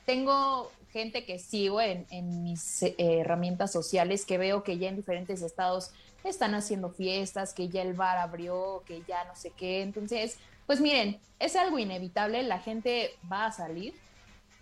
tengo 0.07 0.71
gente 0.93 1.25
que 1.25 1.39
sigo 1.39 1.81
en, 1.81 2.07
mis 2.43 2.83
eh, 2.83 2.95
herramientas 2.99 3.73
sociales 3.73 4.25
que 4.25 4.39
veo 4.39 4.63
que 4.63 4.79
ya 4.79 4.89
en 4.89 4.97
diferentes 4.97 5.43
estados 5.43 5.91
están 6.23 6.55
haciendo 6.55 6.91
fiestas, 6.91 7.53
que 7.53 7.69
ya 7.69 7.83
el 7.83 7.95
bar 7.95 8.19
abrió, 8.19 8.83
que 8.87 9.03
ya 9.09 9.25
no 9.25 9.35
sé 9.35 9.51
qué. 9.57 9.83
Entonces, 9.83 10.39
pues 10.73 10.81
miren, 10.81 11.21
es 11.39 11.55
algo 11.55 11.79
inevitable, 11.79 12.43
la 12.45 12.59
gente 12.59 13.11
va 13.31 13.45
a 13.45 13.53
salir. 13.53 13.93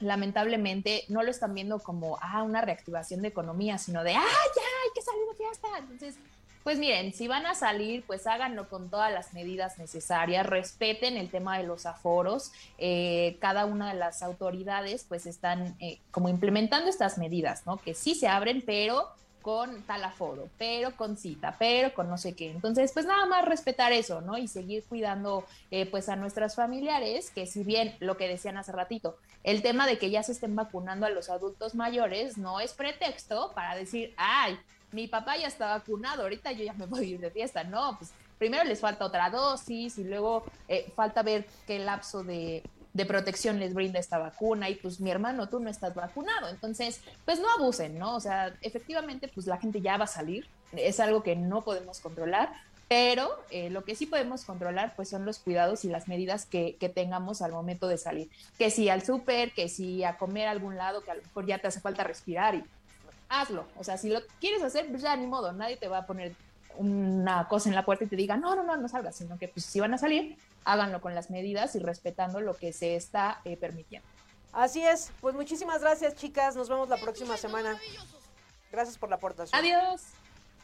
Lamentablemente 0.01 1.05
no 1.07 1.23
lo 1.23 1.31
están 1.31 1.55
viendo 1.55 1.79
como 1.79 2.19
ah, 2.21 2.43
una 2.43 2.63
reactivación 2.63 3.23
de 3.23 3.29
economía, 3.29 3.79
sino 3.79 4.03
de 4.03 4.17
ah, 4.17 4.25
ya 4.57 4.63
hay 4.83 4.91
que 4.93 5.03
salir 5.03 5.23
de 5.29 5.37
fiesta. 5.37 5.69
Entonces, 5.79 6.17
Pues 6.65 6.81
miren, 6.81 7.13
si 7.15 7.29
van 7.29 7.47
a 7.47 7.55
salir, 7.55 8.03
pues 8.09 8.27
háganlo 8.27 8.69
con 8.69 8.91
todas 8.91 9.13
las 9.13 9.35
medidas 9.35 9.79
necesarias, 9.79 10.45
respeten 10.45 11.17
el 11.17 11.31
tema 11.31 11.59
de 11.59 11.65
los 11.65 11.87
aforos. 11.87 12.51
Eh, 12.79 13.39
cada 13.41 13.65
una 13.65 13.93
de 13.93 13.95
las 13.97 14.25
autoridades 14.25 15.05
pues 15.09 15.27
están 15.27 15.77
eh, 15.79 16.01
como 16.11 16.29
implementando 16.29 16.91
estas 16.91 17.19
medidas, 17.19 17.67
¿no? 17.67 17.77
Que 17.77 17.95
sí 17.95 18.17
se 18.17 18.27
abren, 18.27 18.65
pero 18.67 19.07
con 19.43 19.83
tal 19.83 20.05
aforo, 20.05 20.49
pero 20.59 20.97
con 20.97 21.17
cita, 21.17 21.57
pero 21.59 21.93
con 21.95 22.09
no 22.09 22.19
sé 22.19 22.35
qué. 22.35 22.51
Entonces, 22.51 22.93
pues 22.93 23.07
nada 23.07 23.27
más 23.27 23.45
respetar 23.45 23.93
eso, 23.93 24.21
¿no? 24.21 24.39
Y 24.39 24.49
seguir 24.49 24.85
cuidando 24.85 25.45
eh, 25.71 25.87
pues 25.87 26.09
a 26.09 26.17
nuestras 26.17 26.55
familiares, 26.55 27.31
que 27.31 27.47
si 27.47 27.65
bien 27.65 27.97
lo 28.01 28.17
que 28.17 28.29
decían 28.29 28.59
hace 28.59 28.73
ratito, 28.73 29.17
el 29.45 29.63
tema 29.63 29.87
de 29.87 29.99
que 29.99 30.11
ya 30.11 30.23
se 30.23 30.33
estén 30.33 30.55
vacunando 30.55 31.07
a 31.07 31.11
los 31.11 31.31
adultos 31.31 31.75
mayores 31.75 32.37
no 32.37 32.61
es 32.61 32.75
pretexto 32.75 33.53
para 33.55 33.75
decir, 33.75 34.15
ay, 34.17 34.59
mi 34.93 35.09
papá 35.09 35.37
ya 35.37 35.47
está 35.47 35.69
vacunado, 35.69 36.23
ahorita 36.23 36.53
yo 36.53 36.65
ya 36.65 36.75
me 36.75 36.87
voy 36.87 37.01
a 37.01 37.09
ir 37.09 37.21
de 37.21 37.31
fiesta. 37.31 37.65
No, 37.65 37.97
pues 37.99 38.13
primero 38.39 38.65
les 38.65 38.81
falta 38.81 39.05
otra 39.05 39.31
dosis 39.31 39.99
y 39.99 40.05
luego 40.05 40.45
eh, 40.69 40.91
falta 40.95 41.23
ver 41.23 41.47
qué 41.67 41.79
lapso 41.79 42.23
de, 42.23 42.63
de 42.93 43.07
protección 43.07 43.61
les 43.61 43.75
brinda 43.75 43.99
esta 43.99 44.19
vacuna 44.19 44.69
y 44.69 44.75
pues 44.75 45.01
mi 45.01 45.11
hermano, 45.11 45.49
tú 45.49 45.61
no 45.61 45.71
estás 45.71 45.95
vacunado. 45.95 46.49
Entonces, 46.49 47.01
pues 47.25 47.41
no 47.41 47.51
abusen, 47.51 47.99
¿no? 47.99 48.17
O 48.17 48.21
sea, 48.21 48.55
efectivamente, 48.63 49.29
pues 49.29 49.47
la 49.47 49.59
gente 49.59 49.81
ya 49.81 49.97
va 49.97 50.05
a 50.05 50.09
salir, 50.09 50.49
es 50.73 51.01
algo 51.01 51.23
que 51.23 51.37
no 51.37 51.63
podemos 51.63 52.01
controlar, 52.01 52.53
pero 52.89 53.31
eh, 53.51 53.71
lo 53.71 53.85
que 53.85 53.95
sí 53.95 54.07
podemos 54.07 54.45
controlar 54.45 54.95
pues 54.97 55.09
son 55.09 55.25
los 55.25 55.39
cuidados 55.39 55.85
y 55.85 55.89
las 55.89 56.09
medidas 56.09 56.45
que, 56.45 56.77
que 56.81 56.89
tengamos 56.89 57.41
al 57.41 57.53
momento 57.53 57.87
de 57.87 57.99
salir. 57.99 58.29
Que 58.59 58.71
si 58.71 58.89
al 58.89 59.03
súper, 59.03 59.53
que 59.53 59.69
si 59.69 60.03
a 60.03 60.19
comer 60.19 60.49
a 60.49 60.51
algún 60.51 60.77
lado, 60.77 61.03
que 61.03 61.13
a 61.13 61.15
lo 61.15 61.23
mejor 61.23 61.47
ya 61.47 61.59
te 61.59 61.69
hace 61.69 61.81
falta 61.81 62.03
respirar 62.03 62.57
y 62.57 62.65
hazlo. 63.29 63.65
O 63.79 63.85
sea, 63.85 63.97
si 63.97 64.09
lo 64.09 64.21
quieres 64.41 64.63
hacer, 64.63 64.89
pues 64.89 65.03
ya 65.03 65.15
ni 65.15 65.29
modo, 65.29 65.53
nadie 65.53 65.77
te 65.77 65.87
va 65.87 65.99
a 65.99 66.07
poner 66.07 66.35
una 66.77 67.47
cosa 67.49 67.69
en 67.69 67.75
la 67.75 67.85
puerta 67.85 68.05
y 68.05 68.09
te 68.09 68.17
diga, 68.17 68.37
no, 68.37 68.57
no, 68.57 68.65
no, 68.65 68.77
no 68.77 68.89
salgas, 68.89 69.17
sino 69.17 69.39
que 69.39 69.49
pues 69.49 69.65
si 69.65 69.81
van 69.81 69.95
a 69.95 69.99
salir, 69.99 70.37
háganlo 70.65 71.01
con 71.01 71.15
las 71.15 71.31
medidas 71.31 71.75
y 71.75 71.79
respetando 71.79 72.41
lo 72.41 72.57
que 72.57 72.73
se 72.73 72.97
está 72.97 73.41
eh, 73.45 73.57
permitiendo. 73.57 74.09
Así 74.53 74.83
es, 74.83 75.13
pues 75.21 75.35
muchísimas 75.35 75.81
gracias 75.81 76.15
chicas, 76.17 76.57
nos 76.57 76.69
vemos 76.69 76.89
la 76.89 76.97
próxima 76.97 77.37
semana. 77.37 77.79
Gracias 78.73 78.99
por 78.99 79.09
la 79.09 79.17
aportación. 79.17 79.59
Adiós. 79.59 80.03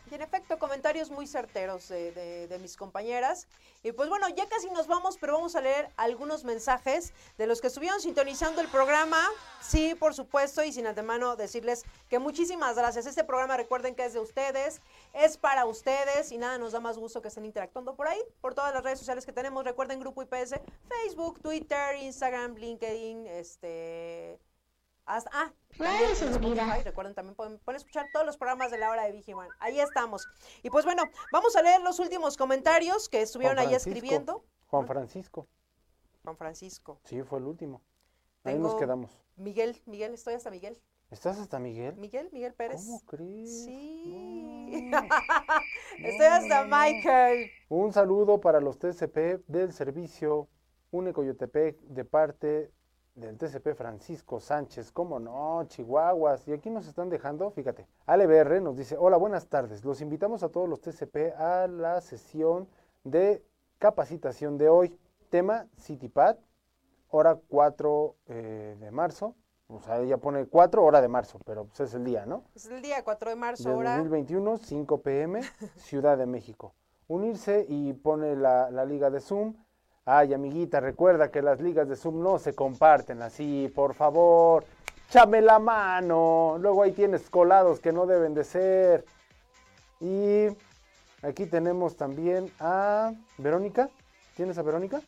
Y 0.08 0.14
en 0.14 0.22
efecto, 0.22 0.58
comentarios 0.58 1.10
muy 1.10 1.26
certeros 1.26 1.88
de, 1.88 2.58
mis 2.60 2.76
compañeras. 2.76 3.48
Y 3.82 3.92
pues 3.92 4.08
bueno, 4.08 4.28
ya 4.28 4.48
casi 4.48 4.70
nos 4.70 4.86
vamos, 4.86 5.18
pero 5.18 5.32
vamos 5.34 5.56
a 5.56 5.60
leer 5.60 5.90
algunos 5.96 6.44
mensajes 6.44 7.12
de 7.38 7.46
los 7.46 7.60
que 7.60 7.66
estuvieron 7.66 8.00
sintonizando 8.00 8.60
el 8.60 8.68
programa. 8.68 9.20
Sí, 9.60 9.96
por 9.96 10.14
supuesto, 10.14 10.62
y 10.62 10.72
sin 10.72 10.86
antemano 10.86 11.34
decirles 11.34 11.84
que 12.08 12.20
muchísimas 12.20 12.76
gracias. 12.76 13.06
Este 13.06 13.24
programa 13.24 13.56
recuerden 13.56 13.96
que 13.96 14.04
es 14.04 14.12
de 14.12 14.20
ustedes, 14.20 14.80
es 15.12 15.36
para 15.36 15.64
ustedes 15.66 16.30
y 16.30 16.38
nada, 16.38 16.56
nos 16.58 16.72
da 16.72 16.80
más 16.80 16.98
gusto 16.98 17.20
que 17.20 17.28
estén 17.28 17.44
interactuando 17.44 17.96
por 17.96 18.06
ahí, 18.06 18.20
por 18.40 18.54
todas 18.54 18.72
las 18.72 18.84
redes 18.84 19.00
sociales 19.00 19.26
que 19.26 19.32
tenemos. 19.32 19.64
Recuerden 19.64 19.98
Grupo 19.98 20.22
IPS, 20.22 20.54
Facebook, 20.88 21.40
Twitter, 21.40 21.96
Instagram, 21.96 22.54
LinkedIn, 22.54 23.26
este... 23.26 24.38
Hasta, 25.06 25.30
ah, 25.32 25.52
también 25.78 26.10
Spotify, 26.10 26.82
recuerden, 26.84 27.14
también 27.14 27.36
pueden, 27.36 27.58
pueden, 27.60 27.76
escuchar 27.76 28.06
todos 28.12 28.26
los 28.26 28.36
programas 28.36 28.72
de 28.72 28.78
la 28.78 28.90
hora 28.90 29.04
de 29.04 29.12
Vigiman. 29.12 29.48
Ahí 29.60 29.78
estamos. 29.78 30.26
Y 30.64 30.70
pues 30.70 30.84
bueno, 30.84 31.04
vamos 31.32 31.54
a 31.54 31.62
leer 31.62 31.80
los 31.80 32.00
últimos 32.00 32.36
comentarios 32.36 33.08
que 33.08 33.22
estuvieron 33.22 33.58
ahí 33.58 33.72
escribiendo. 33.72 34.44
Juan 34.66 34.86
Francisco. 34.86 35.46
Juan 36.24 36.36
Francisco. 36.36 37.00
Sí, 37.04 37.22
fue 37.22 37.38
el 37.38 37.44
último. 37.44 37.82
Ahí 38.42 38.58
nos 38.58 38.74
quedamos. 38.74 39.24
Miguel, 39.36 39.80
Miguel, 39.86 40.14
estoy 40.14 40.34
hasta 40.34 40.50
Miguel. 40.50 40.76
¿Estás 41.10 41.38
hasta 41.38 41.60
Miguel? 41.60 41.94
Miguel, 41.96 42.28
Miguel 42.32 42.54
Pérez. 42.54 42.84
¿Cómo 42.84 43.00
crees? 43.06 43.64
Sí. 43.64 44.88
No. 44.90 44.98
estoy 45.98 46.26
hasta 46.26 46.64
Michael. 46.64 47.48
Un 47.68 47.92
saludo 47.92 48.40
para 48.40 48.60
los 48.60 48.80
TCP 48.80 49.46
del 49.46 49.72
servicio 49.72 50.48
Unecoyotepec 50.90 51.78
de 51.82 52.04
parte 52.04 52.72
del 53.16 53.38
TCP 53.38 53.74
Francisco 53.74 54.40
Sánchez, 54.40 54.92
cómo 54.92 55.18
no, 55.18 55.64
Chihuahuas. 55.64 56.46
Y 56.46 56.52
aquí 56.52 56.68
nos 56.68 56.86
están 56.86 57.08
dejando, 57.08 57.50
fíjate, 57.50 57.86
AleBR 58.04 58.60
nos 58.60 58.76
dice, 58.76 58.96
hola, 58.98 59.16
buenas 59.16 59.48
tardes. 59.48 59.84
Los 59.84 60.02
invitamos 60.02 60.42
a 60.42 60.50
todos 60.50 60.68
los 60.68 60.80
TCP 60.82 61.34
a 61.38 61.66
la 61.66 62.00
sesión 62.02 62.68
de 63.04 63.42
capacitación 63.78 64.58
de 64.58 64.68
hoy. 64.68 64.98
Tema 65.30 65.66
CityPad, 65.80 66.36
hora 67.08 67.40
4 67.48 68.16
eh, 68.26 68.76
de 68.78 68.90
marzo. 68.90 69.34
O 69.68 69.80
sea, 69.80 69.98
ella 69.98 70.18
pone 70.18 70.46
4 70.46 70.84
hora 70.84 71.00
de 71.00 71.08
marzo, 71.08 71.40
pero 71.44 71.64
pues 71.64 71.80
es 71.80 71.94
el 71.94 72.04
día, 72.04 72.26
¿no? 72.26 72.44
Es 72.54 72.66
el 72.66 72.82
día 72.82 73.02
4 73.02 73.30
de 73.30 73.36
marzo, 73.36 73.68
de 73.70 73.74
hora. 73.74 73.96
2021, 73.96 74.58
5 74.58 75.02
pm, 75.02 75.40
Ciudad 75.76 76.18
de 76.18 76.26
México. 76.26 76.74
Unirse 77.08 77.64
y 77.66 77.94
pone 77.94 78.36
la, 78.36 78.70
la 78.70 78.84
liga 78.84 79.10
de 79.10 79.20
Zoom 79.20 79.54
Ay, 80.08 80.32
amiguita, 80.32 80.78
recuerda 80.78 81.32
que 81.32 81.42
las 81.42 81.60
ligas 81.60 81.88
de 81.88 81.96
Zoom 81.96 82.22
no 82.22 82.38
se 82.38 82.54
comparten 82.54 83.22
así, 83.22 83.68
por 83.74 83.92
favor. 83.92 84.64
Chame 85.10 85.40
la 85.40 85.58
mano. 85.58 86.58
Luego 86.60 86.84
ahí 86.84 86.92
tienes 86.92 87.28
colados 87.28 87.80
que 87.80 87.90
no 87.90 88.06
deben 88.06 88.32
de 88.32 88.44
ser. 88.44 89.04
Y 89.98 90.46
aquí 91.22 91.46
tenemos 91.46 91.96
también 91.96 92.52
a 92.60 93.14
Verónica. 93.36 93.90
¿Tienes 94.36 94.56
a 94.58 94.62
Verónica? 94.62 95.02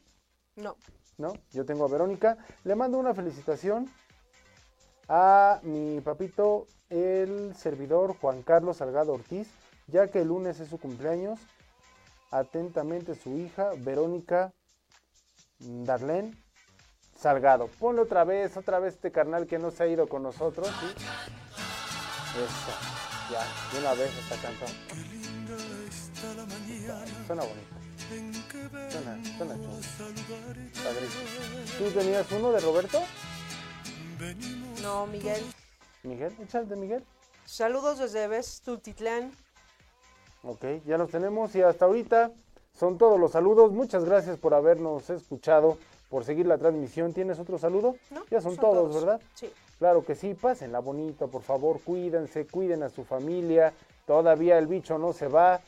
No. 0.57 0.75
No, 1.17 1.33
yo 1.53 1.65
tengo 1.65 1.85
a 1.85 1.89
Verónica. 1.89 2.37
Le 2.65 2.75
mando 2.75 2.99
una 2.99 3.15
felicitación 3.15 3.89
a 5.09 5.61
mi 5.63 6.01
papito, 6.01 6.67
el 6.91 7.55
servidor 7.55 8.17
Juan 8.21 8.43
Carlos 8.43 8.79
Salgado 8.79 9.13
Ortiz, 9.13 9.49
ya 9.87 10.09
que 10.09 10.23
el 10.23 10.29
lunes 10.29 10.59
es 10.59 10.69
su 10.69 10.79
cumpleaños. 10.81 11.39
Atentamente 12.33 13.15
su 13.15 13.37
hija, 13.37 13.71
Verónica 13.79 14.53
Darlene 15.59 16.37
Salgado. 17.17 17.69
Ponle 17.79 18.03
otra 18.03 18.25
vez, 18.25 18.57
otra 18.57 18.79
vez 18.79 18.95
este 18.95 19.11
carnal 19.11 19.47
que 19.47 19.59
no 19.59 19.71
se 19.71 19.83
ha 19.83 19.87
ido 19.87 20.09
con 20.09 20.23
nosotros. 20.23 20.69
¿sí? 20.69 20.87
Eso, 22.39 22.73
ya, 23.33 23.45
de 23.73 23.81
una 23.81 23.95
vez 23.95 24.11
esta 24.17 24.37
canción. 24.37 24.71
Suena 27.27 27.43
bonito. 27.43 27.79
Suena, 28.91 29.19
suena 29.37 29.55
chulo. 29.55 29.73
¿Tú 31.79 31.91
tenías 31.91 32.31
uno 32.33 32.53
de 32.53 32.61
Roberto? 32.61 33.03
No, 34.83 35.07
Miguel. 35.07 35.43
¿Miguel? 36.05 36.35
¿Echas 36.41 36.69
de 36.69 36.77
Miguel? 36.77 37.05
Saludos 37.45 37.99
desde 37.99 38.29
Bestultitlán. 38.29 39.33
Ok, 40.43 40.65
ya 40.87 40.97
los 40.99 41.11
tenemos 41.11 41.55
y 41.57 41.63
hasta 41.63 41.87
ahorita 41.87 42.31
son 42.79 42.97
todos 42.97 43.19
los 43.19 43.33
saludos. 43.33 43.73
Muchas 43.73 44.05
gracias 44.05 44.37
por 44.39 44.55
habernos 44.55 45.11
escuchado, 45.11 45.79
por 46.09 46.25
seguir 46.25 46.47
la 46.47 46.59
transmisión. 46.59 47.13
¿Tienes 47.13 47.39
otro 47.39 47.59
saludo? 47.59 47.97
No, 48.11 48.23
ya 48.31 48.41
son, 48.41 48.55
son 48.55 48.61
todos, 48.61 48.91
todos, 48.91 49.05
¿verdad? 49.05 49.21
Sí. 49.35 49.51
Claro 49.79 50.05
que 50.05 50.15
sí, 50.15 50.35
pásenla 50.35 50.81
bonito, 50.81 51.29
por 51.29 51.43
favor, 51.43 51.81
cuídense, 51.81 52.47
cuiden 52.47 52.83
a 52.83 52.89
su 52.89 53.05
familia. 53.05 53.73
Todavía 54.07 54.59
el 54.59 54.67
bicho 54.67 54.99
no 54.99 55.13
se 55.13 55.29
va. 55.29 55.61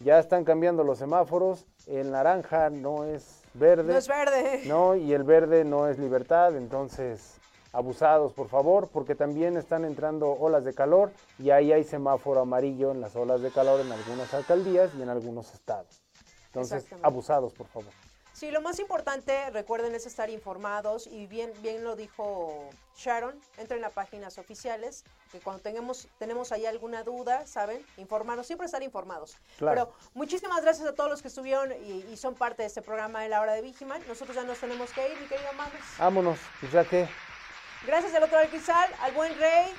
Ya 0.00 0.18
están 0.18 0.44
cambiando 0.44 0.84
los 0.84 0.98
semáforos. 0.98 1.64
El 1.86 2.10
naranja 2.10 2.68
no 2.68 3.04
es 3.04 3.42
verde. 3.54 3.92
No 3.92 3.98
es 3.98 4.08
verde. 4.08 4.62
No, 4.66 4.94
y 4.94 5.12
el 5.12 5.22
verde 5.22 5.64
no 5.64 5.88
es 5.88 5.98
libertad. 5.98 6.54
Entonces, 6.56 7.38
abusados, 7.72 8.32
por 8.32 8.48
favor, 8.48 8.88
porque 8.92 9.14
también 9.14 9.56
están 9.56 9.84
entrando 9.84 10.30
olas 10.32 10.64
de 10.64 10.74
calor 10.74 11.12
y 11.38 11.50
ahí 11.50 11.72
hay 11.72 11.84
semáforo 11.84 12.40
amarillo 12.40 12.90
en 12.90 13.00
las 13.00 13.16
olas 13.16 13.40
de 13.40 13.50
calor 13.50 13.80
en 13.80 13.90
algunas 13.90 14.32
alcaldías 14.34 14.90
y 14.98 15.02
en 15.02 15.08
algunos 15.08 15.54
estados. 15.54 16.05
Entonces, 16.60 16.86
abusados, 17.02 17.52
por 17.52 17.66
favor. 17.68 17.92
Sí, 18.32 18.50
lo 18.50 18.60
más 18.60 18.78
importante, 18.80 19.48
recuerden, 19.48 19.94
es 19.94 20.04
estar 20.04 20.28
informados 20.28 21.06
y 21.06 21.26
bien, 21.26 21.50
bien 21.62 21.82
lo 21.82 21.96
dijo 21.96 22.68
Sharon, 22.94 23.34
entren 23.56 23.82
a 23.82 23.88
páginas 23.88 24.36
oficiales, 24.36 25.04
que 25.32 25.40
cuando 25.40 25.62
tengamos, 25.62 26.06
tenemos 26.18 26.52
ahí 26.52 26.66
alguna 26.66 27.02
duda, 27.02 27.46
¿saben? 27.46 27.82
Informarnos, 27.96 28.46
siempre 28.46 28.66
estar 28.66 28.82
informados. 28.82 29.38
Claro. 29.56 29.86
Pero 29.86 30.10
muchísimas 30.12 30.60
gracias 30.60 30.86
a 30.86 30.94
todos 30.94 31.08
los 31.08 31.22
que 31.22 31.28
estuvieron 31.28 31.72
y, 31.82 32.04
y, 32.12 32.16
son 32.18 32.34
parte 32.34 32.62
de 32.62 32.68
este 32.68 32.82
programa 32.82 33.22
de 33.22 33.30
la 33.30 33.40
hora 33.40 33.54
de 33.54 33.62
Vigiman. 33.62 34.06
Nosotros 34.06 34.36
ya 34.36 34.44
nos 34.44 34.58
tenemos 34.58 34.92
que 34.92 35.10
ir, 35.10 35.18
mi 35.18 35.26
querido 35.28 35.50
Mames. 35.54 35.80
Vámonos, 35.98 36.38
pues 36.60 36.72
ya 36.72 36.84
que. 36.84 37.08
Gracias 37.86 38.12
al 38.14 38.22
otro 38.22 38.38
del 38.38 38.50
cristal, 38.50 38.90
al 39.00 39.12
buen 39.12 39.34
Rey, 39.38 39.72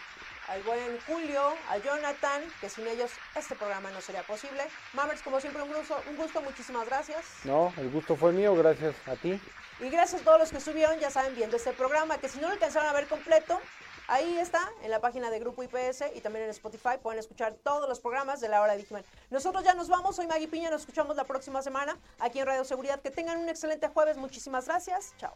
al 0.47 0.63
buen 0.63 0.99
Julio, 1.01 1.41
a 1.69 1.77
Jonathan, 1.77 2.41
que 2.61 2.69
sin 2.69 2.87
ellos 2.87 3.11
este 3.35 3.55
programa 3.55 3.91
no 3.91 4.01
sería 4.01 4.23
posible. 4.23 4.63
Mammers, 4.93 5.21
como 5.21 5.39
siempre, 5.39 5.61
un 5.61 5.73
gusto, 5.73 6.01
un 6.09 6.15
gusto, 6.15 6.41
muchísimas 6.41 6.85
gracias. 6.87 7.25
No, 7.43 7.73
el 7.77 7.89
gusto 7.89 8.15
fue 8.15 8.31
mío, 8.31 8.55
gracias 8.55 8.95
a 9.07 9.15
ti. 9.15 9.39
Y 9.79 9.89
gracias 9.89 10.21
a 10.21 10.23
todos 10.23 10.39
los 10.39 10.49
que 10.49 10.57
estuvieron, 10.57 10.97
ya 10.99 11.11
saben, 11.11 11.35
viendo 11.35 11.57
este 11.57 11.71
programa, 11.73 12.17
que 12.17 12.29
si 12.29 12.39
no 12.39 12.47
lo 12.47 12.53
alcanzaron 12.53 12.89
a 12.89 12.93
ver 12.93 13.07
completo, 13.07 13.59
ahí 14.07 14.37
está, 14.37 14.71
en 14.81 14.89
la 14.89 15.01
página 15.01 15.29
de 15.29 15.39
Grupo 15.39 15.63
IPS 15.63 16.05
y 16.15 16.21
también 16.21 16.45
en 16.45 16.51
Spotify, 16.51 16.97
pueden 17.01 17.19
escuchar 17.19 17.53
todos 17.63 17.87
los 17.87 17.99
programas 17.99 18.39
de 18.39 18.49
la 18.49 18.61
hora 18.61 18.71
de 18.71 18.79
Digiman. 18.79 19.03
Nosotros 19.29 19.63
ya 19.63 19.73
nos 19.73 19.89
vamos, 19.89 20.15
soy 20.15 20.27
Maggie 20.27 20.47
Piña, 20.47 20.69
nos 20.69 20.81
escuchamos 20.81 21.15
la 21.15 21.25
próxima 21.25 21.61
semana 21.61 21.97
aquí 22.19 22.39
en 22.39 22.47
Radio 22.47 22.63
Seguridad. 22.63 23.01
Que 23.01 23.11
tengan 23.11 23.37
un 23.37 23.49
excelente 23.49 23.87
jueves, 23.89 24.17
muchísimas 24.17 24.65
gracias, 24.65 25.13
chao. 25.17 25.35